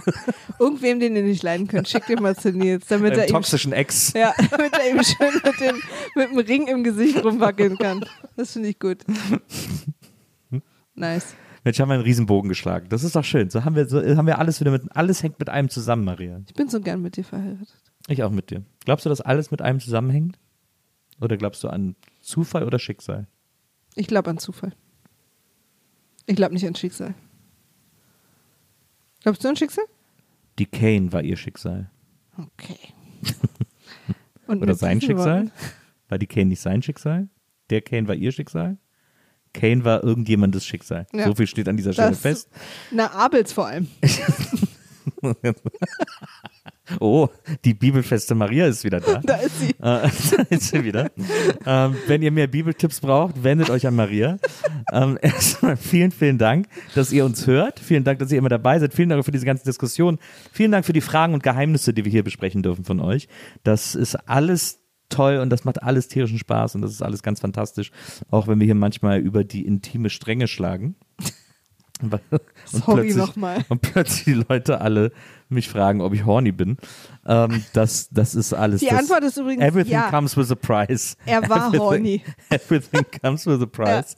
Irgendwem, 0.58 0.98
den 0.98 1.14
ihr 1.14 1.22
nicht 1.22 1.42
leiden 1.44 1.68
könnt, 1.68 1.88
schickt 1.88 2.08
ihn 2.08 2.20
mal 2.20 2.34
zu 2.34 2.50
Nils, 2.50 2.86
damit 2.88 3.12
er 3.12 3.18
Einem 3.18 3.28
ihm 3.28 3.32
toxischen 3.32 3.72
Ex. 3.72 4.12
Ja, 4.12 4.34
damit 4.50 4.72
er 4.72 4.86
eben 4.90 5.04
schön 5.04 5.34
mit 5.44 5.60
dem, 5.60 5.76
mit 6.16 6.30
dem 6.30 6.38
Ring 6.38 6.66
im 6.66 6.82
Gesicht 6.82 7.22
rumwackeln 7.24 7.78
kann. 7.78 8.04
Das 8.36 8.54
finde 8.54 8.70
ich 8.70 8.78
gut. 8.80 9.04
Nice. 10.94 11.36
Mensch, 11.62 11.78
haben 11.78 11.88
wir 11.90 11.94
einen 11.94 12.02
Riesenbogen 12.02 12.48
geschlagen. 12.48 12.88
Das 12.88 13.04
ist 13.04 13.14
doch 13.14 13.22
schön. 13.24 13.50
So 13.50 13.64
haben 13.64 13.76
wir, 13.76 13.86
so 13.86 14.00
haben 14.00 14.26
wir 14.26 14.38
alles 14.38 14.58
wieder 14.60 14.72
mit, 14.72 14.84
alles 14.96 15.22
hängt 15.22 15.38
mit 15.38 15.48
einem 15.48 15.68
zusammen, 15.68 16.04
Maria. 16.04 16.40
Ich 16.48 16.54
bin 16.54 16.68
so 16.68 16.80
gern 16.80 17.02
mit 17.02 17.16
dir 17.16 17.24
verheiratet. 17.24 17.80
Ich 18.08 18.22
auch 18.24 18.30
mit 18.30 18.50
dir. 18.50 18.64
Glaubst 18.84 19.04
du, 19.06 19.10
dass 19.10 19.20
alles 19.20 19.50
mit 19.52 19.62
einem 19.62 19.78
zusammenhängt? 19.78 20.38
Oder 21.20 21.36
glaubst 21.36 21.62
du 21.62 21.68
an 21.68 21.94
Zufall 22.20 22.64
oder 22.64 22.78
Schicksal? 22.78 23.28
Ich 23.94 24.06
glaube 24.08 24.30
an 24.30 24.38
Zufall. 24.38 24.72
Ich 26.28 26.36
glaube 26.36 26.54
nicht 26.54 26.66
an 26.66 26.74
Schicksal. 26.76 27.14
Glaubst 29.22 29.42
du 29.42 29.48
an 29.48 29.56
Schicksal? 29.56 29.84
Die 30.58 30.66
Kane 30.66 31.12
war 31.12 31.22
ihr 31.22 31.36
Schicksal. 31.36 31.90
Okay. 32.36 32.78
Oder 34.46 34.74
sein 34.74 35.00
Schicksal? 35.00 35.44
Worten- 35.46 35.52
War 36.08 36.18
die 36.18 36.26
Kane 36.26 36.46
nicht 36.46 36.60
sein 36.60 36.82
Schicksal? 36.82 37.28
Der 37.70 37.80
Kane 37.82 38.06
war 38.08 38.14
ihr 38.14 38.30
Schicksal? 38.32 38.78
Kane 39.54 39.84
war 39.84 40.04
irgendjemandes 40.04 40.64
Schicksal. 40.64 41.06
Ja. 41.12 41.26
So 41.26 41.34
viel 41.34 41.46
steht 41.46 41.68
an 41.68 41.76
dieser 41.76 41.92
Stelle 41.92 42.10
Das- 42.10 42.20
fest. 42.20 42.48
Na, 42.90 43.10
Abels 43.10 43.52
vor 43.52 43.66
allem. 43.66 43.88
Oh, 47.00 47.28
die 47.64 47.74
bibelfeste 47.74 48.34
Maria 48.34 48.66
ist 48.66 48.84
wieder 48.84 49.00
da. 49.00 49.20
Da 49.22 49.36
ist 49.36 49.60
sie. 49.60 49.70
Äh, 49.70 49.74
da 49.80 50.08
ist 50.48 50.68
sie 50.68 50.84
wieder. 50.84 51.10
ähm, 51.66 51.96
wenn 52.06 52.22
ihr 52.22 52.30
mehr 52.30 52.46
Bibeltipps 52.46 53.00
braucht, 53.00 53.42
wendet 53.42 53.70
euch 53.70 53.86
an 53.86 53.94
Maria. 53.94 54.38
Ähm, 54.92 55.18
erstmal 55.22 55.76
vielen, 55.76 56.10
vielen 56.10 56.38
Dank, 56.38 56.66
dass 56.94 57.12
ihr 57.12 57.24
uns 57.24 57.46
hört. 57.46 57.78
Vielen 57.78 58.04
Dank, 58.04 58.18
dass 58.20 58.32
ihr 58.32 58.38
immer 58.38 58.48
dabei 58.48 58.78
seid. 58.78 58.94
Vielen 58.94 59.10
Dank 59.10 59.24
für 59.24 59.32
diese 59.32 59.46
ganze 59.46 59.64
Diskussion. 59.64 60.18
Vielen 60.52 60.72
Dank 60.72 60.86
für 60.86 60.92
die 60.92 61.00
Fragen 61.00 61.34
und 61.34 61.42
Geheimnisse, 61.42 61.92
die 61.92 62.04
wir 62.04 62.12
hier 62.12 62.24
besprechen 62.24 62.62
dürfen 62.62 62.84
von 62.84 63.00
euch. 63.00 63.28
Das 63.64 63.94
ist 63.94 64.14
alles 64.28 64.80
toll 65.10 65.38
und 65.38 65.50
das 65.50 65.64
macht 65.64 65.82
alles 65.82 66.08
tierischen 66.08 66.38
Spaß 66.38 66.74
und 66.74 66.82
das 66.82 66.92
ist 66.92 67.02
alles 67.02 67.22
ganz 67.22 67.40
fantastisch. 67.40 67.90
Auch 68.30 68.48
wenn 68.48 68.60
wir 68.60 68.64
hier 68.64 68.74
manchmal 68.74 69.20
über 69.20 69.44
die 69.44 69.66
intime 69.66 70.10
Stränge 70.10 70.48
schlagen. 70.48 70.96
Und 72.00 72.84
Sorry 72.84 73.14
nochmal. 73.14 73.64
Und 73.68 73.82
plötzlich 73.82 74.24
die 74.24 74.44
Leute 74.48 74.80
alle 74.80 75.12
mich 75.50 75.68
fragen, 75.68 76.00
ob 76.00 76.14
ich 76.14 76.24
horny 76.24 76.52
bin. 76.52 76.76
Ähm, 77.26 77.62
das, 77.72 78.08
das 78.10 78.34
ist 78.34 78.54
alles. 78.54 78.80
Die 78.80 78.86
das, 78.86 79.00
Antwort 79.00 79.24
ist 79.24 79.36
übrigens 79.36 79.62
Everything 79.62 79.92
ja. 79.92 80.10
comes 80.10 80.36
with 80.36 80.50
a 80.50 80.54
price. 80.54 81.16
Er 81.26 81.48
war 81.48 81.68
everything, 81.68 81.80
horny. 81.80 82.22
Everything 82.50 83.04
comes 83.22 83.46
with 83.46 83.60
a 83.60 83.66
price. 83.66 84.16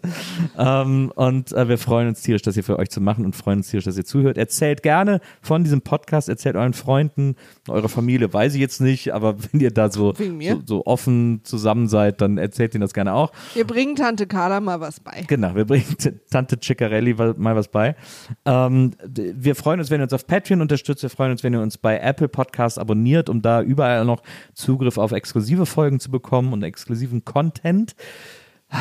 Ähm, 0.56 1.12
und 1.16 1.52
äh, 1.52 1.68
wir 1.68 1.78
freuen 1.78 2.08
uns 2.08 2.22
tierisch, 2.22 2.42
das 2.42 2.54
hier 2.54 2.64
für 2.64 2.78
euch 2.78 2.90
zu 2.90 3.00
machen 3.00 3.24
und 3.24 3.34
freuen 3.34 3.58
uns 3.58 3.68
tierisch, 3.68 3.84
dass 3.84 3.96
ihr 3.96 4.04
zuhört. 4.04 4.38
Erzählt 4.38 4.82
gerne 4.82 5.20
von 5.42 5.64
diesem 5.64 5.82
Podcast, 5.82 6.28
erzählt 6.28 6.56
euren 6.56 6.72
Freunden, 6.72 7.34
eurer 7.68 7.88
Familie, 7.88 8.32
weiß 8.32 8.54
ich 8.54 8.60
jetzt 8.60 8.80
nicht, 8.80 9.12
aber 9.12 9.36
wenn 9.52 9.60
ihr 9.60 9.72
da 9.72 9.90
so, 9.90 10.14
so, 10.14 10.62
so 10.64 10.86
offen 10.86 11.40
zusammen 11.42 11.88
seid, 11.88 12.20
dann 12.20 12.38
erzählt 12.38 12.74
ihnen 12.74 12.82
das 12.82 12.94
gerne 12.94 13.14
auch. 13.14 13.32
Wir 13.54 13.66
bringen 13.66 13.96
Tante 13.96 14.26
Carla 14.26 14.60
mal 14.60 14.80
was 14.80 15.00
bei. 15.00 15.24
Genau, 15.26 15.54
wir 15.54 15.64
bringen 15.64 15.96
Tante 16.30 16.58
Ciccarelli 16.62 17.14
mal 17.36 17.56
was 17.56 17.68
bei. 17.68 17.96
Ähm, 18.44 18.92
wir 19.04 19.54
freuen 19.54 19.80
uns, 19.80 19.90
wenn 19.90 20.00
ihr 20.00 20.04
uns 20.04 20.12
auf 20.12 20.26
Patreon 20.26 20.60
unterstützt. 20.60 21.02
Wir 21.02 21.10
freuen 21.20 21.30
freuen 21.30 21.32
uns, 21.32 21.42
wenn 21.42 21.52
ihr 21.52 21.60
uns 21.60 21.76
bei 21.76 21.98
Apple 21.98 22.28
Podcasts 22.28 22.78
abonniert, 22.78 23.28
um 23.28 23.42
da 23.42 23.60
überall 23.60 24.06
noch 24.06 24.22
Zugriff 24.54 24.96
auf 24.96 25.12
exklusive 25.12 25.66
Folgen 25.66 26.00
zu 26.00 26.10
bekommen 26.10 26.54
und 26.54 26.62
exklusiven 26.62 27.26
Content. 27.26 27.94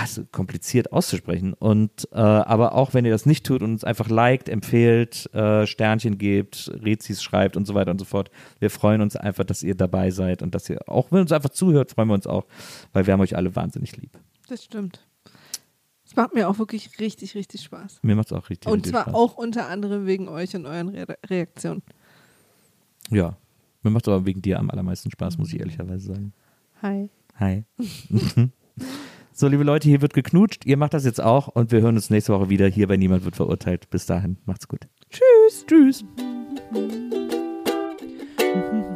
Ist 0.03 0.31
kompliziert 0.31 0.93
auszusprechen. 0.93 1.53
Und 1.53 2.07
äh, 2.13 2.17
aber 2.17 2.75
auch 2.75 2.93
wenn 2.93 3.03
ihr 3.03 3.11
das 3.11 3.25
nicht 3.25 3.45
tut 3.45 3.61
und 3.61 3.71
uns 3.71 3.83
einfach 3.83 4.07
liked, 4.07 4.47
empfehlt, 4.47 5.29
äh, 5.33 5.67
Sternchen 5.67 6.17
gebt, 6.17 6.71
Rezis 6.81 7.21
schreibt 7.21 7.57
und 7.57 7.65
so 7.65 7.73
weiter 7.73 7.91
und 7.91 7.99
so 7.99 8.05
fort. 8.05 8.31
Wir 8.59 8.69
freuen 8.69 9.01
uns 9.01 9.17
einfach, 9.17 9.43
dass 9.43 9.61
ihr 9.61 9.75
dabei 9.75 10.11
seid 10.11 10.41
und 10.41 10.55
dass 10.55 10.69
ihr 10.69 10.87
auch, 10.87 11.11
wenn 11.11 11.19
ihr 11.19 11.23
uns 11.23 11.31
einfach 11.33 11.49
zuhört, 11.49 11.91
freuen 11.91 12.07
wir 12.07 12.13
uns 12.13 12.27
auch, 12.27 12.45
weil 12.93 13.05
wir 13.05 13.13
haben 13.13 13.21
euch 13.21 13.35
alle 13.35 13.53
wahnsinnig 13.55 13.97
lieb. 13.97 14.11
Das 14.47 14.63
stimmt. 14.63 15.05
Es 16.05 16.15
macht 16.15 16.33
mir 16.33 16.47
auch 16.47 16.57
wirklich 16.57 16.99
richtig, 16.99 17.35
richtig 17.35 17.61
Spaß. 17.63 17.99
Mir 18.01 18.15
macht 18.15 18.31
es 18.31 18.33
auch 18.33 18.49
richtig, 18.49 18.71
Und 18.71 18.77
richtig 18.77 18.93
zwar 18.93 19.01
Spaß. 19.03 19.13
auch 19.13 19.35
unter 19.35 19.67
anderem 19.67 20.05
wegen 20.05 20.29
euch 20.29 20.55
und 20.55 20.65
euren 20.65 20.89
Re 20.89 21.17
Reaktionen. 21.27 21.81
Ja. 23.09 23.37
Mir 23.83 23.91
macht 23.91 24.07
es 24.07 24.13
aber 24.13 24.25
wegen 24.25 24.41
dir 24.41 24.59
am 24.59 24.69
allermeisten 24.69 25.11
Spaß, 25.11 25.37
muss 25.37 25.53
ich 25.53 25.59
ehrlicherweise 25.59 26.13
sagen. 26.13 26.33
Hi. 26.81 27.09
Hi. 27.39 27.63
so, 29.31 29.47
liebe 29.47 29.63
Leute, 29.63 29.87
hier 29.87 30.01
wird 30.01 30.13
geknutscht. 30.13 30.65
Ihr 30.65 30.77
macht 30.77 30.93
das 30.93 31.05
jetzt 31.05 31.21
auch 31.21 31.47
und 31.47 31.71
wir 31.71 31.81
hören 31.81 31.95
uns 31.95 32.09
nächste 32.09 32.33
Woche 32.33 32.49
wieder 32.49 32.67
hier 32.67 32.87
bei 32.87 32.97
Niemand 32.97 33.23
wird 33.23 33.37
verurteilt. 33.37 33.89
Bis 33.89 34.05
dahin, 34.05 34.37
macht's 34.45 34.67
gut. 34.67 34.87
Tschüss. 35.09 35.65
Tschüss. 35.65 36.03